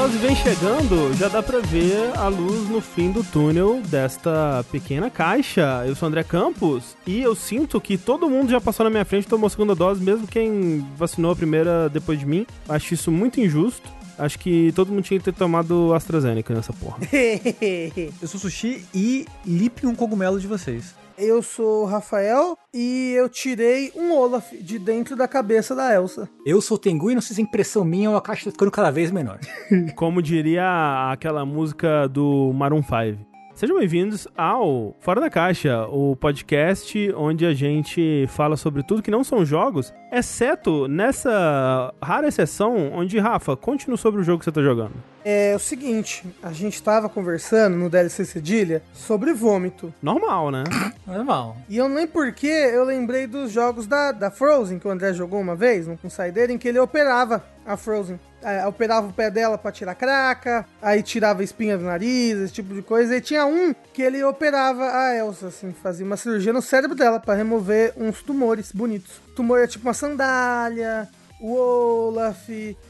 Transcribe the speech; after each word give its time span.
Dose 0.00 0.16
vem 0.16 0.34
chegando, 0.34 1.12
já 1.18 1.28
dá 1.28 1.42
pra 1.42 1.58
ver 1.58 2.16
a 2.16 2.26
luz 2.26 2.70
no 2.70 2.80
fim 2.80 3.12
do 3.12 3.22
túnel 3.22 3.82
desta 3.82 4.64
pequena 4.72 5.10
caixa. 5.10 5.84
Eu 5.86 5.94
sou 5.94 6.08
André 6.08 6.24
Campos 6.24 6.96
e 7.06 7.20
eu 7.20 7.34
sinto 7.34 7.78
que 7.78 7.98
todo 7.98 8.30
mundo 8.30 8.50
já 8.50 8.58
passou 8.62 8.84
na 8.84 8.88
minha 8.88 9.04
frente 9.04 9.28
tomou 9.28 9.46
a 9.46 9.50
segunda 9.50 9.74
dose, 9.74 10.02
mesmo 10.02 10.26
quem 10.26 10.86
vacinou 10.96 11.32
a 11.32 11.36
primeira 11.36 11.90
depois 11.90 12.18
de 12.18 12.24
mim. 12.24 12.46
Acho 12.66 12.94
isso 12.94 13.10
muito 13.10 13.42
injusto. 13.42 13.90
Acho 14.18 14.38
que 14.38 14.72
todo 14.72 14.90
mundo 14.90 15.04
tinha 15.04 15.20
que 15.20 15.24
ter 15.24 15.34
tomado 15.34 15.92
AstraZeneca 15.92 16.54
nessa 16.54 16.72
porra. 16.72 16.96
Eu 18.22 18.26
sou 18.26 18.40
Sushi 18.40 18.86
e 18.94 19.26
lipe 19.44 19.86
um 19.86 19.94
cogumelo 19.94 20.40
de 20.40 20.46
vocês. 20.46 20.94
Eu 21.22 21.42
sou 21.42 21.82
o 21.82 21.84
Rafael 21.84 22.56
e 22.72 23.12
eu 23.14 23.28
tirei 23.28 23.92
um 23.94 24.10
Olaf 24.10 24.52
de 24.54 24.78
dentro 24.78 25.14
da 25.14 25.28
cabeça 25.28 25.74
da 25.74 25.92
Elsa. 25.94 26.26
Eu 26.46 26.62
sou 26.62 26.76
o 26.76 26.80
Tengu 26.80 27.10
e 27.10 27.14
não 27.14 27.20
sei 27.20 27.34
se 27.34 27.42
é 27.42 27.44
impressão 27.44 27.84
minha 27.84 28.08
ou 28.08 28.16
a 28.16 28.22
caixa 28.22 28.46
tá 28.46 28.50
ficando 28.50 28.70
cada 28.70 28.90
vez 28.90 29.10
menor. 29.10 29.38
Como 29.96 30.22
diria 30.22 31.10
aquela 31.12 31.44
música 31.44 32.08
do 32.08 32.50
Maroon 32.54 32.82
5. 32.82 33.29
Sejam 33.60 33.76
bem-vindos 33.76 34.26
ao 34.34 34.96
Fora 35.00 35.20
da 35.20 35.28
Caixa, 35.28 35.86
o 35.88 36.16
podcast 36.16 37.12
onde 37.14 37.44
a 37.44 37.52
gente 37.52 38.26
fala 38.30 38.56
sobre 38.56 38.82
tudo 38.82 39.02
que 39.02 39.10
não 39.10 39.22
são 39.22 39.44
jogos, 39.44 39.92
exceto 40.10 40.88
nessa 40.88 41.92
rara 42.02 42.26
exceção 42.26 42.90
onde, 42.90 43.18
Rafa, 43.18 43.54
conte-nos 43.58 44.00
sobre 44.00 44.22
o 44.22 44.24
jogo 44.24 44.38
que 44.38 44.46
você 44.46 44.50
tá 44.50 44.62
jogando. 44.62 44.94
É 45.22 45.54
o 45.54 45.58
seguinte, 45.58 46.24
a 46.42 46.54
gente 46.54 46.82
tava 46.82 47.06
conversando 47.10 47.76
no 47.76 47.90
DLC 47.90 48.24
Cedilha 48.24 48.82
sobre 48.94 49.34
vômito. 49.34 49.92
Normal, 50.00 50.50
né? 50.50 50.64
Normal. 51.06 51.58
E 51.68 51.76
eu 51.76 51.86
nem 51.86 52.06
porque 52.06 52.46
eu 52.46 52.82
lembrei 52.84 53.26
dos 53.26 53.52
jogos 53.52 53.86
da, 53.86 54.10
da 54.10 54.30
Frozen 54.30 54.78
que 54.78 54.88
o 54.88 54.90
André 54.90 55.12
jogou 55.12 55.38
uma 55.38 55.54
vez, 55.54 55.86
no 55.86 55.98
saideira, 56.08 56.50
em 56.50 56.56
que 56.56 56.66
ele 56.66 56.78
operava 56.78 57.44
a 57.66 57.76
Frozen. 57.76 58.18
É, 58.42 58.66
operava 58.66 59.06
o 59.06 59.12
pé 59.12 59.30
dela 59.30 59.58
pra 59.58 59.70
tirar 59.70 59.94
craca, 59.94 60.66
aí 60.80 61.02
tirava 61.02 61.44
espinha 61.44 61.76
do 61.76 61.84
nariz, 61.84 62.38
esse 62.38 62.52
tipo 62.54 62.74
de 62.74 62.82
coisa. 62.82 63.16
E 63.16 63.20
tinha 63.20 63.44
um 63.44 63.74
que 63.92 64.02
ele 64.02 64.22
operava 64.24 64.84
a 64.84 65.14
Elsa, 65.14 65.48
assim, 65.48 65.72
fazia 65.72 66.06
uma 66.06 66.16
cirurgia 66.16 66.52
no 66.52 66.62
cérebro 66.62 66.96
dela 66.96 67.20
para 67.20 67.34
remover 67.34 67.92
uns 67.96 68.22
tumores 68.22 68.72
bonitos. 68.72 69.20
tumor 69.36 69.60
é 69.60 69.66
tipo 69.66 69.86
uma 69.86 69.94
sandália, 69.94 71.08
o 71.40 71.54
Olaf, 71.54 72.48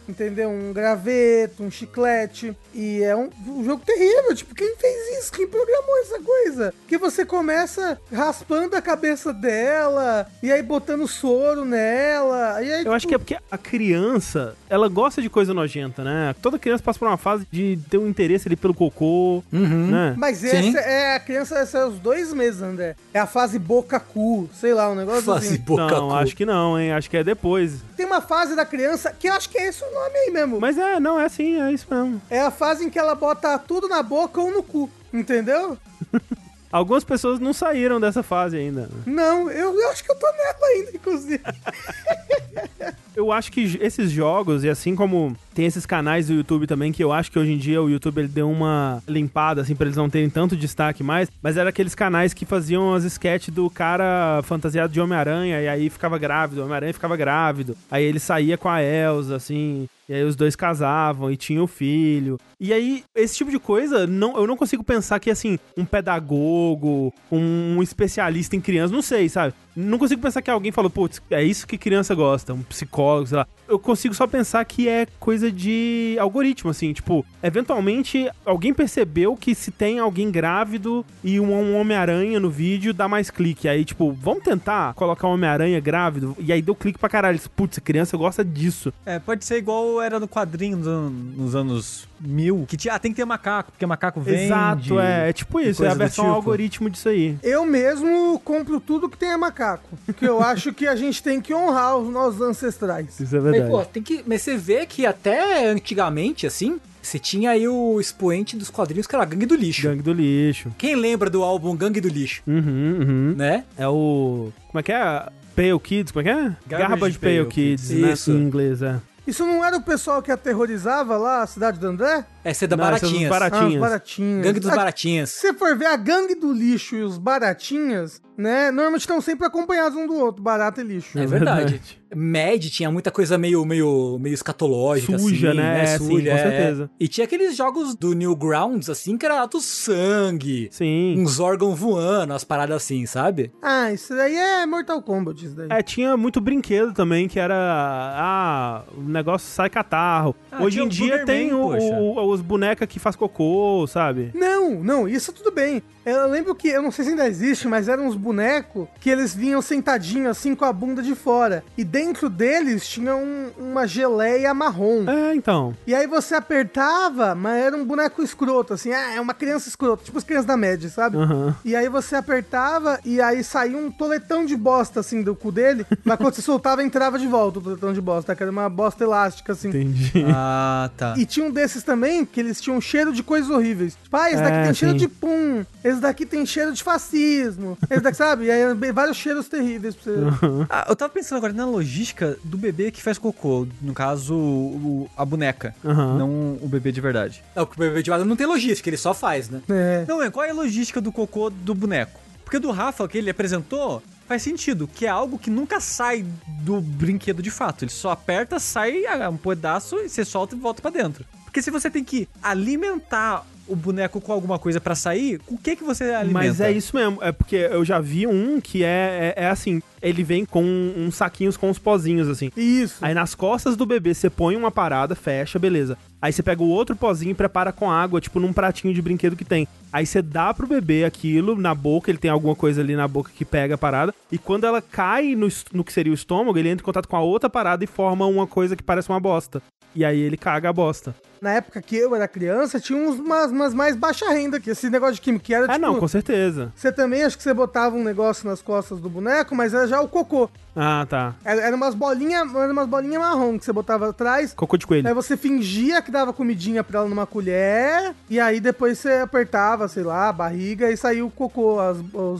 entendeu? 0.08 0.50
Um 0.50 0.72
graveto, 0.72 1.62
um 1.62 1.70
chiclete. 1.70 2.56
E 2.74 3.02
é 3.02 3.14
um, 3.16 3.30
um, 3.46 3.64
jogo 3.64 3.82
terrível. 3.84 4.34
Tipo, 4.34 4.54
quem 4.54 4.76
fez 4.76 5.18
isso? 5.18 5.32
Quem 5.32 5.46
programou 5.46 5.98
essa 6.00 6.20
coisa? 6.20 6.74
Que 6.86 6.98
você 6.98 7.24
começa 7.24 7.98
raspando 8.12 8.76
a 8.76 8.82
cabeça 8.82 9.32
dela 9.32 10.26
e 10.42 10.50
aí 10.50 10.62
botando 10.62 11.06
soro 11.06 11.64
nela. 11.64 12.62
E 12.62 12.72
aí, 12.72 12.72
Eu 12.72 12.78
tipo... 12.78 12.92
acho 12.92 13.08
que 13.08 13.14
é 13.14 13.18
porque 13.18 13.38
a 13.50 13.58
criança, 13.58 14.56
ela 14.68 14.88
gosta 14.88 15.22
de 15.22 15.30
coisa 15.30 15.54
nojenta, 15.54 16.02
né? 16.02 16.34
Toda 16.42 16.58
criança 16.58 16.82
passa 16.82 16.98
por 16.98 17.08
uma 17.08 17.16
fase 17.16 17.46
de 17.50 17.78
ter 17.88 17.98
um 17.98 18.08
interesse 18.08 18.48
ali 18.48 18.56
pelo 18.56 18.74
cocô, 18.74 19.42
uhum. 19.52 19.86
né? 19.86 20.14
Mas 20.16 20.42
essa 20.44 20.78
é 20.80 21.16
a 21.16 21.20
criança, 21.20 21.58
essa 21.58 21.78
é 21.78 21.86
os 21.86 21.98
dois 21.98 22.32
meses, 22.32 22.62
André. 22.62 22.96
É 23.14 23.20
a 23.20 23.26
fase 23.26 23.58
boca-cu, 23.58 24.48
sei 24.52 24.74
lá, 24.74 24.90
um 24.90 24.94
negócio 24.94 25.22
fase 25.22 25.54
assim. 25.54 25.58
Boca 25.58 25.86
não, 25.90 26.14
acho 26.14 26.34
que 26.34 26.46
não, 26.46 26.78
hein? 26.78 26.92
Acho 26.92 27.08
que 27.08 27.16
é 27.16 27.24
depois. 27.24 27.80
Tem 27.96 28.06
uma 28.06 28.20
fase 28.20 28.39
da 28.48 28.64
criança 28.64 29.14
que 29.18 29.28
eu 29.28 29.32
acho 29.34 29.48
que 29.48 29.58
é 29.58 29.68
esse 29.68 29.82
o 29.84 29.90
nome 29.92 30.16
aí 30.16 30.30
mesmo. 30.30 30.60
Mas 30.60 30.76
é, 30.78 30.98
não, 30.98 31.18
é 31.18 31.24
assim, 31.24 31.60
é 31.60 31.72
isso 31.72 31.86
mesmo. 31.90 32.20
É 32.28 32.40
a 32.40 32.50
fase 32.50 32.84
em 32.84 32.90
que 32.90 32.98
ela 32.98 33.14
bota 33.14 33.58
tudo 33.58 33.88
na 33.88 34.02
boca 34.02 34.40
ou 34.40 34.50
no 34.50 34.62
cu, 34.62 34.90
entendeu? 35.12 35.78
Algumas 36.72 37.02
pessoas 37.02 37.40
não 37.40 37.52
saíram 37.52 38.00
dessa 38.00 38.22
fase 38.22 38.56
ainda. 38.56 38.88
Não, 39.04 39.50
eu, 39.50 39.78
eu 39.78 39.90
acho 39.90 40.04
que 40.04 40.12
eu 40.12 40.16
tô 40.16 40.26
nela 40.26 40.66
ainda, 40.72 40.90
inclusive. 40.94 41.42
eu 43.16 43.32
acho 43.32 43.50
que 43.50 43.78
esses 43.80 44.10
jogos, 44.10 44.62
e 44.62 44.68
assim 44.68 44.94
como 44.94 45.36
tem 45.52 45.66
esses 45.66 45.84
canais 45.84 46.28
do 46.28 46.34
YouTube 46.34 46.66
também, 46.66 46.92
que 46.92 47.02
eu 47.02 47.12
acho 47.12 47.30
que 47.30 47.38
hoje 47.38 47.52
em 47.52 47.58
dia 47.58 47.82
o 47.82 47.90
YouTube 47.90 48.18
ele 48.18 48.28
deu 48.28 48.48
uma 48.48 49.02
limpada, 49.08 49.62
assim, 49.62 49.74
pra 49.74 49.86
eles 49.86 49.96
não 49.96 50.08
terem 50.08 50.30
tanto 50.30 50.56
destaque 50.56 51.02
mais, 51.02 51.28
mas 51.42 51.56
era 51.56 51.70
aqueles 51.70 51.94
canais 51.94 52.32
que 52.32 52.46
faziam 52.46 52.94
as 52.94 53.04
sketches 53.04 53.52
do 53.52 53.68
cara 53.68 54.40
fantasiado 54.44 54.92
de 54.92 55.00
Homem-Aranha, 55.00 55.60
e 55.60 55.68
aí 55.68 55.90
ficava 55.90 56.18
grávido, 56.18 56.60
o 56.60 56.64
Homem-Aranha 56.64 56.94
ficava 56.94 57.16
grávido, 57.16 57.76
aí 57.90 58.04
ele 58.04 58.20
saía 58.20 58.56
com 58.56 58.68
a 58.68 58.80
Elsa, 58.82 59.36
assim, 59.36 59.88
e 60.10 60.12
aí 60.12 60.24
os 60.24 60.34
dois 60.34 60.56
casavam 60.56 61.30
e 61.30 61.36
tinham 61.36 61.68
filho. 61.68 62.36
E 62.58 62.72
aí, 62.72 63.04
esse 63.14 63.36
tipo 63.36 63.48
de 63.48 63.60
coisa, 63.60 64.08
não, 64.08 64.36
eu 64.36 64.44
não 64.44 64.56
consigo 64.56 64.82
pensar 64.82 65.20
que, 65.20 65.30
assim, 65.30 65.56
um 65.76 65.84
pedagogo, 65.84 67.14
um 67.30 67.80
especialista 67.80 68.56
em 68.56 68.60
crianças, 68.60 68.90
não 68.90 69.02
sei, 69.02 69.28
sabe? 69.28 69.54
Não 69.74 69.98
consigo 69.98 70.20
pensar 70.20 70.42
que 70.42 70.50
alguém 70.50 70.72
falou, 70.72 70.90
putz, 70.90 71.22
é 71.30 71.42
isso 71.42 71.66
que 71.66 71.78
criança 71.78 72.14
gosta, 72.14 72.52
um 72.52 72.62
psicólogo, 72.62 73.26
sei 73.26 73.38
lá. 73.38 73.46
Eu 73.68 73.78
consigo 73.78 74.14
só 74.14 74.26
pensar 74.26 74.64
que 74.64 74.88
é 74.88 75.06
coisa 75.18 75.50
de 75.50 76.16
algoritmo, 76.18 76.70
assim, 76.70 76.92
tipo, 76.92 77.24
eventualmente 77.42 78.28
alguém 78.44 78.74
percebeu 78.74 79.36
que 79.36 79.54
se 79.54 79.70
tem 79.70 79.98
alguém 79.98 80.30
grávido 80.30 81.04
e 81.22 81.38
um, 81.38 81.52
um 81.52 81.76
Homem-Aranha 81.76 82.40
no 82.40 82.50
vídeo, 82.50 82.92
dá 82.92 83.06
mais 83.08 83.30
clique. 83.30 83.68
Aí, 83.68 83.84
tipo, 83.84 84.12
vamos 84.12 84.42
tentar 84.42 84.94
colocar 84.94 85.28
um 85.28 85.32
Homem-Aranha 85.32 85.78
grávido? 85.80 86.36
E 86.38 86.52
aí 86.52 86.60
deu 86.60 86.74
clique 86.74 86.98
pra 86.98 87.08
caralho. 87.08 87.40
Putz, 87.54 87.78
a 87.78 87.80
criança 87.80 88.16
gosta 88.16 88.44
disso. 88.44 88.92
É, 89.06 89.18
pode 89.18 89.44
ser 89.44 89.56
igual 89.58 90.00
era 90.00 90.18
no 90.18 90.28
quadrinho 90.28 90.76
nos 90.76 91.54
anos 91.54 92.08
mil, 92.20 92.66
que 92.68 92.76
tinha, 92.76 92.94
ah, 92.94 92.98
tem 92.98 93.10
que 93.10 93.16
ter 93.16 93.24
macaco, 93.24 93.72
porque 93.72 93.86
macaco 93.86 94.20
vende. 94.20 94.44
Exato, 94.44 95.00
é, 95.00 95.30
é 95.30 95.32
tipo 95.32 95.58
isso, 95.60 95.84
é 95.84 95.88
a 95.88 95.94
versão 95.94 96.26
tipo. 96.26 96.36
algoritmo 96.36 96.90
disso 96.90 97.08
aí. 97.08 97.36
Eu 97.42 97.64
mesmo 97.64 98.38
compro 98.44 98.78
tudo 98.78 99.08
que 99.08 99.16
tenha 99.16 99.38
macaco, 99.38 99.59
porque 100.06 100.26
eu 100.26 100.42
acho 100.42 100.72
que 100.72 100.86
a 100.86 100.96
gente 100.96 101.22
tem 101.22 101.40
que 101.40 101.54
honrar 101.54 101.96
os 101.96 102.08
nossos 102.12 102.40
ancestrais. 102.40 103.18
Isso 103.20 103.36
é 103.36 103.40
verdade. 103.40 103.64
Mas, 103.64 103.70
pô, 103.70 103.84
tem 103.84 104.02
que, 104.02 104.24
mas 104.26 104.42
você 104.42 104.56
vê 104.56 104.86
que 104.86 105.06
até 105.06 105.66
antigamente, 105.68 106.46
assim, 106.46 106.80
você 107.02 107.18
tinha 107.18 107.50
aí 107.50 107.66
o 107.66 108.00
expoente 108.00 108.56
dos 108.56 108.70
quadrinhos 108.70 109.06
que 109.06 109.14
era 109.14 109.24
Gangue 109.24 109.46
do 109.46 109.54
Lixo. 109.54 109.82
Gangue 109.82 110.02
do 110.02 110.12
Lixo. 110.12 110.72
Quem 110.76 110.94
lembra 110.94 111.30
do 111.30 111.42
álbum 111.42 111.74
Gangue 111.76 112.00
do 112.00 112.08
Lixo? 112.08 112.42
Uhum, 112.46 112.98
uhum. 113.00 113.34
Né? 113.36 113.64
É 113.76 113.88
o... 113.88 114.52
Como 114.68 114.80
é 114.80 114.82
que 114.82 114.92
é? 114.92 115.28
Pale 115.56 115.78
Kids, 115.80 116.12
como 116.12 116.20
é 116.20 116.24
que 116.24 116.30
é? 116.30 116.56
Garbage, 116.66 116.88
Garbage 116.88 117.18
Pale, 117.18 117.38
Pale 117.38 117.48
Kids, 117.48 117.88
Kids, 117.88 118.02
né? 118.02 118.12
Isso. 118.12 118.30
Em 118.30 118.36
inglês, 118.36 118.82
é. 118.82 119.00
Isso 119.26 119.46
não 119.46 119.64
era 119.64 119.76
o 119.76 119.82
pessoal 119.82 120.22
que 120.22 120.32
aterrorizava 120.32 121.16
lá 121.16 121.42
a 121.42 121.46
cidade 121.46 121.78
do 121.78 121.86
André? 121.86 122.24
Essa 122.42 122.64
é 122.64 122.68
da 122.68 122.76
Baratinhas. 122.76 123.30
Baratinhas. 123.30 123.76
Ah, 123.76 123.80
baratinhas. 123.80 124.44
Gangue 124.44 124.60
dos 124.60 124.70
Baratinhas. 124.70 125.30
Se 125.30 125.40
você 125.40 125.54
for 125.54 125.76
ver 125.76 125.86
a 125.86 125.96
Gangue 125.96 126.34
do 126.34 126.52
Lixo 126.52 126.96
e 126.96 127.02
os 127.02 127.18
Baratinhas, 127.18 128.20
né? 128.40 128.70
Normalmente 128.70 129.02
estão 129.02 129.20
sempre 129.20 129.46
acompanhados 129.46 129.96
um 129.96 130.06
do 130.06 130.14
outro, 130.14 130.42
barata 130.42 130.80
e 130.80 130.84
lixo. 130.84 131.18
É, 131.18 131.26
verdade. 131.26 131.80
Mad 132.14 132.64
tinha 132.70 132.90
muita 132.90 133.10
coisa 133.10 133.38
meio, 133.38 133.64
meio, 133.64 134.18
meio 134.18 134.34
escatológica, 134.34 135.16
Suja, 135.16 135.50
assim, 135.50 135.56
né? 135.56 135.74
né? 135.74 135.82
É, 135.82 135.98
Suja, 135.98 136.08
sim, 136.08 136.30
com 136.30 136.36
certeza. 136.36 136.84
É. 136.84 137.04
E 137.04 137.08
tinha 137.08 137.24
aqueles 137.24 137.56
jogos 137.56 137.94
do 137.94 138.14
Newgrounds, 138.14 138.90
assim, 138.90 139.16
que 139.16 139.24
era 139.24 139.40
alto 139.40 139.60
sangue. 139.60 140.68
Sim. 140.72 141.14
Uns 141.18 141.38
órgãos 141.38 141.78
voando, 141.78 142.32
umas 142.32 142.42
paradas 142.42 142.76
assim, 142.78 143.06
sabe? 143.06 143.52
Ah, 143.62 143.92
isso 143.92 144.14
daí 144.14 144.34
é 144.34 144.66
Mortal 144.66 145.00
Kombat, 145.02 145.44
isso 145.44 145.54
daí. 145.54 145.68
É, 145.70 145.82
tinha 145.82 146.16
muito 146.16 146.40
brinquedo 146.40 146.92
também, 146.92 147.28
que 147.28 147.38
era... 147.38 147.54
Ah, 147.56 148.82
o 148.96 149.02
negócio 149.02 149.48
sai 149.48 149.70
catarro. 149.70 150.34
Ah, 150.50 150.62
Hoje 150.64 150.80
em 150.80 150.88
dia 150.88 151.24
tem 151.24 151.52
o, 151.52 151.76
o, 151.76 152.30
os 152.30 152.40
bonecas 152.40 152.88
que 152.88 152.98
faz 152.98 153.14
cocô, 153.14 153.86
sabe? 153.86 154.32
Não, 154.34 154.82
não, 154.82 155.08
isso 155.08 155.32
tudo 155.32 155.52
bem. 155.52 155.80
Eu 156.04 156.28
lembro 156.28 156.54
que, 156.54 156.68
eu 156.68 156.82
não 156.82 156.90
sei 156.90 157.04
se 157.04 157.10
ainda 157.10 157.28
existe, 157.28 157.68
mas 157.68 157.88
eram 157.88 158.06
uns 158.06 158.16
bonecos 158.16 158.88
que 159.00 159.10
eles 159.10 159.34
vinham 159.34 159.60
sentadinhos 159.60 160.30
assim 160.30 160.54
com 160.54 160.64
a 160.64 160.72
bunda 160.72 161.02
de 161.02 161.14
fora. 161.14 161.62
E 161.76 161.84
dentro 161.84 162.28
deles 162.28 162.88
tinha 162.88 163.14
um, 163.14 163.50
uma 163.58 163.86
geleia 163.86 164.52
marrom. 164.54 165.08
É, 165.08 165.34
então. 165.34 165.74
E 165.86 165.94
aí 165.94 166.06
você 166.06 166.34
apertava, 166.34 167.34
mas 167.34 167.62
era 167.62 167.76
um 167.76 167.84
boneco 167.84 168.22
escroto, 168.22 168.74
assim, 168.74 168.92
ah, 168.92 169.14
é 169.14 169.20
uma 169.20 169.34
criança 169.34 169.68
escrota, 169.68 170.04
tipo 170.04 170.16
as 170.18 170.24
crianças 170.24 170.46
da 170.46 170.56
média, 170.56 170.88
sabe? 170.88 171.16
Uhum. 171.16 171.54
E 171.64 171.76
aí 171.76 171.88
você 171.88 172.16
apertava 172.16 172.98
e 173.04 173.20
aí 173.20 173.44
saía 173.44 173.76
um 173.76 173.90
toletão 173.90 174.44
de 174.44 174.56
bosta, 174.56 175.00
assim, 175.00 175.22
do 175.22 175.34
cu 175.34 175.52
dele, 175.52 175.86
mas 176.04 176.16
quando 176.16 176.34
você 176.34 176.42
soltava, 176.42 176.82
entrava 176.82 177.18
de 177.18 177.26
volta 177.26 177.58
o 177.58 177.62
toletão 177.62 177.92
de 177.92 178.00
bosta, 178.00 178.34
que 178.34 178.42
era 178.42 178.50
uma 178.50 178.68
bosta 178.68 179.04
elástica, 179.04 179.52
assim. 179.52 179.68
Entendi. 179.68 180.24
Ah, 180.34 180.90
tá. 180.96 181.14
E 181.16 181.26
tinha 181.26 181.46
um 181.46 181.50
desses 181.50 181.82
também 181.82 182.24
que 182.24 182.40
eles 182.40 182.60
tinham 182.60 182.80
cheiro 182.80 183.12
de 183.12 183.22
coisas 183.22 183.50
horríveis. 183.50 183.96
Tipo, 184.02 184.16
ah, 184.16 184.30
esse 184.30 184.42
daqui 184.42 184.56
é, 184.56 184.64
tem 184.64 184.74
cheiro 184.74 184.94
de 184.96 185.08
pum, 185.08 185.64
esse 185.84 185.99
daqui 186.00 186.26
tem 186.26 186.44
cheiro 186.44 186.72
de 186.72 186.82
fascismo, 186.82 187.78
esse 187.88 188.00
daqui, 188.00 188.16
sabe? 188.16 188.44
E 188.46 188.50
aí 188.50 188.92
vários 188.92 189.16
cheiros 189.16 189.48
terríveis 189.48 189.94
pra 189.94 190.12
você. 190.12 190.18
Uhum. 190.18 190.66
Ah, 190.68 190.86
eu 190.88 190.96
tava 190.96 191.12
pensando 191.12 191.38
agora 191.38 191.52
na 191.52 191.66
logística 191.66 192.36
do 192.42 192.56
bebê 192.56 192.90
que 192.90 193.02
faz 193.02 193.18
cocô, 193.18 193.66
no 193.80 193.92
caso, 193.92 194.34
o, 194.34 195.10
a 195.16 195.24
boneca, 195.24 195.74
uhum. 195.84 196.18
não 196.18 196.58
o 196.60 196.68
bebê 196.68 196.92
de 196.92 197.00
verdade. 197.00 197.42
Não, 197.54 197.66
porque 197.66 197.80
o 197.80 197.86
bebê 197.86 198.02
de 198.02 198.10
verdade 198.10 198.28
não 198.28 198.36
tem 198.36 198.46
logística, 198.46 198.88
ele 198.88 198.96
só 198.96 199.14
faz, 199.14 199.48
né? 199.48 199.60
É. 199.68 200.04
Não, 200.08 200.22
é, 200.22 200.30
qual 200.30 200.44
é 200.44 200.50
a 200.50 200.54
logística 200.54 201.00
do 201.00 201.12
cocô 201.12 201.50
do 201.50 201.74
boneco? 201.74 202.20
Porque 202.44 202.58
do 202.58 202.70
Rafa, 202.70 203.06
que 203.06 203.16
ele 203.16 203.30
apresentou, 203.30 204.02
faz 204.26 204.42
sentido, 204.42 204.88
que 204.88 205.06
é 205.06 205.08
algo 205.08 205.38
que 205.38 205.50
nunca 205.50 205.80
sai 205.80 206.24
do 206.62 206.80
brinquedo 206.80 207.42
de 207.42 207.50
fato. 207.50 207.84
Ele 207.84 207.92
só 207.92 208.10
aperta, 208.10 208.58
sai 208.58 209.02
um 209.28 209.36
pedaço 209.36 209.96
e 209.96 210.08
você 210.08 210.24
solta 210.24 210.54
e 210.54 210.58
volta 210.58 210.82
para 210.82 210.90
dentro. 210.90 211.24
Porque 211.44 211.60
se 211.60 211.70
você 211.70 211.90
tem 211.90 212.04
que 212.04 212.28
alimentar 212.40 213.44
o 213.70 213.76
boneco 213.76 214.20
com 214.20 214.32
alguma 214.32 214.58
coisa 214.58 214.80
pra 214.80 214.94
sair, 214.94 215.40
o 215.46 215.56
que 215.56 215.76
que 215.76 215.84
você 215.84 216.04
alimenta? 216.04 216.32
Mas 216.32 216.60
é 216.60 216.72
isso 216.72 216.94
mesmo, 216.96 217.18
é 217.22 217.30
porque 217.30 217.56
eu 217.56 217.84
já 217.84 218.00
vi 218.00 218.26
um 218.26 218.60
que 218.60 218.82
é, 218.82 219.34
é, 219.36 219.44
é 219.44 219.46
assim, 219.48 219.80
ele 220.02 220.22
vem 220.22 220.44
com 220.44 220.62
uns 220.62 221.14
saquinhos 221.14 221.56
com 221.56 221.70
uns 221.70 221.78
pozinhos, 221.78 222.28
assim. 222.28 222.50
Isso. 222.56 222.96
Aí 223.00 223.14
nas 223.14 223.34
costas 223.34 223.76
do 223.76 223.86
bebê 223.86 224.12
você 224.12 224.28
põe 224.28 224.56
uma 224.56 224.70
parada, 224.70 225.14
fecha, 225.14 225.58
beleza. 225.58 225.96
Aí 226.20 226.32
você 226.32 226.42
pega 226.42 226.62
o 226.62 226.68
outro 226.68 226.94
pozinho 226.96 227.30
e 227.30 227.34
prepara 227.34 227.72
com 227.72 227.90
água, 227.90 228.20
tipo 228.20 228.40
num 228.40 228.52
pratinho 228.52 228.92
de 228.92 229.00
brinquedo 229.00 229.36
que 229.36 229.44
tem. 229.44 229.66
Aí 229.92 230.04
você 230.04 230.20
dá 230.20 230.52
pro 230.52 230.66
bebê 230.66 231.04
aquilo 231.04 231.56
na 231.56 231.74
boca, 231.74 232.10
ele 232.10 232.18
tem 232.18 232.30
alguma 232.30 232.54
coisa 232.54 232.80
ali 232.80 232.94
na 232.94 233.08
boca 233.08 233.30
que 233.34 233.44
pega 233.44 233.74
a 233.74 233.78
parada. 233.78 234.14
E 234.30 234.36
quando 234.36 234.64
ela 234.64 234.82
cai 234.82 235.34
no, 235.34 235.48
no 235.72 235.84
que 235.84 235.92
seria 235.92 236.12
o 236.12 236.14
estômago, 236.14 236.58
ele 236.58 236.68
entra 236.68 236.82
em 236.82 236.84
contato 236.84 237.08
com 237.08 237.16
a 237.16 237.20
outra 237.20 237.48
parada 237.48 237.84
e 237.84 237.86
forma 237.86 238.26
uma 238.26 238.46
coisa 238.46 238.76
que 238.76 238.82
parece 238.82 239.08
uma 239.08 239.20
bosta. 239.20 239.62
E 239.94 240.04
aí 240.04 240.18
ele 240.18 240.36
caga 240.36 240.68
a 240.68 240.72
bosta. 240.72 241.14
Na 241.40 241.52
época 241.52 241.80
que 241.80 241.96
eu 241.96 242.14
era 242.14 242.28
criança, 242.28 242.78
tinha 242.78 242.98
uns, 242.98 243.18
umas, 243.18 243.50
umas 243.50 243.72
mais 243.72 243.96
baixa 243.96 244.28
renda, 244.30 244.60
que 244.60 244.70
esse 244.70 244.90
negócio 244.90 245.14
de 245.14 245.22
química 245.22 245.44
que 245.46 245.54
era 245.54 245.64
Ah, 245.64 245.68
tipo... 245.74 245.80
não, 245.80 245.98
com 245.98 246.06
certeza. 246.06 246.70
Você 246.76 246.92
também, 246.92 247.22
acho 247.24 247.36
que 247.38 247.42
você 247.42 247.54
botava 247.54 247.96
um 247.96 248.04
negócio 248.04 248.46
nas 248.46 248.60
costas 248.60 249.00
do 249.00 249.08
boneco, 249.08 249.54
mas 249.54 249.72
era 249.72 249.86
já 249.86 250.00
o 250.02 250.08
cocô. 250.08 250.50
Ah, 250.76 251.06
tá. 251.08 251.34
Era, 251.42 251.60
era 251.62 251.74
umas 251.76 251.94
bolinhas 251.94 252.54
era 252.54 252.70
umas 252.72 252.86
bolinha 252.86 253.18
marrom 253.18 253.58
que 253.58 253.64
você 253.64 253.72
botava 253.72 254.10
atrás. 254.10 254.52
Cocô 254.52 254.76
de 254.76 254.86
coelho. 254.86 255.08
Aí 255.08 255.14
você 255.14 255.34
fingia 255.36 256.02
que 256.02 256.10
dava 256.10 256.32
comidinha 256.32 256.84
pra 256.84 257.00
ela 257.00 257.08
numa 257.08 257.26
colher, 257.26 258.14
e 258.28 258.38
aí 258.38 258.60
depois 258.60 258.98
você 258.98 259.12
apertava, 259.14 259.88
sei 259.88 260.02
lá, 260.02 260.28
a 260.28 260.32
barriga 260.34 260.90
e 260.90 260.96
saiu 260.96 261.26
o 261.26 261.30
cocô, 261.30 261.80
as, 261.80 261.96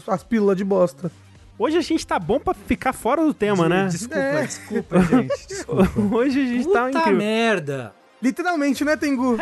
as 0.07 0.23
pílulas 0.23 0.57
de 0.59 0.65
bosta. 0.65 1.11
Hoje 1.59 1.77
a 1.79 1.83
gente 1.83 2.07
tá 2.07 2.19
bom 2.19 2.39
pra 2.39 2.53
ficar 2.55 2.93
fora 2.93 3.25
do 3.25 3.33
tema, 3.35 3.69
né? 3.69 3.87
Desculpa, 3.91 4.19
É. 4.19 4.43
desculpa, 4.43 5.01
gente. 5.03 5.47
Desculpa. 5.49 5.89
Hoje 6.17 6.41
a 6.43 6.47
gente 6.47 6.69
tá 6.73 6.85
Puta 6.87 6.99
incrível. 6.99 7.19
merda. 7.19 7.93
Literalmente, 8.23 8.85
né, 8.85 8.97
Tengu? 8.97 9.39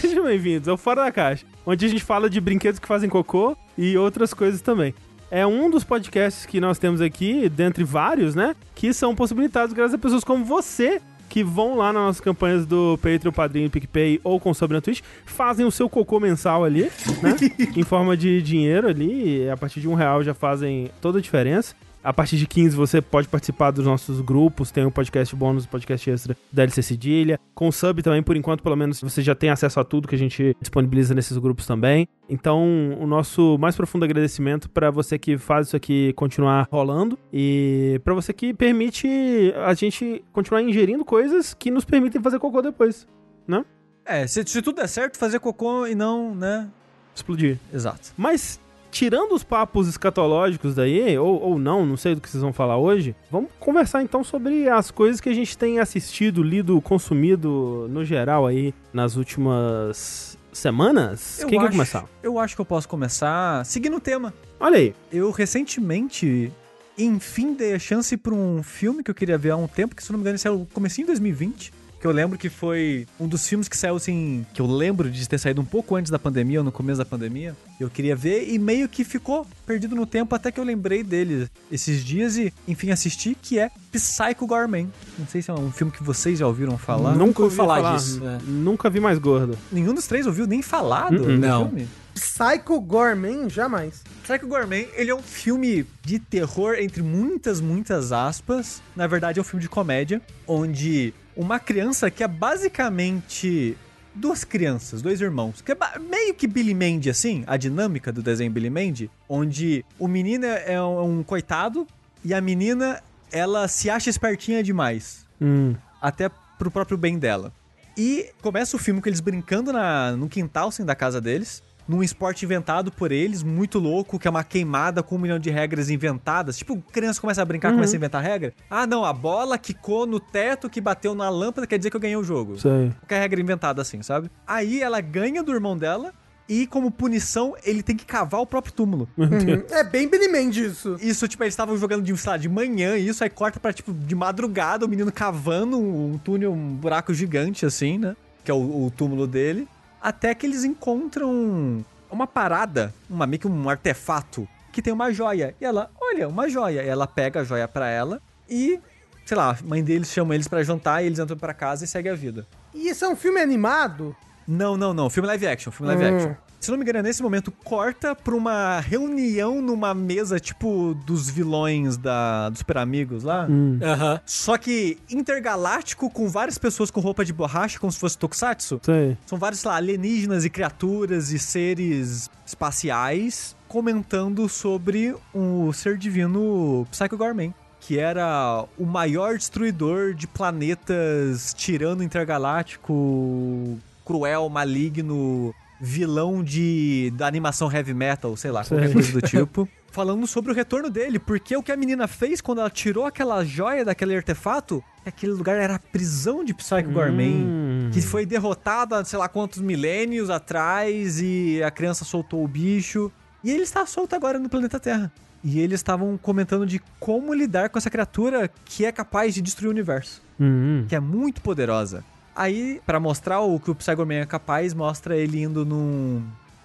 Sejam 0.00 0.24
bem-vindos 0.24 0.66
ao 0.66 0.78
Fora 0.78 1.04
da 1.04 1.12
Caixa, 1.12 1.44
onde 1.66 1.84
a 1.84 1.88
gente 1.88 2.02
fala 2.02 2.30
de 2.30 2.40
brinquedos 2.40 2.80
que 2.80 2.88
fazem 2.88 3.08
cocô 3.08 3.54
e 3.76 3.98
outras 3.98 4.32
coisas 4.32 4.62
também. 4.62 4.94
É 5.30 5.46
um 5.46 5.68
dos 5.68 5.84
podcasts 5.84 6.46
que 6.46 6.58
nós 6.58 6.78
temos 6.78 7.02
aqui, 7.02 7.50
dentre 7.50 7.84
vários, 7.84 8.34
né? 8.34 8.56
Que 8.74 8.94
são 8.94 9.14
possibilitados 9.14 9.74
graças 9.74 9.92
a 9.92 9.98
pessoas 9.98 10.24
como 10.24 10.42
você, 10.42 11.02
que 11.28 11.44
vão 11.44 11.76
lá 11.76 11.92
nas 11.92 12.02
nossas 12.02 12.20
campanhas 12.20 12.64
do 12.64 12.98
Patreon, 13.02 13.32
Padrinho, 13.32 13.68
PicPay 13.68 14.20
ou 14.24 14.40
Consome 14.40 14.72
na 14.72 14.80
Twitch, 14.80 15.02
fazem 15.26 15.66
o 15.66 15.70
seu 15.70 15.86
cocô 15.86 16.18
mensal 16.18 16.64
ali, 16.64 16.90
né? 17.22 17.36
em 17.76 17.82
forma 17.82 18.16
de 18.16 18.40
dinheiro 18.40 18.88
ali, 18.88 19.50
a 19.50 19.56
partir 19.56 19.80
de 19.80 19.88
um 19.88 19.94
real 19.94 20.22
já 20.22 20.32
fazem 20.32 20.90
toda 21.02 21.18
a 21.18 21.22
diferença. 21.22 21.74
A 22.06 22.12
partir 22.12 22.36
de 22.36 22.46
15 22.46 22.76
você 22.76 23.02
pode 23.02 23.26
participar 23.26 23.72
dos 23.72 23.84
nossos 23.84 24.20
grupos, 24.20 24.70
tem 24.70 24.84
o 24.84 24.92
podcast 24.92 25.34
bônus, 25.34 25.66
podcast 25.66 26.08
extra 26.08 26.36
da 26.52 26.62
LC 26.62 26.80
Cedilha. 26.80 27.40
Com 27.52 27.66
o 27.66 27.72
sub 27.72 28.00
também, 28.00 28.22
por 28.22 28.36
enquanto, 28.36 28.62
pelo 28.62 28.76
menos, 28.76 29.00
você 29.00 29.20
já 29.22 29.34
tem 29.34 29.50
acesso 29.50 29.80
a 29.80 29.84
tudo 29.84 30.06
que 30.06 30.14
a 30.14 30.18
gente 30.18 30.56
disponibiliza 30.60 31.16
nesses 31.16 31.36
grupos 31.36 31.66
também. 31.66 32.06
Então, 32.28 32.96
o 33.00 33.08
nosso 33.08 33.58
mais 33.58 33.74
profundo 33.74 34.04
agradecimento 34.04 34.70
para 34.70 34.88
você 34.88 35.18
que 35.18 35.36
faz 35.36 35.66
isso 35.66 35.74
aqui 35.74 36.12
continuar 36.12 36.68
rolando 36.70 37.18
e 37.32 38.00
para 38.04 38.14
você 38.14 38.32
que 38.32 38.54
permite 38.54 39.52
a 39.66 39.74
gente 39.74 40.24
continuar 40.32 40.62
ingerindo 40.62 41.04
coisas 41.04 41.54
que 41.54 41.72
nos 41.72 41.84
permitem 41.84 42.22
fazer 42.22 42.38
cocô 42.38 42.62
depois, 42.62 43.04
né? 43.48 43.64
É, 44.04 44.28
se, 44.28 44.44
se 44.46 44.62
tudo 44.62 44.76
der 44.76 44.86
certo, 44.86 45.18
fazer 45.18 45.40
cocô 45.40 45.88
e 45.88 45.96
não, 45.96 46.36
né? 46.36 46.68
Explodir. 47.16 47.58
Exato. 47.74 48.12
Mas, 48.16 48.60
tirando 48.90 49.32
os 49.34 49.42
papos 49.44 49.88
escatológicos 49.88 50.74
daí, 50.74 51.18
ou, 51.18 51.40
ou 51.40 51.58
não, 51.58 51.84
não 51.86 51.96
sei 51.96 52.14
do 52.14 52.20
que 52.20 52.28
vocês 52.30 52.42
vão 52.42 52.52
falar 52.52 52.78
hoje, 52.78 53.14
vamos 53.30 53.50
conversar 53.60 54.02
então 54.02 54.22
sobre 54.24 54.68
as 54.68 54.90
coisas 54.90 55.20
que 55.20 55.28
a 55.28 55.34
gente 55.34 55.56
tem 55.56 55.78
assistido, 55.78 56.42
lido, 56.42 56.80
consumido 56.80 57.86
no 57.90 58.04
geral 58.04 58.46
aí 58.46 58.72
nas 58.92 59.16
últimas 59.16 60.38
semanas. 60.52 61.40
Eu 61.40 61.48
Quem 61.48 61.58
quer 61.58 61.66
acho- 61.66 61.72
começar? 61.76 62.04
Eu 62.22 62.38
acho 62.38 62.54
que 62.54 62.60
eu 62.60 62.64
posso 62.66 62.88
começar 62.88 63.64
seguindo 63.66 63.96
o 63.96 64.00
tema. 64.00 64.32
Olha 64.58 64.78
aí. 64.78 64.94
Eu 65.12 65.30
recentemente, 65.30 66.50
enfim, 66.96 67.54
dei 67.54 67.74
a 67.74 67.78
chance 67.78 68.16
pra 68.16 68.32
um 68.32 68.62
filme 68.62 69.02
que 69.02 69.10
eu 69.10 69.14
queria 69.14 69.36
ver 69.36 69.50
há 69.50 69.56
um 69.56 69.66
tempo, 69.68 69.94
que 69.94 70.02
se 70.02 70.10
não 70.10 70.18
me 70.18 70.22
engano, 70.22 70.36
esse 70.36 70.48
é 70.48 70.50
o 70.50 70.66
comecinho 70.72 71.06
de 71.06 71.12
2020. 71.12 71.72
Que 72.00 72.06
eu 72.06 72.10
lembro 72.12 72.36
que 72.38 72.50
foi 72.50 73.06
um 73.18 73.26
dos 73.26 73.46
filmes 73.48 73.68
que 73.68 73.76
saiu 73.76 73.96
assim. 73.96 74.44
Que 74.52 74.60
eu 74.60 74.66
lembro 74.66 75.10
de 75.10 75.28
ter 75.28 75.38
saído 75.38 75.60
um 75.60 75.64
pouco 75.64 75.96
antes 75.96 76.10
da 76.10 76.18
pandemia, 76.18 76.60
ou 76.60 76.64
no 76.64 76.70
começo 76.70 76.98
da 76.98 77.04
pandemia. 77.04 77.56
Eu 77.80 77.88
queria 77.88 78.14
ver 78.14 78.48
e 78.52 78.58
meio 78.58 78.88
que 78.88 79.02
ficou 79.02 79.46
perdido 79.66 79.96
no 79.96 80.06
tempo 80.06 80.34
até 80.34 80.50
que 80.52 80.60
eu 80.60 80.64
lembrei 80.64 81.02
dele 81.02 81.48
esses 81.70 82.04
dias 82.04 82.36
e, 82.36 82.52
enfim, 82.68 82.90
assisti, 82.90 83.36
que 83.40 83.58
é 83.58 83.70
Psycho 83.90 84.46
Gorman. 84.46 84.88
Não 85.18 85.26
sei 85.26 85.40
se 85.42 85.50
é 85.50 85.54
um 85.54 85.72
filme 85.72 85.92
que 85.92 86.02
vocês 86.02 86.38
já 86.38 86.46
ouviram 86.46 86.76
falar. 86.76 87.14
Nunca 87.14 87.42
ouvi 87.42 87.56
falar 87.56 87.96
disso, 87.96 88.20
é. 88.26 88.38
Nunca 88.46 88.88
vi 88.90 89.00
mais 89.00 89.18
gordo. 89.18 89.56
Nenhum 89.72 89.94
dos 89.94 90.06
três 90.06 90.26
ouviu 90.26 90.46
nem 90.46 90.62
falar 90.62 91.10
do, 91.10 91.16
Uh-uh. 91.22 91.26
do 91.26 91.38
Não. 91.38 91.68
filme? 91.68 91.88
Psycho 92.14 92.80
Gorman, 92.80 93.48
jamais. 93.50 94.02
Psycho 94.22 94.46
Gourmet, 94.46 94.88
ele 94.94 95.10
é 95.10 95.14
um 95.14 95.22
filme 95.22 95.86
de 96.02 96.18
terror, 96.18 96.74
entre 96.78 97.02
muitas, 97.02 97.60
muitas 97.60 98.10
aspas. 98.10 98.80
Na 98.96 99.06
verdade, 99.06 99.38
é 99.38 99.42
um 99.42 99.44
filme 99.44 99.62
de 99.62 99.68
comédia, 99.68 100.20
onde 100.46 101.12
uma 101.36 101.58
criança 101.60 102.10
que 102.10 102.24
é 102.24 102.28
basicamente 102.28 103.76
duas 104.14 104.44
crianças, 104.44 105.02
dois 105.02 105.20
irmãos, 105.20 105.60
que 105.60 105.72
é 105.72 105.76
meio 105.98 106.34
que 106.34 106.46
Billy 106.46 106.74
Mandy, 106.74 107.10
assim, 107.10 107.44
a 107.46 107.56
dinâmica 107.56 108.10
do 108.10 108.22
desenho 108.22 108.50
Billy 108.50 108.70
Mandy, 108.70 109.10
onde 109.28 109.84
o 109.98 110.08
menino 110.08 110.46
é 110.46 110.80
um, 110.82 111.18
um 111.18 111.22
coitado 111.22 111.86
e 112.24 112.32
a 112.32 112.40
menina, 112.40 113.02
ela 113.30 113.68
se 113.68 113.90
acha 113.90 114.08
espertinha 114.08 114.62
demais 114.62 115.26
Hum. 115.40 115.74
até 116.00 116.30
pro 116.58 116.70
próprio 116.70 116.96
bem 116.96 117.18
dela. 117.18 117.52
E 117.96 118.30
começa 118.42 118.76
o 118.76 118.78
filme 118.78 119.00
com 119.00 119.08
eles 119.08 119.20
brincando 119.20 119.72
na, 119.72 120.12
no 120.12 120.28
quintal, 120.28 120.68
assim, 120.68 120.84
da 120.84 120.94
casa 120.94 121.20
deles, 121.20 121.62
num 121.88 122.02
esporte 122.02 122.44
inventado 122.44 122.90
por 122.90 123.12
eles, 123.12 123.42
muito 123.42 123.78
louco, 123.78 124.18
que 124.18 124.26
é 124.26 124.30
uma 124.30 124.44
queimada 124.44 125.02
com 125.02 125.16
um 125.16 125.18
milhão 125.18 125.38
de 125.38 125.50
regras 125.50 125.90
inventadas. 125.90 126.56
Tipo, 126.58 126.82
criança 126.92 127.20
começa 127.20 127.42
a 127.42 127.44
brincar, 127.44 127.72
começa 127.72 127.94
a 127.94 127.98
inventar 127.98 128.22
regra. 128.22 128.52
Ah, 128.68 128.86
não, 128.86 129.04
a 129.04 129.12
bola 129.12 129.58
quicou 129.58 130.06
no 130.06 130.18
teto 130.18 130.68
que 130.68 130.80
bateu 130.80 131.14
na 131.14 131.28
lâmpada, 131.28 131.66
quer 131.66 131.78
dizer 131.78 131.90
que 131.90 131.96
eu 131.96 132.00
ganhei 132.00 132.16
o 132.16 132.24
jogo. 132.24 132.58
Sei. 132.58 132.92
Qualquer 133.00 133.20
regra 133.20 133.40
inventada 133.40 133.82
assim, 133.82 134.02
sabe? 134.02 134.30
Aí 134.46 134.82
ela 134.82 135.00
ganha 135.00 135.42
do 135.42 135.52
irmão 135.52 135.76
dela 135.76 136.12
e, 136.48 136.66
como 136.66 136.90
punição, 136.90 137.54
ele 137.64 137.82
tem 137.82 137.96
que 137.96 138.04
cavar 138.04 138.40
o 138.40 138.46
próprio 138.46 138.72
túmulo. 138.72 139.08
Uhum. 139.16 139.64
É 139.70 139.82
bem 139.82 140.08
Billy 140.08 140.28
Mandy 140.28 140.66
isso. 140.66 140.96
Isso, 141.00 141.26
tipo, 141.26 141.42
eles 141.42 141.52
estavam 141.52 141.76
jogando 141.76 142.02
de, 142.02 142.16
sei 142.16 142.30
lá, 142.30 142.36
de 142.36 142.48
manhã, 142.48 142.96
isso 142.96 143.24
aí 143.24 143.30
corta 143.30 143.58
pra, 143.58 143.72
tipo, 143.72 143.92
de 143.92 144.14
madrugada, 144.14 144.86
o 144.86 144.88
menino 144.88 145.10
cavando 145.10 145.78
um, 145.78 146.12
um 146.12 146.18
túnel, 146.18 146.52
um 146.52 146.74
buraco 146.74 147.12
gigante, 147.12 147.66
assim, 147.66 147.98
né? 147.98 148.16
Que 148.44 148.50
é 148.50 148.54
o, 148.54 148.86
o 148.86 148.90
túmulo 148.90 149.26
dele. 149.26 149.66
Até 150.06 150.32
que 150.36 150.46
eles 150.46 150.62
encontram 150.62 151.84
uma 152.08 152.28
parada, 152.28 152.94
uma, 153.10 153.26
meio 153.26 153.40
que 153.40 153.48
um 153.48 153.68
artefato, 153.68 154.46
que 154.70 154.80
tem 154.80 154.92
uma 154.92 155.12
joia. 155.12 155.56
E 155.60 155.64
ela, 155.64 155.90
olha, 156.00 156.28
uma 156.28 156.48
joia. 156.48 156.84
E 156.84 156.86
ela 156.88 157.08
pega 157.08 157.40
a 157.40 157.44
joia 157.44 157.66
pra 157.66 157.88
ela 157.88 158.22
e, 158.48 158.78
sei 159.24 159.36
lá, 159.36 159.50
a 159.50 159.58
mãe 159.66 159.82
deles 159.82 160.06
chama 160.12 160.32
eles 160.36 160.46
pra 160.46 160.62
jantar 160.62 161.02
e 161.02 161.06
eles 161.06 161.18
entram 161.18 161.36
pra 161.36 161.52
casa 161.52 161.84
e 161.84 161.88
segue 161.88 162.08
a 162.08 162.14
vida. 162.14 162.46
E 162.72 162.86
esse 162.88 163.02
é 163.04 163.08
um 163.08 163.16
filme 163.16 163.40
animado? 163.40 164.14
Não, 164.46 164.76
não, 164.76 164.94
não. 164.94 165.10
Filme 165.10 165.26
live 165.26 165.44
action, 165.48 165.72
filme 165.72 165.92
live 165.92 166.04
Hum. 166.04 166.16
action. 166.16 166.34
Se 166.60 166.70
não 166.70 166.78
me 166.78 166.82
engano, 166.84 167.02
nesse 167.02 167.22
momento 167.22 167.50
corta 167.50 168.14
pra 168.14 168.34
uma 168.34 168.80
reunião 168.80 169.62
numa 169.62 169.94
mesa, 169.94 170.40
tipo, 170.40 170.94
dos 171.06 171.30
vilões 171.30 171.96
da, 171.96 172.48
dos 172.48 172.60
Super 172.60 172.78
Amigos 172.78 173.22
lá. 173.22 173.46
Hum. 173.48 173.78
Aham. 173.82 174.20
Só 174.26 174.56
que 174.58 174.98
intergaláctico, 175.10 176.10
com 176.10 176.28
várias 176.28 176.58
pessoas 176.58 176.90
com 176.90 177.00
roupa 177.00 177.24
de 177.24 177.32
borracha, 177.32 177.78
como 177.78 177.92
se 177.92 177.98
fosse 177.98 178.18
Tokusatsu. 178.18 178.80
Sei. 178.82 179.16
São 179.26 179.38
vários, 179.38 179.60
sei 179.60 179.70
lá, 179.70 179.76
alienígenas 179.76 180.44
e 180.44 180.50
criaturas 180.50 181.30
e 181.30 181.38
seres 181.38 182.30
espaciais 182.44 183.54
comentando 183.68 184.48
sobre 184.48 185.14
o 185.34 185.72
ser 185.72 185.98
divino 185.98 186.86
Psycho 186.90 187.16
Gorman. 187.16 187.54
Que 187.80 187.98
era 187.98 188.64
o 188.76 188.84
maior 188.84 189.36
destruidor 189.36 190.14
de 190.14 190.26
planetas, 190.26 191.54
tirano 191.54 192.02
intergaláctico, 192.02 193.78
cruel, 194.04 194.48
maligno, 194.48 195.54
vilão 195.80 196.42
de 196.42 197.12
da 197.16 197.26
animação 197.26 197.70
heavy 197.70 197.94
metal, 197.94 198.36
sei 198.36 198.50
lá, 198.50 198.64
qualquer 198.64 198.92
coisa 198.92 199.12
do 199.12 199.20
tipo. 199.26 199.68
Falando 199.90 200.26
sobre 200.26 200.52
o 200.52 200.54
retorno 200.54 200.90
dele, 200.90 201.18
porque 201.18 201.56
o 201.56 201.62
que 201.62 201.72
a 201.72 201.76
menina 201.76 202.06
fez 202.06 202.42
quando 202.42 202.60
ela 202.60 202.68
tirou 202.68 203.06
aquela 203.06 203.42
joia 203.44 203.82
daquele 203.82 204.14
artefato, 204.14 204.84
é 205.06 205.10
que 205.10 205.24
aquele 205.24 205.32
lugar 205.32 205.56
era 205.56 205.76
a 205.76 205.78
prisão 205.78 206.44
de 206.44 206.52
Psycho 206.52 206.90
Hum. 207.10 207.90
que 207.92 208.02
foi 208.02 208.26
derrotada, 208.26 209.02
sei 209.06 209.18
lá 209.18 209.26
quantos 209.28 209.60
milênios 209.62 210.28
atrás 210.28 211.18
e 211.20 211.62
a 211.62 211.70
criança 211.70 212.04
soltou 212.04 212.44
o 212.44 212.48
bicho. 212.48 213.10
E 213.42 213.50
ele 213.50 213.62
está 213.62 213.86
solto 213.86 214.14
agora 214.14 214.38
no 214.38 214.48
planeta 214.50 214.78
Terra. 214.78 215.10
E 215.42 215.60
eles 215.60 215.78
estavam 215.78 216.18
comentando 216.18 216.66
de 216.66 216.80
como 217.00 217.32
lidar 217.32 217.70
com 217.70 217.78
essa 217.78 217.88
criatura 217.88 218.50
que 218.64 218.84
é 218.84 218.92
capaz 218.92 219.34
de 219.34 219.40
destruir 219.40 219.68
o 219.68 219.70
universo, 219.70 220.20
Hum. 220.38 220.84
que 220.88 220.94
é 220.94 221.00
muito 221.00 221.40
poderosa. 221.40 222.04
Aí, 222.36 222.80
pra 222.84 223.00
mostrar 223.00 223.40
o 223.40 223.58
que 223.58 223.70
o 223.70 223.74
Psycho-Man 223.74 224.14
é 224.16 224.26
capaz, 224.26 224.74
mostra 224.74 225.16
ele 225.16 225.42
indo 225.42 225.64
num 225.64 226.22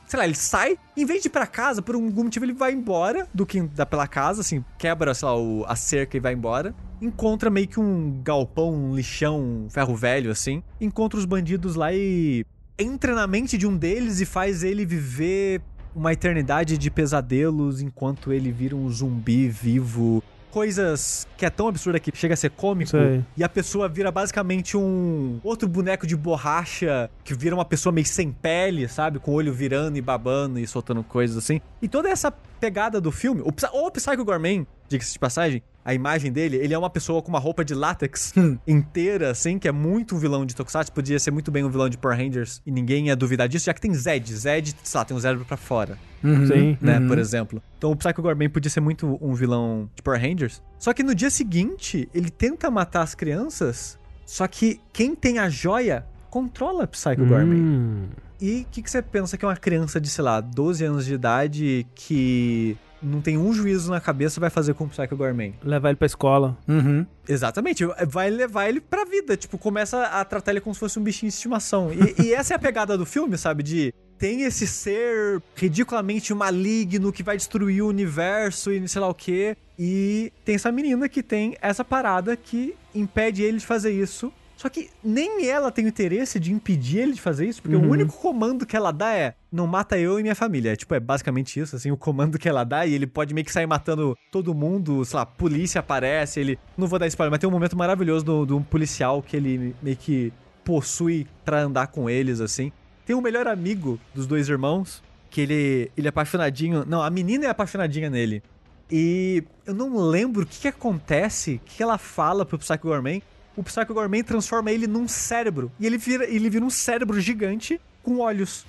sei 0.07 0.17
lá, 0.19 0.25
ele 0.25 0.35
sai, 0.35 0.77
em 0.97 1.05
vez 1.05 1.21
de 1.21 1.29
ir 1.29 1.31
pra 1.31 1.47
casa, 1.47 1.81
por 1.81 1.95
algum 1.95 2.25
motivo 2.25 2.43
ele 2.43 2.51
vai 2.51 2.73
embora 2.73 3.25
do 3.33 3.45
que 3.45 3.61
dá 3.61 3.85
pela 3.85 4.05
casa, 4.05 4.41
assim, 4.41 4.61
quebra, 4.77 5.13
sei 5.13 5.25
lá, 5.25 5.37
o- 5.39 5.63
a 5.65 5.73
cerca 5.77 6.17
e 6.17 6.19
vai 6.19 6.33
embora. 6.33 6.75
Encontra 7.01 7.49
meio 7.49 7.65
que 7.65 7.79
um 7.79 8.19
galpão, 8.21 8.73
um 8.75 8.93
lixão, 8.93 9.39
um 9.39 9.69
ferro 9.69 9.95
velho, 9.95 10.29
assim. 10.29 10.61
Encontra 10.81 11.17
os 11.17 11.23
bandidos 11.23 11.75
lá 11.75 11.93
e 11.93 12.45
entra 12.77 13.15
na 13.15 13.25
mente 13.25 13.57
de 13.57 13.65
um 13.65 13.77
deles 13.77 14.19
e 14.19 14.25
faz 14.25 14.63
ele 14.63 14.85
viver 14.85 15.61
uma 15.95 16.11
eternidade 16.11 16.77
de 16.77 16.91
pesadelos 16.91 17.79
enquanto 17.81 18.33
ele 18.33 18.51
vira 18.51 18.75
um 18.75 18.89
zumbi 18.89 19.47
vivo. 19.47 20.21
Coisas 20.51 21.27
que 21.37 21.45
é 21.45 21.49
tão 21.49 21.67
absurda 21.69 21.99
que 21.99 22.11
chega 22.13 22.33
a 22.33 22.37
ser 22.37 22.51
cômico. 22.51 22.91
Sei. 22.91 23.23
E 23.37 23.43
a 23.43 23.49
pessoa 23.49 23.87
vira 23.87 24.11
basicamente 24.11 24.75
um 24.77 25.39
outro 25.43 25.67
boneco 25.67 26.05
de 26.05 26.15
borracha 26.15 27.09
que 27.23 27.33
vira 27.33 27.55
uma 27.55 27.65
pessoa 27.65 27.91
meio 27.93 28.05
sem 28.05 28.31
pele, 28.31 28.87
sabe? 28.87 29.17
Com 29.17 29.31
o 29.31 29.33
olho 29.35 29.53
virando 29.53 29.97
e 29.97 30.01
babando 30.01 30.59
e 30.59 30.67
soltando 30.67 31.03
coisas 31.03 31.37
assim. 31.37 31.61
E 31.81 31.87
toda 31.87 32.09
essa 32.09 32.31
pegada 32.31 32.99
do 33.01 33.11
filme, 33.11 33.41
o, 33.43 33.51
Psy- 33.51 33.69
o 33.73 33.89
Psycho 33.89 34.23
Gorman, 34.25 34.67
diga-se 34.91 35.13
de 35.13 35.19
passagem, 35.19 35.63
a 35.83 35.93
imagem 35.95 36.31
dele, 36.31 36.57
ele 36.57 36.73
é 36.73 36.77
uma 36.77 36.89
pessoa 36.89 37.21
com 37.23 37.29
uma 37.29 37.39
roupa 37.39 37.65
de 37.65 37.73
látex 37.73 38.31
inteira, 38.67 39.31
assim, 39.31 39.57
que 39.57 39.67
é 39.67 39.71
muito 39.71 40.15
um 40.15 40.19
vilão 40.19 40.45
de 40.45 40.55
Tokusatsu, 40.55 40.91
podia 40.91 41.17
ser 41.19 41.31
muito 41.31 41.49
bem 41.49 41.63
um 41.63 41.69
vilão 41.69 41.89
de 41.89 41.97
Power 41.97 42.15
Rangers, 42.17 42.61
e 42.65 42.71
ninguém 42.71 43.07
ia 43.07 43.15
duvidar 43.15 43.47
disso, 43.49 43.65
já 43.65 43.73
que 43.73 43.81
tem 43.81 43.93
Zed. 43.93 44.31
Zed, 44.35 44.75
sei 44.83 44.97
lá, 44.99 45.03
tem 45.05 45.17
um 45.17 45.19
cérebro 45.19 45.43
pra 45.45 45.57
fora 45.57 45.97
Sim. 46.21 46.77
né, 46.79 46.99
Uhum. 46.99 47.07
por 47.07 47.17
exemplo. 47.17 47.63
Então 47.77 47.91
o 47.91 47.95
Psycho 47.95 48.21
Gorman 48.21 48.49
podia 48.49 48.69
ser 48.69 48.79
muito 48.81 49.17
um 49.19 49.33
vilão 49.33 49.89
de 49.95 50.03
Power 50.03 50.21
Rangers. 50.21 50.61
Só 50.77 50.93
que 50.93 51.01
no 51.01 51.15
dia 51.15 51.31
seguinte, 51.31 52.07
ele 52.13 52.29
tenta 52.29 52.69
matar 52.69 53.01
as 53.01 53.15
crianças, 53.15 53.97
só 54.25 54.47
que 54.47 54.79
quem 54.93 55.15
tem 55.15 55.39
a 55.39 55.49
joia 55.49 56.05
controla 56.29 56.85
Psycho 56.85 57.25
Gorman. 57.25 57.59
Hum. 57.59 58.03
E 58.39 58.61
o 58.61 58.65
que, 58.71 58.81
que 58.81 58.89
você 58.89 59.01
pensa 59.01 59.37
que 59.37 59.45
é 59.45 59.47
uma 59.47 59.55
criança 59.57 59.99
de, 60.01 60.09
sei 60.09 60.23
lá, 60.23 60.41
12 60.41 60.83
anos 60.83 61.05
de 61.05 61.13
idade 61.13 61.85
que 61.93 62.75
não 63.01 63.21
tem 63.21 63.37
um 63.37 63.53
juízo 63.53 63.89
na 63.91 63.99
cabeça 63.99 64.39
vai 64.39 64.49
fazer 64.49 64.73
com 64.73 64.85
o 64.85 64.89
Psycho 64.89 65.15
Gorman? 65.15 65.53
Levar 65.63 65.89
ele 65.89 65.97
pra 65.97 66.05
escola. 66.05 66.57
Uhum. 66.67 67.05
Exatamente, 67.27 67.85
vai 68.07 68.29
levar 68.29 68.67
ele 68.67 68.79
pra 68.79 69.05
vida. 69.05 69.35
Tipo, 69.37 69.57
começa 69.57 70.05
a 70.05 70.23
tratar 70.25 70.51
ele 70.51 70.61
como 70.61 70.73
se 70.73 70.79
fosse 70.79 70.99
um 70.99 71.03
bichinho 71.03 71.29
de 71.29 71.35
estimação. 71.35 71.91
E, 71.91 72.27
e 72.27 72.33
essa 72.33 72.53
é 72.53 72.55
a 72.55 72.59
pegada 72.59 72.97
do 72.97 73.05
filme, 73.05 73.37
sabe? 73.37 73.63
De 73.63 73.93
tem 74.17 74.43
esse 74.43 74.67
ser 74.67 75.41
ridiculamente 75.55 76.31
maligno 76.31 77.11
que 77.11 77.23
vai 77.23 77.35
destruir 77.35 77.81
o 77.81 77.87
universo 77.87 78.71
e 78.71 78.87
sei 78.87 79.01
lá 79.01 79.07
o 79.07 79.15
quê. 79.15 79.57
E 79.79 80.31
tem 80.45 80.53
essa 80.53 80.71
menina 80.71 81.09
que 81.09 81.23
tem 81.23 81.57
essa 81.59 81.83
parada 81.83 82.35
que 82.37 82.75
impede 82.93 83.41
ele 83.41 83.57
de 83.57 83.65
fazer 83.65 83.91
isso. 83.91 84.31
Só 84.61 84.69
que 84.69 84.91
nem 85.03 85.47
ela 85.47 85.71
tem 85.71 85.85
o 85.85 85.87
interesse 85.87 86.39
de 86.39 86.53
impedir 86.53 86.99
ele 86.99 87.13
de 87.13 87.21
fazer 87.21 87.47
isso, 87.47 87.59
porque 87.63 87.75
Uhum. 87.75 87.87
o 87.87 87.91
único 87.91 88.13
comando 88.15 88.63
que 88.63 88.75
ela 88.75 88.91
dá 88.91 89.11
é 89.11 89.33
não 89.51 89.65
mata 89.65 89.97
eu 89.97 90.19
e 90.19 90.21
minha 90.21 90.35
família. 90.35 90.73
É, 90.73 90.75
tipo, 90.75 90.93
é 90.93 90.99
basicamente 90.99 91.59
isso, 91.59 91.75
assim, 91.75 91.89
o 91.89 91.97
comando 91.97 92.37
que 92.37 92.47
ela 92.47 92.63
dá 92.63 92.85
e 92.85 92.93
ele 92.93 93.07
pode 93.07 93.33
meio 93.33 93.43
que 93.43 93.51
sair 93.51 93.65
matando 93.65 94.15
todo 94.31 94.53
mundo, 94.53 95.03
sei 95.03 95.17
lá, 95.17 95.25
polícia 95.25 95.79
aparece, 95.79 96.39
ele... 96.39 96.59
Não 96.77 96.85
vou 96.85 96.99
dar 96.99 97.07
spoiler, 97.07 97.31
mas 97.31 97.39
tem 97.39 97.49
um 97.49 97.51
momento 97.51 97.75
maravilhoso 97.75 98.23
do- 98.23 98.45
de 98.45 98.53
um 98.53 98.61
policial 98.61 99.23
que 99.23 99.35
ele 99.35 99.75
meio 99.81 99.97
que 99.97 100.31
possui 100.63 101.25
pra 101.43 101.61
andar 101.61 101.87
com 101.87 102.07
eles, 102.07 102.39
assim. 102.39 102.71
Tem 103.03 103.15
um 103.15 103.21
melhor 103.21 103.47
amigo 103.47 103.99
dos 104.13 104.27
dois 104.27 104.47
irmãos, 104.47 105.01
que 105.31 105.41
ele, 105.41 105.91
ele 105.97 106.07
é 106.07 106.09
apaixonadinho... 106.09 106.85
Não, 106.87 107.01
a 107.01 107.09
menina 107.09 107.45
é 107.45 107.49
apaixonadinha 107.49 108.11
nele. 108.11 108.43
E 108.91 109.43
eu 109.65 109.73
não 109.73 109.97
lembro 109.97 110.43
o 110.43 110.45
que, 110.45 110.59
que 110.61 110.67
acontece, 110.67 111.55
o 111.55 111.59
que, 111.65 111.77
que 111.77 111.83
ela 111.83 111.97
fala 111.97 112.45
pro 112.45 112.59
Psycho 112.59 112.87
Gorman. 112.87 113.23
O 113.55 113.63
Psycho 113.63 113.93
Gorman 113.93 114.23
transforma 114.23 114.71
ele 114.71 114.87
num 114.87 115.07
cérebro. 115.07 115.71
E 115.79 115.85
ele 115.85 115.97
vira, 115.97 116.25
ele 116.25 116.49
vira 116.49 116.63
um 116.63 116.69
cérebro 116.69 117.19
gigante 117.19 117.79
com 118.01 118.19
olhos. 118.19 118.65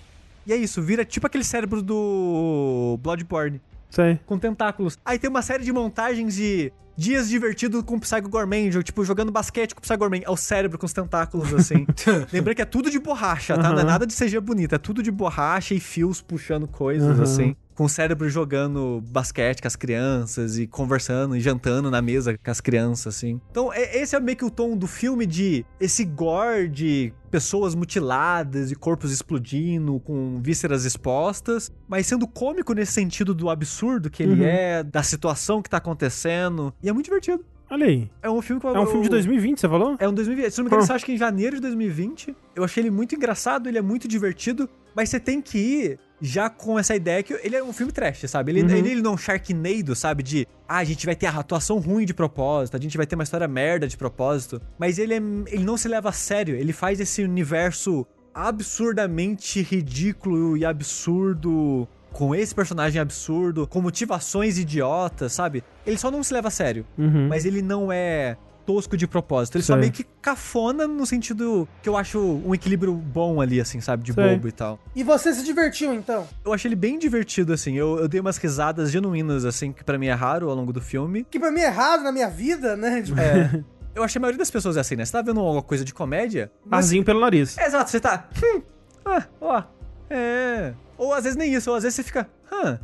E 0.46 0.52
é 0.52 0.56
isso, 0.56 0.82
vira 0.82 1.04
tipo 1.04 1.26
aquele 1.26 1.44
cérebro 1.44 1.80
do 1.82 2.98
Bloodborne, 3.00 3.60
Sei. 3.88 4.18
com 4.26 4.38
tentáculos. 4.38 4.98
Aí 5.04 5.18
tem 5.18 5.30
uma 5.30 5.42
série 5.42 5.62
de 5.64 5.72
montagens 5.72 6.34
de 6.34 6.72
dias 6.96 7.28
divertidos 7.28 7.82
com 7.82 7.94
o 7.94 8.00
Psycho 8.00 8.28
Gorman, 8.28 8.68
tipo 8.82 9.04
jogando 9.04 9.30
basquete 9.30 9.74
com 9.74 9.78
o 9.78 9.82
Psycho 9.82 9.98
Gorman. 9.98 10.22
É 10.24 10.30
o 10.30 10.36
cérebro 10.36 10.78
com 10.78 10.84
os 10.86 10.92
tentáculos, 10.92 11.54
assim. 11.54 11.86
Lembrando 12.32 12.56
que 12.56 12.62
é 12.62 12.66
tudo 12.66 12.90
de 12.90 12.98
borracha, 12.98 13.56
tá? 13.56 13.70
Não 13.70 13.78
é 13.80 13.84
nada 13.84 14.04
de 14.04 14.14
CG 14.14 14.40
bonito, 14.40 14.74
é 14.74 14.78
tudo 14.78 15.00
de 15.02 15.10
borracha 15.12 15.74
e 15.74 15.80
fios 15.80 16.20
puxando 16.20 16.66
coisas, 16.66 17.08
Aham. 17.10 17.22
assim. 17.22 17.56
Com 17.82 17.86
o 17.86 17.88
cérebro 17.88 18.28
jogando 18.28 19.02
basquete 19.10 19.60
com 19.60 19.66
as 19.66 19.74
crianças 19.74 20.56
e 20.56 20.68
conversando 20.68 21.36
e 21.36 21.40
jantando 21.40 21.90
na 21.90 22.00
mesa 22.00 22.38
com 22.38 22.48
as 22.48 22.60
crianças, 22.60 23.16
assim. 23.16 23.40
Então, 23.50 23.72
é- 23.72 23.98
esse 24.00 24.14
é 24.14 24.20
meio 24.20 24.38
que 24.38 24.44
o 24.44 24.50
tom 24.52 24.76
do 24.76 24.86
filme 24.86 25.26
de 25.26 25.66
esse 25.80 26.04
gore 26.04 26.68
de 26.68 27.12
pessoas 27.28 27.74
mutiladas 27.74 28.70
e 28.70 28.76
corpos 28.76 29.10
explodindo, 29.10 29.98
com 29.98 30.40
vísceras 30.40 30.84
expostas, 30.84 31.72
mas 31.88 32.06
sendo 32.06 32.28
cômico 32.28 32.72
nesse 32.72 32.92
sentido 32.92 33.34
do 33.34 33.50
absurdo 33.50 34.08
que 34.08 34.22
ele 34.22 34.42
Uhum. 34.42 34.46
é, 34.46 34.84
da 34.84 35.02
situação 35.02 35.60
que 35.60 35.68
tá 35.68 35.78
acontecendo. 35.78 36.72
E 36.80 36.88
é 36.88 36.92
muito 36.92 37.06
divertido. 37.06 37.44
Olha 37.68 37.86
aí. 37.86 38.08
É 38.22 38.30
um 38.30 38.40
filme 38.40 38.60
que 38.60 38.66
eu- 38.68 38.76
É 38.76 38.80
um 38.80 38.86
filme 38.86 39.00
de 39.00 39.06
eu- 39.08 39.10
2020, 39.12 39.58
você 39.60 39.68
falou? 39.68 39.96
é 39.98 40.08
um 40.08 40.14
2020. 40.14 40.52
Se 40.52 40.58
não 40.58 40.66
me 40.66 40.68
engano, 40.68 40.86
você 40.86 40.92
acha 40.92 41.04
que 41.04 41.12
em 41.14 41.18
janeiro 41.18 41.56
de 41.56 41.62
2020. 41.62 42.36
Eu 42.54 42.62
achei 42.62 42.80
ele 42.80 42.92
muito 42.92 43.16
engraçado, 43.16 43.66
ele 43.68 43.78
é 43.78 43.82
muito 43.82 44.06
divertido, 44.06 44.68
mas 44.94 45.08
você 45.08 45.18
tem 45.18 45.40
que 45.42 45.58
ir 45.58 45.98
já 46.24 46.48
com 46.48 46.78
essa 46.78 46.94
ideia 46.94 47.20
que 47.22 47.34
ele 47.42 47.56
é 47.56 47.62
um 47.64 47.72
filme 47.72 47.90
trash, 47.92 48.24
sabe? 48.30 48.52
Ele, 48.52 48.62
Uhum. 48.62 48.70
ele, 48.70 48.90
ele 48.92 49.02
não 49.02 49.10
é 49.10 49.14
um 49.14 49.18
Sharknado, 49.18 49.96
sabe? 49.96 50.22
De, 50.22 50.46
ah, 50.68 50.76
a 50.78 50.84
gente 50.84 51.04
vai 51.04 51.16
ter 51.16 51.26
a 51.26 51.30
atuação 51.36 51.78
ruim 51.80 52.06
de 52.06 52.14
propósito, 52.14 52.76
a 52.76 52.80
gente 52.80 52.96
vai 52.96 53.04
ter 53.06 53.16
uma 53.16 53.24
história 53.24 53.48
merda 53.48 53.88
de 53.88 53.96
propósito. 53.96 54.62
Mas 54.78 54.98
ele, 54.98 55.14
é, 55.14 55.16
ele 55.16 55.64
não 55.64 55.76
se 55.76 55.88
leva 55.88 56.10
a 56.10 56.12
sério, 56.12 56.54
ele 56.54 56.72
faz 56.72 57.00
esse 57.00 57.22
universo 57.24 58.06
absurdamente 58.34 59.60
ridículo 59.62 60.56
e 60.56 60.64
absurdo. 60.64 61.86
Com 62.12 62.34
esse 62.34 62.54
personagem 62.54 63.00
absurdo, 63.00 63.66
com 63.66 63.80
motivações 63.80 64.58
idiotas, 64.58 65.32
sabe? 65.32 65.64
Ele 65.86 65.96
só 65.96 66.10
não 66.10 66.22
se 66.22 66.34
leva 66.34 66.48
a 66.48 66.50
sério 66.50 66.84
Uhum. 66.98 67.26
mas 67.26 67.46
ele 67.46 67.62
não 67.62 67.90
é 67.90 68.36
tosco 68.66 68.96
de 68.96 69.06
propósito. 69.06 69.56
Ele 69.56 69.64
só 69.64 69.72
Sei. 69.74 69.80
meio 69.80 69.92
que 69.92 70.04
cafona 70.20 70.86
no 70.86 71.04
sentido 71.06 71.68
que 71.82 71.88
eu 71.88 71.96
acho 71.96 72.18
um 72.20 72.54
equilíbrio 72.54 72.92
bom 72.94 73.40
ali, 73.40 73.60
assim, 73.60 73.80
sabe? 73.80 74.02
De 74.04 74.12
Sei. 74.12 74.34
bobo 74.36 74.48
e 74.48 74.52
tal. 74.52 74.78
E 74.94 75.02
você 75.02 75.32
se 75.34 75.44
divertiu, 75.44 75.92
então? 75.92 76.26
Eu 76.44 76.52
achei 76.52 76.68
ele 76.68 76.76
bem 76.76 76.98
divertido, 76.98 77.52
assim. 77.52 77.74
Eu, 77.76 77.98
eu 77.98 78.08
dei 78.08 78.20
umas 78.20 78.36
risadas 78.36 78.90
genuínas, 78.90 79.44
assim, 79.44 79.72
que 79.72 79.82
pra 79.84 79.98
mim 79.98 80.06
é 80.06 80.12
raro 80.14 80.48
ao 80.50 80.54
longo 80.56 80.72
do 80.72 80.80
filme. 80.80 81.26
Que 81.30 81.38
pra 81.38 81.50
mim 81.50 81.60
é 81.60 81.68
raro 81.68 82.02
na 82.02 82.12
minha 82.12 82.28
vida, 82.30 82.76
né? 82.76 83.02
Tipo, 83.02 83.18
É. 83.20 83.62
eu 83.94 84.02
achei 84.02 84.18
a 84.18 84.22
maioria 84.22 84.38
das 84.38 84.50
pessoas 84.50 84.76
é 84.76 84.80
assim, 84.80 84.96
né? 84.96 85.04
Você 85.04 85.12
tá 85.12 85.22
vendo 85.22 85.40
alguma 85.40 85.62
coisa 85.62 85.84
de 85.84 85.92
comédia? 85.92 86.50
mas- 86.64 86.86
Arzinho 86.86 87.04
pelo 87.04 87.20
nariz. 87.20 87.58
Exato, 87.58 87.90
você 87.90 88.00
tá. 88.00 88.28
Hum, 88.42 88.62
ah, 89.04 89.24
ó. 89.40 89.62
É. 90.08 90.72
Ou 90.96 91.12
às 91.12 91.24
vezes 91.24 91.36
nem 91.36 91.52
isso, 91.52 91.68
ou 91.70 91.76
às 91.76 91.82
vezes 91.82 91.96
você 91.96 92.02
fica. 92.02 92.28
Hã, 92.52 92.78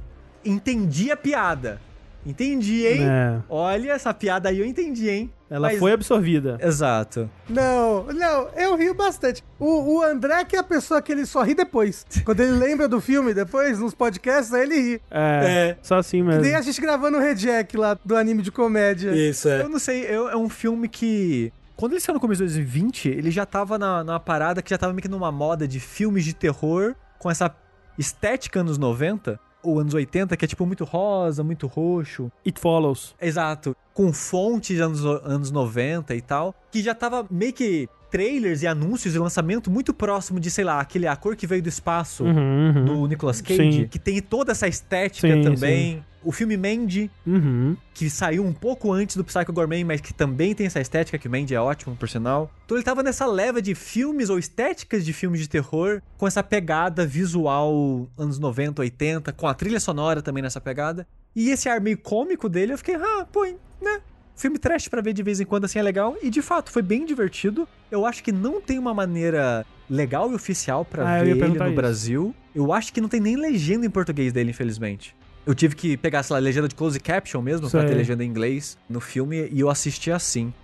entendi 0.44 1.10
a 1.10 1.16
piada. 1.16 1.80
Entendi, 2.28 2.86
hein? 2.86 3.00
É. 3.02 3.38
Olha, 3.48 3.92
essa 3.92 4.12
piada 4.12 4.48
aí 4.50 4.58
eu 4.60 4.66
entendi, 4.66 5.08
hein? 5.08 5.32
Ela 5.50 5.68
Mas- 5.68 5.78
foi 5.78 5.92
absorvida. 5.92 6.58
Exato. 6.60 7.28
Não, 7.48 8.04
não, 8.04 8.48
eu 8.54 8.76
rio 8.76 8.92
bastante. 8.94 9.42
O, 9.58 9.94
o 9.96 10.02
André 10.02 10.44
que 10.44 10.54
é 10.54 10.58
a 10.58 10.62
pessoa 10.62 11.00
que 11.00 11.10
ele 11.10 11.24
só 11.24 11.42
ri 11.42 11.54
depois. 11.54 12.04
Quando 12.24 12.40
ele 12.40 12.52
lembra 12.52 12.86
do 12.86 13.00
filme 13.00 13.32
depois, 13.32 13.78
nos 13.78 13.94
podcasts, 13.94 14.52
aí 14.52 14.62
ele 14.62 14.74
ri. 14.78 15.02
É. 15.10 15.70
É. 15.70 15.76
Só 15.82 15.96
assim 15.96 16.18
Que 16.18 16.22
mesmo. 16.24 16.42
nem 16.42 16.54
a 16.54 16.60
gente 16.60 16.78
gravando 16.80 17.16
o 17.16 17.20
Reject 17.20 17.76
lá 17.78 17.98
do 18.04 18.14
anime 18.14 18.42
de 18.42 18.52
comédia. 18.52 19.10
Isso, 19.12 19.48
é. 19.48 19.62
Eu 19.62 19.68
não 19.70 19.78
sei, 19.78 20.04
eu- 20.04 20.28
é 20.28 20.36
um 20.36 20.50
filme 20.50 20.86
que. 20.86 21.50
Quando 21.76 21.92
ele 21.92 22.00
saiu 22.00 22.14
no 22.14 22.20
começo 22.20 22.38
de 22.40 22.44
2020, 22.52 23.08
ele 23.08 23.30
já 23.30 23.46
tava 23.46 23.78
na, 23.78 24.04
numa 24.04 24.20
parada 24.20 24.60
que 24.60 24.68
já 24.68 24.76
tava 24.76 24.92
meio 24.92 25.02
que 25.02 25.08
numa 25.08 25.32
moda 25.32 25.66
de 25.66 25.80
filmes 25.80 26.24
de 26.24 26.34
terror 26.34 26.94
com 27.18 27.30
essa 27.30 27.54
estética 27.96 28.60
anos 28.60 28.76
90 28.78 29.38
ou 29.68 29.80
anos 29.80 29.94
80, 29.94 30.36
que 30.36 30.44
é 30.44 30.48
tipo 30.48 30.66
muito 30.66 30.84
rosa, 30.84 31.44
muito 31.44 31.66
roxo. 31.66 32.30
It 32.46 32.60
Follows. 32.60 33.14
Exato. 33.20 33.76
Com 33.92 34.12
fontes 34.12 34.80
anos, 34.80 35.04
anos 35.04 35.50
90 35.50 36.14
e 36.14 36.20
tal. 36.20 36.54
Que 36.70 36.82
já 36.82 36.94
tava 36.94 37.26
meio 37.30 37.52
que 37.52 37.88
trailers 38.10 38.62
e 38.62 38.66
anúncios 38.66 39.14
e 39.14 39.18
lançamento 39.18 39.70
muito 39.70 39.92
próximo 39.94 40.40
de, 40.40 40.50
sei 40.50 40.64
lá, 40.64 40.80
aquele 40.80 41.06
A 41.06 41.16
Cor 41.16 41.36
que 41.36 41.46
Veio 41.46 41.62
do 41.62 41.68
Espaço. 41.68 42.24
Uhum, 42.24 42.74
uhum. 42.76 42.84
Do 42.84 43.06
Nicolas 43.06 43.40
Cage, 43.40 43.72
Sim. 43.72 43.88
que 43.88 43.98
tem 43.98 44.20
toda 44.20 44.52
essa 44.52 44.66
estética 44.68 45.32
Sim, 45.34 45.42
também. 45.42 46.04
O 46.22 46.32
filme 46.32 46.56
Mandy, 46.56 47.08
Uhum. 47.24 47.76
que 47.94 48.10
saiu 48.10 48.44
um 48.44 48.52
pouco 48.52 48.92
antes 48.92 49.16
do 49.16 49.24
Psycho 49.24 49.52
Gourmet, 49.52 49.84
mas 49.84 50.00
que 50.00 50.12
também 50.12 50.52
tem 50.52 50.66
essa 50.66 50.80
estética, 50.80 51.16
que 51.16 51.28
o 51.28 51.30
Mandy 51.30 51.54
é 51.54 51.60
ótimo, 51.60 51.94
por 51.94 52.08
sinal. 52.08 52.52
Então 52.64 52.76
ele 52.76 52.84
tava 52.84 53.04
nessa 53.04 53.24
leva 53.24 53.62
de 53.62 53.74
filmes 53.74 54.28
ou 54.28 54.36
estéticas 54.38 55.04
de 55.04 55.12
filmes 55.12 55.40
de 55.40 55.48
terror, 55.48 56.02
com 56.18 56.26
essa 56.26 56.42
pegada 56.42 57.06
visual 57.06 58.08
anos 58.18 58.38
90, 58.38 58.82
80, 58.82 59.32
com 59.32 59.46
a 59.46 59.54
trilha 59.54 59.78
sonora 59.78 60.20
também 60.20 60.42
nessa 60.42 60.60
pegada. 60.60 61.06
E 61.36 61.50
esse 61.50 61.68
ar 61.68 61.80
meio 61.80 61.96
cômico 61.96 62.48
dele, 62.48 62.72
eu 62.72 62.78
fiquei, 62.78 62.96
ah, 62.96 63.24
pô, 63.30 63.44
né? 63.80 64.00
Filme 64.38 64.56
trash 64.56 64.86
pra 64.86 65.02
ver 65.02 65.12
de 65.12 65.22
vez 65.22 65.40
em 65.40 65.44
quando 65.44 65.64
assim 65.64 65.80
é 65.80 65.82
legal. 65.82 66.16
E 66.22 66.30
de 66.30 66.40
fato, 66.40 66.70
foi 66.70 66.80
bem 66.80 67.04
divertido. 67.04 67.68
Eu 67.90 68.06
acho 68.06 68.22
que 68.22 68.30
não 68.30 68.60
tem 68.60 68.78
uma 68.78 68.94
maneira 68.94 69.66
legal 69.90 70.30
e 70.30 70.34
oficial 70.36 70.84
pra 70.84 71.02
Ah, 71.18 71.24
ver 71.24 71.30
ele 71.36 71.48
no 71.48 71.64
isso. 71.66 71.74
Brasil. 71.74 72.34
Eu 72.54 72.72
acho 72.72 72.92
que 72.92 73.00
não 73.00 73.08
tem 73.08 73.18
nem 73.18 73.34
legenda 73.34 73.84
em 73.84 73.90
português 73.90 74.32
dele, 74.32 74.50
infelizmente. 74.50 75.14
Eu 75.44 75.56
tive 75.56 75.74
que 75.74 75.96
pegar, 75.96 76.22
sei 76.22 76.34
lá, 76.34 76.40
legenda 76.40 76.68
de 76.68 76.74
close 76.76 77.00
caption 77.00 77.42
mesmo, 77.42 77.68
pra 77.68 77.80
Sei. 77.80 77.88
ter 77.90 77.96
legenda 77.96 78.22
em 78.22 78.28
inglês 78.28 78.78
no 78.88 79.00
filme, 79.00 79.48
e 79.50 79.58
eu 79.58 79.68
assisti 79.68 80.10
assim. 80.12 80.54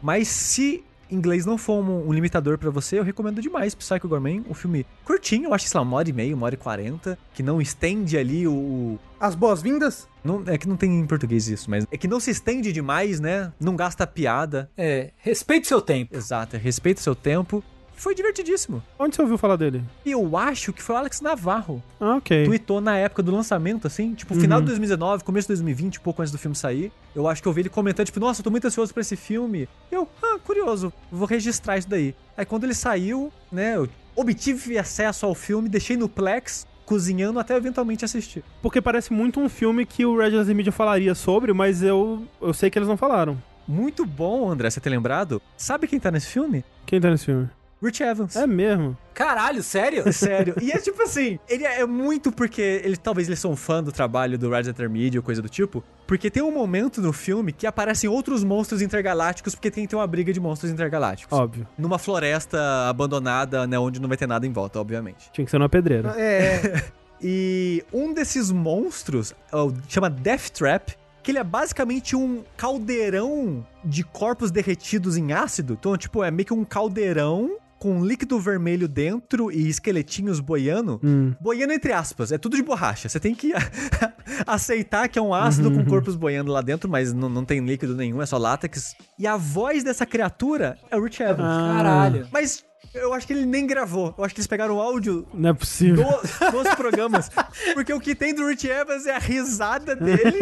Mas 0.00 0.28
se 0.28 0.84
inglês 1.10 1.46
não 1.46 1.58
for 1.58 1.82
um, 1.84 2.08
um 2.08 2.12
limitador 2.12 2.58
pra 2.58 2.70
você, 2.70 2.98
eu 2.98 3.02
recomendo 3.02 3.40
demais 3.40 3.74
Psycho 3.74 4.08
Gourmet. 4.08 4.42
Um 4.48 4.54
filme 4.54 4.86
curtinho, 5.04 5.46
eu 5.48 5.54
acho, 5.54 5.68
sei 5.68 5.78
lá, 5.78 5.82
uma 5.82 5.96
hora 5.96 6.08
e 6.08 6.12
meia, 6.12 6.34
uma 6.34 6.46
hora 6.46 6.54
e 6.54 6.58
quarenta, 6.58 7.18
que 7.34 7.42
não 7.42 7.60
estende 7.60 8.16
ali 8.16 8.46
o... 8.46 8.98
As 9.18 9.34
boas-vindas? 9.34 10.06
Não, 10.22 10.42
é 10.46 10.58
que 10.58 10.68
não 10.68 10.76
tem 10.76 10.98
em 10.98 11.06
português 11.06 11.48
isso, 11.48 11.70
mas 11.70 11.86
é 11.90 11.96
que 11.96 12.08
não 12.08 12.20
se 12.20 12.30
estende 12.30 12.72
demais, 12.72 13.20
né? 13.20 13.52
Não 13.58 13.74
gasta 13.76 14.06
piada. 14.06 14.70
É, 14.76 15.10
respeite 15.16 15.66
seu 15.66 15.80
tempo. 15.80 16.16
Exato, 16.16 16.56
respeita 16.56 17.00
o 17.00 17.04
seu 17.04 17.14
tempo. 17.14 17.62
Foi 17.96 18.14
divertidíssimo. 18.14 18.82
Onde 18.98 19.16
você 19.16 19.22
ouviu 19.22 19.38
falar 19.38 19.56
dele? 19.56 19.82
Eu 20.04 20.36
acho 20.36 20.72
que 20.72 20.82
foi 20.82 20.94
o 20.94 20.98
Alex 20.98 21.20
Navarro. 21.20 21.82
Ah, 22.00 22.16
ok. 22.16 22.44
Tweetou 22.44 22.80
na 22.80 22.96
época 22.96 23.22
do 23.22 23.32
lançamento, 23.32 23.86
assim, 23.86 24.14
tipo, 24.14 24.34
final 24.34 24.60
de 24.60 24.66
2019, 24.66 25.24
começo 25.24 25.46
de 25.46 25.54
2020, 25.54 26.00
pouco 26.00 26.20
antes 26.20 26.32
do 26.32 26.38
filme 26.38 26.56
sair. 26.56 26.92
Eu 27.14 27.28
acho 27.28 27.42
que 27.42 27.48
eu 27.48 27.52
vi 27.52 27.62
ele 27.62 27.68
comentando, 27.68 28.06
tipo, 28.06 28.20
nossa, 28.20 28.40
eu 28.40 28.44
tô 28.44 28.50
muito 28.50 28.66
ansioso 28.66 28.92
pra 28.92 29.00
esse 29.00 29.16
filme. 29.16 29.68
Eu, 29.90 30.08
ah, 30.22 30.38
curioso, 30.44 30.92
vou 31.10 31.26
registrar 31.26 31.78
isso 31.78 31.88
daí. 31.88 32.14
Aí 32.36 32.44
quando 32.44 32.64
ele 32.64 32.74
saiu, 32.74 33.32
né, 33.50 33.76
eu 33.76 33.88
obtive 34.16 34.78
acesso 34.78 35.26
ao 35.26 35.34
filme, 35.34 35.68
deixei 35.68 35.96
no 35.96 36.08
Plex, 36.08 36.66
cozinhando 36.84 37.38
até 37.38 37.56
eventualmente 37.56 38.04
assistir. 38.04 38.44
Porque 38.62 38.80
parece 38.80 39.12
muito 39.12 39.40
um 39.40 39.48
filme 39.48 39.86
que 39.86 40.04
o 40.04 40.18
Red 40.18 40.30
Laser 40.30 40.54
Media 40.54 40.72
falaria 40.72 41.14
sobre, 41.14 41.52
mas 41.52 41.82
eu, 41.82 42.26
eu 42.40 42.52
sei 42.52 42.70
que 42.70 42.78
eles 42.78 42.88
não 42.88 42.96
falaram. 42.96 43.40
Muito 43.66 44.04
bom, 44.04 44.50
André, 44.50 44.68
você 44.68 44.80
ter 44.80 44.90
lembrado. 44.90 45.40
Sabe 45.56 45.86
quem 45.86 45.98
tá 45.98 46.10
nesse 46.10 46.26
filme? 46.26 46.64
Quem 46.84 47.00
tá 47.00 47.10
nesse 47.10 47.24
filme? 47.24 47.48
Rich 47.84 48.02
Evans. 48.02 48.36
É 48.36 48.46
mesmo. 48.46 48.96
Caralho, 49.12 49.62
sério? 49.62 50.10
Sério. 50.12 50.54
E 50.60 50.72
é 50.72 50.78
tipo 50.78 51.00
assim, 51.02 51.38
ele 51.48 51.64
é 51.64 51.84
muito 51.86 52.32
porque 52.32 52.80
ele 52.84 52.96
talvez 52.96 53.28
eles 53.28 53.38
são 53.38 53.52
um 53.52 53.56
fã 53.56 53.82
do 53.82 53.92
trabalho 53.92 54.36
do 54.38 54.50
Red 54.50 54.62
Letter 54.62 54.90
Media 54.90 55.20
ou 55.20 55.24
coisa 55.24 55.40
do 55.42 55.48
tipo, 55.48 55.84
porque 56.06 56.30
tem 56.30 56.42
um 56.42 56.50
momento 56.52 57.00
no 57.00 57.12
filme 57.12 57.52
que 57.52 57.66
aparecem 57.66 58.08
outros 58.10 58.42
monstros 58.42 58.82
intergalácticos 58.82 59.54
porque 59.54 59.70
tem 59.70 59.84
que 59.84 59.90
ter 59.90 59.96
uma 59.96 60.06
briga 60.06 60.32
de 60.32 60.40
monstros 60.40 60.70
intergalácticos. 60.72 61.36
Óbvio. 61.38 61.66
Numa 61.78 61.98
floresta 61.98 62.58
abandonada, 62.88 63.66
né, 63.66 63.78
onde 63.78 64.00
não 64.00 64.08
vai 64.08 64.16
ter 64.16 64.26
nada 64.26 64.46
em 64.46 64.52
volta, 64.52 64.80
obviamente. 64.80 65.30
Tinha 65.32 65.44
que 65.44 65.50
ser 65.50 65.58
numa 65.58 65.68
pedreira. 65.68 66.08
É, 66.18 66.82
E 67.26 67.82
um 67.92 68.12
desses 68.12 68.50
monstros 68.50 69.32
é 69.50 69.56
o- 69.56 69.72
chama 69.88 70.10
Death 70.10 70.50
Trap, 70.50 70.90
que 71.22 71.30
ele 71.30 71.38
é 71.38 71.44
basicamente 71.44 72.14
um 72.14 72.42
caldeirão 72.56 73.64
de 73.82 74.04
corpos 74.04 74.50
derretidos 74.50 75.16
em 75.16 75.32
ácido. 75.32 75.74
Então, 75.78 75.96
tipo, 75.96 76.22
é 76.22 76.30
meio 76.30 76.44
que 76.46 76.52
um 76.52 76.64
caldeirão 76.64 77.56
com 77.84 78.02
líquido 78.02 78.40
vermelho 78.40 78.88
dentro 78.88 79.52
e 79.52 79.68
esqueletinhos 79.68 80.40
boiando. 80.40 80.98
Hum. 81.04 81.34
Boiando 81.38 81.74
entre 81.74 81.92
aspas, 81.92 82.32
é 82.32 82.38
tudo 82.38 82.56
de 82.56 82.62
borracha. 82.62 83.10
Você 83.10 83.20
tem 83.20 83.34
que 83.34 83.52
aceitar 84.46 85.06
que 85.06 85.18
é 85.18 85.22
um 85.22 85.34
ácido 85.34 85.70
com 85.70 85.84
corpos 85.84 86.16
boiando 86.16 86.50
lá 86.50 86.62
dentro, 86.62 86.88
mas 86.88 87.12
não, 87.12 87.28
não 87.28 87.44
tem 87.44 87.60
líquido 87.62 87.94
nenhum, 87.94 88.22
é 88.22 88.26
só 88.26 88.38
látex. 88.38 88.94
E 89.18 89.26
a 89.26 89.36
voz 89.36 89.84
dessa 89.84 90.06
criatura 90.06 90.78
é 90.90 90.96
o 90.96 91.02
Rich 91.04 91.22
Evans. 91.22 91.40
Ah. 91.46 91.74
Caralho. 91.76 92.26
Mas 92.32 92.64
eu 92.94 93.12
acho 93.12 93.26
que 93.26 93.34
ele 93.34 93.44
nem 93.44 93.66
gravou. 93.66 94.14
Eu 94.16 94.24
acho 94.24 94.34
que 94.34 94.40
eles 94.40 94.46
pegaram 94.46 94.76
o 94.76 94.80
áudio 94.80 95.26
Não 95.34 95.50
é 95.50 95.52
possível. 95.52 96.04
do- 96.04 96.50
dos 96.62 96.74
programas. 96.76 97.30
Porque 97.74 97.92
o 97.92 98.00
que 98.00 98.14
tem 98.14 98.34
do 98.34 98.46
Rich 98.46 98.66
Evans 98.66 99.04
é 99.06 99.14
a 99.14 99.18
risada 99.18 99.94
dele 99.94 100.38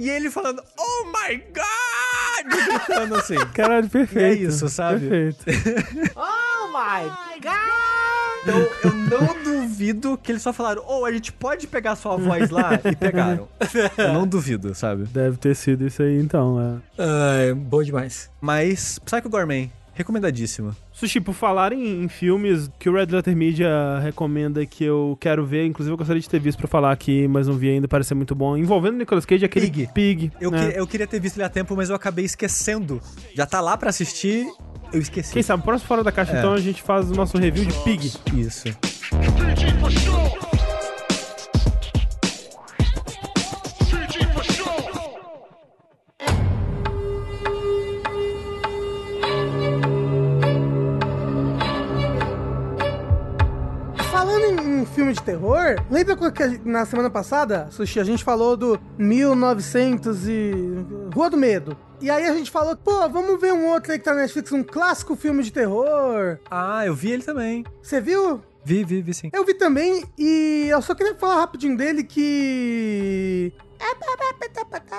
e 0.00 0.10
ele 0.10 0.30
falando, 0.32 0.60
oh 0.76 1.04
my 1.06 1.36
god! 1.36 2.50
Gritando 2.50 3.14
assim. 3.14 3.36
Caralho, 3.54 3.88
perfeito. 3.88 4.42
E 4.42 4.44
é 4.44 4.48
isso, 4.48 4.68
sabe? 4.68 5.08
Perfeito. 5.08 5.44
Oh 6.16 6.51
my 6.72 7.38
god! 7.40 7.92
Então 8.42 8.58
eu 8.82 8.94
não 8.94 9.42
duvido 9.44 10.18
que 10.18 10.32
eles 10.32 10.42
só 10.42 10.52
falaram, 10.52 10.82
oh, 10.88 11.04
a 11.04 11.12
gente 11.12 11.32
pode 11.32 11.66
pegar 11.68 11.94
sua 11.94 12.16
voz 12.16 12.50
lá? 12.50 12.70
E 12.84 12.96
pegaram. 12.96 13.48
Eu 13.96 14.12
não 14.12 14.26
duvido, 14.26 14.74
sabe? 14.74 15.04
Deve 15.04 15.36
ter 15.36 15.54
sido 15.54 15.86
isso 15.86 16.02
aí, 16.02 16.18
então. 16.18 16.82
É. 16.98 17.02
Ai, 17.02 17.54
bom 17.54 17.82
demais. 17.82 18.30
Mas 18.40 18.98
Psycho 18.98 19.28
Gourmet, 19.28 19.70
recomendadíssimo. 19.94 20.74
Sushi, 20.92 21.20
por 21.20 21.34
falar 21.34 21.72
em, 21.72 22.02
em 22.04 22.08
filmes 22.08 22.70
que 22.78 22.88
o 22.88 22.94
Red 22.94 23.06
Letter 23.06 23.36
Media 23.36 23.98
recomenda 24.02 24.64
que 24.66 24.84
eu 24.84 25.16
quero 25.20 25.44
ver, 25.44 25.66
inclusive 25.66 25.92
eu 25.92 25.96
gostaria 25.98 26.20
de 26.20 26.28
ter 26.28 26.38
visto 26.40 26.58
pra 26.58 26.66
falar 26.68 26.92
aqui, 26.92 27.26
mas 27.28 27.46
não 27.48 27.54
vi 27.54 27.70
ainda, 27.70 27.86
parece 27.88 28.08
ser 28.08 28.14
muito 28.14 28.34
bom. 28.34 28.56
Envolvendo 28.56 28.94
o 28.94 28.98
Nicolas 28.98 29.24
Cage, 29.26 29.44
aquele 29.44 29.66
Pig. 29.70 29.88
Pig. 29.94 30.32
Eu, 30.40 30.50
né? 30.50 30.70
que- 30.72 30.78
eu 30.78 30.86
queria 30.86 31.06
ter 31.06 31.20
visto 31.20 31.36
ele 31.36 31.44
a 31.44 31.48
tempo, 31.48 31.74
mas 31.76 31.90
eu 31.90 31.96
acabei 31.96 32.24
esquecendo. 32.24 33.00
Já 33.34 33.46
tá 33.46 33.60
lá 33.60 33.76
pra 33.76 33.90
assistir, 33.90 34.46
eu 34.92 35.00
esqueci. 35.00 35.32
Quem 35.32 35.42
sabe, 35.42 35.62
próximo 35.62 35.88
Fora 35.88 36.02
da 36.04 36.12
Caixa, 36.12 36.32
É. 36.34 36.38
então, 36.38 36.52
a 36.52 36.60
gente 36.60 36.82
faz 36.82 37.10
o 37.10 37.14
nosso 37.14 37.36
review 37.38 37.64
de 37.64 37.74
Pig. 37.84 38.12
Isso. 38.34 38.64
PG 39.10 40.51
Em 54.82 54.84
filme 54.84 55.12
de 55.12 55.22
terror, 55.22 55.76
lembra 55.88 56.16
que 56.32 56.48
gente- 56.48 56.68
na 56.68 56.84
semana 56.84 57.08
passada, 57.08 57.68
Sushi, 57.70 58.00
a 58.00 58.04
gente 58.04 58.24
falou 58.24 58.56
do 58.56 58.80
1900 58.98 60.26
e... 60.26 60.50
Rua 61.14 61.30
do 61.30 61.36
Medo. 61.36 61.76
E 62.00 62.10
aí 62.10 62.26
a 62.26 62.34
gente 62.34 62.50
falou, 62.50 62.76
pô, 62.76 63.08
vamos 63.08 63.40
ver 63.40 63.52
um 63.52 63.68
outro 63.68 63.92
aí 63.92 63.98
que 64.00 64.04
tá 64.04 64.12
na 64.12 64.22
Netflix, 64.22 64.50
um 64.50 64.64
clássico 64.64 65.14
filme 65.14 65.40
de 65.44 65.52
terror. 65.52 66.40
Ah, 66.50 66.84
eu 66.84 66.96
vi 66.96 67.12
ele 67.12 67.22
também. 67.22 67.64
Você 67.80 68.00
viu? 68.00 68.42
Vi, 68.64 68.82
vi, 68.82 69.02
vi 69.02 69.14
sim. 69.14 69.30
Eu 69.32 69.44
vi 69.44 69.54
também 69.54 70.02
e 70.18 70.66
eu 70.68 70.82
só 70.82 70.96
queria 70.96 71.14
falar 71.14 71.36
rapidinho 71.36 71.76
dele 71.76 72.02
que... 72.02 73.52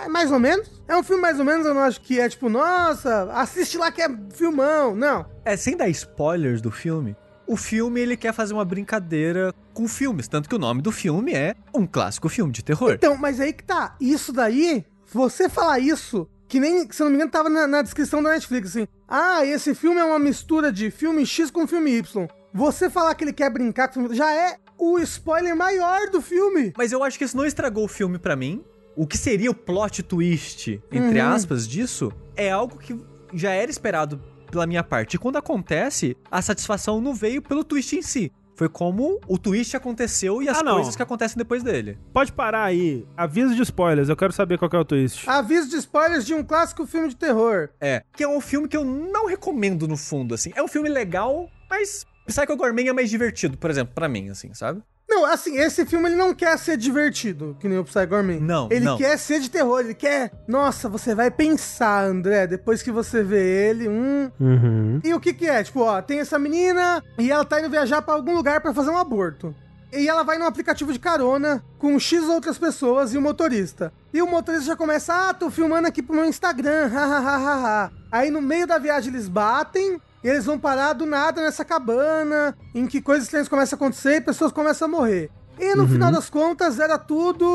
É 0.06 0.08
mais 0.08 0.32
ou 0.32 0.40
menos. 0.40 0.82
É 0.88 0.96
um 0.96 1.04
filme 1.04 1.22
mais 1.22 1.40
ou 1.40 1.46
menos, 1.46 1.66
eu 1.66 1.74
não 1.74 1.82
acho 1.82 2.00
que 2.00 2.20
é 2.22 2.30
tipo, 2.30 2.48
nossa, 2.50 3.30
assiste 3.34 3.78
lá 3.78 3.92
que 3.92 4.02
é 4.02 4.08
filmão. 4.34 4.96
Não. 4.96 5.26
É, 5.44 5.58
sem 5.58 5.76
dar 5.76 5.90
spoilers 5.90 6.62
do 6.62 6.72
filme, 6.72 7.16
o 7.48 7.56
filme 7.58 8.00
ele 8.00 8.16
quer 8.18 8.34
fazer 8.34 8.54
uma 8.54 8.66
brincadeira 8.66 9.54
com 9.74 9.88
filmes, 9.88 10.28
tanto 10.28 10.48
que 10.48 10.56
o 10.56 10.60
nome 10.60 10.82
do 10.82 10.92
filme 10.92 11.34
é 11.34 11.56
um 11.74 11.86
clássico 11.86 12.30
filme 12.30 12.52
de 12.52 12.64
terror. 12.64 12.92
Então, 12.94 13.18
mas 13.18 13.40
aí 13.40 13.52
que 13.54 13.64
tá. 13.64 13.96
Isso 14.00 14.32
daí, 14.32 14.86
você 15.12 15.50
falar 15.50 15.80
isso, 15.80 16.28
que 16.48 16.60
nem, 16.60 16.88
se 16.92 17.02
não 17.02 17.10
me 17.10 17.16
engano, 17.16 17.32
tava 17.32 17.50
na, 17.50 17.68
na 17.68 17.82
descrição 17.82 18.22
da 18.22 18.30
Netflix, 18.32 18.70
assim. 18.70 18.88
Ah, 19.08 19.46
esse 19.46 19.74
filme 19.76 20.00
é 20.00 20.04
uma 20.04 20.20
mistura 20.20 20.72
de 20.72 20.90
filme 20.92 21.26
X 21.26 21.50
com 21.52 21.68
filme 21.68 21.92
Y. 21.98 22.28
Você 22.54 22.90
falar 22.90 23.16
que 23.16 23.24
ele 23.24 23.34
quer 23.34 23.50
brincar 23.50 23.88
com 23.88 23.96
filme 23.96 24.16
já 24.16 24.32
é 24.34 24.58
o 24.78 25.00
spoiler 25.00 25.56
maior 25.56 26.10
do 26.12 26.22
filme. 26.22 26.74
Mas 26.78 26.92
eu 26.92 27.04
acho 27.04 27.18
que 27.18 27.24
isso 27.26 27.36
não 27.38 27.46
estragou 27.46 27.86
o 27.86 27.88
filme 27.88 28.18
pra 28.20 28.36
mim. 28.36 28.64
O 28.96 29.08
que 29.08 29.18
seria 29.18 29.50
o 29.50 29.56
plot 29.56 30.04
twist, 30.04 30.80
entre 30.92 31.20
Uhum. 31.20 31.28
aspas, 31.30 31.68
disso, 31.68 32.12
é 32.36 32.52
algo 32.52 32.78
que 32.78 32.96
já 33.34 33.52
era 33.52 33.72
esperado 33.72 34.22
pela 34.54 34.68
minha 34.68 34.84
parte. 34.84 35.16
E 35.16 35.18
quando 35.18 35.38
acontece, 35.38 36.16
a 36.30 36.42
satisfação 36.42 37.02
não 37.02 37.14
veio 37.14 37.42
pelo 37.42 37.64
twist 37.64 37.96
em 37.96 38.02
si. 38.04 38.32
Foi 38.56 38.70
como 38.70 39.20
o 39.28 39.36
twist 39.36 39.76
aconteceu 39.76 40.40
e 40.44 40.48
as 40.48 40.60
Ah, 40.60 40.64
coisas 40.64 40.96
que 40.96 41.02
acontecem 41.02 41.36
depois 41.40 41.64
dele. 41.64 41.98
Pode 42.14 42.32
parar 42.32 42.66
aí. 42.66 43.04
Aviso 43.18 43.56
de 43.56 43.64
spoilers, 43.64 44.10
eu 44.10 44.16
quero 44.16 44.32
saber 44.32 44.60
qual 44.60 44.70
que 44.70 44.76
é 44.76 44.80
o 44.80 44.86
twist. 44.86 45.28
Aviso 45.28 45.70
de 45.70 45.78
spoilers 45.78 46.24
de 46.24 46.36
um 46.36 46.44
clássico 46.44 46.86
filme 46.86 47.10
de 47.10 47.16
terror. 47.16 47.70
É. 47.82 48.04
Que 48.16 48.24
é 48.24 48.28
um 48.28 48.40
filme 48.40 48.68
que 48.68 48.78
eu 48.78 48.86
não 48.86 49.26
recomendo 49.26 49.88
no 49.88 49.98
fundo, 49.98 50.36
assim. 50.36 50.52
É 50.56 50.62
um 50.62 50.68
filme 50.68 50.88
legal, 50.88 51.50
mas 51.68 52.06
Psycho 52.28 52.56
Gourmet 52.56 52.88
é 52.88 52.94
mais 52.94 53.10
divertido, 53.10 53.58
por 53.58 53.72
exemplo, 53.72 53.96
pra 53.96 54.08
mim, 54.08 54.30
assim, 54.30 54.54
sabe? 54.54 54.84
Não, 55.14 55.26
assim, 55.26 55.58
esse 55.58 55.86
filme 55.86 56.10
ele 56.10 56.16
não 56.16 56.34
quer 56.34 56.58
ser 56.58 56.76
divertido, 56.76 57.56
que 57.60 57.68
nem 57.68 57.78
o 57.78 57.84
Psy 57.84 58.04
Gourmet. 58.08 58.40
Não, 58.40 58.68
Ele 58.72 58.84
não. 58.86 58.98
quer 58.98 59.16
ser 59.18 59.40
de 59.40 59.48
terror, 59.50 59.80
ele 59.80 59.94
quer... 59.94 60.32
Nossa, 60.48 60.90
você 60.90 61.14
vai 61.14 61.30
pensar, 61.30 62.04
André, 62.06 62.48
depois 62.48 62.82
que 62.82 62.92
você 62.92 63.22
vê 63.24 63.70
ele, 63.70 63.88
hum... 63.88 64.32
Uhum. 64.40 65.00
E 65.04 65.14
o 65.14 65.20
que 65.20 65.32
que 65.34 65.48
é? 65.48 65.64
Tipo, 65.64 65.82
ó, 65.82 66.02
tem 66.02 66.20
essa 66.20 66.40
menina 66.40 67.04
e 67.20 67.32
ela 67.32 67.46
tá 67.46 67.60
indo 67.60 67.70
viajar 67.70 68.02
pra 68.02 68.16
algum 68.16 68.34
lugar 68.34 68.60
pra 68.60 68.74
fazer 68.74 68.90
um 68.90 68.98
aborto. 68.98 69.56
E 69.92 70.10
ela 70.10 70.24
vai 70.24 70.40
num 70.40 70.48
aplicativo 70.48 70.92
de 70.92 70.98
carona 70.98 71.64
com 71.78 72.00
X 72.00 72.24
outras 72.24 72.58
pessoas 72.58 73.14
e 73.14 73.18
o 73.18 73.22
motorista. 73.22 73.94
E 74.12 74.20
o 74.24 74.26
motorista 74.28 74.66
já 74.66 74.76
começa, 74.76 75.30
ah, 75.30 75.34
tô 75.36 75.52
filmando 75.52 75.88
aqui 75.88 76.02
pro 76.02 76.16
meu 76.16 76.26
Instagram, 76.26 76.88
hahaha. 76.88 77.92
Aí 78.12 78.32
no 78.32 78.42
meio 78.42 78.66
da 78.66 78.80
viagem 78.80 79.14
eles 79.14 79.30
batem 79.30 80.02
e 80.24 80.28
eles 80.30 80.46
vão 80.46 80.58
parar 80.58 80.94
do 80.94 81.06
nada 81.06 81.42
nessa 81.42 81.66
cabana, 81.66 82.56
em 82.74 82.88
que 82.88 83.02
coisas 83.02 83.26
estranhas 83.26 83.48
começam 83.48 83.76
a 83.76 83.78
acontecer 83.78 84.18
e 84.18 84.22
pessoas 84.22 84.52
começam 84.52 84.88
a 84.88 84.92
morrer. 84.92 85.30
E 85.60 85.76
no 85.76 85.88
final 85.88 86.12
das 86.12 86.30
contas 86.30 86.80
era 86.80 86.98
tudo. 86.98 87.46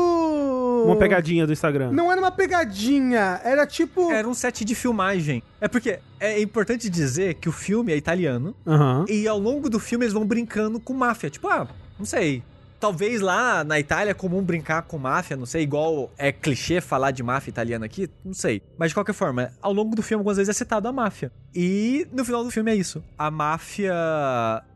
Uma 0.85 0.95
pegadinha 0.95 1.45
do 1.45 1.51
Instagram. 1.51 1.91
Não 1.91 2.11
era 2.11 2.19
uma 2.19 2.31
pegadinha, 2.31 3.41
era 3.43 3.67
tipo. 3.67 4.11
Era 4.11 4.27
um 4.27 4.33
set 4.33 4.63
de 4.63 4.73
filmagem. 4.73 5.43
É 5.59 5.67
porque 5.67 5.99
é 6.19 6.41
importante 6.41 6.89
dizer 6.89 7.35
que 7.35 7.49
o 7.49 7.51
filme 7.51 7.91
é 7.91 7.97
italiano 7.97 8.55
Aham. 8.65 9.05
e 9.09 9.27
ao 9.27 9.37
longo 9.37 9.69
do 9.69 9.79
filme 9.79 10.05
eles 10.05 10.13
vão 10.13 10.25
brincando 10.25 10.79
com 10.79 10.93
máfia. 10.93 11.29
Tipo, 11.29 11.49
ah, 11.49 11.67
não 11.97 12.05
sei. 12.05 12.41
Talvez 12.79 13.19
lá 13.19 13.63
na 13.63 13.77
Itália 13.79 14.11
é 14.11 14.13
comum 14.13 14.41
brincar 14.41 14.83
com 14.83 14.97
máfia, 14.97 15.35
não 15.35 15.45
sei, 15.45 15.63
igual 15.63 16.09
é 16.17 16.31
clichê 16.31 16.79
falar 16.79 17.11
de 17.11 17.21
máfia 17.21 17.49
italiana 17.49 17.85
aqui, 17.85 18.09
não 18.23 18.33
sei. 18.33 18.61
Mas 18.77 18.89
de 18.91 18.93
qualquer 18.95 19.13
forma, 19.13 19.51
ao 19.61 19.73
longo 19.73 19.95
do 19.95 20.01
filme 20.01 20.19
algumas 20.21 20.37
vezes 20.37 20.49
é 20.49 20.57
citado 20.57 20.87
a 20.87 20.91
máfia. 20.93 21.31
E 21.53 22.07
no 22.13 22.23
final 22.23 22.43
do 22.43 22.49
filme 22.51 22.71
é 22.71 22.75
isso. 22.75 23.03
A 23.17 23.29
máfia, 23.29 23.93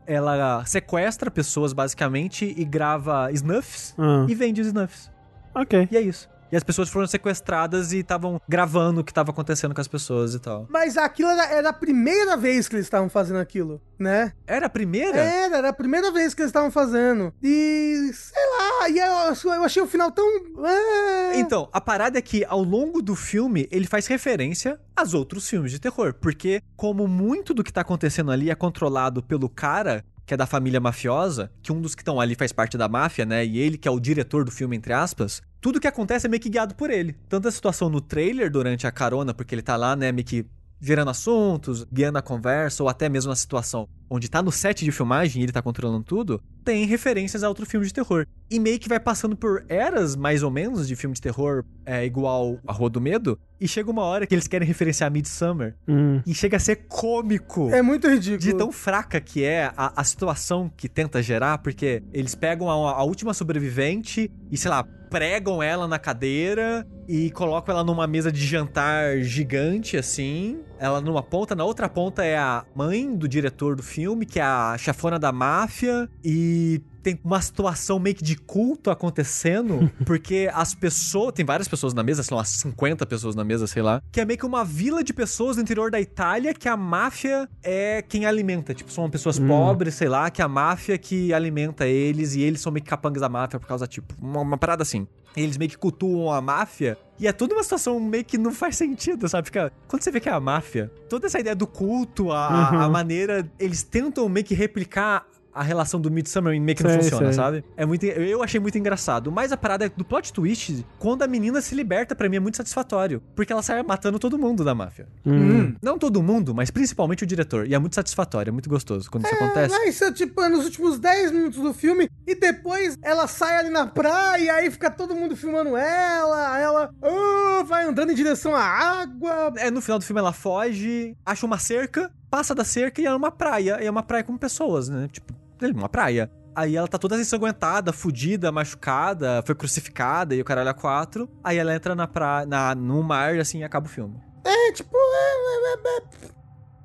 ela 0.05 0.65
sequestra 0.65 1.31
pessoas 1.31 1.71
basicamente 1.73 2.53
e 2.57 2.65
grava 2.65 3.31
snuffs 3.31 3.95
Ah, 3.97 4.25
e 4.27 4.35
vende 4.35 4.59
os 4.61 4.67
snuffs. 4.67 5.09
ok. 5.55 5.87
E 5.91 5.97
é 5.97 6.01
isso. 6.01 6.29
E 6.53 6.55
as 6.55 6.63
pessoas 6.63 6.87
foram 6.87 7.07
sequestradas 7.07 7.91
e 7.93 7.97
estavam 7.97 8.39
gravando 8.47 9.01
o 9.01 9.03
que 9.03 9.11
tava 9.11 9.31
acontecendo 9.31 9.73
com 9.73 9.81
as 9.81 9.87
pessoas 9.87 10.35
e 10.35 10.39
tal. 10.39 10.67
Mas 10.69 10.97
aquilo 10.97 11.29
era, 11.29 11.47
era 11.47 11.69
a 11.69 11.73
primeira 11.73 12.37
vez 12.37 12.67
que 12.67 12.75
eles 12.75 12.85
estavam 12.85 13.09
fazendo 13.09 13.39
aquilo, 13.39 13.81
né? 13.97 14.33
Era 14.45 14.67
a 14.67 14.69
primeira? 14.69 15.17
Era, 15.17 15.57
era 15.57 15.69
a 15.69 15.73
primeira 15.73 16.11
vez 16.11 16.35
que 16.35 16.43
eles 16.43 16.51
estavam 16.51 16.69
fazendo. 16.69 17.33
E 17.41 18.11
sei 18.13 18.43
lá, 18.51 18.87
e 18.87 18.99
eu, 18.99 19.51
eu 19.51 19.63
achei 19.63 19.81
o 19.81 19.87
final 19.87 20.11
tão. 20.11 20.27
ah. 20.63 21.31
Então, 21.33 21.67
a 21.73 21.81
parada 21.81 22.19
é 22.19 22.21
que 22.21 22.45
ao 22.45 22.61
longo 22.61 23.01
do 23.01 23.15
filme 23.15 23.67
ele 23.71 23.87
faz 23.87 24.05
referência 24.05 24.79
aos 24.95 25.15
outros 25.15 25.49
filmes 25.49 25.71
de 25.71 25.79
terror, 25.79 26.13
porque 26.13 26.61
como 26.75 27.07
muito 27.07 27.55
do 27.55 27.63
que 27.63 27.73
tá 27.73 27.81
acontecendo 27.81 28.29
ali 28.29 28.51
é 28.51 28.55
controlado 28.55 29.23
pelo 29.23 29.49
cara 29.49 30.05
que 30.25 30.33
é 30.33 30.37
da 30.37 30.45
família 30.45 30.79
mafiosa, 30.79 31.51
que 31.61 31.71
um 31.71 31.81
dos 31.81 31.95
que 31.95 32.01
estão 32.01 32.19
ali 32.19 32.35
faz 32.35 32.51
parte 32.51 32.77
da 32.77 32.87
máfia, 32.87 33.25
né? 33.25 33.45
E 33.45 33.57
ele 33.57 33.77
que 33.77 33.87
é 33.87 33.91
o 33.91 33.99
diretor 33.99 34.45
do 34.45 34.51
filme 34.51 34.77
entre 34.77 34.93
aspas, 34.93 35.41
tudo 35.63 35.80
que 35.80 35.88
acontece 35.88 36.28
é 36.28 36.30
meio 36.30 36.41
que 36.41 36.49
guiado 36.49 36.76
por 36.76 36.89
ele. 36.89 37.15
Tanto 37.30 37.47
a 37.47 37.52
situação 37.52 37.89
no 37.89 38.02
trailer 38.02 38.52
durante 38.52 38.86
a 38.86 38.91
carona, 38.91 39.34
porque 39.34 39.56
ele 39.56 39.62
tá 39.62 39.78
lá, 39.78 39.95
né, 39.95 40.12
meio 40.12 40.28
que 40.28 40.45
gerando 40.82 41.10
assuntos, 41.10 41.86
guiando 41.89 42.17
a 42.17 42.21
conversa, 42.21 42.84
ou 42.84 42.89
até 42.89 43.08
mesmo 43.08 43.30
na 43.30 43.36
situação 43.38 43.88
onde 44.15 44.30
tá 44.30 44.41
no 44.43 44.52
set 44.52 44.86
de 44.86 44.91
filmagem 44.91 45.41
e 45.41 45.45
ele 45.45 45.52
tá 45.52 45.62
controlando 45.62 46.04
tudo, 46.04 46.41
tem 46.63 46.86
referências 46.86 47.43
a 47.43 47.47
outro 47.49 47.65
filme 47.65 47.86
de 47.86 47.93
terror. 47.93 48.26
E 48.49 48.60
meio 48.60 48.78
que 48.80 48.88
vai 48.88 48.99
passando 48.99 49.36
por 49.36 49.65
eras, 49.67 50.15
mais 50.15 50.43
ou 50.43 50.52
menos, 50.52 50.88
de 50.88 50.95
filme 50.95 51.15
de 51.15 51.21
terror 51.21 51.63
é, 51.86 52.06
igual 52.06 52.60
A 52.67 52.71
Rua 52.71 52.89
do 52.89 53.02
Medo, 53.02 53.39
e 53.60 53.67
chega 53.67 53.89
uma 53.89 54.04
hora 54.04 54.28
que 54.28 54.36
eles 54.36 54.47
querem 54.47 54.67
referenciar 54.67 55.10
Midsummer, 55.12 55.76
Hum. 55.88 56.21
e 56.28 56.34
chega 56.34 56.58
a 56.58 56.60
ser 56.60 56.86
cômico. 56.88 57.69
É 57.71 57.82
muito 57.82 58.08
ridículo. 58.08 58.38
De 58.39 58.54
tão 58.54 58.71
fraca 58.71 59.19
que 59.19 59.43
é 59.43 59.71
a, 59.76 59.99
a 59.99 60.04
situação 60.04 60.71
que 60.78 60.88
tenta 60.88 61.21
gerar, 61.23 61.58
porque 61.60 62.04
eles 62.13 62.36
pegam 62.36 62.69
a, 62.69 62.91
a 62.91 63.04
última 63.04 63.34
sobrevivente 63.34 64.30
e, 64.52 64.58
sei 64.58 64.69
lá, 64.69 64.84
pregam 65.10 65.62
ela 65.62 65.88
na 65.88 65.99
cadeira 65.99 66.86
e 67.08 67.30
colocam 67.32 67.73
ela 67.76 67.84
numa 67.84 68.08
mesa 68.08 68.32
de 68.32 68.43
jantar 68.45 69.19
gigante, 69.21 69.95
assim. 69.95 70.60
Ela 70.83 70.99
numa 70.99 71.23
ponta, 71.23 71.55
na 71.55 71.63
outra 71.63 71.87
ponta 71.87 72.25
é 72.25 72.37
a 72.37 72.65
mãe 72.75 73.15
do 73.15 73.25
diretor 73.25 73.73
do 73.73 73.81
filme, 73.81 74.25
que 74.25 74.37
é 74.37 74.43
a 74.43 74.75
chefona 74.77 75.17
da 75.17 75.31
máfia, 75.31 76.09
e 76.21 76.81
tem 77.01 77.17
uma 77.23 77.41
situação 77.41 77.97
meio 77.99 78.17
que 78.17 78.23
de 78.23 78.35
culto 78.35 78.91
acontecendo, 78.91 79.89
porque 80.05 80.49
as 80.53 80.75
pessoas. 80.75 81.31
Tem 81.31 81.45
várias 81.45 81.69
pessoas 81.69 81.93
na 81.93 82.03
mesa, 82.03 82.21
sei 82.21 82.35
lá, 82.35 82.39
umas 82.39 82.49
50 82.49 83.05
pessoas 83.05 83.33
na 83.33 83.45
mesa, 83.45 83.65
sei 83.65 83.81
lá. 83.81 84.01
Que 84.11 84.19
é 84.19 84.25
meio 84.25 84.37
que 84.37 84.45
uma 84.45 84.65
vila 84.65 85.01
de 85.05 85.13
pessoas 85.13 85.55
no 85.55 85.63
interior 85.63 85.89
da 85.89 86.01
Itália 86.01 86.53
que 86.53 86.67
a 86.67 86.75
máfia 86.75 87.47
é 87.63 88.01
quem 88.01 88.25
alimenta. 88.25 88.73
Tipo, 88.73 88.91
são 88.91 89.09
pessoas 89.09 89.39
pobres, 89.39 89.95
sei 89.95 90.09
lá, 90.09 90.29
que 90.29 90.41
a 90.41 90.49
máfia 90.49 90.97
que 90.97 91.33
alimenta 91.33 91.87
eles 91.87 92.35
e 92.35 92.41
eles 92.41 92.59
são 92.59 92.73
meio 92.73 92.83
que 92.83 92.89
capangas 92.89 93.21
da 93.21 93.29
máfia 93.29 93.57
por 93.57 93.67
causa, 93.67 93.87
tipo, 93.87 94.13
uma, 94.21 94.41
uma 94.41 94.57
parada 94.57 94.83
assim. 94.83 95.07
Eles 95.35 95.57
meio 95.57 95.71
que 95.71 95.77
cultuam 95.77 96.31
a 96.31 96.41
máfia. 96.41 96.97
E 97.23 97.27
é 97.27 97.31
toda 97.31 97.55
uma 97.55 97.63
situação 97.63 98.01
meio 98.01 98.25
que 98.25 98.38
não 98.38 98.51
faz 98.51 98.75
sentido, 98.75 99.29
sabe? 99.29 99.45
Fica, 99.45 99.71
quando 99.88 100.01
você 100.01 100.12
vê 100.12 100.19
que 100.19 100.27
é 100.27 100.31
a 100.33 100.41
máfia, 100.41 100.91
toda 101.07 101.25
essa 101.25 101.39
ideia 101.39 101.55
do 101.55 101.65
culto, 101.65 102.33
a, 102.33 102.83
a 102.83 102.89
maneira. 102.89 103.49
Eles 103.57 103.81
tentam 103.81 104.27
meio 104.27 104.45
que 104.45 104.53
replicar 104.53 105.25
a 105.53 105.61
relação 105.63 105.99
do 105.99 106.09
Midsummer 106.09 106.53
e 106.53 106.59
meio 106.59 106.75
que 106.75 106.83
não 106.83 106.89
Sei, 106.91 107.01
funciona, 107.01 107.25
sei. 107.27 107.33
sabe? 107.33 107.65
É 107.77 107.85
muito, 107.85 108.05
eu 108.05 108.41
achei 108.41 108.59
muito 108.59 108.77
engraçado. 108.77 109.31
Mas 109.31 109.51
a 109.51 109.57
parada 109.57 109.85
é 109.85 109.89
do 109.89 110.03
plot 110.03 110.33
twist, 110.33 110.85
quando 110.99 111.21
a 111.23 111.27
menina 111.27 111.61
se 111.61 111.75
liberta, 111.75 112.15
pra 112.15 112.27
mim 112.27 112.37
é 112.37 112.39
muito 112.39 112.57
satisfatório. 112.57 113.21
Porque 113.35 113.51
ela 113.51 113.61
sai 113.61 113.81
matando 113.83 114.17
todo 114.19 114.37
mundo 114.37 114.63
da 114.63 114.73
máfia. 114.73 115.07
Hum. 115.25 115.75
Não 115.81 115.97
todo 115.97 116.21
mundo, 116.23 116.53
mas 116.53 116.71
principalmente 116.71 117.23
o 117.23 117.27
diretor. 117.27 117.67
E 117.67 117.73
é 117.73 117.79
muito 117.79 117.95
satisfatório, 117.95 118.49
é 118.49 118.51
muito 118.51 118.69
gostoso 118.69 119.09
quando 119.09 119.25
isso 119.25 119.35
acontece. 119.35 119.75
Ah, 119.75 119.87
isso 119.87 120.03
é 120.03 120.11
tipo 120.11 120.41
nos 120.49 120.65
últimos 120.65 120.99
10 120.99 121.31
minutos 121.31 121.59
do 121.59 121.73
filme 121.73 122.09
e 122.27 122.35
depois 122.35 122.97
ela 123.01 123.27
sai 123.27 123.57
ali 123.57 123.69
na 123.69 123.85
praia 123.87 124.43
e 124.43 124.49
aí 124.49 124.71
fica 124.71 124.89
todo 124.89 125.15
mundo 125.15 125.35
filmando 125.35 125.75
ela, 125.77 126.53
aí 126.53 126.63
ela 126.63 126.89
ah, 127.01 127.63
vai 127.63 127.85
andando 127.85 128.11
em 128.11 128.15
direção 128.15 128.55
à 128.55 128.63
água. 128.63 129.53
É, 129.57 129.69
no 129.69 129.81
final 129.81 129.99
do 129.99 130.05
filme 130.05 130.19
ela 130.19 130.33
foge, 130.33 131.15
acha 131.25 131.45
uma 131.45 131.57
cerca, 131.57 132.11
passa 132.29 132.55
da 132.55 132.63
cerca 132.63 133.01
e 133.01 133.05
é 133.05 133.13
uma 133.13 133.31
praia. 133.31 133.77
E 133.81 133.85
é 133.85 133.91
uma 133.91 134.03
praia 134.03 134.23
com 134.23 134.37
pessoas, 134.37 134.89
né? 134.89 135.07
Tipo, 135.11 135.33
é 135.33 135.42
uma 135.71 135.89
praia. 135.89 136.30
Aí 136.56 136.76
ela 136.76 136.88
tá 136.88 136.97
toda 136.99 137.19
ensanguentada, 137.19 137.91
fudida, 137.91 138.52
machucada, 138.52 139.41
foi 139.45 139.56
crucificada 139.56 140.36
e 140.36 140.41
o 140.41 140.45
caralho 140.45 140.69
a 140.69 140.73
quatro. 140.73 141.28
Aí 141.43 141.58
ela 141.58 141.73
entra 141.73 141.95
na 141.95 142.08
praia, 142.08 142.45
na, 142.45 142.76
no 142.76 143.02
mar, 143.02 143.39
assim, 143.39 143.60
e 143.60 143.63
acaba 143.63 143.88
o 143.88 143.89
filme. 143.89 144.21
É, 144.45 144.71
tipo, 144.71 144.95
é, 144.95 144.99
é, 144.99 145.73
é, 145.73 146.28
é- 146.28 146.42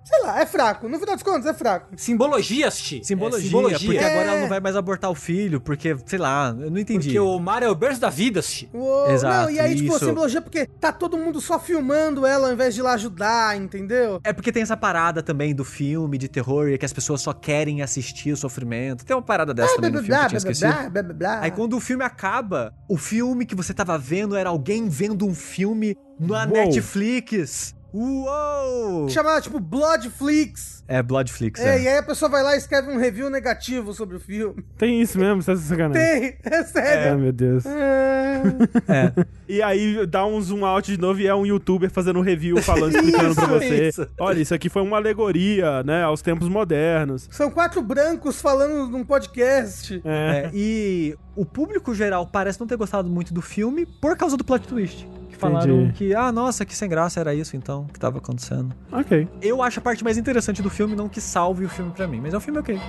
sei 0.08 0.22
lá, 0.22 0.40
é 0.40 0.46
fraco. 0.46 0.88
No 0.88 0.98
final 0.98 1.14
das 1.14 1.22
contas, 1.22 1.46
é 1.46 1.52
fraco. 1.54 1.88
Simbologias, 1.96 2.78
Ti. 2.78 3.00
Simbologia, 3.04 3.40
É, 3.46 3.48
simbologia. 3.50 3.78
porque 3.78 3.98
agora 4.04 4.26
É. 4.26 4.32
ela 4.32 4.40
não 4.40 4.48
vai 4.48 4.60
mais 4.60 4.74
abortar 4.76 5.10
o 5.10 5.14
filho, 5.14 5.60
porque, 5.60 5.96
sei 6.06 6.18
lá, 6.18 6.48
eu 6.58 6.70
não 6.70 6.78
entendi. 6.78 7.08
Porque 7.08 7.20
o 7.20 7.38
mar 7.38 7.62
é 7.62 7.68
o 7.68 7.74
berço 7.74 8.00
da 8.00 8.08
vida, 8.08 8.40
Ti. 8.40 8.68
Uou, 8.72 9.10
Exato, 9.10 9.42
não, 9.44 9.50
e 9.50 9.60
aí, 9.60 9.74
tipo, 9.74 9.94
isso. 9.94 10.04
simbologia 10.06 10.40
porque 10.40 10.66
tá 10.80 10.90
todo 10.92 11.18
mundo 11.18 11.40
só 11.40 11.58
filmando 11.58 12.24
ela 12.24 12.48
ao 12.48 12.54
invés 12.54 12.74
de 12.74 12.80
ir 12.80 12.82
lá 12.84 12.92
ajudar, 12.94 13.56
entendeu? 13.56 14.20
É 14.24 14.32
porque 14.32 14.50
tem 14.50 14.62
essa 14.62 14.76
parada 14.76 15.22
também 15.22 15.54
do 15.54 15.64
filme 15.64 16.16
de 16.16 16.28
terror 16.28 16.68
e 16.68 16.78
que 16.78 16.84
as 16.86 16.92
pessoas 16.92 17.20
só 17.20 17.32
querem 17.32 17.82
assistir 17.82 18.32
o 18.32 18.36
sofrimento. 18.36 19.04
Tem 19.04 19.14
uma 19.14 19.22
parada 19.22 19.52
dessa 19.52 19.74
também 19.76 19.90
no 19.90 19.98
filme 20.02 20.18
que 20.18 20.24
eu 20.24 20.28
tinha 20.28 20.38
esquecido. 20.38 20.72
blá, 20.72 20.88
blá, 20.90 21.02
blá, 21.02 21.14
blá. 21.14 21.40
Aí 21.42 21.50
quando 21.50 21.76
o 21.76 21.80
filme 21.80 22.02
acaba, 22.04 22.72
o 22.88 22.96
filme 22.96 23.44
que 23.44 23.54
você 23.54 23.74
tava 23.74 23.98
vendo 23.98 24.36
era 24.36 24.48
alguém 24.48 24.88
vendo 24.88 25.26
um 25.26 25.34
filme 25.34 25.96
na 26.18 26.44
Uou. 26.44 26.52
Netflix. 26.52 27.74
Uou! 27.92 29.08
Chamada, 29.08 29.40
tipo, 29.40 29.58
Bloodflix. 29.60 30.78
É, 30.86 31.02
Bloodflix, 31.02 31.60
É, 31.60 31.76
é. 31.76 31.82
e 31.82 31.88
aí 31.88 31.98
a 31.98 32.02
pessoa 32.02 32.30
vai 32.30 32.42
lá 32.42 32.54
e 32.54 32.58
escreve 32.58 32.90
um 32.90 32.96
review 32.98 33.28
negativo 33.28 33.92
sobre 33.92 34.16
o 34.16 34.20
filme. 34.20 34.64
Tem 34.78 35.02
isso 35.02 35.18
mesmo, 35.18 35.42
você 35.42 35.52
tá 35.52 35.58
de 35.58 35.64
sacanagem. 35.64 36.02
Tem, 36.02 36.38
é 36.50 36.56
Ah, 36.58 36.64
sério. 36.64 37.18
meu 37.18 37.32
Deus. 37.32 37.64
É. 37.66 38.18
É. 38.88 39.12
E 39.48 39.60
aí 39.60 40.06
dá 40.06 40.24
um 40.24 40.40
zoom 40.40 40.64
out 40.64 40.90
de 40.90 40.96
novo 41.00 41.20
e 41.20 41.26
é 41.26 41.34
um 41.34 41.44
youtuber 41.44 41.90
fazendo 41.90 42.20
um 42.20 42.22
review, 42.22 42.62
falando, 42.62 42.94
explicando 42.94 43.34
pra 43.34 43.44
Isso, 43.44 43.52
você. 43.58 43.88
isso. 43.88 44.06
Olha, 44.20 44.40
isso 44.40 44.54
aqui 44.54 44.68
foi 44.68 44.80
uma 44.82 44.96
alegoria, 44.96 45.82
né, 45.82 46.04
aos 46.04 46.22
tempos 46.22 46.48
modernos. 46.48 47.28
São 47.32 47.50
quatro 47.50 47.82
brancos 47.82 48.40
falando 48.40 48.86
num 48.88 49.04
podcast. 49.04 50.00
É. 50.04 50.44
É, 50.46 50.50
e 50.54 51.16
o 51.34 51.44
público 51.44 51.92
geral 51.94 52.26
parece 52.28 52.60
não 52.60 52.66
ter 52.66 52.76
gostado 52.76 53.08
muito 53.08 53.34
do 53.34 53.42
filme 53.42 53.84
por 54.00 54.16
causa 54.16 54.36
do 54.36 54.44
plot 54.44 54.68
twist. 54.68 55.06
Que 55.28 55.36
falaram 55.36 55.82
Entendi. 55.82 55.92
que, 55.92 56.14
ah, 56.14 56.32
nossa, 56.32 56.64
que 56.64 56.74
sem 56.74 56.88
graça 56.88 57.20
era 57.20 57.34
isso 57.34 57.56
então, 57.56 57.86
que 57.92 57.98
tava 57.98 58.18
acontecendo. 58.18 58.74
Ok. 58.90 59.28
Eu 59.42 59.62
acho 59.62 59.78
a 59.78 59.82
parte 59.82 60.02
mais 60.02 60.16
interessante 60.16 60.62
do 60.62 60.70
filme, 60.70 60.96
não 60.96 61.08
que 61.08 61.20
salve 61.20 61.64
o 61.64 61.68
filme 61.68 61.92
pra 61.92 62.06
mim, 62.08 62.20
mas 62.20 62.34
é 62.34 62.36
um 62.36 62.40
filme 62.40 62.58
ok. 62.58 62.80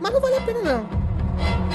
Mas 0.00 0.12
não 0.12 0.20
vale 0.20 0.36
a 0.36 0.40
pena, 0.40 0.60
não. 0.62 1.73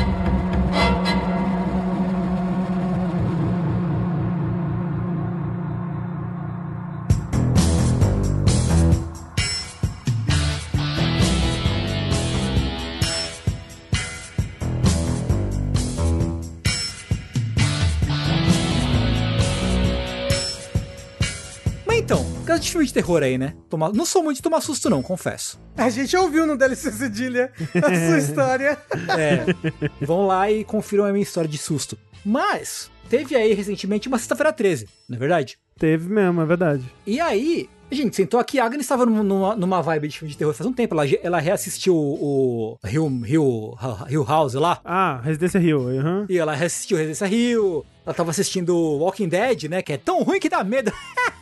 De 22.60 22.70
filme 22.72 22.86
de 22.86 22.94
terror 22.94 23.22
aí, 23.24 23.38
né? 23.38 23.54
Toma- 23.70 23.92
Não 23.94 24.06
sou 24.06 24.24
muito 24.24 24.38
de 24.38 24.44
tomar 24.44 24.62
susto, 24.62 24.90
não, 24.90 25.02
confesso. 25.02 25.60
A 25.78 25.90
gente 25.90 26.16
ouviu 26.18 26.46
no 26.46 26.58
DLC 26.58 26.92
Cedilha 26.92 27.52
a 27.76 27.88
sua 28.08 28.18
história. 28.18 28.78
É. 29.18 29.46
Vão 30.06 30.28
lá 30.28 30.50
e 30.52 30.64
confiram 30.64 31.06
a 31.06 31.12
minha 31.12 31.24
história 31.24 31.50
de 31.50 31.58
susto. 31.58 31.98
Mas, 32.26 32.92
teve 33.10 33.36
aí 33.36 33.54
recentemente 33.54 34.08
uma 34.08 34.18
sexta-feira 34.18 34.52
13, 34.54 34.88
não 35.08 35.16
é 35.16 35.20
verdade? 35.20 35.58
Teve 35.78 36.10
mesmo, 36.10 36.42
é 36.42 36.46
verdade. 36.46 36.84
E 37.08 37.20
aí, 37.22 37.70
gente, 37.90 38.14
sentou 38.16 38.38
aqui, 38.40 38.60
a 38.60 38.66
Agnes 38.66 38.82
estava 38.86 39.06
num- 39.06 39.24
numa, 39.24 39.56
numa 39.56 39.82
vibe 39.82 40.10
de 40.10 40.20
filme 40.20 40.32
de 40.32 40.38
terror 40.38 40.54
faz 40.54 40.68
um 40.70 40.74
tempo. 40.74 40.94
Ela, 40.94 41.06
ela 41.24 41.40
reassistiu 41.40 41.96
o, 41.96 42.78
o 42.84 42.88
Hill, 42.88 43.22
Hill, 43.26 43.74
Hill 44.10 44.24
House 44.26 44.54
lá. 44.56 44.82
Ah, 44.84 45.22
Residência 45.24 45.58
Rio. 45.60 45.80
Uhum. 45.88 46.26
E 46.28 46.38
ela 46.38 46.54
reassistiu 46.54 46.98
Residência 46.98 47.26
Rio. 47.28 47.86
Ela 48.10 48.16
tava 48.16 48.32
assistindo 48.32 48.76
Walking 48.76 49.30
Dead, 49.30 49.66
né? 49.70 49.84
Que 49.84 49.94
é 49.94 49.98
tão 49.98 50.24
ruim 50.24 50.40
que 50.40 50.50
dá 50.50 50.64
medo. 50.64 50.92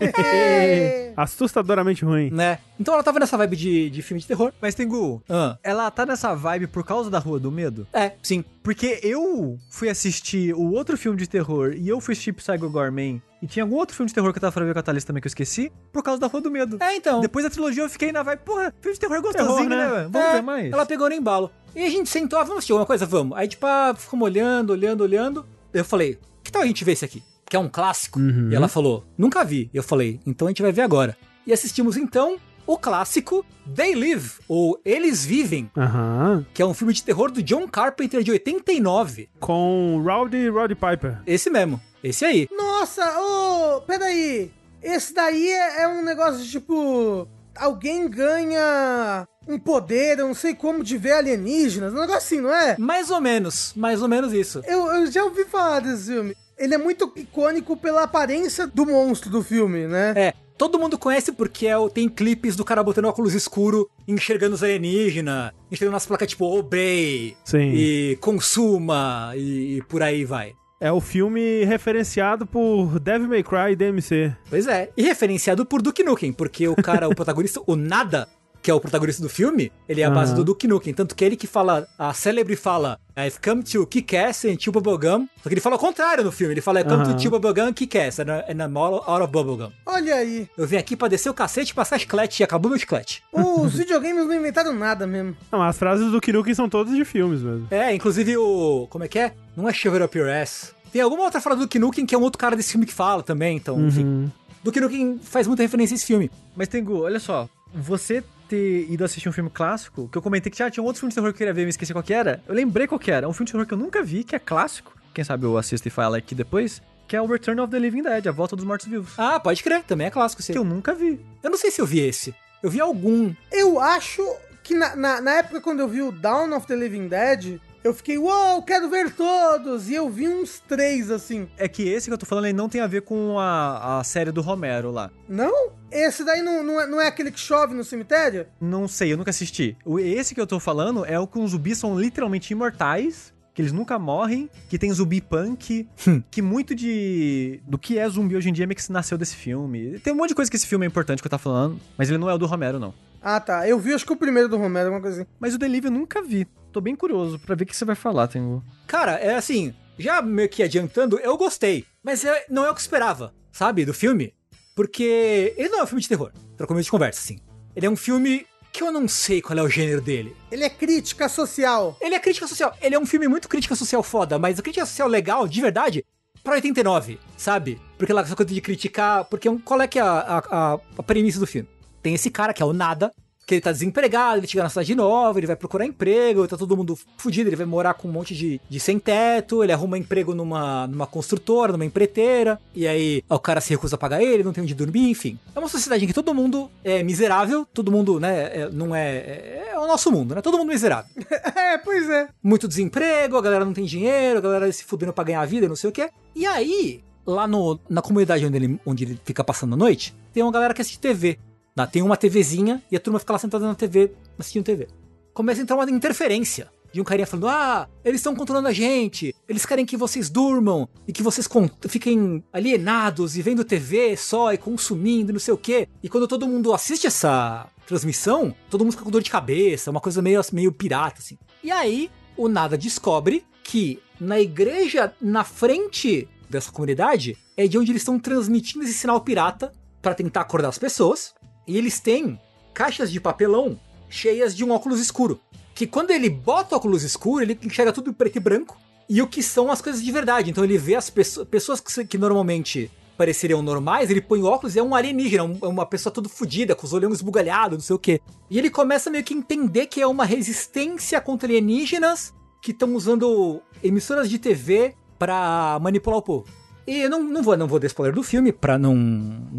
Assustadoramente 1.16 2.04
ruim. 2.04 2.30
né? 2.30 2.60
Então 2.78 2.94
ela 2.94 3.02
tava 3.02 3.20
nessa 3.20 3.38
vibe 3.38 3.56
de, 3.56 3.90
de 3.90 4.02
filme 4.02 4.20
de 4.20 4.28
terror. 4.28 4.52
Mas, 4.62 4.76
Tengu, 4.76 5.24
Ah, 5.30 5.58
ela 5.64 5.90
tá 5.90 6.06
nessa 6.06 6.36
vibe 6.36 6.68
por 6.68 6.84
causa 6.84 7.10
da 7.10 7.20
Rua 7.20 7.40
do 7.40 7.50
Medo? 7.50 7.88
é, 7.94 8.12
sim. 8.22 8.44
Porque 8.62 9.00
eu 9.02 9.58
fui 9.70 9.88
assistir 9.88 10.54
o 10.54 10.74
outro 10.74 10.98
filme 10.98 11.18
de 11.18 11.26
terror 11.26 11.74
e 11.74 11.88
eu 11.88 12.02
fui 12.02 12.12
assistir 12.12 12.34
Psycho 12.34 12.70
Gorman. 12.70 13.22
E 13.42 13.48
tinha 13.48 13.64
algum 13.64 13.78
outro 13.78 13.96
filme 13.96 14.10
de 14.10 14.14
terror 14.14 14.34
que 14.34 14.38
eu 14.38 14.42
tava 14.42 14.52
falando 14.52 14.74
com 14.74 14.80
a 14.80 14.84
Thalys 14.84 15.06
também 15.06 15.22
que 15.22 15.28
eu 15.28 15.30
esqueci, 15.30 15.72
por 15.94 16.04
causa 16.04 16.20
da 16.20 16.28
Rua 16.28 16.42
do 16.42 16.52
Medo. 16.52 16.78
É, 16.84 16.98
então. 16.98 17.22
Depois 17.22 17.46
da 17.46 17.50
trilogia 17.50 17.84
eu 17.84 17.90
fiquei 17.90 18.12
na 18.12 18.24
vibe, 18.24 18.40
porra, 18.40 18.74
filme 18.82 18.94
de 18.94 19.00
terror 19.00 19.16
é 19.16 19.22
gostosinho, 19.22 19.70
Terror, 19.70 19.70
né, 19.70 19.98
né? 20.04 20.10
Vamos 20.12 20.28
É, 20.28 20.34
ver 20.34 20.42
mais. 20.42 20.74
Ela 20.74 20.86
pegou 20.86 21.08
no 21.08 21.16
embalo. 21.16 21.50
E 21.74 21.82
a 21.86 21.90
gente 21.90 22.10
sentou, 22.10 22.38
ah, 22.40 22.44
vamos 22.44 22.58
assistir 22.58 22.74
alguma 22.74 22.86
coisa? 22.88 23.06
Vamos. 23.06 23.38
Aí, 23.38 23.48
tipo, 23.48 23.66
ah, 23.66 23.96
ficamos 23.98 24.26
olhando, 24.26 24.72
olhando, 24.72 25.02
olhando. 25.02 25.46
Eu 25.74 25.86
falei, 25.86 26.18
que 26.48 26.52
tal 26.52 26.62
a 26.62 26.66
gente 26.66 26.84
ver 26.86 26.94
esse 26.94 27.04
aqui? 27.04 27.22
Que 27.50 27.58
é 27.58 27.60
um 27.60 27.68
clássico. 27.68 28.20
Uhum. 28.20 28.50
E 28.50 28.56
ela 28.56 28.70
falou, 28.70 29.06
nunca 29.18 29.44
vi. 29.44 29.70
Eu 29.74 29.84
falei, 29.84 30.20
então 30.26 30.48
a 30.48 30.52
gente 30.52 30.62
vai 30.62 30.72
ver 30.72 30.82
agora. 30.82 31.18
E 31.46 31.52
assistimos, 31.52 31.98
então, 31.98 32.38
o 32.66 32.78
clássico 32.78 33.46
They 33.76 33.94
Live, 33.96 34.32
ou 34.48 34.80
Eles 34.86 35.26
Vivem, 35.26 35.70
Aham. 35.78 36.46
que 36.54 36.62
é 36.62 36.66
um 36.66 36.74
filme 36.74 36.94
de 36.94 37.04
terror 37.04 37.30
do 37.32 37.44
John 37.44 37.68
Carpenter 37.68 38.24
de 38.24 38.32
89. 38.32 39.30
Com 39.42 40.02
Rowdy 40.06 40.48
Roddy 40.48 40.76
Piper. 40.76 41.22
Esse 41.28 41.50
mesmo. 41.50 41.82
Esse 42.02 42.24
aí. 42.24 42.48
Nossa, 42.58 43.04
ô, 43.20 43.82
peraí. 43.82 44.50
Esse 44.82 45.14
daí 45.14 45.50
é, 45.50 45.82
é 45.84 45.88
um 45.90 46.02
negócio 46.04 46.42
de, 46.42 46.50
tipo. 46.50 47.28
Alguém 47.60 48.10
ganha 48.10 49.28
um 49.48 49.58
poder, 49.60 50.20
eu 50.20 50.28
não 50.28 50.34
sei 50.34 50.54
como, 50.54 50.84
de 50.84 50.98
ver 50.98 51.14
alienígenas. 51.14 51.94
Um 51.94 52.00
negócio 52.02 52.18
assim, 52.18 52.42
não 52.42 52.54
é? 52.54 52.76
Mais 52.78 53.10
ou 53.12 53.22
menos, 53.22 53.74
mais 53.76 54.02
ou 54.02 54.08
menos 54.08 54.34
isso. 54.34 54.62
Eu, 54.66 54.88
eu 54.88 55.12
já 55.12 55.24
ouvi 55.24 55.46
falar 55.46 55.80
desse 55.82 56.12
filme. 56.12 56.36
Ele 56.58 56.74
é 56.74 56.78
muito 56.78 57.12
icônico 57.16 57.78
pela 57.78 58.04
aparência 58.04 58.66
do 58.68 58.86
monstro 58.86 59.30
do 59.30 59.44
filme, 59.44 59.86
né? 59.88 60.14
É, 60.16 60.34
todo 60.58 60.80
mundo 60.80 60.98
conhece 60.98 61.32
porque 61.32 61.68
é 61.68 61.78
o- 61.78 61.88
tem 61.90 62.10
clipes 62.10 62.56
do 62.56 62.66
cara 62.66 62.82
botando 62.84 63.06
óculos 63.06 63.36
escuro, 63.36 63.88
enxergando 64.08 64.56
os 64.56 64.64
alienígenas, 64.64 65.52
enxergando 65.72 65.98
as 65.98 66.06
placas 66.08 66.28
tipo 66.30 66.46
Obey 66.46 67.38
Sim. 67.46 67.72
e 67.76 68.18
Consuma 68.20 69.34
e, 69.36 69.78
e 69.78 69.82
por 69.84 70.02
aí 70.02 70.26
vai. 70.26 70.54
É 70.80 70.92
o 70.92 71.02
filme 71.02 71.64
referenciado 71.66 72.46
por 72.46 73.00
Devil 73.00 73.28
May 73.30 73.42
Cry 73.42 73.72
e 73.72 73.76
DMC. 73.76 74.36
Pois 74.48 74.68
é, 74.68 74.92
e 74.96 75.02
referenciado 75.02 75.66
por 75.66 75.82
Duke 75.82 76.04
Nukem, 76.04 76.32
porque 76.32 76.68
o 76.68 76.76
cara, 76.76 77.10
o 77.10 77.16
protagonista, 77.16 77.60
o 77.66 77.76
Nada, 77.76 78.30
que 78.62 78.72
é 78.72 78.74
o 78.74 78.80
protagonista 78.80 79.22
do 79.22 79.30
filme, 79.30 79.72
ele 79.88 80.02
é 80.02 80.06
a 80.06 80.10
base 80.10 80.34
do 80.36 80.44
Duke 80.44 80.68
Nukem. 80.68 80.94
Tanto 80.94 81.16
que 81.16 81.24
é 81.24 81.28
ele 81.28 81.36
que 81.36 81.48
fala, 81.48 81.88
a 81.98 82.14
célebre 82.14 82.56
fala, 82.56 83.00
I've 83.18 83.40
come 83.44 83.64
to 83.64 83.86
kick 83.88 84.16
ass 84.16 84.46
and 84.46 84.58
chew 84.60 84.72
bubblegum. 84.72 85.28
Só 85.42 85.50
que 85.50 85.54
ele 85.54 85.62
fala 85.62 85.76
o 85.76 85.80
contrário 85.80 86.24
no 86.24 86.32
filme, 86.32 86.54
ele 86.54 86.62
fala, 86.62 86.82
I've 86.82 86.90
come 86.90 87.04
Aham. 87.04 87.14
to 87.14 87.22
chew 87.22 87.32
bubblegum, 87.32 87.74
kick 87.74 87.98
ass, 87.98 88.20
and, 88.20 88.30
and 88.48 88.64
I'm 88.64 88.78
all 88.78 89.04
out 89.08 89.24
of 89.24 89.32
bubblegum. 89.32 89.72
Olha 89.86 90.16
aí. 90.16 90.48
Eu 90.58 90.68
vim 90.68 90.78
aqui 90.78 90.96
pra 90.96 91.08
descer 91.08 91.30
o 91.30 91.34
cacete 91.34 91.72
e 91.72 91.76
passar 91.76 92.00
chiclete 92.00 92.42
e 92.42 92.44
acabou 92.44 92.70
meu 92.70 92.80
chiclete. 92.80 93.24
Os 93.32 93.74
videogames 93.76 94.26
não 94.28 94.34
inventaram 94.34 94.74
nada 94.74 95.08
mesmo. 95.08 95.36
Não, 95.52 95.62
as 95.62 95.78
frases 95.78 96.12
do 96.12 96.20
Kiruki 96.20 96.54
são 96.54 96.70
todas 96.70 96.94
de 96.96 97.06
filmes 97.06 97.42
mesmo. 97.42 97.68
É, 97.72 97.94
inclusive 97.94 98.38
o. 98.38 98.88
Como 98.90 99.04
é 99.04 99.08
que 99.08 99.20
é? 99.20 99.34
Não 99.56 99.68
é 99.68 99.74
Shiver 99.74 100.04
Up 100.04 100.18
Your 100.18 100.30
Ass. 100.30 100.74
Tem 100.92 101.02
alguma 101.02 101.24
outra 101.24 101.42
frase 101.42 101.60
do 101.60 101.66
Duke 101.66 101.80
Nukem 101.80 102.06
que 102.06 102.16
é 102.16 102.18
um 102.18 102.22
outro 102.22 102.40
cara 102.40 102.56
desse 102.56 102.72
filme 102.72 102.86
que 102.86 102.94
fala 102.94 103.22
também, 103.22 103.58
então, 103.58 103.80
enfim. 103.86 104.04
Uhum. 104.04 104.32
Duke 104.64 104.80
Nukem 104.80 105.20
faz 105.22 105.48
muita 105.48 105.64
referência 105.64 105.94
a 105.94 105.98
esse 105.98 106.06
filme. 106.06 106.32
Mas, 106.56 106.68
Tengu, 106.68 107.02
olha 107.02 107.20
só. 107.20 107.48
Você 107.74 108.24
ter 108.48 108.90
ido 108.90 109.04
assistir 109.04 109.30
um 109.30 109.32
filme 109.32 109.50
clássico, 109.50 110.08
que 110.10 110.18
eu 110.18 110.22
comentei 110.22 110.52
que 110.52 110.58
já 110.58 110.70
tinha 110.70 110.84
um 110.84 110.86
outro 110.88 111.00
filme 111.00 111.12
de 111.12 111.16
terror 111.16 111.30
que 111.30 111.36
eu 111.36 111.38
queria 111.38 111.54
ver 111.54 111.62
e 111.62 111.66
me 111.66 111.70
esqueci 111.70 111.94
qual 111.94 112.04
que 112.04 112.14
era. 112.14 112.42
Eu 112.48 112.56
lembrei 112.56 112.88
qual 112.88 113.00
que 113.00 113.12
era. 113.12 113.26
É 113.26 113.30
um 113.30 113.34
filme 113.34 113.46
de 113.46 113.52
terror 113.52 113.66
que 113.66 113.74
eu 113.74 113.78
nunca 113.78 114.02
vi, 114.02 114.24
que 114.24 114.36
é 114.36 114.40
clássico. 114.40 114.96
Quem 115.14 115.24
sabe 115.24 115.46
eu 115.46 115.58
assisto 115.58 115.88
e 115.88 115.92
falo 115.92 116.16
aqui 116.16 116.34
depois. 116.34 116.82
Que 117.08 117.16
é 117.16 117.22
o 117.22 117.26
Return 117.26 117.62
of 117.62 117.72
the 117.72 117.80
Living 117.80 118.04
Dead, 118.04 118.28
A 118.28 118.32
Volta 118.32 118.56
dos 118.56 118.66
Mortos-Vivos. 118.66 119.14
Ah, 119.18 119.40
pode 119.40 119.64
crer, 119.64 119.84
também 119.84 120.08
é 120.08 120.10
clássico 120.10 120.42
esse. 120.42 120.52
Que 120.52 120.58
eu 120.58 120.64
nunca 120.64 120.94
vi. 120.94 121.20
Eu 121.42 121.50
não 121.50 121.58
sei 121.58 121.72
se 121.72 121.80
eu 121.80 121.86
vi 121.86 122.00
esse. 122.00 122.36
Eu 122.62 122.70
vi 122.70 122.82
algum. 122.82 123.34
Eu 123.52 123.80
acho 123.80 124.22
que 124.64 124.76
na, 124.76 124.96
na, 124.96 125.22
na 125.22 125.32
época 125.36 125.62
quando 125.62 125.80
eu 125.80 125.88
vi 125.88 126.02
o 126.02 126.12
Dawn 126.12 126.54
of 126.54 126.68
the 126.68 126.76
Living 126.76 127.08
Dead, 127.08 127.60
eu 127.88 127.94
fiquei, 127.94 128.18
uou, 128.18 128.62
quero 128.64 128.90
ver 128.90 129.12
todos! 129.14 129.90
E 129.90 129.96
eu 129.96 130.10
vi 130.10 130.28
uns 130.28 130.60
três 130.60 131.10
assim. 131.10 131.48
É 131.58 131.68
que 131.68 131.88
esse 131.88 132.08
que 132.08 132.14
eu 132.14 132.18
tô 132.18 132.26
falando, 132.26 132.46
ele 132.46 132.54
não 132.58 132.70
tem 132.70 132.82
a 132.82 132.88
ver 132.88 133.02
com 133.02 133.40
a, 133.40 134.00
a 134.00 134.04
série 134.04 134.32
do 134.32 134.42
Romero 134.42 134.92
lá. 134.92 135.10
Não? 135.28 135.72
Esse 135.92 136.24
daí 136.24 136.42
não, 136.42 136.64
não, 136.64 136.80
é, 136.82 136.88
não 136.88 137.02
é 137.02 137.08
aquele 137.08 137.32
que 137.32 137.40
chove 137.40 137.74
no 137.74 137.84
cemitério? 137.84 138.46
Não 138.60 138.88
sei, 138.88 139.14
eu 139.14 139.18
nunca 139.18 139.30
assisti. 139.32 139.76
O- 139.86 140.00
Esse 140.00 140.36
que 140.36 140.42
eu 140.42 140.48
tô 140.48 140.60
falando 140.60 141.06
é 141.06 141.18
o 141.20 141.26
que 141.28 141.40
os 141.40 141.52
zumbis 141.52 141.78
são 141.78 141.98
literalmente 142.00 142.52
imortais, 142.54 143.34
que 143.54 143.62
eles 143.62 143.72
nunca 143.72 143.98
morrem, 143.98 144.50
que 144.70 144.78
tem 144.78 144.92
zumbi 144.94 145.20
punk, 145.22 145.88
que 146.30 146.42
muito 146.42 146.76
de. 146.76 147.60
do 147.66 147.78
que 147.78 147.98
é 147.98 148.08
zumbi 148.08 148.36
hoje 148.36 148.50
em 148.50 148.54
dia 148.54 148.68
meio 148.68 148.76
que 148.76 148.84
se 148.84 148.92
nasceu 148.92 149.18
desse 149.18 149.36
filme. 149.36 149.98
Tem 150.00 150.14
um 150.14 150.18
monte 150.18 150.30
de 150.30 150.36
coisa 150.36 150.52
que 150.52 150.58
esse 150.58 150.68
filme 150.68 150.86
é 150.86 150.88
importante 150.88 151.22
que 151.22 151.28
eu 151.28 151.32
tô 151.32 151.38
falando, 151.40 151.80
mas 151.98 152.10
ele 152.10 152.18
não 152.20 152.30
é 152.30 152.34
o 152.34 152.38
do 152.38 152.46
Romero, 152.46 152.78
não. 152.80 152.94
Ah, 153.22 153.40
tá. 153.40 153.68
Eu 153.68 153.80
vi, 153.80 153.94
acho 153.94 154.06
que 154.06 154.14
o 154.14 154.16
primeiro 154.16 154.48
do 154.48 154.58
Romero, 154.58 154.92
uma 154.92 155.02
coisa 155.02 155.22
assim. 155.22 155.30
Mas 155.40 155.56
o 155.56 155.58
Delivery 155.58 155.92
eu 155.94 156.00
nunca 156.00 156.22
vi. 156.22 156.48
Tô 156.78 156.82
bem 156.82 156.96
curioso 156.96 157.40
pra 157.40 157.56
ver 157.56 157.64
o 157.64 157.68
que 157.68 157.76
você 157.76 157.84
vai 157.84 157.96
falar, 157.96 158.28
Tengu. 158.28 158.64
Cara, 158.86 159.14
é 159.14 159.34
assim, 159.34 159.74
já 159.98 160.22
meio 160.22 160.48
que 160.48 160.62
adiantando, 160.62 161.18
eu 161.18 161.36
gostei. 161.36 161.84
Mas 162.04 162.24
é- 162.24 162.46
não 162.52 162.64
é 162.64 162.70
o 162.70 162.74
que 162.76 162.78
eu 162.80 162.84
esperava, 162.84 163.34
sabe, 163.52 163.84
do 163.84 163.96
filme. 163.96 164.32
Porque 164.76 165.56
ele 165.58 165.70
não 165.70 165.80
é 165.80 165.84
um 165.84 165.88
filme 165.88 166.04
de 166.04 166.08
terror, 166.08 166.32
pra 166.56 166.68
começo 166.68 166.86
de 166.86 166.92
conversa, 166.92 167.20
assim. 167.20 167.40
Ele 167.76 167.88
é 167.88 167.90
um 167.90 167.96
filme 167.96 168.46
que 168.72 168.84
eu 168.84 168.92
não 168.92 169.08
sei 169.08 169.42
qual 169.42 169.58
é 169.58 169.64
o 169.64 169.68
gênero 169.68 170.02
dele. 170.02 170.36
Ele 170.52 170.64
é 170.66 170.70
crítica 170.70 171.28
social. 171.28 171.98
Ele 172.00 172.14
é 172.14 172.20
crítica 172.20 172.46
social. 172.48 172.72
Ele 172.80 172.94
é 172.94 173.00
um 173.00 173.08
filme 173.08 173.28
muito 173.28 173.50
crítica 173.50 173.74
social 173.76 174.04
foda, 174.04 174.38
mas 174.38 174.60
a 174.60 174.62
crítica 174.62 174.86
social 174.86 175.08
legal, 175.08 175.48
de 175.48 175.60
verdade, 175.60 176.06
pra 176.44 176.54
89, 176.54 177.20
sabe? 177.36 177.82
Porque 177.98 178.14
lá 178.14 178.22
essa 178.22 178.36
coisa 178.36 178.54
de 178.54 178.62
criticar. 178.62 179.26
Porque 179.26 179.50
um- 179.50 179.58
qual 179.58 179.82
é 179.82 179.88
que 179.88 179.98
é 179.98 180.04
a, 180.04 180.44
a- 180.52 180.80
a 181.00 181.02
premissa 181.02 181.40
do 181.40 181.48
filme? 181.48 181.68
Tem 182.04 182.14
esse 182.14 182.30
cara 182.30 182.54
que 182.54 182.62
é 182.62 182.66
o 182.68 182.72
nada, 182.72 183.12
que 183.48 183.56
ele 183.56 183.62
tá 183.62 183.72
desempregado, 183.72 184.40
ele 184.40 184.48
chega 184.48 184.62
na 184.62 184.70
cidade 184.70 184.94
nova, 184.94 185.40
ele 185.40 185.48
vai 185.48 185.56
procurar 185.56 185.86
emprego, 185.86 186.46
tá 186.46 186.58
todo 186.58 186.76
mundo 186.76 187.00
fudido, 187.18 187.50
ele 187.50 187.56
vai 187.56 187.66
morar 187.66 187.94
com 187.94 188.10
um 188.10 188.12
monte 188.12 188.36
de, 188.36 188.60
de 188.70 188.78
sem 188.78 189.00
teto, 189.00 189.64
ele 189.64 189.72
arruma 189.72 189.98
emprego 189.98 190.36
numa, 190.36 190.86
numa 190.86 191.08
construtora, 191.08 191.72
numa 191.72 191.86
empreiteira, 191.86 192.60
e 192.76 192.86
aí 192.86 193.24
o 193.30 193.40
cara 193.40 193.62
se 193.62 193.70
recusa 193.70 193.96
a 193.96 193.98
pagar 193.98 194.22
ele, 194.22 194.44
não 194.44 194.52
tem 194.52 194.62
onde 194.64 194.76
dormir, 194.76 195.10
enfim. 195.10 195.40
É 195.56 195.60
uma 195.60 195.70
sociedade 195.70 196.04
em 196.04 196.08
que 196.08 196.14
todo 196.14 196.34
mundo 196.34 196.70
é 196.84 197.02
miserável, 197.02 197.66
todo 197.74 197.90
mundo, 197.90 198.20
né, 198.20 198.52
é- 198.54 198.70
não 198.70 198.94
é, 198.94 199.16
é. 199.16 199.68
É 199.78 199.80
o 199.80 199.88
nosso 199.88 200.12
mundo, 200.12 200.34
né? 200.36 200.42
Todo 200.42 200.58
mundo 200.58 200.70
miserável 200.70 201.10
é, 201.56 201.78
pois 201.78 202.10
é. 202.10 202.28
muito 202.44 202.68
desemprego, 202.68 203.38
a 203.38 203.42
galera 203.42 203.64
não 203.64 203.74
tem 203.74 203.86
dinheiro, 203.86 204.40
a 204.40 204.42
galera 204.42 204.72
se 204.72 204.84
fudendo 204.84 205.14
pra 205.14 205.24
ganhar 205.24 205.42
a 205.42 205.46
vida, 205.46 205.70
não 205.70 205.76
sei 205.76 205.90
o 205.90 205.94
quê. 205.94 206.10
E 206.36 206.46
aí, 206.46 207.04
lá 207.26 207.48
no, 207.48 207.80
na 207.90 208.02
comunidade 208.02 208.46
onde 208.46 208.56
ele, 208.58 208.80
onde 208.86 209.04
ele 209.04 209.20
fica 209.24 209.44
passando 209.44 209.74
a 209.74 209.78
noite, 209.78 210.16
tem 210.34 210.42
uma 210.44 210.52
galera 210.52 210.74
que 210.74 210.82
assiste 210.82 211.00
TV. 211.00 211.38
Tem 211.86 212.02
uma 212.02 212.18
TVzinha 212.18 212.82
e 212.90 212.96
a 212.96 213.00
turma 213.00 213.20
fica 213.20 213.34
lá 213.34 213.40
sentada 213.40 213.68
na 213.68 213.76
TV, 213.76 214.14
assistindo 214.40 214.64
TV. 214.64 214.88
Começa 215.34 215.62
a 215.62 215.64
entrar 215.64 215.76
uma 215.76 215.90
interferência. 215.92 216.72
De 216.92 217.02
um 217.02 217.04
carinha 217.04 217.28
falando, 217.28 217.50
ah, 217.50 217.88
eles 218.04 218.22
estão 218.22 218.34
controlando 218.34 218.70
a 218.70 218.72
gente, 218.72 219.36
eles 219.48 219.66
querem 219.66 219.86
que 219.86 219.98
vocês 219.98 220.30
durmam 220.30 220.88
e 221.06 221.12
que 221.12 221.22
vocês 221.22 221.48
fiquem 221.90 222.42
alienados 222.52 223.36
e 223.36 223.42
vendo 223.42 223.66
TV 223.66 224.16
só 224.16 224.54
e 224.54 224.58
consumindo, 224.58 225.34
não 225.34 225.40
sei 225.40 225.54
o 225.54 225.58
quê. 225.58 225.90
E 226.02 226.08
quando 226.08 226.30
todo 226.30 226.48
mundo 226.48 226.74
assiste 226.74 227.06
essa 227.06 227.68
transmissão, 227.86 228.56
todo 228.70 228.86
mundo 228.86 228.94
fica 228.94 229.04
com 229.04 229.12
dor 229.12 229.22
de 229.22 229.30
cabeça, 229.30 229.92
uma 229.92 230.00
coisa 230.00 230.22
meio, 230.22 230.42
meio 230.54 230.72
pirata, 230.72 231.20
assim. 231.20 231.38
E 231.62 231.70
aí, 231.70 232.10
o 232.38 232.48
Nada 232.48 232.78
descobre 232.78 233.44
que 233.64 234.00
na 234.20 234.40
igreja, 234.40 235.14
na 235.22 235.44
frente 235.44 236.28
dessa 236.50 236.72
comunidade, 236.72 237.38
é 237.56 237.68
de 237.68 237.78
onde 237.78 237.92
eles 237.92 238.02
estão 238.02 238.18
transmitindo 238.18 238.86
esse 238.86 238.94
sinal 238.94 239.20
pirata 239.22 239.74
pra 240.02 240.14
tentar 240.14 240.42
acordar 240.42 240.70
as 240.70 240.78
pessoas. 240.78 241.34
E 241.68 241.78
eles 241.78 242.00
têm 242.00 242.40
caixas 242.74 243.12
de 243.12 243.20
papelão 243.20 243.80
cheias 244.10 244.56
de 244.56 244.64
um 244.64 244.72
óculos 244.72 245.00
escuro. 245.00 245.40
Que 245.76 245.86
quando 245.86 246.12
ele 246.12 246.30
bota 246.30 246.76
o 246.76 246.78
óculos 246.78 247.04
escuro, 247.04 247.44
ele 247.44 247.60
enxerga 247.62 247.92
tudo 247.92 248.14
preto 248.14 248.38
e 248.38 248.40
branco. 248.40 248.78
E 249.10 249.22
o 249.22 249.28
que 249.28 249.44
são 249.44 249.72
as 249.72 249.82
coisas 249.82 250.04
de 250.04 250.12
verdade. 250.12 250.50
Então 250.50 250.64
ele 250.64 250.78
vê 250.78 250.96
as 250.96 251.10
pesso- 251.10 251.46
pessoas 251.46 251.80
que, 251.80 252.18
normalmente 252.18 252.90
pareceriam 253.18 253.62
normais, 253.64 254.12
ele 254.12 254.22
põe 254.22 254.44
óculos 254.44 254.76
e 254.76 254.80
é 254.80 254.84
um 254.84 254.94
alienígena, 254.94 255.58
é 255.64 255.68
uma 255.68 255.88
pessoa 255.88 256.14
toda 256.14 256.30
fodida, 256.30 256.76
com 256.76 256.86
os 256.86 256.94
olhos 256.94 257.14
esbugalhados, 257.14 257.78
não 257.80 257.84
sei 257.84 257.96
o 257.96 258.00
quê. 258.00 258.22
E 258.48 258.60
ele 258.60 258.70
começa 258.70 259.10
meio 259.10 259.24
que 259.24 259.34
a 259.34 259.38
entender 259.38 259.88
que 259.88 260.00
é 260.00 260.06
uma 260.06 260.24
resistência 260.24 261.20
contra 261.20 261.48
alienígenas 261.48 262.32
que 262.62 262.72
estão 262.72 262.94
usando 262.96 263.60
emissoras 263.84 264.30
de 264.30 264.38
TV 264.38 264.94
pra 265.18 265.80
manipular 265.82 266.20
o 266.20 266.22
povo. 266.22 266.46
E 266.88 267.02
eu 267.02 267.10
não, 267.10 267.22
não, 267.22 267.44
vou, 267.44 267.58
não 267.58 267.68
vou 267.68 267.80
dar 267.80 267.88
spoiler 267.88 268.16
do 268.16 268.24
filme 268.24 268.54
pra 268.54 268.78
não, 268.78 268.96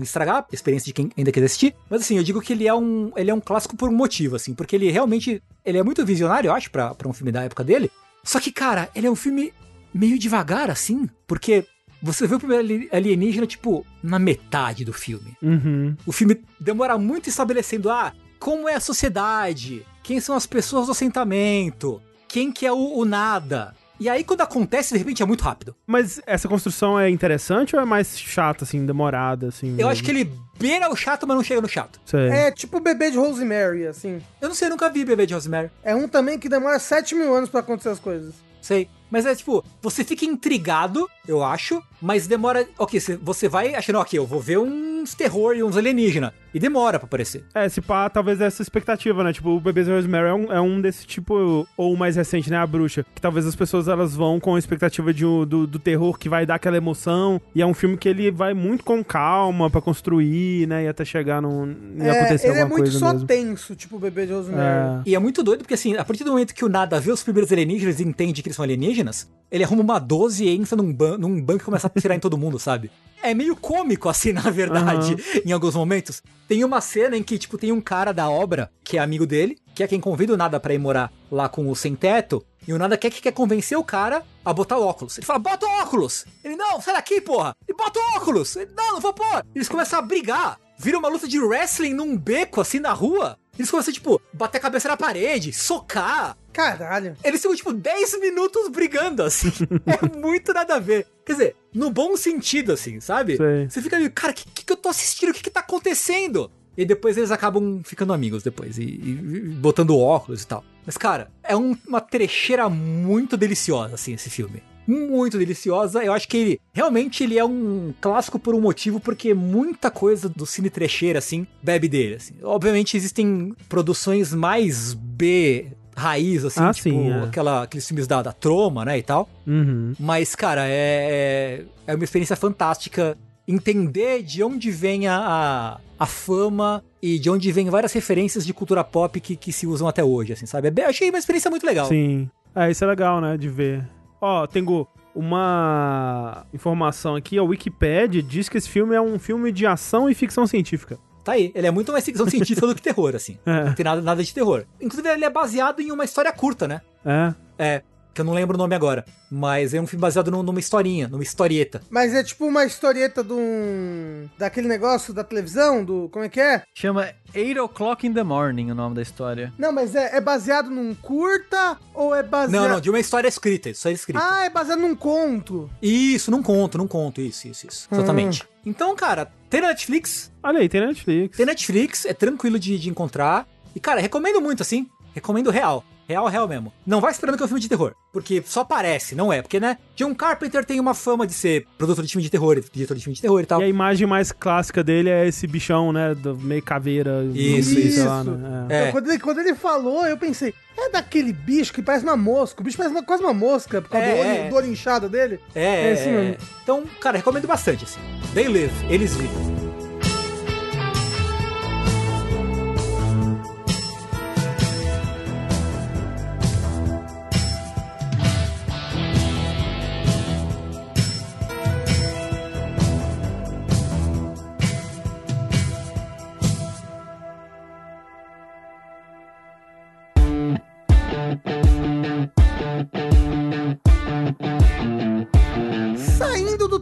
estragar 0.00 0.36
a 0.38 0.46
experiência 0.50 0.86
de 0.86 0.94
quem 0.94 1.10
ainda 1.16 1.30
quer 1.30 1.44
assistir. 1.44 1.74
Mas 1.90 2.00
assim, 2.00 2.16
eu 2.16 2.24
digo 2.24 2.40
que 2.40 2.54
ele 2.54 2.66
é 2.66 2.74
um, 2.74 3.12
ele 3.16 3.30
é 3.30 3.34
um 3.34 3.40
clássico 3.40 3.76
por 3.76 3.90
um 3.90 3.94
motivo, 3.94 4.34
assim. 4.34 4.54
Porque 4.54 4.74
ele 4.74 4.90
realmente 4.90 5.42
ele 5.64 5.76
é 5.76 5.82
muito 5.82 6.04
visionário, 6.06 6.48
eu 6.48 6.54
acho, 6.54 6.70
pra, 6.70 6.94
pra 6.94 7.06
um 7.06 7.12
filme 7.12 7.30
da 7.30 7.42
época 7.42 7.62
dele. 7.62 7.90
Só 8.24 8.40
que, 8.40 8.50
cara, 8.50 8.88
ele 8.94 9.06
é 9.06 9.10
um 9.10 9.14
filme 9.16 9.52
meio 9.92 10.18
devagar, 10.18 10.70
assim. 10.70 11.06
Porque 11.26 11.66
você 12.02 12.26
vê 12.26 12.34
o 12.34 12.38
primeiro 12.38 12.64
ali- 12.64 12.88
alienígena, 12.90 13.46
tipo, 13.46 13.84
na 14.02 14.18
metade 14.18 14.84
do 14.84 14.92
filme. 14.94 15.36
Uhum. 15.42 15.94
O 16.06 16.12
filme 16.12 16.40
demora 16.58 16.96
muito 16.96 17.28
estabelecendo, 17.28 17.90
ah, 17.90 18.12
como 18.38 18.68
é 18.68 18.74
a 18.74 18.80
sociedade, 18.80 19.84
quem 20.02 20.18
são 20.18 20.34
as 20.34 20.46
pessoas 20.46 20.86
do 20.86 20.92
assentamento, 20.92 22.00
quem 22.26 22.50
que 22.52 22.64
é 22.64 22.72
o, 22.72 22.98
o 22.98 23.04
nada. 23.04 23.74
E 24.00 24.08
aí 24.08 24.22
quando 24.24 24.40
acontece, 24.42 24.92
de 24.92 24.98
repente 24.98 25.22
é 25.22 25.26
muito 25.26 25.42
rápido. 25.42 25.74
Mas 25.86 26.20
essa 26.26 26.48
construção 26.48 26.98
é 26.98 27.08
interessante 27.10 27.74
ou 27.74 27.82
é 27.82 27.84
mais 27.84 28.18
chata, 28.18 28.64
assim, 28.64 28.84
demorada, 28.86 29.48
assim? 29.48 29.74
Eu 29.78 29.88
acho 29.88 30.02
que 30.04 30.10
ele 30.10 30.30
beira 30.58 30.90
o 30.90 30.96
chato, 30.96 31.26
mas 31.26 31.36
não 31.36 31.42
chega 31.44 31.60
no 31.60 31.68
chato. 31.68 32.00
Sei. 32.04 32.28
É 32.28 32.50
tipo 32.50 32.76
o 32.78 32.80
bebê 32.80 33.10
de 33.10 33.16
Rosemary, 33.18 33.86
assim. 33.86 34.20
Eu 34.40 34.48
não 34.48 34.54
sei, 34.54 34.66
eu 34.68 34.70
nunca 34.70 34.88
vi 34.90 35.04
Bebê 35.04 35.26
de 35.26 35.34
Rosemary. 35.34 35.70
É 35.82 35.94
um 35.94 36.06
também 36.08 36.38
que 36.38 36.48
demora 36.48 36.78
7 36.78 37.14
mil 37.14 37.34
anos 37.34 37.48
pra 37.50 37.60
acontecer 37.60 37.88
as 37.90 37.98
coisas. 37.98 38.34
Sei. 38.60 38.88
Mas 39.10 39.24
é 39.24 39.34
tipo, 39.34 39.64
você 39.80 40.04
fica 40.04 40.24
intrigado, 40.26 41.08
eu 41.26 41.42
acho, 41.42 41.82
mas 42.02 42.26
demora. 42.26 42.68
Ok, 42.78 43.00
você- 43.00 43.16
você 43.16 43.48
vai 43.48 43.74
achando, 43.74 43.98
ok, 44.00 44.18
eu 44.18 44.26
vou 44.26 44.40
ver 44.40 44.58
uns 44.58 45.14
terror 45.14 45.54
e 45.56 45.62
uns 45.62 45.76
alienígena. 45.76 46.34
E 46.58 46.60
demora 46.60 46.98
pra 46.98 47.06
aparecer. 47.06 47.44
É, 47.54 47.68
se 47.68 47.80
pá, 47.80 48.10
talvez 48.10 48.40
essa 48.40 48.60
expectativa, 48.62 49.22
né? 49.22 49.32
Tipo, 49.32 49.50
o 49.50 49.60
Bebês 49.60 49.86
Rosemary 49.86 50.26
é 50.28 50.34
um, 50.34 50.52
é 50.54 50.60
um 50.60 50.80
desse 50.80 51.06
tipo, 51.06 51.64
ou 51.76 51.92
o 51.92 51.96
mais 51.96 52.16
recente, 52.16 52.50
né? 52.50 52.56
A 52.56 52.66
Bruxa. 52.66 53.06
Que 53.14 53.20
talvez 53.20 53.46
as 53.46 53.54
pessoas 53.54 53.86
elas 53.86 54.16
vão 54.16 54.40
com 54.40 54.56
a 54.56 54.58
expectativa 54.58 55.14
de, 55.14 55.22
do, 55.22 55.68
do 55.68 55.78
terror 55.78 56.18
que 56.18 56.28
vai 56.28 56.44
dar 56.44 56.56
aquela 56.56 56.76
emoção. 56.76 57.40
E 57.54 57.62
é 57.62 57.66
um 57.66 57.72
filme 57.74 57.96
que 57.96 58.08
ele 58.08 58.28
vai 58.32 58.54
muito 58.54 58.82
com 58.82 59.04
calma 59.04 59.70
pra 59.70 59.80
construir, 59.80 60.66
né? 60.66 60.84
E 60.84 60.88
até 60.88 61.04
chegar 61.04 61.40
num. 61.40 61.76
E 61.96 62.02
É, 62.02 62.10
acontecer 62.10 62.48
ele 62.48 62.58
é 62.58 62.62
alguma 62.62 62.78
muito 62.78 62.90
coisa 62.90 62.98
só 62.98 63.12
mesmo. 63.12 63.26
tenso, 63.28 63.76
tipo 63.76 63.94
o 63.94 64.00
bebê 64.00 64.26
de 64.26 64.32
Rosemary. 64.32 65.00
É. 65.06 65.10
E 65.10 65.14
é 65.14 65.18
muito 65.20 65.44
doido 65.44 65.60
porque, 65.60 65.74
assim, 65.74 65.96
a 65.96 66.04
partir 66.04 66.24
do 66.24 66.30
momento 66.32 66.52
que 66.52 66.64
o 66.64 66.68
Nada 66.68 66.98
vê 66.98 67.12
os 67.12 67.22
primeiros 67.22 67.52
alienígenas 67.52 68.00
e 68.00 68.02
entende 68.02 68.42
que 68.42 68.48
eles 68.48 68.56
são 68.56 68.64
alienígenas, 68.64 69.28
ele 69.48 69.62
arruma 69.62 69.82
uma 69.82 69.98
12 70.00 70.44
e 70.44 70.48
entra 70.50 70.76
num, 70.76 70.92
ban 70.92 71.16
num 71.18 71.40
banco 71.40 71.62
e 71.62 71.64
começa 71.64 71.86
a 71.86 71.90
atirar 71.94 72.16
em 72.16 72.20
todo 72.20 72.36
mundo, 72.36 72.58
sabe? 72.58 72.90
É 73.22 73.34
meio 73.34 73.56
cômico, 73.56 74.08
assim, 74.08 74.32
na 74.34 74.48
verdade, 74.50 75.16
em 75.44 75.52
alguns 75.52 75.74
momentos. 75.74 76.22
Tem 76.48 76.64
uma 76.64 76.80
cena 76.80 77.14
em 77.14 77.22
que, 77.22 77.36
tipo, 77.36 77.58
tem 77.58 77.70
um 77.70 77.80
cara 77.80 78.10
da 78.10 78.30
obra, 78.30 78.72
que 78.82 78.96
é 78.96 79.00
amigo 79.00 79.26
dele, 79.26 79.58
que 79.74 79.82
é 79.82 79.86
quem 79.86 80.00
convida 80.00 80.32
o 80.32 80.36
Nada 80.36 80.58
pra 80.58 80.72
ir 80.72 80.78
morar 80.78 81.12
lá 81.30 81.46
com 81.46 81.70
o 81.70 81.76
sem-teto, 81.76 82.42
e 82.66 82.72
o 82.72 82.78
Nada 82.78 82.96
quer 82.96 83.10
que 83.10 83.20
quer 83.20 83.32
convencer 83.32 83.76
o 83.76 83.84
cara 83.84 84.24
a 84.42 84.50
botar 84.50 84.78
o 84.78 84.82
óculos. 84.82 85.18
Ele 85.18 85.26
fala, 85.26 85.38
bota 85.38 85.66
o 85.66 85.80
óculos! 85.82 86.24
Ele, 86.42 86.56
não, 86.56 86.80
sai 86.80 86.94
daqui, 86.94 87.20
porra! 87.20 87.54
Ele 87.68 87.76
bota 87.76 88.00
o 88.00 88.16
óculos! 88.16 88.56
Ele, 88.56 88.70
não, 88.74 88.94
não 88.94 89.00
vou 89.00 89.12
pôr! 89.12 89.44
Eles 89.54 89.68
começam 89.68 89.98
a 89.98 90.02
brigar. 90.02 90.58
Vira 90.78 90.98
uma 90.98 91.08
luta 91.08 91.28
de 91.28 91.38
wrestling 91.38 91.92
num 91.92 92.16
beco, 92.16 92.62
assim, 92.62 92.78
na 92.78 92.94
rua. 92.94 93.38
Eles 93.58 93.70
começam, 93.70 93.92
tipo, 93.92 94.18
bater 94.32 94.56
a 94.56 94.60
cabeça 94.60 94.88
na 94.88 94.96
parede, 94.96 95.52
socar. 95.52 96.34
Caralho. 96.50 97.14
Eles 97.22 97.42
ficam, 97.42 97.56
tipo, 97.56 97.72
10 97.74 98.20
minutos 98.20 98.68
brigando, 98.68 99.22
assim. 99.22 99.52
é 99.84 100.16
muito 100.16 100.52
nada 100.54 100.76
a 100.76 100.78
ver. 100.78 101.06
Quer 101.26 101.32
dizer, 101.32 101.56
no 101.78 101.90
bom 101.90 102.16
sentido, 102.16 102.72
assim, 102.72 103.00
sabe? 103.00 103.36
Sei. 103.36 103.68
Você 103.68 103.80
fica 103.80 103.96
meio, 103.98 104.10
cara, 104.10 104.32
o 104.32 104.34
que, 104.36 104.44
que, 104.52 104.64
que 104.64 104.72
eu 104.72 104.76
tô 104.76 104.88
assistindo? 104.88 105.30
O 105.30 105.34
que, 105.34 105.42
que 105.42 105.50
tá 105.50 105.60
acontecendo? 105.60 106.50
E 106.76 106.84
depois 106.84 107.16
eles 107.16 107.30
acabam 107.30 107.80
ficando 107.84 108.12
amigos 108.12 108.42
depois, 108.42 108.78
e, 108.78 108.82
e- 108.82 109.20
e 109.20 109.40
botando 109.54 109.96
óculos 109.96 110.42
e 110.42 110.46
tal. 110.46 110.64
Mas, 110.86 110.96
cara, 110.96 111.30
é 111.42 111.56
um- 111.56 111.76
uma 111.86 112.00
trecheira 112.00 112.68
muito 112.68 113.36
deliciosa, 113.36 113.94
assim, 113.94 114.12
esse 114.14 114.30
filme. 114.30 114.62
Muito 114.86 115.36
deliciosa. 115.36 116.02
Eu 116.02 116.12
acho 116.14 116.26
que 116.28 116.36
ele, 116.36 116.60
realmente, 116.72 117.22
ele 117.22 117.36
é 117.38 117.44
um 117.44 117.92
clássico 118.00 118.38
por 118.38 118.54
um 118.54 118.60
motivo, 118.60 118.98
porque 119.00 119.34
muita 119.34 119.90
coisa 119.90 120.28
do 120.30 120.46
cine 120.46 120.70
trecheira, 120.70 121.18
assim, 121.18 121.46
bebe 121.62 121.88
dele, 121.88 122.14
assim. 122.14 122.34
Obviamente, 122.42 122.96
existem 122.96 123.54
produções 123.68 124.32
mais 124.32 124.94
B, 124.94 125.66
raiz, 125.98 126.44
assim, 126.44 126.60
Ah, 126.60 126.72
tipo, 126.72 126.88
sim, 126.88 127.10
é. 127.10 127.22
aquela, 127.24 127.62
aqueles 127.64 127.86
filmes 127.86 128.06
da, 128.06 128.22
da 128.22 128.32
Troma, 128.32 128.84
né, 128.84 128.98
e 128.98 129.02
tal. 129.02 129.28
Uhum. 129.46 129.94
Mas, 129.98 130.34
cara, 130.34 130.62
é, 130.66 131.64
é 131.86 131.94
uma 131.94 132.04
experiência 132.04 132.36
fantástica 132.36 133.16
entender 133.46 134.22
de 134.22 134.42
onde 134.42 134.70
vem 134.70 135.08
a, 135.08 135.80
a, 135.98 136.06
fama 136.06 136.84
e 137.02 137.18
de 137.18 137.30
onde 137.30 137.50
vem 137.50 137.70
várias 137.70 137.92
referências 137.94 138.44
de 138.44 138.52
cultura 138.52 138.84
pop 138.84 139.18
que, 139.20 139.36
que 139.36 139.52
se 139.52 139.66
usam 139.66 139.88
até 139.88 140.04
hoje, 140.04 140.34
assim, 140.34 140.44
sabe? 140.44 140.70
É 140.76 140.84
achei 140.84 141.08
uma 141.08 141.18
experiência 141.18 141.50
muito 141.50 141.66
legal. 141.66 141.86
Sim. 141.86 142.28
É, 142.54 142.70
isso 142.70 142.84
é 142.84 142.86
legal, 142.86 143.20
né? 143.20 143.38
De 143.38 143.48
ver. 143.48 143.88
Ó, 144.20 144.46
tenho 144.46 144.86
uma 145.14 146.44
informação 146.52 147.16
aqui. 147.16 147.38
A 147.38 147.42
Wikipedia 147.42 148.22
diz 148.22 148.48
que 148.48 148.58
esse 148.58 148.68
filme 148.68 148.94
é 148.94 149.00
um 149.00 149.18
filme 149.18 149.50
de 149.50 149.66
ação 149.66 150.10
e 150.10 150.14
ficção 150.14 150.46
científica. 150.46 150.98
Tá 151.28 151.32
aí. 151.34 151.52
Ele 151.54 151.66
é 151.66 151.70
muito 151.70 151.92
mais 151.92 152.02
ficção 152.02 152.24
científica 152.30 152.66
do 152.66 152.74
que 152.74 152.80
terror, 152.80 153.14
assim. 153.14 153.36
É. 153.44 153.64
Não 153.64 153.74
tem 153.74 153.84
nada, 153.84 154.00
nada 154.00 154.24
de 154.24 154.32
terror. 154.32 154.64
Inclusive, 154.80 155.06
ele 155.10 155.26
é 155.26 155.28
baseado 155.28 155.80
em 155.80 155.92
uma 155.92 156.02
história 156.02 156.32
curta, 156.32 156.66
né? 156.66 156.80
É. 157.04 157.34
É. 157.58 157.82
Que 158.18 158.22
eu 158.22 158.26
não 158.26 158.34
lembro 158.34 158.56
o 158.56 158.58
nome 158.58 158.74
agora. 158.74 159.04
Mas 159.30 159.72
é 159.72 159.80
um 159.80 159.86
filme 159.86 160.00
baseado 160.00 160.28
num- 160.28 160.42
numa 160.42 160.58
historinha, 160.58 161.06
numa 161.06 161.22
historieta. 161.22 161.80
Mas 161.88 162.12
é 162.12 162.24
tipo 162.24 162.46
uma 162.46 162.64
historieta 162.64 163.22
de 163.22 163.32
um. 163.32 164.28
daquele 164.36 164.66
negócio 164.66 165.14
da 165.14 165.22
televisão, 165.22 165.84
do. 165.84 166.08
Como 166.10 166.24
é 166.24 166.28
que 166.28 166.40
é? 166.40 166.64
Chama 166.74 167.10
8 167.32 167.62
O'Clock 167.62 168.04
in 168.08 168.12
the 168.12 168.24
Morning 168.24 168.72
o 168.72 168.74
nome 168.74 168.96
da 168.96 169.02
história. 169.02 169.52
Não, 169.56 169.70
mas 169.70 169.94
é, 169.94 170.16
é 170.16 170.20
baseado 170.20 170.68
num 170.68 170.96
curta 170.96 171.78
ou 171.94 172.12
é 172.12 172.24
baseado. 172.24 172.60
Não, 172.60 172.68
não, 172.68 172.80
de 172.80 172.90
uma 172.90 172.98
história 172.98 173.28
escrita. 173.28 173.70
História 173.70 173.94
escrita. 173.94 174.18
Ah, 174.20 174.42
é 174.46 174.50
baseado 174.50 174.80
num 174.80 174.96
conto. 174.96 175.70
Isso, 175.80 176.28
não 176.32 176.42
conto, 176.42 176.76
não 176.76 176.88
conto. 176.88 177.20
Isso, 177.20 177.46
isso, 177.46 177.68
isso. 177.68 177.88
Exatamente. 177.92 178.42
Então, 178.66 178.96
cara, 178.96 179.30
tem 179.48 179.60
na 179.60 179.68
Netflix. 179.68 180.32
Olha 180.42 180.58
aí, 180.58 180.68
tem 180.68 180.80
Netflix. 180.80 181.36
Tem 181.36 181.46
Netflix, 181.46 182.04
é 182.04 182.12
tranquilo 182.12 182.58
de, 182.58 182.76
de 182.80 182.90
encontrar. 182.90 183.46
E, 183.76 183.78
cara, 183.78 184.00
recomendo 184.00 184.40
muito, 184.40 184.60
assim. 184.60 184.88
Recomendo 185.14 185.50
real. 185.52 185.84
Real, 186.08 186.26
real 186.26 186.48
mesmo. 186.48 186.72
Não 186.86 187.02
vai 187.02 187.10
esperando 187.12 187.36
que 187.36 187.42
é 187.42 187.44
um 187.44 187.48
filme 187.48 187.60
de 187.60 187.68
terror. 187.68 187.92
Porque 188.10 188.42
só 188.46 188.64
parece, 188.64 189.14
não 189.14 189.30
é? 189.30 189.42
Porque, 189.42 189.60
né? 189.60 189.76
John 189.94 190.14
Carpenter 190.14 190.64
tem 190.64 190.80
uma 190.80 190.94
fama 190.94 191.26
de 191.26 191.34
ser 191.34 191.66
produtor 191.76 192.02
de 192.02 192.10
filme 192.10 192.22
de 192.22 192.30
terror, 192.30 192.58
diretor 192.72 192.96
de 192.96 193.02
filme 193.04 193.14
de 193.14 193.20
terror 193.20 193.42
e 193.42 193.44
tal. 193.46 193.60
E 193.60 193.64
a 193.64 193.68
imagem 193.68 194.06
mais 194.06 194.32
clássica 194.32 194.82
dele 194.82 195.10
é 195.10 195.26
esse 195.28 195.46
bichão, 195.46 195.92
né? 195.92 196.14
Do 196.14 196.34
meio 196.38 196.62
caveira. 196.62 197.22
Isso, 197.34 197.74
sei 197.74 197.82
isso. 197.82 198.06
lá, 198.06 198.24
né? 198.24 198.66
É. 198.70 198.74
É. 198.74 198.80
Então, 198.80 198.92
quando, 198.92 199.10
ele, 199.10 199.18
quando 199.18 199.38
ele 199.40 199.54
falou, 199.54 200.06
eu 200.06 200.16
pensei, 200.16 200.54
é 200.78 200.88
daquele 200.88 201.30
bicho 201.30 201.74
que 201.74 201.82
parece 201.82 202.04
uma 202.04 202.16
mosca. 202.16 202.62
O 202.62 202.64
bicho 202.64 202.78
parece 202.78 202.94
uma, 202.94 203.02
quase 203.02 203.22
uma 203.22 203.34
mosca, 203.34 203.82
por 203.82 203.90
causa 203.90 204.06
É, 204.06 204.14
do, 204.14 204.20
olho, 204.20 204.30
é. 204.30 204.48
do 204.48 204.56
olho 204.56 204.66
inchado 204.72 205.08
dele. 205.10 205.38
É, 205.54 205.62
É 205.62 205.88
é, 205.88 205.92
esse 205.92 206.08
é. 206.08 206.12
mesmo. 206.12 206.36
Então, 206.62 206.84
cara, 207.00 207.18
recomendo 207.18 207.46
bastante, 207.46 207.84
assim. 207.84 208.00
They 208.32 208.48
live, 208.48 208.72
eles 208.88 209.14
vivem. 209.14 209.57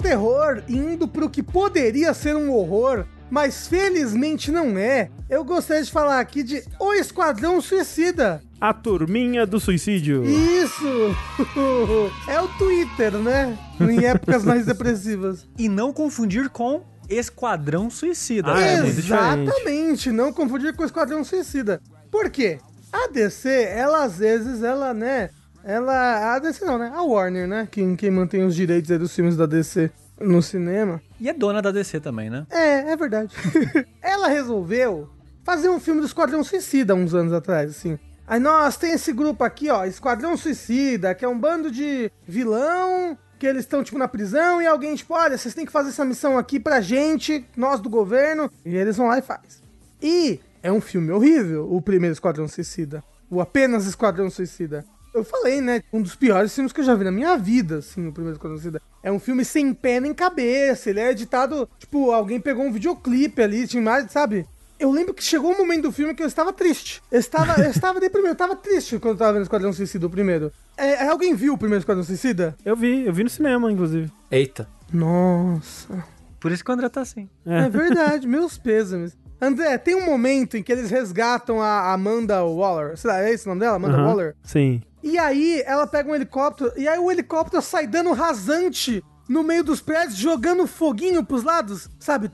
Terror 0.06 0.62
indo 0.68 1.08
pro 1.08 1.28
que 1.28 1.42
poderia 1.42 2.14
ser 2.14 2.36
um 2.36 2.52
horror, 2.52 3.04
mas 3.28 3.66
felizmente 3.66 4.52
não 4.52 4.78
é, 4.78 5.10
eu 5.28 5.44
gostaria 5.44 5.82
de 5.82 5.90
falar 5.90 6.20
aqui 6.20 6.44
de 6.44 6.62
O 6.78 6.92
Esquadrão 6.92 7.60
Suicida. 7.60 8.40
A 8.60 8.72
turminha 8.72 9.44
do 9.44 9.58
suicídio. 9.58 10.24
Isso! 10.24 11.16
É 12.28 12.40
o 12.40 12.46
Twitter, 12.56 13.12
né? 13.14 13.58
Em 13.80 14.04
épocas 14.04 14.44
mais 14.44 14.66
depressivas. 14.66 15.46
E 15.58 15.68
não 15.68 15.92
confundir 15.92 16.48
com 16.50 16.82
Esquadrão 17.08 17.90
Suicida. 17.90 18.54
Ah, 18.54 18.62
é 18.62 18.86
Exatamente, 18.86 20.12
não 20.12 20.32
confundir 20.32 20.74
com 20.74 20.82
o 20.82 20.86
Esquadrão 20.86 21.24
Suicida. 21.24 21.80
Por 22.10 22.30
quê? 22.30 22.58
A 22.92 23.08
DC, 23.08 23.48
ela 23.64 24.04
às 24.04 24.18
vezes, 24.18 24.62
ela, 24.62 24.94
né? 24.94 25.30
Ela. 25.66 26.36
A 26.36 26.38
DC 26.38 26.64
não, 26.64 26.78
né? 26.78 26.92
A 26.94 27.02
Warner, 27.02 27.48
né? 27.48 27.66
Quem, 27.68 27.96
quem 27.96 28.10
mantém 28.10 28.44
os 28.44 28.54
direitos 28.54 28.88
aí 28.88 28.98
dos 28.98 29.12
filmes 29.12 29.36
da 29.36 29.46
DC 29.46 29.90
no 30.20 30.40
cinema. 30.40 31.02
E 31.20 31.28
é 31.28 31.32
dona 31.32 31.60
da 31.60 31.72
DC 31.72 31.98
também, 31.98 32.30
né? 32.30 32.46
É, 32.48 32.92
é 32.92 32.96
verdade. 32.96 33.34
ela 34.00 34.28
resolveu 34.28 35.10
fazer 35.42 35.68
um 35.68 35.80
filme 35.80 36.00
do 36.00 36.06
Esquadrão 36.06 36.44
Suicida 36.44 36.94
uns 36.94 37.14
anos 37.14 37.32
atrás, 37.32 37.70
assim. 37.72 37.98
Aí 38.28 38.38
nós 38.38 38.76
tem 38.76 38.92
esse 38.92 39.12
grupo 39.12 39.42
aqui, 39.42 39.68
ó, 39.68 39.84
Esquadrão 39.84 40.36
Suicida, 40.36 41.14
que 41.14 41.24
é 41.24 41.28
um 41.28 41.38
bando 41.38 41.70
de 41.70 42.10
vilão 42.26 43.18
que 43.38 43.46
eles 43.46 43.62
estão 43.62 43.84
tipo 43.84 43.98
na 43.98 44.08
prisão 44.08 44.62
e 44.62 44.66
alguém 44.66 44.94
tipo, 44.94 45.14
olha, 45.14 45.36
vocês 45.36 45.54
têm 45.54 45.66
que 45.66 45.72
fazer 45.72 45.90
essa 45.90 46.04
missão 46.04 46.38
aqui 46.38 46.58
pra 46.58 46.80
gente, 46.80 47.44
nós 47.56 47.80
do 47.80 47.90
governo, 47.90 48.50
e 48.64 48.74
eles 48.74 48.96
vão 48.96 49.08
lá 49.08 49.18
e 49.18 49.22
faz. 49.22 49.62
E 50.00 50.40
é 50.62 50.72
um 50.72 50.80
filme 50.80 51.12
horrível, 51.12 51.70
o 51.70 51.82
primeiro 51.82 52.14
Esquadrão 52.14 52.48
Suicida, 52.48 53.04
o 53.28 53.40
apenas 53.40 53.86
Esquadrão 53.86 54.30
Suicida. 54.30 54.84
Eu 55.16 55.24
falei, 55.24 55.62
né? 55.62 55.82
Um 55.90 56.02
dos 56.02 56.14
piores 56.14 56.54
filmes 56.54 56.72
que 56.72 56.80
eu 56.80 56.84
já 56.84 56.94
vi 56.94 57.04
na 57.04 57.10
minha 57.10 57.36
vida, 57.38 57.78
assim, 57.78 58.06
o 58.06 58.12
primeiro 58.12 58.36
Esquadrão 58.36 58.58
Suicida. 58.58 58.82
É 59.02 59.10
um 59.10 59.18
filme 59.18 59.46
sem 59.46 59.72
pé 59.72 59.98
nem 59.98 60.12
cabeça. 60.12 60.90
Ele 60.90 61.00
é 61.00 61.10
editado, 61.10 61.66
tipo, 61.78 62.12
alguém 62.12 62.38
pegou 62.38 62.64
um 62.64 62.72
videoclipe 62.72 63.40
ali, 63.40 63.66
tinha 63.66 63.82
mais, 63.82 64.10
sabe? 64.12 64.46
Eu 64.78 64.90
lembro 64.90 65.14
que 65.14 65.24
chegou 65.24 65.52
um 65.52 65.56
momento 65.56 65.84
do 65.84 65.92
filme 65.92 66.14
que 66.14 66.22
eu 66.22 66.26
estava 66.26 66.52
triste. 66.52 67.02
Eu 67.10 67.18
estava, 67.18 67.62
eu 67.62 67.70
estava 67.70 67.98
deprimido, 67.98 68.28
eu 68.28 68.32
estava 68.34 68.54
triste 68.54 68.98
quando 68.98 69.12
eu 69.12 69.14
estava 69.14 69.32
vendo 69.32 69.42
Esquadrão 69.44 69.72
Suicida, 69.72 70.06
o 70.06 70.10
primeiro. 70.10 70.52
É, 70.76 71.08
alguém 71.08 71.34
viu 71.34 71.54
o 71.54 71.58
primeiro 71.58 71.80
Esquadrão 71.80 72.04
Suicida? 72.04 72.54
Eu 72.62 72.76
vi, 72.76 73.06
eu 73.06 73.12
vi 73.12 73.24
no 73.24 73.30
cinema, 73.30 73.72
inclusive. 73.72 74.12
Eita. 74.30 74.68
Nossa. 74.92 76.04
Por 76.38 76.52
isso 76.52 76.62
que 76.62 76.70
o 76.70 76.74
André 76.74 76.90
tá 76.90 77.00
assim. 77.00 77.26
É 77.46 77.70
verdade, 77.70 78.28
meus 78.28 78.58
pêsames. 78.58 79.16
André, 79.40 79.76
tem 79.78 79.94
um 79.94 80.06
momento 80.06 80.56
em 80.56 80.62
que 80.62 80.72
eles 80.72 80.90
resgatam 80.90 81.60
a 81.60 81.92
Amanda 81.92 82.42
Waller. 82.44 82.96
Sei 82.96 83.10
lá, 83.10 83.22
é 83.22 83.30
esse 83.32 83.46
o 83.46 83.48
nome 83.50 83.60
dela? 83.60 83.76
Amanda 83.76 83.96
Aham, 83.96 84.06
Waller? 84.06 84.36
Sim. 84.42 84.82
E 85.02 85.18
aí 85.18 85.62
ela 85.66 85.86
pega 85.86 86.10
um 86.10 86.14
helicóptero, 86.14 86.72
e 86.76 86.88
aí 86.88 86.98
o 86.98 87.10
helicóptero 87.10 87.62
sai 87.62 87.86
dando 87.86 88.12
rasante 88.12 89.04
no 89.28 89.42
meio 89.42 89.62
dos 89.62 89.80
prédios, 89.80 90.16
jogando 90.16 90.66
foguinho 90.66 91.24
pros 91.24 91.42
lados, 91.42 91.88
sabe? 91.98 92.30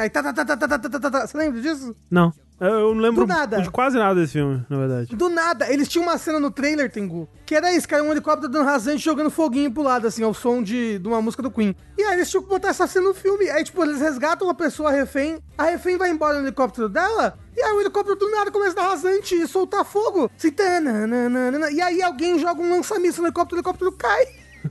Aí 0.00 0.10
tá, 0.10 0.22
tá, 0.22 0.32
tá, 0.32 0.44
tá, 0.44 0.56
tá, 0.56 0.68
tá, 0.68 0.78
tá, 0.78 1.00
tá, 1.00 1.10
tá. 1.10 1.26
Você 1.26 1.38
lembra 1.38 1.60
disso? 1.60 1.94
Não. 2.10 2.32
Eu 2.62 2.92
eu 2.92 2.94
não 2.94 3.02
lembro 3.02 3.26
Do 3.26 3.28
nada. 3.28 3.60
de 3.60 3.70
quase 3.70 3.98
nada 3.98 4.20
desse 4.20 4.34
filme, 4.34 4.64
na 4.70 4.78
verdade. 4.78 5.16
Do 5.16 5.28
nada, 5.28 5.70
eles 5.72 5.88
tinham 5.88 6.04
uma 6.04 6.16
cena 6.16 6.38
no 6.38 6.50
trailer, 6.50 6.90
Tengu, 6.90 7.28
que 7.44 7.54
era 7.54 7.72
isso, 7.72 7.88
cara, 7.88 8.02
um 8.04 8.12
helicóptero 8.12 8.50
dando 8.52 8.64
rasante 8.64 9.04
jogando 9.04 9.30
foguinho 9.30 9.72
pro 9.72 9.82
lado, 9.82 10.06
assim, 10.06 10.22
ao 10.22 10.32
som 10.32 10.62
de, 10.62 10.98
de 10.98 11.08
uma 11.08 11.20
música 11.20 11.42
do 11.42 11.50
Queen. 11.50 11.74
E 11.98 12.02
aí 12.02 12.14
eles 12.14 12.30
tinham 12.30 12.42
que 12.42 12.48
botar 12.48 12.68
essa 12.68 12.86
cena 12.86 13.08
no 13.08 13.14
filme. 13.14 13.50
Aí, 13.50 13.64
tipo, 13.64 13.82
eles 13.82 14.00
resgatam 14.00 14.46
uma 14.46 14.54
pessoa 14.54 14.90
refém, 14.90 15.38
a 15.58 15.64
refém 15.64 15.96
vai 15.96 16.10
embora 16.10 16.38
no 16.38 16.46
helicóptero 16.46 16.88
dela, 16.88 17.36
e 17.56 17.60
aí 17.60 17.72
o 17.72 17.80
helicóptero 17.80 18.16
do 18.16 18.30
nada 18.30 18.50
começa 18.50 18.78
a 18.78 18.82
dar 18.82 18.88
rasante 18.90 19.34
e 19.34 19.46
soltar 19.48 19.84
fogo. 19.84 20.30
Assim, 20.38 20.50
tananana, 20.52 21.70
e 21.70 21.80
aí 21.80 22.00
alguém 22.02 22.38
joga 22.38 22.62
um 22.62 22.70
lança-míssil 22.70 23.22
no 23.22 23.28
helicóptero, 23.28 23.56
o 23.56 23.58
helicóptero 23.58 23.92
cai. 23.92 24.24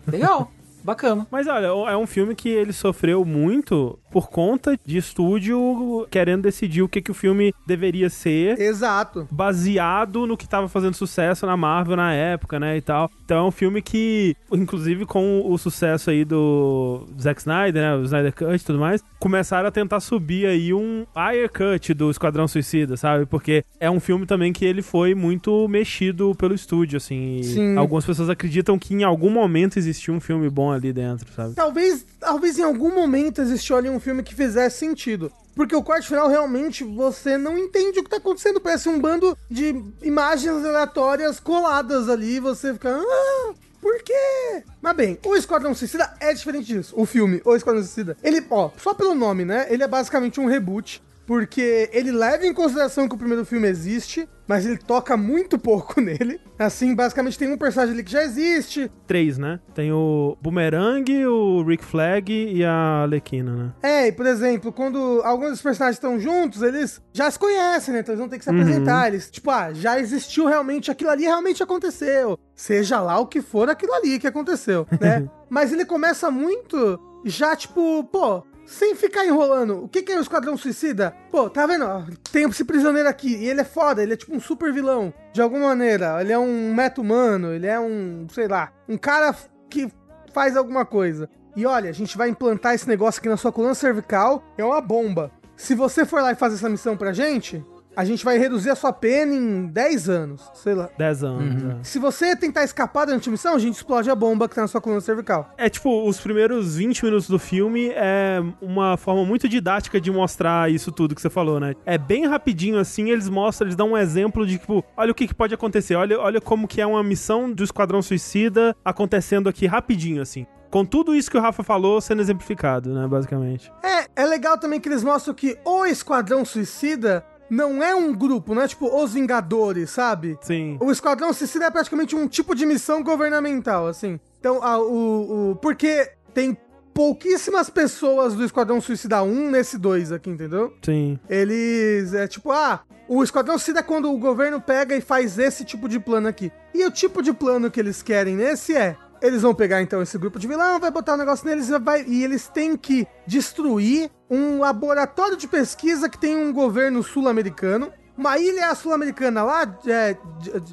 Legal. 0.08 0.52
Bacana. 0.84 1.28
Mas 1.30 1.46
olha, 1.48 1.68
é 1.68 1.96
um 1.98 2.08
filme 2.08 2.34
que 2.34 2.50
ele 2.50 2.74
sofreu 2.74 3.24
muito 3.24 4.00
por 4.12 4.30
conta 4.30 4.78
de 4.86 4.98
estúdio 4.98 6.08
querendo 6.12 6.44
decidir 6.44 6.82
o 6.82 6.90
que, 6.90 7.02
que 7.02 7.12
o 7.12 7.14
filme 7.14 7.54
deveria 7.66 8.10
ser. 8.10 8.60
Exato. 8.60 9.28
Baseado 9.32 10.28
no 10.28 10.38
que 10.38 10.48
tava 10.48 10.68
fazendo 10.68 10.94
sucesso 10.94 11.46
na 11.46 11.56
Marvel 11.56 11.96
na 11.96 12.14
época, 12.14 12.60
né, 12.60 12.78
e 12.78 12.82
tal. 12.82 13.10
Então 13.24 13.46
é 13.46 13.48
um 13.48 13.52
filme 13.52 13.82
que, 13.82 14.36
inclusive 14.52 15.06
com 15.06 15.42
o 15.46 15.58
sucesso 15.58 16.10
aí 16.10 16.26
do 16.26 17.08
Zack 17.20 17.40
Snyder, 17.40 17.82
né, 17.82 17.96
o 17.96 18.04
Snyder 18.04 18.34
Cut 18.34 18.56
e 18.56 18.66
tudo 18.66 18.80
mais, 18.80 19.04
começaram 19.20 19.70
a 19.70 19.72
tentar 19.72 20.00
subir 20.02 20.48
aí 20.48 20.74
um 20.74 21.06
higher 21.16 21.50
cut 21.50 21.94
do 21.94 22.12
Esquadrão 22.12 22.48
Suicida, 22.48 22.98
sabe? 22.98 23.26
Porque 23.26 23.64
é 23.80 23.90
um 23.90 24.00
filme 24.00 24.26
também 24.26 24.52
que 24.52 24.66
ele 24.66 24.82
foi 24.82 25.16
muito 25.16 25.68
mexido 25.70 26.36
pelo 26.36 26.54
estúdio, 26.54 26.98
assim. 26.98 27.42
Sim. 27.44 27.78
Algumas 27.78 28.06
pessoas 28.06 28.30
acreditam 28.30 28.78
que 28.78 28.94
em 28.94 29.04
algum 29.04 29.30
momento 29.30 29.78
existiu 29.78 30.14
um 30.14 30.20
filme 30.20 30.50
bom 30.50 30.72
ali 30.72 30.92
dentro, 30.92 31.32
sabe? 31.34 31.54
Talvez, 31.56 32.06
talvez 32.20 32.60
em 32.60 32.64
algum 32.64 32.94
momento 32.94 33.42
existiu 33.42 33.78
ali 33.78 33.90
um 33.90 34.00
filme 34.02 34.24
que 34.24 34.36
fizesse 34.36 34.80
sentido. 34.80 35.32
Porque 35.56 35.76
o 35.76 35.84
corte 35.84 36.08
final 36.08 36.28
realmente 36.28 36.84
você 36.84 37.38
não 37.38 37.58
entende 37.58 38.00
o 38.00 38.04
que 38.04 38.10
tá 38.10 38.18
acontecendo. 38.18 38.60
Parece 38.60 38.90
um 38.90 39.00
bando 39.00 39.38
de 39.50 39.76
imagens 40.02 40.66
aleatórias 40.66 41.40
coladas 41.40 42.10
ali. 42.10 42.40
Você 42.40 42.74
fica. 42.74 42.98
Ah, 42.98 43.54
por 43.82 44.02
quê? 44.04 44.64
Mas 44.82 44.96
bem, 44.96 45.20
o 45.26 45.36
Esquadrão 45.36 45.74
Suicida 45.74 46.14
é 46.20 46.34
diferente 46.34 46.68
disso. 46.68 46.94
O 46.96 47.06
filme, 47.06 47.42
O 47.44 47.56
Esquadrão 47.56 47.82
Suicida. 47.82 48.16
Ele, 48.24 48.46
ó, 48.50 48.70
só 48.78 48.94
pelo 48.94 49.16
nome, 49.16 49.44
né? 49.44 49.68
Ele 49.70 49.84
é 49.84 49.88
basicamente 49.88 50.40
um 50.40 50.46
reboot. 50.46 51.02
Porque 51.32 51.90
ele 51.94 52.12
leva 52.12 52.46
em 52.46 52.54
consideração 52.54 53.08
que 53.08 53.16
o 53.16 53.18
primeiro 53.18 53.46
filme 53.46 53.66
existe, 53.66 54.28
mas 54.46 54.66
ele 54.66 54.76
toca 54.76 55.16
muito 55.16 55.58
pouco 55.58 56.02
nele. 56.04 56.42
Assim, 56.60 56.94
basicamente 56.94 57.40
tem 57.40 57.50
um 57.50 57.58
personagem 57.58 57.94
ali 57.94 58.04
que 58.04 58.12
já 58.12 58.22
existe, 58.22 58.92
Três, 59.08 59.38
né? 59.38 59.62
Tem 59.74 59.94
o 59.94 60.38
Boomerang, 60.42 61.26
o 61.26 61.64
Rick 61.64 61.86
Flag 61.86 62.34
e 62.34 62.66
a 62.66 63.04
Alequina, 63.04 63.56
né? 63.56 63.74
É, 63.82 64.08
e 64.08 64.12
por 64.12 64.26
exemplo, 64.26 64.74
quando 64.74 65.22
alguns 65.24 65.52
dos 65.52 65.62
personagens 65.62 65.96
estão 65.96 66.20
juntos, 66.20 66.62
eles 66.62 67.02
já 67.14 67.32
se 67.32 67.40
conhecem, 67.40 67.94
né? 67.94 68.02
Então 68.02 68.12
eles 68.12 68.20
vão 68.20 68.28
ter 68.28 68.38
que 68.38 68.44
se 68.44 68.50
apresentar. 68.50 69.08
Eles, 69.08 69.32
tipo, 69.32 69.50
ah, 69.52 69.72
já 69.72 69.98
existiu 70.02 70.48
realmente, 70.48 70.92
aquilo 70.92 71.12
ali 71.12 71.24
realmente 71.24 71.64
aconteceu. 71.64 72.38
Seja 72.54 73.00
lá 73.00 73.18
o 73.20 73.26
que 73.26 73.42
for 73.42 73.70
aquilo 73.70 73.94
ali 73.94 74.20
que 74.20 74.28
aconteceu, 74.28 74.86
né? 75.00 75.30
Mas 75.50 75.72
ele 75.72 75.86
começa 75.86 76.30
muito 76.30 77.00
já, 77.24 77.56
tipo, 77.56 78.04
pô. 78.06 78.44
Sem 78.72 78.96
ficar 78.96 79.26
enrolando, 79.26 79.84
o 79.84 79.90
que, 79.90 80.02
que 80.02 80.14
é 80.14 80.18
o 80.18 80.22
Esquadrão 80.22 80.56
Suicida? 80.56 81.14
Pô, 81.30 81.50
tá 81.50 81.68
vendo? 81.68 81.86
Tem 82.32 82.46
esse 82.46 82.64
prisioneiro 82.64 83.10
aqui, 83.10 83.36
e 83.36 83.50
ele 83.50 83.60
é 83.60 83.66
foda, 83.66 84.02
ele 84.02 84.14
é 84.14 84.16
tipo 84.16 84.34
um 84.34 84.40
super 84.40 84.72
vilão. 84.72 85.14
De 85.34 85.42
alguma 85.42 85.68
maneira, 85.68 86.22
ele 86.22 86.32
é 86.32 86.40
um 86.40 86.74
meta-humano, 86.74 87.52
ele 87.52 87.68
é 87.68 87.78
um, 87.78 88.26
sei 88.32 88.48
lá, 88.48 88.72
um 88.88 88.98
cara 88.98 89.36
que 89.70 89.92
faz 90.34 90.56
alguma 90.56 90.86
coisa. 90.86 91.30
E 91.54 91.66
olha, 91.66 91.90
a 91.90 91.94
gente 91.94 92.18
vai 92.18 92.30
implantar 92.30 92.74
esse 92.74 92.88
negócio 92.88 93.20
aqui 93.20 93.28
na 93.28 93.36
sua 93.36 93.52
coluna 93.52 93.76
cervical, 93.76 94.42
é 94.58 94.64
uma 94.64 94.80
bomba. 94.80 95.30
Se 95.58 95.76
você 95.76 96.06
for 96.06 96.22
lá 96.22 96.32
e 96.32 96.36
fazer 96.36 96.56
essa 96.56 96.70
missão 96.70 96.96
pra 96.96 97.12
gente, 97.12 97.62
a 97.96 98.06
gente 98.06 98.24
vai 98.24 98.38
reduzir 98.38 98.70
a 98.70 98.76
sua 98.76 98.94
pena 98.94 99.34
em 99.34 99.68
10 99.68 100.10
anos, 100.10 100.50
sei 100.54 100.74
lá. 100.74 100.90
Dez 100.98 101.24
anos. 101.24 101.62
né? 101.64 101.78
Se 101.84 102.00
você 102.00 102.36
tentar 102.36 102.64
escapar 102.64 103.06
durante 103.06 103.28
a 103.30 103.32
missão, 103.32 103.56
a 103.56 103.60
gente 103.60 103.76
explode 103.76 104.10
a 104.10 104.16
bomba 104.16 104.48
que 104.48 104.56
tá 104.56 104.62
na 104.62 104.68
sua 104.68 104.82
coluna 104.82 105.02
cervical. 105.02 105.50
É 105.58 105.70
tipo, 105.70 106.08
os 106.08 106.20
primeiros 106.20 106.78
20 106.78 107.04
minutos 107.06 107.28
do 107.28 107.38
filme 107.38 107.90
é 107.94 108.42
uma 108.62 108.98
forma 108.98 109.26
muito 109.26 109.48
didática 109.50 110.00
de 110.00 110.12
mostrar 110.12 110.72
isso 110.72 110.92
tudo 110.92 111.16
que 111.16 111.22
você 111.22 111.30
falou, 111.30 111.60
né? 111.60 111.76
É 111.86 111.98
bem 111.98 112.26
rapidinho 112.28 112.80
assim, 112.80 113.10
eles 113.10 113.28
mostram, 113.30 113.68
eles 113.68 113.76
dão 113.76 113.92
um 113.92 113.98
exemplo 113.98 114.46
de 114.46 114.58
tipo, 114.58 114.84
olha 114.96 115.12
o 115.12 115.16
que, 115.16 115.28
que 115.28 115.34
pode 115.34 115.54
acontecer, 115.54 115.96
olha, 115.96 116.20
olha 116.20 116.40
como 116.40 116.68
que 116.68 116.80
é 116.82 116.86
uma 116.86 117.04
missão 117.04 117.52
do 117.52 117.64
Esquadrão 117.64 118.02
Suicida 118.02 118.76
acontecendo 118.84 119.50
aqui 119.50 119.66
rapidinho, 119.66 120.22
assim. 120.22 120.46
Com 120.70 120.86
tudo 120.86 121.14
isso 121.14 121.30
que 121.30 121.38
o 121.38 121.42
Rafa 121.42 121.64
falou 121.64 122.00
sendo 122.00 122.22
exemplificado, 122.22 122.94
né, 122.94 123.06
basicamente. 123.06 123.70
É, 123.84 124.24
é 124.24 124.26
legal 124.26 124.58
também 124.58 124.80
que 124.80 124.88
eles 124.88 125.04
mostram 125.04 125.34
que 125.34 125.58
o 125.66 125.86
Esquadrão 125.86 126.46
Suicida 126.46 127.26
não 127.52 127.84
é 127.84 127.94
um 127.94 128.14
grupo, 128.14 128.56
não 128.56 128.62
é 128.62 128.68
tipo 128.68 128.88
os 129.04 129.14
Vingadores, 129.14 129.90
sabe? 129.92 130.38
Sim. 130.42 130.78
O 130.80 130.90
Esquadrão 130.92 131.34
Suicida 131.34 131.66
é 131.66 131.70
praticamente 131.70 132.16
um 132.16 132.28
tipo 132.28 132.56
de 132.56 132.66
missão 132.66 133.04
governamental, 133.04 133.86
assim. 133.88 134.20
Então, 134.40 134.64
a- 134.64 134.80
o, 134.80 135.52
o- 135.52 135.56
porque 135.58 136.10
tem 136.34 136.58
pouquíssimas 136.94 137.70
pessoas 137.70 138.36
do 138.36 138.44
Esquadrão 138.44 138.80
Suicida 138.82 139.22
1 139.24 139.50
nesse 139.52 139.78
2 139.78 140.12
aqui, 140.12 140.30
entendeu? 140.30 140.74
Sim. 140.82 141.20
Eles, 141.30 142.14
é 142.14 142.28
tipo, 142.28 142.52
ah, 142.52 142.82
o 143.08 143.24
Esquadrão 143.24 143.58
Suicida 143.58 143.80
é 143.80 143.84
quando 143.84 144.12
o 144.12 144.18
governo 144.18 144.62
pega 144.62 144.96
e 144.96 145.02
faz 145.02 145.38
esse 145.40 145.64
tipo 145.66 145.88
de 145.90 146.00
plano 146.00 146.28
aqui. 146.28 146.52
E 146.74 146.86
o 146.86 146.92
tipo 146.92 147.22
de 147.22 147.34
plano 147.34 147.70
que 147.72 147.80
eles 147.80 148.02
querem 148.02 148.36
nesse 148.36 148.76
é, 148.76 148.96
eles 149.22 149.42
vão 149.42 149.54
pegar 149.54 149.82
então 149.82 150.02
esse 150.02 150.18
grupo 150.18 150.40
de 150.40 150.48
vilão, 150.48 150.80
vai 150.80 150.92
botar 150.92 151.14
um 151.14 151.18
negócio 151.18 151.48
neles 151.48 151.70
e, 151.70 151.80
vai, 151.80 152.04
e 152.08 152.24
eles 152.24 152.48
têm 152.48 152.76
que 152.76 153.08
destruir 153.28 154.10
um 154.30 154.60
laboratório 154.60 155.38
de 155.38 155.48
pesquisa 155.48 156.10
que 156.10 156.18
tem 156.18 156.36
um 156.36 156.52
governo 156.52 157.04
sul-americano. 157.04 157.92
Uma 158.18 158.38
ilha 158.38 158.74
sul-americana 158.76 159.44
lá, 159.44 159.80
é, 159.88 160.16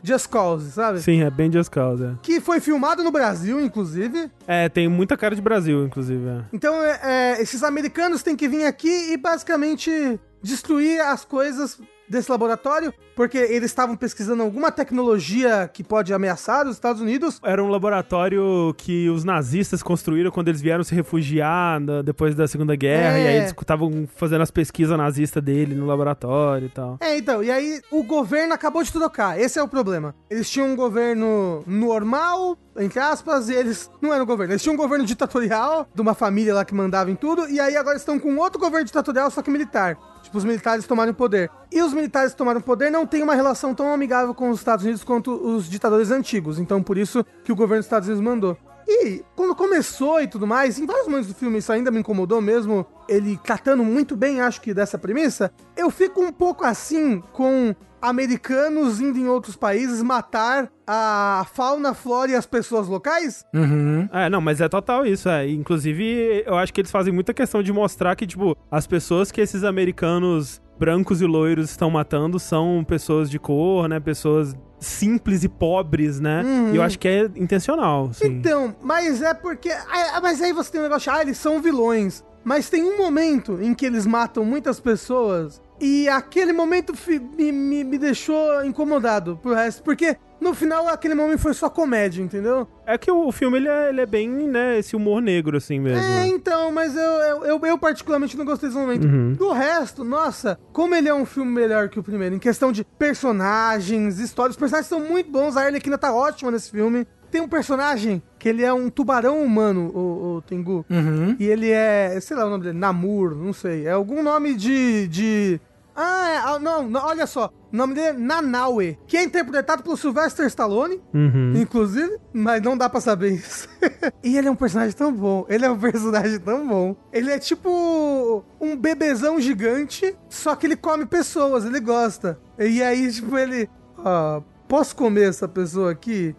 Just 0.02 0.28
Cause, 0.28 0.72
sabe? 0.72 1.00
Sim, 1.00 1.22
é 1.22 1.30
bem 1.30 1.50
Just 1.50 1.70
Cause, 1.70 2.04
é. 2.04 2.14
Que 2.22 2.40
foi 2.40 2.60
filmado 2.60 3.02
no 3.02 3.10
Brasil, 3.10 3.60
inclusive. 3.60 4.30
É, 4.46 4.68
tem 4.68 4.88
muita 4.88 5.16
cara 5.16 5.34
de 5.34 5.40
Brasil, 5.40 5.84
inclusive, 5.84 6.28
é. 6.28 6.44
Então, 6.52 6.74
é, 6.82 7.00
é, 7.02 7.42
esses 7.42 7.62
americanos 7.62 8.22
têm 8.22 8.36
que 8.36 8.48
vir 8.48 8.64
aqui 8.64 9.12
e 9.12 9.16
basicamente 9.16 10.20
destruir 10.42 11.00
as 11.00 11.24
coisas 11.24 11.80
desse 12.08 12.30
laboratório, 12.30 12.92
porque 13.14 13.38
eles 13.38 13.70
estavam 13.70 13.96
pesquisando 13.96 14.42
alguma 14.42 14.70
tecnologia 14.70 15.68
que 15.72 15.82
pode 15.84 16.12
ameaçar 16.12 16.66
os 16.66 16.74
Estados 16.74 17.00
Unidos. 17.02 17.40
Era 17.44 17.62
um 17.62 17.68
laboratório 17.68 18.74
que 18.76 19.08
os 19.10 19.24
nazistas 19.24 19.82
construíram 19.82 20.30
quando 20.30 20.48
eles 20.48 20.60
vieram 20.60 20.84
se 20.84 20.94
refugiar 20.94 21.80
na- 21.80 22.02
depois 22.02 22.34
da 22.34 22.46
Segunda 22.46 22.74
Guerra, 22.76 23.18
É. 23.18 23.22
e 23.22 23.26
aí 23.28 23.36
eles 23.38 23.54
estavam 23.58 24.08
fazendo 24.16 24.42
as 24.42 24.50
pesquisas 24.50 24.96
nazistas 24.96 25.42
dele 25.42 25.74
no 25.74 25.86
laboratório 25.86 26.66
e 26.66 26.70
tal. 26.70 26.96
É, 27.00 27.16
então, 27.16 27.42
e 27.42 27.50
aí 27.50 27.80
o 27.90 28.02
governo 28.02 28.54
acabou 28.54 28.82
de 28.82 28.92
trocar. 28.92 29.38
Esse 29.38 29.58
é 29.58 29.62
o 29.62 29.68
problema. 29.68 30.14
Eles 30.30 30.48
tinham 30.50 30.68
um 30.68 30.76
governo 30.76 31.62
normal, 31.66 32.56
entre 32.78 33.00
aspas, 33.00 33.48
e 33.48 33.54
eles 33.54 33.90
não 34.00 34.12
eram 34.12 34.24
governo. 34.26 34.52
Eles 34.52 34.62
tinham 34.62 34.74
um 34.74 34.78
governo 34.78 35.04
ditatorial, 35.04 35.86
de 35.94 36.00
uma 36.00 36.14
família 36.14 36.54
lá 36.54 36.64
que 36.64 36.74
mandava 36.74 37.10
em 37.10 37.14
tudo, 37.16 37.48
e 37.48 37.58
aí 37.60 37.76
agora 37.76 37.96
estão 37.96 38.18
com 38.18 38.36
outro 38.36 38.58
governo 38.60 38.84
ditatorial, 38.86 39.30
só 39.30 39.42
que 39.42 39.50
militar. 39.50 39.96
Tipo, 40.28 40.36
os 40.36 40.44
militares 40.44 40.86
tomaram 40.86 41.12
o 41.12 41.14
poder. 41.14 41.50
E 41.72 41.80
os 41.80 41.94
militares 41.94 42.32
que 42.32 42.36
tomaram 42.36 42.60
o 42.60 42.62
poder 42.62 42.90
não 42.90 43.06
têm 43.06 43.22
uma 43.22 43.34
relação 43.34 43.74
tão 43.74 43.90
amigável 43.90 44.34
com 44.34 44.50
os 44.50 44.58
Estados 44.58 44.84
Unidos 44.84 45.02
quanto 45.02 45.32
os 45.32 45.70
ditadores 45.70 46.10
antigos. 46.10 46.58
Então, 46.58 46.82
por 46.82 46.98
isso 46.98 47.24
que 47.42 47.50
o 47.50 47.56
governo 47.56 47.80
dos 47.80 47.86
Estados 47.86 48.08
Unidos 48.08 48.22
mandou. 48.22 48.54
E 48.86 49.24
quando 49.34 49.54
começou 49.54 50.20
e 50.20 50.28
tudo 50.28 50.46
mais, 50.46 50.78
em 50.78 50.84
vários 50.84 51.06
momentos 51.06 51.28
do 51.28 51.34
filme 51.34 51.58
isso 51.58 51.72
ainda 51.72 51.90
me 51.90 52.00
incomodou 52.00 52.42
mesmo, 52.42 52.86
ele 53.08 53.40
tratando 53.42 53.82
muito 53.82 54.14
bem, 54.14 54.42
acho 54.42 54.60
que 54.60 54.74
dessa 54.74 54.98
premissa, 54.98 55.50
eu 55.74 55.90
fico 55.90 56.20
um 56.20 56.30
pouco 56.30 56.62
assim 56.62 57.22
com 57.32 57.74
americanos 58.00 59.00
indo 59.00 59.18
em 59.18 59.28
outros 59.28 59.56
países 59.56 60.02
matar 60.02 60.70
a 60.86 61.46
fauna, 61.52 61.90
a 61.90 61.94
flora 61.94 62.30
e 62.30 62.34
as 62.34 62.46
pessoas 62.46 62.88
locais. 62.88 63.44
Uhum. 63.54 64.08
É, 64.12 64.28
não, 64.30 64.40
mas 64.40 64.60
é 64.60 64.68
total 64.68 65.04
isso, 65.04 65.28
é. 65.28 65.48
Inclusive, 65.48 66.44
eu 66.46 66.56
acho 66.56 66.72
que 66.72 66.80
eles 66.80 66.90
fazem 66.90 67.12
muita 67.12 67.34
questão 67.34 67.62
de 67.62 67.72
mostrar 67.72 68.16
que, 68.16 68.26
tipo, 68.26 68.56
as 68.70 68.86
pessoas 68.86 69.30
que 69.30 69.40
esses 69.40 69.64
americanos 69.64 70.60
brancos 70.78 71.20
e 71.20 71.26
loiros 71.26 71.70
estão 71.70 71.90
matando 71.90 72.38
são 72.38 72.84
pessoas 72.86 73.28
de 73.28 73.38
cor, 73.38 73.88
né? 73.88 73.98
Pessoas 73.98 74.54
simples 74.78 75.42
e 75.42 75.48
pobres, 75.48 76.20
né? 76.20 76.44
E 76.72 76.76
eu 76.76 76.82
acho 76.82 76.98
que 76.98 77.08
é 77.08 77.24
intencional, 77.34 78.12
sim. 78.12 78.26
Então, 78.26 78.74
mas 78.80 79.20
é 79.20 79.34
porque. 79.34 79.70
ah, 79.70 80.20
Mas 80.22 80.40
aí 80.40 80.52
você 80.52 80.70
tem 80.72 80.80
um 80.80 80.84
negócio, 80.84 81.12
ah, 81.12 81.20
eles 81.20 81.36
são 81.36 81.60
vilões. 81.60 82.24
Mas 82.44 82.70
tem 82.70 82.82
um 82.82 82.96
momento 82.96 83.58
em 83.60 83.74
que 83.74 83.84
eles 83.84 84.06
matam 84.06 84.44
muitas 84.44 84.80
pessoas. 84.80 85.60
E 85.80 86.08
aquele 86.08 86.52
momento 86.52 86.92
me, 87.36 87.52
me, 87.52 87.84
me 87.84 87.98
deixou 87.98 88.64
incomodado 88.64 89.38
pro 89.42 89.54
resto. 89.54 89.82
Porque 89.82 90.16
no 90.40 90.54
final 90.54 90.88
aquele 90.88 91.14
momento 91.14 91.40
foi 91.40 91.54
só 91.54 91.68
comédia, 91.68 92.22
entendeu? 92.22 92.66
É 92.86 92.96
que 92.96 93.10
o 93.10 93.30
filme, 93.32 93.58
ele 93.58 93.68
é, 93.68 93.88
ele 93.88 94.00
é 94.00 94.06
bem, 94.06 94.28
né, 94.28 94.78
esse 94.78 94.94
humor 94.94 95.20
negro, 95.20 95.56
assim 95.56 95.78
mesmo. 95.80 96.02
É, 96.02 96.26
então, 96.26 96.72
mas 96.72 96.96
eu, 96.96 97.02
eu, 97.02 97.44
eu, 97.44 97.60
eu 97.66 97.78
particularmente 97.78 98.36
não 98.36 98.44
gostei 98.44 98.68
desse 98.68 98.80
momento. 98.80 99.06
Do 99.36 99.52
resto, 99.52 100.04
nossa, 100.04 100.58
como 100.72 100.94
ele 100.94 101.08
é 101.08 101.14
um 101.14 101.26
filme 101.26 101.50
melhor 101.50 101.88
que 101.88 101.98
o 101.98 102.02
primeiro, 102.02 102.34
em 102.34 102.38
questão 102.38 102.70
de 102.72 102.84
personagens, 102.84 104.18
histórias, 104.18 104.54
os 104.54 104.60
personagens 104.60 104.88
são 104.88 105.00
muito 105.00 105.30
bons, 105.30 105.56
a 105.56 105.62
Arlequina 105.64 105.98
tá 105.98 106.12
ótima 106.12 106.50
nesse 106.50 106.70
filme. 106.70 107.06
Tem 107.30 107.42
um 107.42 107.48
personagem 107.48 108.22
que 108.38 108.48
ele 108.48 108.64
é 108.64 108.72
um 108.72 108.88
tubarão 108.88 109.42
humano, 109.42 109.90
o, 109.94 110.36
o 110.36 110.42
Tengu. 110.42 110.86
Uhum. 110.88 111.36
E 111.38 111.46
ele 111.46 111.70
é, 111.70 112.18
sei 112.22 112.34
lá 112.34 112.46
o 112.46 112.50
nome 112.50 112.64
dele, 112.64 112.78
Namur, 112.78 113.36
não 113.36 113.52
sei. 113.52 113.86
É 113.86 113.90
algum 113.90 114.22
nome 114.22 114.54
de. 114.54 115.06
de 115.08 115.60
Ah, 116.00 116.28
é, 116.30 116.36
ah, 116.36 116.58
não, 116.60 116.88
não, 116.88 117.04
olha 117.04 117.26
só. 117.26 117.50
O 117.72 117.76
nome 117.76 117.92
dele 117.94 118.06
é 118.06 118.12
Nanaue, 118.12 118.96
que 119.04 119.16
é 119.16 119.24
interpretado 119.24 119.82
pelo 119.82 119.96
Sylvester 119.96 120.46
Stallone, 120.46 121.02
Uhum. 121.12 121.54
inclusive, 121.56 122.16
mas 122.32 122.62
não 122.62 122.76
dá 122.76 122.88
pra 122.88 123.00
saber 123.00 123.32
isso. 123.32 123.68
e 124.22 124.38
ele 124.38 124.46
é 124.46 124.50
um 124.50 124.54
personagem 124.54 124.94
tão 124.96 125.12
bom. 125.12 125.44
Ele 125.48 125.64
é 125.64 125.70
um 125.70 125.76
personagem 125.78 126.38
tão 126.38 126.66
bom. 126.68 126.94
Ele 127.12 127.32
é 127.32 127.38
tipo 127.40 128.44
um 128.60 128.76
bebezão 128.76 129.40
gigante, 129.40 130.16
só 130.30 130.54
que 130.54 130.66
ele 130.68 130.76
come 130.76 131.04
pessoas, 131.04 131.64
ele 131.64 131.80
gosta. 131.80 132.38
E 132.58 132.80
aí, 132.80 133.10
tipo, 133.12 133.36
ele. 133.36 133.68
Ó, 133.98 134.40
posso 134.68 134.94
comer 134.94 135.28
essa 135.28 135.48
pessoa 135.48 135.90
aqui? 135.90 136.34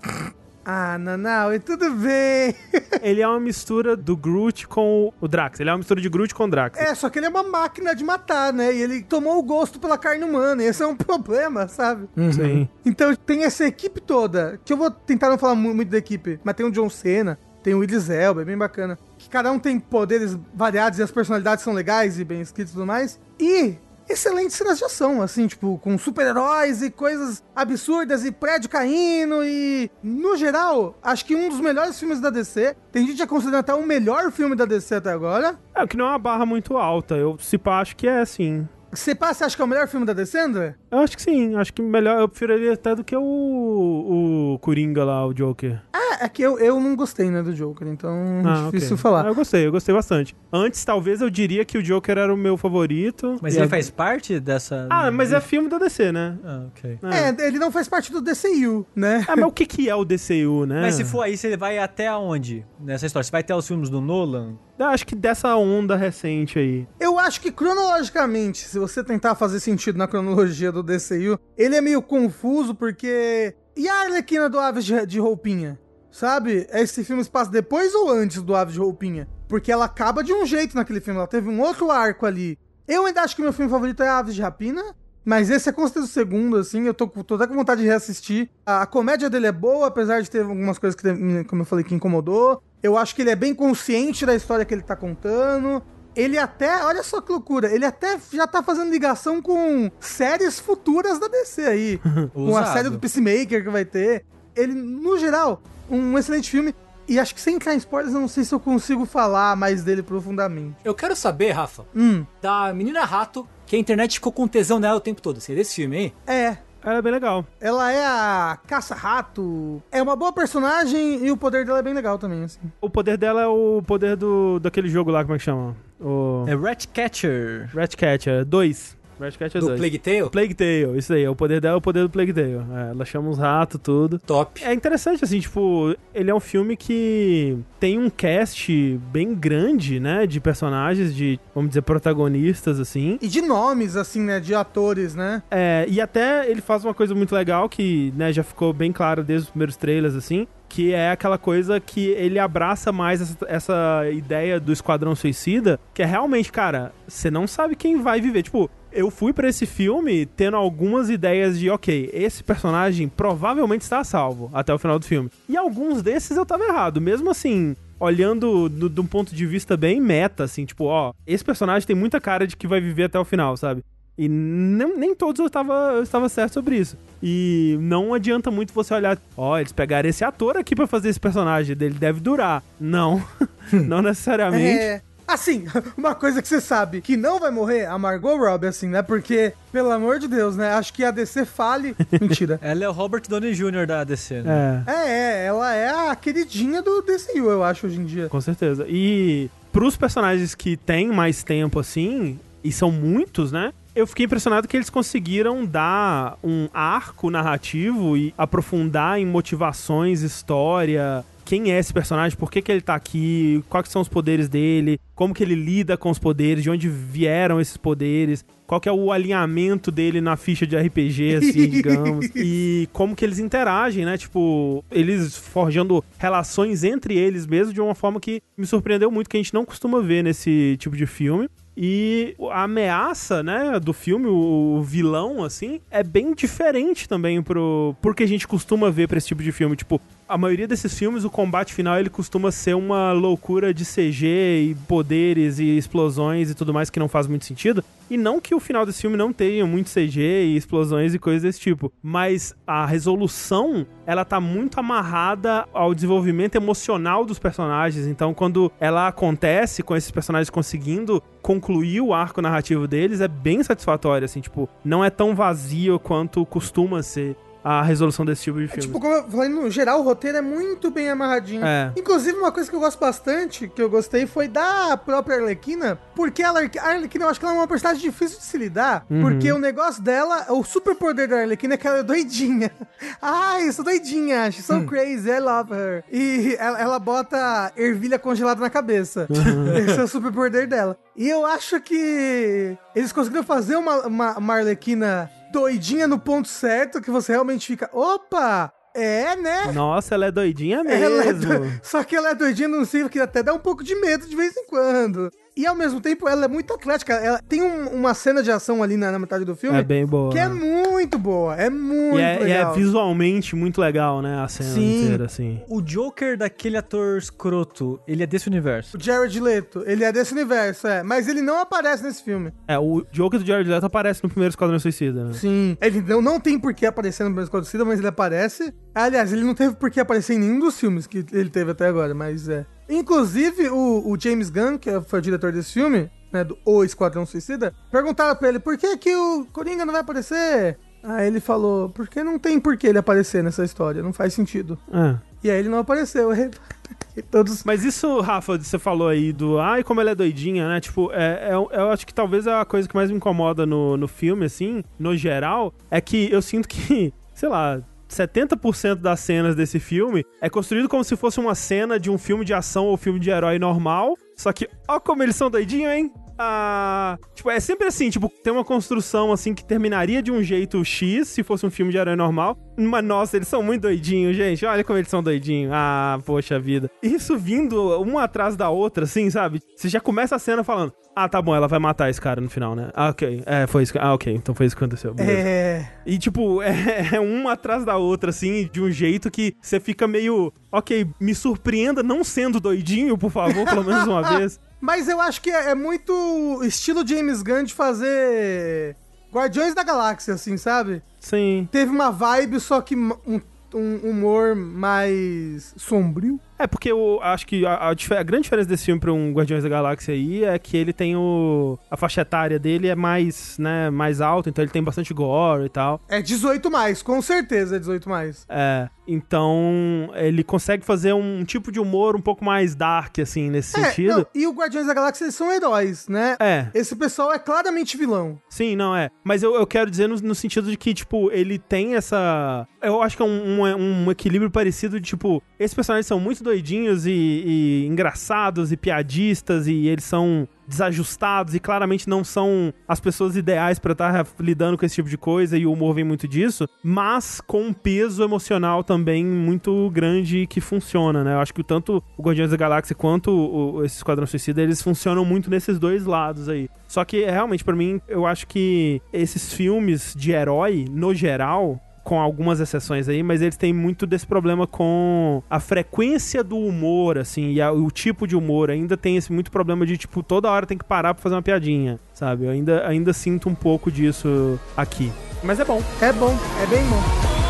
Ah, 0.72 1.00
Nanaue, 1.00 1.58
tudo 1.58 1.90
bem. 1.96 2.54
Ele 3.02 3.22
é 3.24 3.28
uma 3.28 3.40
mistura 3.40 3.98
do 3.98 4.16
Groot 4.16 4.68
com 4.68 5.12
o 5.20 5.28
Drax. 5.28 5.60
Ele 5.60 5.68
é 5.68 5.72
uma 5.74 5.80
mistura 5.80 6.00
de 6.00 6.08
Groot 6.08 6.36
com 6.36 6.44
o 6.44 6.48
Drax. 6.48 6.78
É, 6.80 6.94
só 6.94 7.10
que 7.10 7.18
ele 7.18 7.26
é 7.26 7.30
uma 7.30 7.42
máquina 7.42 7.96
de 7.96 8.04
matar, 8.04 8.54
né? 8.54 8.72
E 8.72 8.80
ele 8.80 9.02
tomou 9.02 9.40
o 9.40 9.42
gosto 9.42 9.80
pela 9.80 9.98
carne 9.98 10.24
humana. 10.24 10.62
E 10.62 10.68
esse 10.68 10.84
é 10.84 10.86
um 10.86 10.94
problema, 10.96 11.68
sabe? 11.68 12.08
Sim. 12.34 12.70
Então 12.86 13.16
tem 13.16 13.46
essa 13.46 13.66
equipe 13.66 14.00
toda, 14.00 14.60
que 14.64 14.72
eu 14.72 14.78
vou 14.78 14.92
tentar 14.92 15.30
não 15.32 15.40
falar 15.40 15.56
mu- 15.56 15.74
muito 15.74 15.90
da 15.90 15.98
equipe, 15.98 16.40
mas 16.44 16.54
tem 16.56 16.64
o 16.66 16.72
John 16.72 16.88
Cena, 16.90 17.40
tem 17.64 17.74
o 17.74 17.84
Idris 17.84 18.08
Elba, 18.08 18.44
é 18.44 18.46
bem 18.46 18.58
bacana. 18.58 18.96
Que 19.18 19.28
cada 19.28 19.52
um 19.52 19.58
tem 19.58 19.80
poderes 19.80 20.38
variados 20.54 21.00
e 21.00 21.02
as 21.04 21.10
personalidades 21.10 21.64
são 21.64 21.74
legais 21.74 22.20
e 22.20 22.24
bem 22.24 22.42
escritas 22.42 22.72
e 22.72 22.76
tudo 22.76 22.86
mais. 22.86 23.20
E 23.40 23.76
excelentes 24.10 24.56
cenas 24.56 24.80
de 24.80 24.86
ação, 24.86 25.22
assim, 25.22 25.48
tipo, 25.48 25.78
com 25.78 25.98
super-heróis 25.98 26.82
e 26.82 26.90
coisas 26.90 27.44
absurdas 27.56 28.26
e 28.26 28.32
prédio 28.32 28.70
caindo 28.70 29.44
e... 29.44 29.90
No 30.02 30.36
geral, 30.36 30.98
acho 31.02 31.26
que 31.26 31.36
um 31.36 31.50
dos 31.50 31.62
melhores 31.62 32.00
filmes 32.00 32.20
da 32.20 32.30
DC. 32.30 32.76
Tem 32.92 33.06
gente 33.06 33.20
já 33.20 33.28
considerando 33.28 33.60
até 33.60 33.74
o 33.74 33.86
melhor 33.86 34.32
filme 34.32 34.56
da 34.56 34.66
DC 34.66 34.96
até 34.96 35.12
agora. 35.12 35.58
É, 35.76 35.84
o 35.84 35.88
que 35.88 35.96
não 35.96 36.06
é 36.06 36.10
uma 36.10 36.20
barra 36.20 36.46
muito 36.46 36.78
alta. 36.78 37.16
Eu, 37.16 37.38
se 37.40 37.58
pá, 37.58 37.80
acho 37.80 37.96
que 37.96 38.08
é, 38.08 38.26
sim. 38.26 38.68
Você 38.92 39.14
passa, 39.14 39.46
acha 39.46 39.56
que 39.56 39.62
é 39.62 39.66
o 39.66 39.68
melhor 39.68 39.88
filme 39.88 40.06
da 40.06 40.14
DC, 40.14 40.40
André? 40.40 40.76
Eu 40.92 41.00
acho 41.00 41.16
que 41.16 41.22
sim. 41.22 41.56
Acho 41.56 41.74
que 41.74 41.82
melhor... 41.82 42.20
Eu 42.20 42.28
prefiro 42.30 42.54
ele 42.54 42.70
até 42.72 42.96
do 42.96 43.04
que 43.04 43.16
o... 43.16 44.54
O 44.56 44.60
Coringa 44.60 45.04
lá, 45.04 45.26
o 45.26 45.34
Joker. 45.34 45.82
É, 45.94 46.26
é 46.26 46.30
que 46.30 46.42
eu, 46.42 46.58
eu 46.60 46.80
não 46.80 46.96
gostei, 46.96 47.30
né, 47.30 47.42
do 47.44 47.54
Joker, 47.54 47.88
então 47.88 48.12
Ah, 48.46 48.66
difícil 48.72 48.96
ok. 48.96 48.98
falar. 48.98 49.26
Ah, 49.26 49.30
eu 49.30 49.36
gostei, 49.36 49.66
eu 49.68 49.72
gostei 49.72 49.94
bastante. 49.94 50.36
Antes, 50.52 50.84
talvez, 50.84 51.22
eu 51.22 51.30
diria 51.30 51.64
que 51.64 51.78
o 51.78 51.84
Joker 51.84 52.18
era 52.18 52.34
o 52.34 52.38
meu 52.38 52.58
favorito. 52.58 53.38
Mas 53.42 53.56
ele 53.56 53.66
a- 53.66 53.70
faz 53.70 53.90
parte 53.90 54.40
dessa. 54.40 54.88
Ah, 54.90 55.12
mas 55.12 55.32
é 55.32 55.40
filme 55.40 55.70
da 55.70 55.78
DC, 55.78 56.12
né? 56.12 56.38
Ah, 56.44 56.66
ok. 56.68 57.00
É, 57.04 57.48
ele 57.48 57.60
não 57.60 57.72
faz 57.72 57.88
parte 57.88 58.12
do 58.12 58.22
DCU, 58.22 58.86
né? 58.96 59.24
Ah, 59.28 59.36
mas 59.36 59.46
o 59.46 59.52
que 59.52 59.66
que 59.66 59.90
é 59.90 59.96
o 59.96 60.04
DCU, 60.04 60.66
né? 60.66 60.82
Mas 60.82 60.96
se 60.96 61.06
for 61.06 61.22
aí, 61.22 61.38
você 61.38 61.56
vai 61.56 61.78
até 61.78 62.08
aonde 62.08 62.66
nessa 62.80 63.06
história? 63.06 63.24
Você 63.24 63.32
vai 63.32 63.42
até 63.42 63.56
os 63.56 63.68
filmes 63.68 63.90
do 63.90 64.02
Nolan? 64.02 64.56
Eu 64.78 64.86
acho 64.88 65.06
que 65.06 65.14
dessa 65.16 65.56
onda 65.58 65.96
recente 65.98 66.58
aí. 66.58 66.88
Eu 67.00 67.20
acho 67.20 67.42
que 67.42 67.52
cronologicamente, 67.52 68.60
se 68.60 68.80
você 68.80 69.04
tentar 69.04 69.36
fazer 69.36 69.60
sentido 69.60 69.98
na 69.98 70.08
cronologia 70.08 70.72
do 70.72 70.79
DCU, 70.84 71.40
ele 71.58 71.76
é 71.76 71.82
meio 71.82 72.02
confuso 72.02 72.74
porque. 72.74 73.56
E 73.76 73.88
a 73.88 74.02
Arlequina 74.02 74.50
do 74.50 74.60
Aves 74.60 74.86
de, 74.86 75.20
Roupinha? 75.20 75.80
Sabe? 76.12 76.68
Esse 76.72 77.04
filme 77.04 77.24
se 77.24 77.30
passa 77.30 77.52
depois 77.52 77.94
ou 77.94 78.10
antes 78.10 78.42
do 78.42 78.56
Aves 78.56 78.74
de 78.74 78.80
Roupinha? 78.80 79.28
Porque 79.48 79.72
ela 79.72 79.86
acaba 79.86 80.24
de 80.24 80.34
um 80.34 80.46
jeito 80.46 80.76
naquele 80.76 81.00
filme, 81.00 81.18
ela 81.18 81.28
teve 81.28 81.50
um 81.50 81.62
outro 81.62 81.90
arco 81.90 82.26
ali. 82.26 82.58
Eu 82.88 83.06
ainda 83.06 83.22
acho 83.22 83.36
que 83.36 83.42
meu 83.42 83.54
filme 83.54 83.72
favorito 83.72 84.04
é 84.04 84.10
Aves 84.10 84.36
de 84.36 84.42
Rapina. 84.42 84.84
Mas 85.24 85.50
esse 85.50 85.70
é 85.70 85.72
com 85.72 85.84
certeza 85.84 86.06
o 86.08 86.10
segundo, 86.10 86.58
assim, 86.58 86.84
eu 86.84 86.94
tô, 86.94 87.06
tô 87.08 87.36
até 87.36 87.46
com 87.46 87.54
vontade 87.54 87.82
de 87.82 87.88
reassistir. 87.88 88.50
A, 88.66 88.82
a 88.82 88.86
comédia 88.88 89.30
dele 89.30 89.48
é 89.48 89.52
boa, 89.52 89.88
apesar 89.88 90.22
de 90.22 90.32
ter 90.32 90.42
algumas 90.42 90.80
coisas 90.80 91.00
que, 91.00 91.44
como 91.44 91.62
eu 91.62 91.66
falei, 91.66 91.86
que 91.86 91.94
incomodou. 91.94 92.64
Eu 92.82 92.98
acho 92.98 93.14
que 93.14 93.22
ele 93.22 93.30
é 93.30 93.36
bem 93.36 93.54
consciente 93.54 94.26
da 94.26 94.34
história 94.34 94.66
que 94.66 94.74
ele 94.74 94.82
tá 94.82 94.96
contando. 94.96 95.84
Ele 96.16 96.38
até, 96.38 96.84
olha 96.86 97.04
só 97.04 97.22
que 97.22 97.32
loucura, 97.32 97.72
ele 97.74 97.86
até 97.86 98.20
já 98.34 98.46
tá 98.48 98.62
fazendo 98.64 98.90
ligação 98.92 99.42
com 99.42 99.90
séries 100.00 100.60
futuras 100.60 101.20
da 101.20 101.28
DC 101.28 101.62
aí. 101.62 102.02
com 102.34 102.58
a 102.58 102.66
série 102.66 102.90
do 102.90 103.00
Peacemaker 103.00 103.64
que 103.64 103.70
vai 103.70 103.86
ter. 103.86 104.26
Ele, 104.56 104.74
no 104.74 105.18
geral, 105.18 105.62
um 105.90 106.18
excelente 106.18 106.50
filme. 106.50 106.74
E 107.08 107.18
acho 107.20 107.34
que 107.34 107.42
sem 107.42 107.56
entrar 107.56 107.74
em 107.74 107.78
spoilers, 107.78 108.14
eu 108.14 108.22
não 108.22 108.28
sei 108.28 108.44
se 108.44 108.54
eu 108.54 108.60
consigo 108.60 109.04
falar 109.06 109.56
mais 109.56 109.84
dele 109.84 110.04
profundamente. 110.04 110.76
Eu 110.84 110.94
quero 110.94 111.16
saber, 111.16 111.52
Rafa, 111.52 111.84
Hum, 111.96 112.24
da 112.40 112.72
menina 112.74 113.04
rato, 113.04 113.48
que 113.66 113.76
a 113.76 113.80
internet 113.80 114.14
ficou 114.16 114.32
com 114.32 114.48
tesão 114.48 114.80
nela 114.80 114.98
o 114.98 115.02
tempo 115.02 115.20
todo. 115.22 115.40
Seria 115.42 115.62
desse 115.64 115.76
filme 115.76 115.98
aí? 115.98 116.14
é, 116.28 116.58
Ela 116.84 116.98
é 116.98 117.02
bem 117.02 117.12
legal. 117.12 117.44
Ela 117.60 117.92
é 117.92 118.06
a 118.06 118.60
caça-rato. 118.68 119.82
É 119.92 120.02
uma 120.02 120.16
boa 120.16 120.32
personagem 120.32 121.26
e 121.26 121.32
o 121.32 121.38
poder 121.38 121.66
dela 121.66 121.80
é 121.80 121.84
bem 121.84 121.94
legal 121.94 122.18
também, 122.20 122.44
assim. 122.44 122.60
O 122.82 122.90
poder 122.90 123.18
dela 123.18 123.42
é 123.42 123.48
o 123.48 123.82
poder 123.86 124.16
do 124.16 124.60
daquele 124.60 124.88
jogo 124.90 125.10
lá, 125.12 125.24
como 125.24 125.36
é 125.36 125.38
que 125.38 125.44
chama? 125.44 125.76
O 126.00 126.46
É 126.48 126.56
Ratcatcher. 126.56 127.70
Ratcatcher 127.74 128.46
2. 128.46 129.00
Ratcatcher 129.20 129.60
Do 129.60 129.68
2. 129.68 129.80
Plague 129.80 130.00
Tale? 130.00 130.30
Plague 130.30 130.54
Tale, 130.54 130.98
isso 130.98 131.14
aí. 131.14 131.28
O 131.28 131.36
poder 131.36 131.60
dela 131.60 131.76
é 131.76 131.78
o 131.78 131.82
poder 131.82 132.04
do 132.04 132.10
Plague 132.10 132.32
Tale. 132.34 132.54
É, 132.54 132.92
ela 132.92 133.06
chama 133.06 133.30
os 133.30 133.38
ratos, 133.38 133.80
tudo. 133.84 134.18
Top. 134.20 134.64
É 134.64 134.74
interessante, 134.74 135.24
assim, 135.24 135.40
tipo, 135.40 135.94
ele 136.14 136.32
é 136.32 136.34
um 136.34 136.40
filme 136.40 136.78
que 136.78 137.58
tem 137.80 138.00
um 138.00 138.10
cast 138.10 138.98
bem 139.12 139.36
grande, 139.36 140.00
né? 140.00 140.26
De 140.26 140.40
personagens, 140.40 141.14
de, 141.14 141.40
vamos 141.54 141.72
dizer, 141.72 141.82
protagonistas, 141.82 142.80
assim. 142.80 143.20
E 143.22 143.28
de 143.28 143.42
nomes, 143.42 143.96
assim, 143.96 144.22
né? 144.22 144.40
De 144.40 144.56
atores, 144.56 145.16
né? 145.16 145.44
É, 145.52 145.86
e 145.90 146.00
até 146.00 146.50
ele 146.50 146.62
faz 146.62 146.86
uma 146.86 146.94
coisa 146.94 147.14
muito 147.14 147.36
legal 147.36 147.68
que, 147.68 148.14
né, 148.16 148.32
já 148.32 148.44
ficou 148.44 148.72
bem 148.72 148.92
claro 148.92 149.24
desde 149.24 149.48
os 149.48 149.50
primeiros 149.50 149.76
trailers, 149.76 150.16
assim, 150.16 150.48
que 150.70 150.94
é 150.94 151.12
aquela 151.12 151.38
coisa 151.38 151.80
que 151.80 152.08
ele 152.10 152.38
abraça 152.40 152.92
mais 152.92 153.20
essa, 153.22 153.38
essa 153.48 154.02
ideia 154.12 154.60
do 154.60 154.72
Esquadrão 154.72 155.16
Suicida, 155.16 155.80
que 155.94 156.02
é 156.04 156.06
realmente, 156.06 156.52
cara, 156.52 156.94
você 157.08 157.30
não 157.32 157.48
sabe 157.48 157.76
quem 157.76 158.02
vai 158.02 158.22
viver. 158.22 158.44
Tipo, 158.44 158.70
eu 158.92 159.10
fui 159.12 159.34
pra 159.34 159.50
esse 159.50 159.66
filme 159.66 160.26
tendo 160.26 160.56
algumas 160.56 161.10
ideias 161.10 161.60
de, 161.60 161.70
ok, 161.70 162.10
esse 162.14 162.44
personagem 162.44 163.08
provavelmente 163.10 163.82
está 163.82 164.04
salvo 164.04 164.50
até 164.54 164.74
o 164.74 164.80
final 164.80 165.00
do 165.00 165.06
filme. 165.06 165.30
E 165.50 165.58
alguns 165.58 166.02
desses 166.02 166.38
eu 166.38 166.46
tava 166.46 166.64
errado, 166.66 167.02
mesmo 167.02 167.30
assim. 167.30 167.76
Olhando 168.00 168.70
do- 168.70 168.90
de 168.90 169.02
um 169.02 169.06
ponto 169.06 169.36
de 169.36 169.46
vista 169.46 169.76
bem 169.76 170.00
meta, 170.00 170.46
assim, 170.46 170.64
tipo, 170.64 170.86
ó, 170.86 171.12
esse 171.28 171.44
personagem 171.44 171.86
tem 171.86 171.96
muita 171.96 172.22
cara 172.22 172.48
de 172.48 172.56
que 172.56 172.66
vai 172.66 172.80
viver 172.80 173.04
até 173.04 173.20
o 173.20 173.26
final, 173.26 173.58
sabe? 173.58 173.84
E 174.20 174.28
nem, 174.28 174.98
nem 174.98 175.16
todos 175.16 175.40
eu 175.40 175.48
estava, 175.48 175.94
eu 175.96 176.04
estava 176.04 176.28
certo 176.28 176.56
sobre 176.56 176.76
isso. 176.76 176.98
E 177.24 177.78
não 177.80 178.14
adianta 178.14 178.52
muito 178.52 178.74
você 178.74 178.94
olhar, 178.94 179.18
ó, 179.38 179.58
eles 179.58 179.72
pegaram 179.72 180.10
esse 180.10 180.26
ator 180.26 180.58
aqui 180.58 180.76
pra 180.76 180.86
fazer 180.86 181.08
esse 181.08 181.20
personagem, 181.20 181.74
dele 181.74 181.96
deve 181.98 182.20
durar. 182.20 182.62
Não, 182.78 183.24
não 183.72 184.02
necessariamente. 184.02 184.78
É. 184.78 185.02
Assim, 185.26 185.64
uma 185.96 186.14
coisa 186.16 186.42
que 186.42 186.50
você 186.50 186.60
sabe 186.60 187.00
que 187.00 187.16
não 187.16 187.40
vai 187.40 187.50
morrer, 187.50 187.86
a 187.86 187.98
Margot 187.98 188.36
Robbie, 188.36 188.68
assim, 188.68 188.90
né? 188.90 189.02
Porque, 189.02 189.54
pelo 189.72 189.90
amor 189.90 190.20
de 190.20 190.28
Deus, 190.28 190.58
né? 190.58 190.74
Acho 190.74 190.92
que 190.92 191.06
a 191.06 191.12
DC 191.12 191.46
fale. 191.46 191.96
Mentira. 192.20 192.60
Ela 192.62 192.84
é 192.84 192.90
o 192.90 192.92
Robert 192.92 193.22
Downey 193.26 193.54
Jr. 193.54 193.88
da 193.88 194.04
DC, 194.04 194.42
né? 194.42 194.84
É, 194.86 194.92
É, 194.92 195.08
é, 195.08 195.46
ela 195.46 195.74
é 195.74 196.10
a 196.10 196.14
queridinha 196.14 196.82
do 196.82 197.02
DCU, 197.04 197.50
eu 197.50 197.64
acho, 197.64 197.88
hoje 197.88 198.02
em 198.02 198.06
dia. 198.06 198.28
com 198.28 198.42
certeza. 198.42 198.86
E 198.90 199.50
pros 199.72 199.96
personagens 199.96 200.54
que 200.56 200.76
têm 200.76 201.08
mais 201.08 201.42
tempo 201.42 201.80
assim, 201.80 202.38
e 202.62 202.70
são 202.70 202.92
muitos, 202.92 203.54
né? 203.54 203.72
Eu 204.00 204.08
fiquei 204.08 204.26
impressionado 204.26 204.66
que 204.66 204.78
eles 204.78 204.90
conseguiram 204.90 205.66
dar 205.66 206.40
um 206.42 206.70
arco 206.74 207.30
narrativo 207.30 208.16
e 208.16 208.34
aprofundar 208.38 209.20
em 209.20 209.26
motivações, 209.26 210.22
história, 210.22 211.26
quem 211.44 211.74
é 211.74 211.78
esse 211.78 211.92
personagem, 211.92 212.38
por 212.38 212.50
que, 212.50 212.62
que 212.62 212.72
ele 212.72 212.80
tá 212.80 212.96
aqui, 212.96 213.62
quais 213.68 213.90
são 213.90 214.02
os 214.02 214.08
poderes 214.08 214.48
dele, 214.48 215.02
como 215.14 215.34
que 215.34 215.44
ele 215.44 215.54
lida 215.54 215.98
com 215.98 216.10
os 216.10 216.18
poderes, 216.18 216.64
de 216.64 216.70
onde 216.70 216.88
vieram 216.88 217.60
esses 217.60 217.76
poderes, 217.76 218.46
qual 218.66 218.80
que 218.80 218.88
é 218.88 218.92
o 218.92 219.12
alinhamento 219.12 219.92
dele 219.92 220.22
na 220.22 220.38
ficha 220.38 220.66
de 220.66 220.78
RPG, 220.78 221.36
assim, 221.36 221.68
digamos, 221.68 222.28
e 222.36 222.88
como 222.94 223.18
que 223.18 223.26
eles 223.26 223.38
interagem, 223.38 224.06
né? 224.06 224.18
Tipo, 224.18 224.82
eles 224.90 225.36
forjando 225.36 226.02
relações 226.18 226.86
entre 226.86 227.18
eles 227.18 227.46
mesmo 227.46 227.74
de 227.74 227.82
uma 227.82 227.96
forma 227.96 228.18
que 228.22 228.42
me 228.56 228.66
surpreendeu 228.66 229.12
muito, 229.12 229.30
que 229.30 229.36
a 229.36 229.42
gente 229.42 229.54
não 229.54 229.66
costuma 229.66 230.00
ver 230.00 230.24
nesse 230.24 230.78
tipo 230.80 230.96
de 230.96 231.06
filme. 231.06 231.50
E 231.82 232.36
a 232.52 232.64
ameaça, 232.64 233.42
né, 233.42 233.80
do 233.80 233.94
filme, 233.94 234.28
o 234.28 234.82
vilão, 234.84 235.46
assim, 235.46 235.80
é 235.90 236.04
bem 236.04 236.34
diferente 236.34 237.08
também 237.08 237.42
pro, 237.42 237.96
pro 238.02 238.14
que 238.14 238.22
a 238.22 238.28
gente 238.28 238.46
costuma 238.46 238.92
ver 238.92 239.08
pra 239.08 239.18
esse 239.18 239.28
tipo 239.28 239.42
de 239.42 239.54
filme. 239.54 239.78
Tipo, 239.78 240.02
a 240.28 240.38
maioria 240.38 240.68
desses 240.68 240.94
filmes, 240.94 241.24
o 241.24 241.30
combate 241.30 241.74
final, 241.74 241.98
ele 241.98 242.10
costuma 242.10 242.52
ser 242.52 242.76
uma 242.76 243.14
loucura 243.14 243.74
de 243.74 243.86
CG 243.86 244.28
e 244.28 244.78
poderes 244.90 245.58
e 245.58 245.78
explosões 245.78 246.52
e 246.52 246.54
tudo 246.54 246.74
mais 246.74 246.90
que 246.90 247.00
não 247.00 247.08
faz 247.08 247.28
muito 247.28 247.46
sentido. 247.46 247.82
E 248.10 248.18
não 248.18 248.42
que 248.42 248.54
o 248.54 248.60
final 248.60 248.86
desse 248.86 249.02
filme 249.02 249.16
não 249.16 249.32
tenha 249.32 249.66
muito 249.66 249.90
CG 249.90 250.20
e 250.20 250.58
explosões 250.58 251.14
e 251.14 251.20
coisas 251.20 251.44
desse 251.44 251.60
tipo, 251.60 251.92
mas 252.02 252.56
a 252.66 252.86
resolução, 252.86 253.86
ela 254.06 254.26
tá 254.26 254.40
muito 254.40 254.80
amarrada 254.80 255.68
ao 255.72 255.96
desenvolvimento 255.96 256.56
emocional 256.56 257.24
dos 257.24 257.40
personagens. 257.40 258.06
Então, 258.06 258.34
quando 258.34 258.72
ela 258.80 259.08
acontece 259.08 259.82
com 259.82 259.96
esses 259.96 260.12
personagens 260.12 260.50
conseguindo 260.50 261.24
concluir 261.50 262.00
o 262.00 262.14
arco 262.14 262.44
narrativo 262.44 262.88
deles, 262.88 263.22
é 263.22 263.28
bem 263.28 263.64
satisfatório, 263.64 264.24
assim, 264.24 264.40
tipo, 264.40 264.70
não 264.86 265.04
é 265.04 265.10
tão 265.10 265.34
vazio 265.34 265.98
quanto 265.98 266.46
costuma 266.46 267.02
ser. 267.02 267.36
A 267.64 267.82
resolução 267.82 268.26
desse 268.26 268.44
tipo 268.44 268.58
de 268.60 268.66
É, 268.66 268.68
filme. 268.68 268.82
tipo, 268.82 269.00
como 269.00 269.14
eu 269.14 269.24
falei, 269.30 269.50
no 269.50 269.70
geral, 269.70 270.00
o 270.00 270.04
roteiro 270.04 270.38
é 270.38 270.42
muito 270.42 270.90
bem 270.90 271.10
amarradinho. 271.10 271.64
É. 271.66 271.92
Inclusive, 271.98 272.38
uma 272.38 272.52
coisa 272.52 272.70
que 272.70 272.76
eu 272.76 272.80
gosto 272.80 273.00
bastante, 273.00 273.68
que 273.68 273.82
eu 273.82 273.90
gostei, 273.90 274.26
foi 274.26 274.48
da 274.48 274.96
própria 274.98 275.38
Arlequina, 275.38 276.00
porque 276.16 276.42
ela, 276.42 276.60
a 276.62 276.88
Arlequina, 276.88 277.26
eu 277.26 277.30
acho 277.30 277.40
que 277.40 277.46
ela 277.46 277.56
é 277.56 277.58
uma 277.58 277.68
personagem 277.68 278.02
difícil 278.02 278.38
de 278.40 278.46
se 278.46 278.58
lidar, 278.58 279.06
Uhum. 279.10 279.22
porque 279.22 279.52
o 279.52 279.58
negócio 279.58 280.02
dela, 280.02 280.46
o 280.54 280.64
superpoder 280.64 281.28
da 281.28 281.38
Arlequina 281.42 281.74
é 281.74 281.78
que 281.78 281.88
ela 281.88 282.00
é 282.00 282.04
doidinha. 282.04 282.72
Ai, 283.22 283.68
eu 283.68 283.74
sou 283.74 283.84
doidinha, 283.84 284.50
she's 284.52 284.66
so 284.66 284.76
Hum. 284.76 284.86
crazy, 284.86 285.30
I 285.30 285.40
love 285.40 285.74
her. 285.74 286.04
E 286.12 286.56
ela, 286.60 286.80
ela 286.80 287.00
bota 287.00 287.72
ervilha 287.76 288.18
congelada 288.18 288.62
na 288.62 288.70
cabeça. 288.70 289.28
Uhum. 289.30 289.76
Esse 289.78 290.00
é 290.00 290.04
o 290.04 290.08
superpoder 290.08 290.68
dela. 290.68 290.98
E 291.16 291.28
eu 291.28 291.46
acho 291.46 291.80
que 291.82 292.78
eles 292.96 293.12
conseguiram 293.12 293.44
fazer 293.44 293.76
uma, 293.76 294.08
uma, 294.08 294.38
uma 294.38 294.54
Arlequina 294.56 295.30
doidinha 295.52 296.08
no 296.08 296.20
ponto 296.20 296.48
certo, 296.48 297.02
que 297.02 297.12
você 297.12 297.32
realmente 297.32 297.66
fica, 297.68 297.90
opa, 297.94 298.72
é, 298.96 299.36
né? 299.36 299.72
Nossa, 299.72 300.16
ela 300.16 300.26
é 300.28 300.32
doidinha 300.32 300.80
é 300.80 300.84
mesmo. 300.84 301.60
do- 301.60 301.80
Só 301.84 302.04
que 302.04 302.16
ela 302.16 302.30
é 302.30 302.36
doidinha 302.36 302.68
num 302.68 302.80
nível 302.82 303.10
que 303.10 303.20
até 303.20 303.44
dá 303.44 303.54
um 303.54 303.60
pouco 303.60 303.84
de 303.84 303.96
medo 303.96 304.28
de 304.28 304.36
vez 304.36 304.56
em 304.58 304.66
quando. 304.66 305.32
E 305.60 305.66
ao 305.68 305.76
mesmo 305.76 306.00
tempo, 306.00 306.28
ela 306.30 306.46
é 306.46 306.48
muito 306.48 306.74
atlética. 306.74 307.14
Ela 307.16 307.42
tem 307.48 307.62
um- 307.62 307.90
uma 307.90 308.14
cena 308.14 308.42
de 308.42 308.50
ação 308.50 308.82
ali 308.82 308.96
na, 308.96 309.12
na 309.12 309.20
metade 309.20 309.44
do 309.44 309.56
filme 309.58 309.78
É 309.78 309.84
bem 309.84 310.06
boa. 310.06 310.32
que 310.32 310.38
é 310.40 310.48
muito 310.48 311.18
boa. 311.20 311.54
É 311.56 311.70
muito 311.70 312.18
E 312.18 312.22
é, 312.22 312.34
e 312.40 312.52
é 312.52 312.58
legal. 312.60 312.74
visualmente 312.74 313.56
muito 313.58 313.82
legal, 313.82 314.22
né? 314.22 314.42
A 314.42 314.48
cena 314.48 314.70
Sim. 314.70 315.04
inteira, 315.04 315.26
assim. 315.26 315.62
O 315.68 315.82
Joker 315.82 316.38
daquele 316.38 316.78
ator 316.78 317.18
escroto, 317.18 318.00
ele 318.08 318.24
é 318.24 318.26
desse 318.26 318.48
universo. 318.48 318.96
O 318.98 319.02
Jared 319.04 319.38
Leto, 319.40 319.84
ele 319.86 320.04
é 320.04 320.12
desse 320.12 320.32
universo, 320.32 320.88
é. 320.88 321.04
Mas 321.04 321.28
ele 321.28 321.42
não 321.42 321.60
aparece 321.60 322.04
nesse 322.04 322.24
filme. 322.24 322.54
É, 322.68 322.78
o 322.80 323.04
Joker 323.12 323.40
do 323.40 323.46
Jared 323.46 323.70
Leto 323.70 323.86
aparece 323.86 324.24
no 324.24 324.30
primeiro 324.30 324.52
Esquadrão 324.52 324.80
Suicida, 324.80 325.26
né? 325.26 325.34
Sim. 325.34 325.78
Ele 325.82 326.02
não, 326.02 326.22
não 326.22 326.40
tem 326.40 326.58
por 326.58 326.74
que 326.74 326.86
aparecer 326.86 327.24
no 327.24 327.30
Primeiro 327.32 327.48
Esquadrão 327.48 327.86
mas 327.86 328.00
ele 328.00 328.08
aparece. 328.08 328.74
Aliás, 328.96 329.34
ele 329.34 329.44
não 329.44 329.54
teve 329.54 329.76
por 329.76 329.90
que 329.92 330.00
aparecer 330.00 330.36
em 330.36 330.40
nenhum 330.40 330.60
dos 330.60 330.80
filmes 330.80 331.06
que 331.06 331.26
ele 331.34 331.50
teve 331.50 331.72
até 331.72 331.86
agora, 331.88 332.14
mas 332.14 332.48
é. 332.48 332.66
Inclusive, 332.90 333.70
o, 333.70 334.12
o 334.12 334.20
James 334.20 334.50
Gunn, 334.50 334.78
que 334.78 335.00
foi 335.02 335.20
o 335.20 335.22
diretor 335.22 335.52
desse 335.52 335.74
filme, 335.74 336.10
né, 336.32 336.44
do 336.44 336.58
O 336.66 336.84
Esquadrão 336.84 337.26
Suicida, 337.26 337.74
perguntaram 337.92 338.36
pra 338.36 338.50
ele 338.50 338.60
por 338.60 338.78
que 338.78 338.98
que 338.98 339.16
o 339.16 339.46
Coringa 339.52 339.86
não 339.86 339.94
vai 339.94 340.02
aparecer. 340.02 340.78
Aí 341.04 341.28
ele 341.28 341.40
falou, 341.40 341.90
porque 341.90 342.24
não 342.24 342.38
tem 342.38 342.60
por 342.60 342.76
que 342.76 342.88
ele 342.88 342.98
aparecer 342.98 343.44
nessa 343.44 343.64
história, 343.64 344.04
não 344.04 344.12
faz 344.12 344.34
sentido. 344.34 344.78
É. 344.92 345.16
E 345.44 345.50
aí 345.50 345.60
ele 345.60 345.70
não 345.70 345.78
apareceu. 345.78 346.30
Todos... 347.32 347.64
Mas 347.64 347.84
isso, 347.84 348.20
Rafa, 348.20 348.58
você 348.58 348.78
falou 348.78 349.08
aí 349.08 349.32
do. 349.32 349.60
Ai, 349.60 349.84
como 349.84 350.02
ela 350.02 350.12
é 350.12 350.16
doidinha, 350.16 350.68
né? 350.68 350.80
Tipo, 350.80 351.12
é, 351.12 351.50
é- 351.52 351.54
eu 351.54 351.90
acho 351.90 352.06
que 352.06 352.14
talvez 352.14 352.48
a 352.48 352.66
coisa 352.66 352.88
que 352.88 352.96
mais 352.96 353.10
me 353.10 353.18
incomoda 353.18 353.66
no, 353.66 353.96
no 353.98 354.08
filme, 354.08 354.46
assim, 354.46 354.84
no 354.98 355.16
geral, 355.16 355.74
é 355.90 356.02
que 356.02 356.30
eu 356.32 356.42
sinto 356.42 356.68
que, 356.68 357.14
sei 357.34 357.50
lá. 357.50 357.82
70% 358.10 358.96
das 358.96 359.20
cenas 359.20 359.56
desse 359.56 359.80
filme 359.80 360.26
é 360.42 360.50
construído 360.50 360.90
como 360.90 361.04
se 361.04 361.16
fosse 361.16 361.40
uma 361.40 361.56
cena 361.56 362.00
de 362.00 362.10
um 362.10 362.18
filme 362.18 362.44
de 362.44 362.54
ação 362.54 362.86
ou 362.86 362.98
filme 362.98 363.20
de 363.20 363.30
herói 363.30 363.60
normal. 363.60 364.18
Só 364.36 364.52
que, 364.52 364.68
ó 364.88 365.00
como 365.00 365.24
eles 365.24 365.36
são 365.36 365.50
doidinhos, 365.50 365.92
hein? 365.92 366.12
Ah, 366.42 367.18
tipo, 367.36 367.50
é 367.52 367.60
sempre 367.60 367.86
assim, 367.88 368.10
tipo, 368.10 368.30
tem 368.42 368.54
uma 368.54 368.64
construção 368.64 369.34
assim 369.34 369.54
que 369.54 369.64
terminaria 369.64 370.24
de 370.24 370.32
um 370.32 370.42
jeito 370.42 370.84
X 370.86 371.28
se 371.28 371.44
fosse 371.44 371.66
um 371.66 371.70
filme 371.70 371.92
de 371.92 371.98
herói 371.98 372.16
normal. 372.16 372.58
Mas 372.78 373.04
nossa, 373.04 373.36
eles 373.36 373.50
são 373.50 373.62
muito 373.62 373.82
doidinhos, 373.82 374.38
gente. 374.38 374.66
Olha 374.66 374.82
como 374.84 374.98
eles 374.98 375.10
são 375.10 375.22
doidinhos. 375.22 375.70
Ah, 375.74 376.18
poxa 376.26 376.58
vida. 376.58 376.90
Isso 377.04 377.38
vindo 377.38 378.02
uma 378.02 378.24
atrás 378.24 378.56
da 378.56 378.70
outra, 378.70 379.04
assim, 379.04 379.30
sabe? 379.30 379.60
Você 379.76 379.90
já 379.90 380.00
começa 380.00 380.36
a 380.38 380.40
cena 380.40 380.64
falando: 380.64 380.94
Ah, 381.14 381.28
tá 381.28 381.42
bom, 381.42 381.54
ela 381.54 381.68
vai 381.68 381.78
matar 381.78 382.10
esse 382.10 382.22
cara 382.22 382.40
no 382.40 382.50
final, 382.50 382.74
né? 382.74 382.90
Ah, 382.94 383.10
ok. 383.10 383.44
É, 383.46 383.68
foi 383.68 383.84
isso. 383.84 383.94
Ah, 384.00 384.14
ok. 384.14 384.34
Então 384.34 384.56
foi 384.56 384.66
isso 384.66 384.78
que 384.78 384.84
aconteceu. 384.84 385.14
Beleza. 385.14 385.40
É... 385.42 385.92
E, 386.06 386.18
tipo, 386.18 386.62
é, 386.64 387.16
é 387.16 387.20
uma 387.20 387.52
atrás 387.52 387.84
da 387.84 387.98
outra, 387.98 388.30
assim, 388.30 388.70
de 388.72 388.82
um 388.82 388.90
jeito 388.90 389.30
que 389.30 389.54
você 389.62 389.78
fica 389.78 390.08
meio. 390.08 390.54
Ok, 390.72 391.06
me 391.20 391.36
surpreenda 391.36 392.02
não 392.02 392.24
sendo 392.24 392.60
doidinho, 392.62 393.18
por 393.18 393.32
favor, 393.32 393.66
pelo 393.68 393.84
menos 393.84 394.08
uma 394.08 394.22
vez. 394.38 394.58
Mas 394.82 395.08
eu 395.08 395.20
acho 395.20 395.42
que 395.42 395.50
é, 395.52 395.72
é 395.72 395.76
muito 395.76 396.62
estilo 396.64 397.06
James 397.06 397.42
Gunn 397.42 397.64
de 397.64 397.74
fazer 397.74 398.96
Guardiões 399.32 399.74
da 399.74 399.84
Galáxia, 399.84 400.34
assim, 400.34 400.58
sabe? 400.58 401.02
Sim. 401.20 401.68
Teve 401.72 401.92
uma 401.92 402.12
vibe, 402.12 402.60
só 402.60 402.82
que 402.82 402.96
um, 402.96 403.42
um 403.74 403.96
humor 403.98 404.56
mais 404.56 405.74
sombrio. 405.78 406.40
É, 406.60 406.68
porque 406.68 406.92
eu 406.92 407.20
acho 407.24 407.48
que 407.48 407.66
a, 407.66 407.74
a 407.76 407.90
a 407.92 408.24
grande 408.24 408.44
diferença 408.44 408.68
desse 408.70 408.86
filme 408.86 409.00
pra 409.00 409.14
um 409.14 409.32
Guardiões 409.32 409.64
da 409.64 409.70
Galáxia 409.70 410.14
aí 410.14 410.44
é 410.44 410.60
que 410.60 410.76
ele 410.78 410.92
tem 410.94 411.16
o. 411.16 411.80
A 411.90 411.96
faixa 411.98 412.22
etária 412.22 412.60
dele 412.60 412.88
é 412.90 412.96
mais, 412.96 413.58
né, 413.58 413.90
mais 413.90 414.20
alta, 414.22 414.50
então 414.50 414.64
ele 414.64 414.72
tem 414.72 414.84
bastante 414.84 415.14
gore 415.14 415.66
e 415.66 415.70
tal. 415.70 416.02
É 416.10 416.22
18 416.22 416.70
mais, 416.70 417.02
com 417.02 417.22
certeza 417.22 417.78
é 417.78 417.80
18 417.80 418.10
mais. 418.10 418.46
É. 418.50 418.90
Então, 419.08 420.12
ele 420.16 420.44
consegue 420.44 420.86
fazer 420.86 421.14
um 421.14 421.44
tipo 421.44 421.72
de 421.72 421.80
humor 421.80 422.16
um 422.16 422.22
pouco 422.22 422.44
mais 422.46 422.76
dark, 422.76 423.18
assim, 423.20 423.50
nesse 423.50 423.80
É, 423.80 423.86
sentido. 423.86 424.18
não, 424.18 424.26
e 424.36 424.46
o 424.46 424.52
Guardiões 424.52 424.86
da 424.86 424.94
Galáxia 424.94 425.26
eles 425.26 425.34
são 425.36 425.52
heróis, 425.52 426.08
né? 426.08 426.36
É. 426.40 426.68
Esse 426.76 426.96
pessoal 426.96 427.34
é 427.34 427.40
claramente 427.40 427.98
vilão. 427.98 428.40
Sim, 428.50 428.76
não 428.76 428.96
é. 428.96 429.10
Mas 429.24 429.42
eu, 429.42 429.56
eu 429.56 429.66
quero 429.66 429.90
dizer 429.90 430.08
no, 430.08 430.16
no 430.16 430.36
sentido 430.36 430.70
de 430.70 430.78
que, 430.78 430.94
tipo, 430.94 431.32
ele 431.32 431.58
tem 431.58 431.96
essa. 431.96 432.68
Eu 432.82 433.02
acho 433.02 433.16
que 433.18 433.24
é 433.24 433.26
um, 433.26 433.62
um, 433.64 434.06
um 434.06 434.12
equilíbrio 434.12 434.52
parecido 434.52 435.00
de, 435.00 435.08
tipo, 435.08 435.42
esses 435.60 435.74
personagens 435.74 436.06
são 436.06 436.20
muito 436.20 436.44
doidinhos 436.50 437.06
e, 437.06 437.12
e 437.12 437.88
engraçados 437.88 438.72
e 438.72 438.78
piadistas 438.78 439.68
e 439.68 439.88
eles 439.88 440.04
são 440.04 440.48
desajustados 440.68 441.56
e 441.56 441.60
claramente 441.60 442.08
não 442.08 442.24
são 442.24 442.72
as 442.88 443.00
pessoas 443.00 443.36
ideais 443.36 443.80
pra 443.80 443.94
estar 443.94 444.28
lidando 444.40 444.78
com 444.78 444.86
esse 444.86 444.96
tipo 444.96 445.10
de 445.10 445.18
coisa 445.18 445.58
e 445.58 445.66
o 445.66 445.74
humor 445.74 445.96
vem 445.96 446.04
muito 446.04 446.28
disso, 446.28 446.68
mas 446.84 447.42
com 447.42 447.64
um 447.64 447.74
peso 447.74 448.24
emocional 448.24 448.84
também 448.84 449.26
muito 449.26 449.90
grande 449.90 450.46
que 450.46 450.62
funciona, 450.62 451.24
né? 451.24 451.34
Eu 451.34 451.40
acho 451.40 451.54
que 451.54 451.64
tanto 451.64 452.04
o 452.16 452.22
Guardiões 452.22 452.52
da 452.52 452.58
Galáxia 452.58 452.96
quanto 452.96 453.32
o, 453.32 453.84
esse 453.84 453.98
Esquadrão 453.98 454.28
Suicida, 454.28 454.62
eles 454.62 454.82
funcionam 454.82 455.26
muito 455.26 455.50
nesses 455.50 455.80
dois 455.80 456.06
lados 456.06 456.48
aí. 456.48 456.70
Só 456.88 457.04
que 457.04 457.26
realmente 457.26 457.64
pra 457.64 457.76
mim, 457.76 458.00
eu 458.08 458.28
acho 458.28 458.46
que 458.46 459.02
esses 459.12 459.52
filmes 459.52 460.14
de 460.16 460.32
herói, 460.32 460.86
no 460.90 461.16
geral, 461.16 461.82
com 462.10 462.20
algumas 462.20 462.60
exceções 462.60 463.08
aí, 463.08 463.22
mas 463.22 463.40
eles 463.40 463.56
têm 463.56 463.72
muito 463.72 464.08
desse 464.08 464.26
problema 464.26 464.66
com 464.66 465.44
a 465.48 465.60
frequência 465.60 466.44
do 466.44 466.58
humor, 466.58 467.20
assim, 467.20 467.52
e 467.52 467.62
a- 467.62 467.72
o 467.72 467.92
tipo 467.92 468.26
de 468.26 468.36
humor. 468.36 468.72
Ainda 468.72 468.98
tem 468.98 469.16
esse 469.16 469.32
muito 469.32 469.52
problema 469.52 469.86
de, 469.86 469.96
tipo, 469.96 470.24
toda 470.24 470.50
hora 470.50 470.66
tem 470.66 470.76
que 470.76 470.84
parar 470.84 471.14
pra 471.14 471.22
fazer 471.22 471.36
uma 471.36 471.44
piadinha, 471.44 472.00
sabe? 472.16 472.46
Eu 472.46 472.50
ainda, 472.50 472.88
ainda 472.88 473.14
sinto 473.14 473.48
um 473.48 473.54
pouco 473.54 473.92
disso 473.92 474.60
aqui. 474.76 475.12
Mas 475.44 475.60
é 475.60 475.66
bom. 475.66 475.84
É 476.02 476.12
bom, 476.12 476.36
é 476.64 476.66
bem 476.66 476.84
bom. 476.86 477.49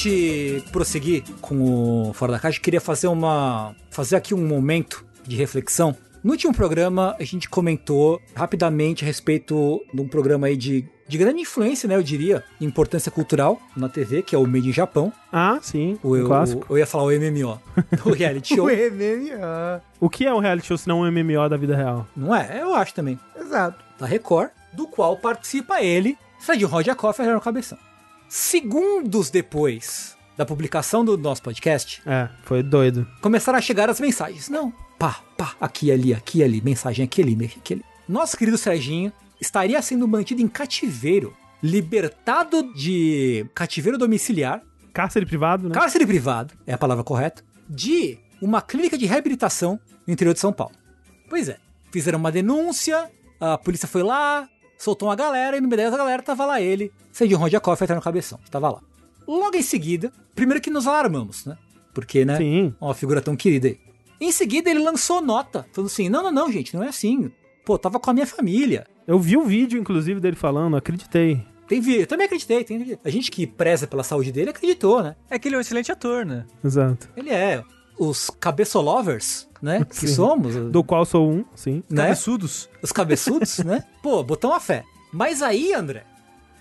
Gente 0.00 0.64
prosseguir 0.70 1.22
com 1.40 2.08
o 2.08 2.12
Fora 2.14 2.32
da 2.32 2.38
Caixa, 2.38 2.60
queria 2.60 2.80
fazer 2.80 3.08
uma. 3.08 3.74
fazer 3.90 4.16
aqui 4.16 4.34
um 4.34 4.46
momento 4.46 5.04
de 5.26 5.36
reflexão. 5.36 5.94
No 6.22 6.32
último 6.32 6.54
programa, 6.54 7.16
a 7.18 7.24
gente 7.24 7.48
comentou 7.48 8.20
rapidamente 8.34 9.04
a 9.04 9.06
respeito 9.06 9.80
de 9.92 10.00
um 10.00 10.08
programa 10.08 10.48
aí 10.48 10.56
de, 10.56 10.86
de 11.08 11.18
grande 11.18 11.40
influência, 11.40 11.88
né? 11.88 11.96
Eu 11.96 12.02
diria, 12.02 12.44
importância 12.60 13.10
cultural 13.10 13.60
na 13.74 13.88
TV, 13.88 14.22
que 14.22 14.34
é 14.34 14.38
o 14.38 14.46
Made 14.46 14.68
in 14.68 14.72
Japão. 14.72 15.12
Ah, 15.32 15.58
sim. 15.62 15.98
O, 16.02 16.10
um 16.10 16.16
eu, 16.16 16.26
clássico. 16.26 16.66
eu 16.68 16.78
ia 16.78 16.86
falar 16.86 17.04
o 17.04 17.10
MMO, 17.10 17.60
o 18.04 18.10
reality 18.10 18.54
show. 18.54 18.66
O 18.66 18.70
MMA. 18.70 19.82
O 19.98 20.10
que 20.10 20.26
é 20.26 20.32
um 20.32 20.40
reality 20.40 20.66
show 20.66 20.76
se 20.76 20.88
não 20.88 21.00
um 21.00 21.10
MMO 21.10 21.48
da 21.48 21.56
vida 21.56 21.74
real? 21.74 22.06
Não 22.14 22.34
é? 22.34 22.60
Eu 22.60 22.74
acho 22.74 22.94
também. 22.94 23.18
Exato. 23.38 23.82
da 23.98 24.06
Record, 24.06 24.50
do 24.74 24.86
qual 24.86 25.16
participa 25.16 25.80
ele, 25.80 26.18
Fred 26.38 26.62
Rodjakoff 26.64 27.18
e 27.18 27.22
Ariano 27.22 27.40
Cabeção. 27.40 27.78
Segundos 28.30 29.28
depois 29.28 30.16
da 30.36 30.46
publicação 30.46 31.04
do 31.04 31.18
nosso 31.18 31.42
podcast, 31.42 32.00
É, 32.06 32.28
foi 32.44 32.62
doido. 32.62 33.04
começaram 33.20 33.58
a 33.58 33.60
chegar 33.60 33.90
as 33.90 33.98
mensagens. 33.98 34.48
Não, 34.48 34.72
pá, 34.96 35.20
pá, 35.36 35.56
aqui, 35.60 35.90
ali, 35.90 36.14
aqui, 36.14 36.40
ali, 36.40 36.60
mensagem 36.60 37.04
aqui, 37.04 37.20
ali, 37.22 37.34
aqui, 37.44 37.74
ali. 37.74 37.84
Nosso 38.08 38.36
querido 38.36 38.56
Serginho 38.56 39.12
estaria 39.40 39.82
sendo 39.82 40.06
mantido 40.06 40.40
em 40.40 40.46
cativeiro 40.46 41.36
libertado 41.60 42.72
de 42.72 43.44
cativeiro 43.52 43.98
domiciliar, 43.98 44.62
Cárcere 44.94 45.26
privado, 45.26 45.68
né? 45.68 45.74
cárcere 45.74 46.06
privado, 46.06 46.54
é 46.64 46.72
a 46.72 46.78
palavra 46.78 47.02
correta, 47.02 47.42
de 47.68 48.16
uma 48.40 48.62
clínica 48.62 48.96
de 48.96 49.06
reabilitação 49.06 49.80
no 50.06 50.12
interior 50.12 50.34
de 50.34 50.40
São 50.40 50.52
Paulo. 50.52 50.74
Pois 51.28 51.48
é, 51.48 51.58
fizeram 51.90 52.20
uma 52.20 52.30
denúncia, 52.30 53.10
a 53.40 53.58
polícia 53.58 53.88
foi 53.88 54.04
lá, 54.04 54.48
soltou 54.80 55.08
uma 55.08 55.16
galera 55.16 55.56
e 55.56 55.60
no 55.60 55.68
meio 55.68 55.82
dessa 55.82 55.96
galera 55.96 56.22
tava 56.22 56.46
lá 56.46 56.60
ele, 56.60 56.90
Cid 57.12 57.34
Rondiakov 57.34 57.82
até 57.82 57.94
no 57.94 58.00
cabeção, 58.00 58.40
tava 58.50 58.70
lá. 58.70 58.80
Logo 59.28 59.56
em 59.56 59.62
seguida, 59.62 60.10
primeiro 60.34 60.60
que 60.60 60.70
nos 60.70 60.86
alarmamos, 60.86 61.44
né? 61.44 61.56
Porque, 61.92 62.24
né? 62.24 62.36
Sim. 62.36 62.74
Uma 62.80 62.94
figura 62.94 63.20
tão 63.20 63.36
querida 63.36 63.68
aí. 63.68 63.78
Em 64.20 64.32
seguida, 64.32 64.70
ele 64.70 64.80
lançou 64.80 65.20
nota, 65.20 65.66
falando 65.72 65.88
assim: 65.88 66.08
não, 66.08 66.22
não, 66.22 66.32
não, 66.32 66.52
gente, 66.52 66.74
não 66.74 66.82
é 66.82 66.88
assim. 66.88 67.30
Pô, 67.64 67.78
tava 67.78 68.00
com 68.00 68.10
a 68.10 68.14
minha 68.14 68.26
família. 68.26 68.86
Eu 69.06 69.18
vi 69.18 69.36
o 69.36 69.44
vídeo, 69.44 69.78
inclusive, 69.78 70.20
dele 70.20 70.36
falando, 70.36 70.76
acreditei. 70.76 71.44
Tem 71.68 71.80
vídeo. 71.80 72.02
Eu 72.02 72.06
também 72.06 72.26
acreditei, 72.26 72.64
tem 72.64 72.78
vídeo. 72.78 72.98
A 73.04 73.10
gente 73.10 73.30
que 73.30 73.46
preza 73.46 73.86
pela 73.86 74.02
saúde 74.02 74.32
dele 74.32 74.50
acreditou, 74.50 75.02
né? 75.02 75.16
É 75.28 75.38
que 75.38 75.48
ele 75.48 75.54
é 75.54 75.58
um 75.58 75.60
excelente 75.60 75.92
ator, 75.92 76.24
né? 76.26 76.46
Exato. 76.64 77.08
Ele 77.16 77.30
é. 77.30 77.62
Os 77.98 78.30
cabeçolovers, 78.30 79.48
né? 79.62 79.84
Que 79.88 80.08
Sim. 80.08 80.14
somos. 80.14 80.54
Do 80.70 80.82
qual 80.82 81.04
sou 81.04 81.30
um, 81.30 81.44
sim. 81.54 81.82
né? 81.88 82.04
Cabeçudos. 82.04 82.68
Os 82.82 82.92
cabeçudos, 82.92 83.58
né? 83.64 83.84
Pô, 84.02 84.22
botou 84.22 84.50
uma 84.50 84.60
fé. 84.60 84.84
Mas 85.12 85.42
aí, 85.42 85.74
André, 85.74 86.04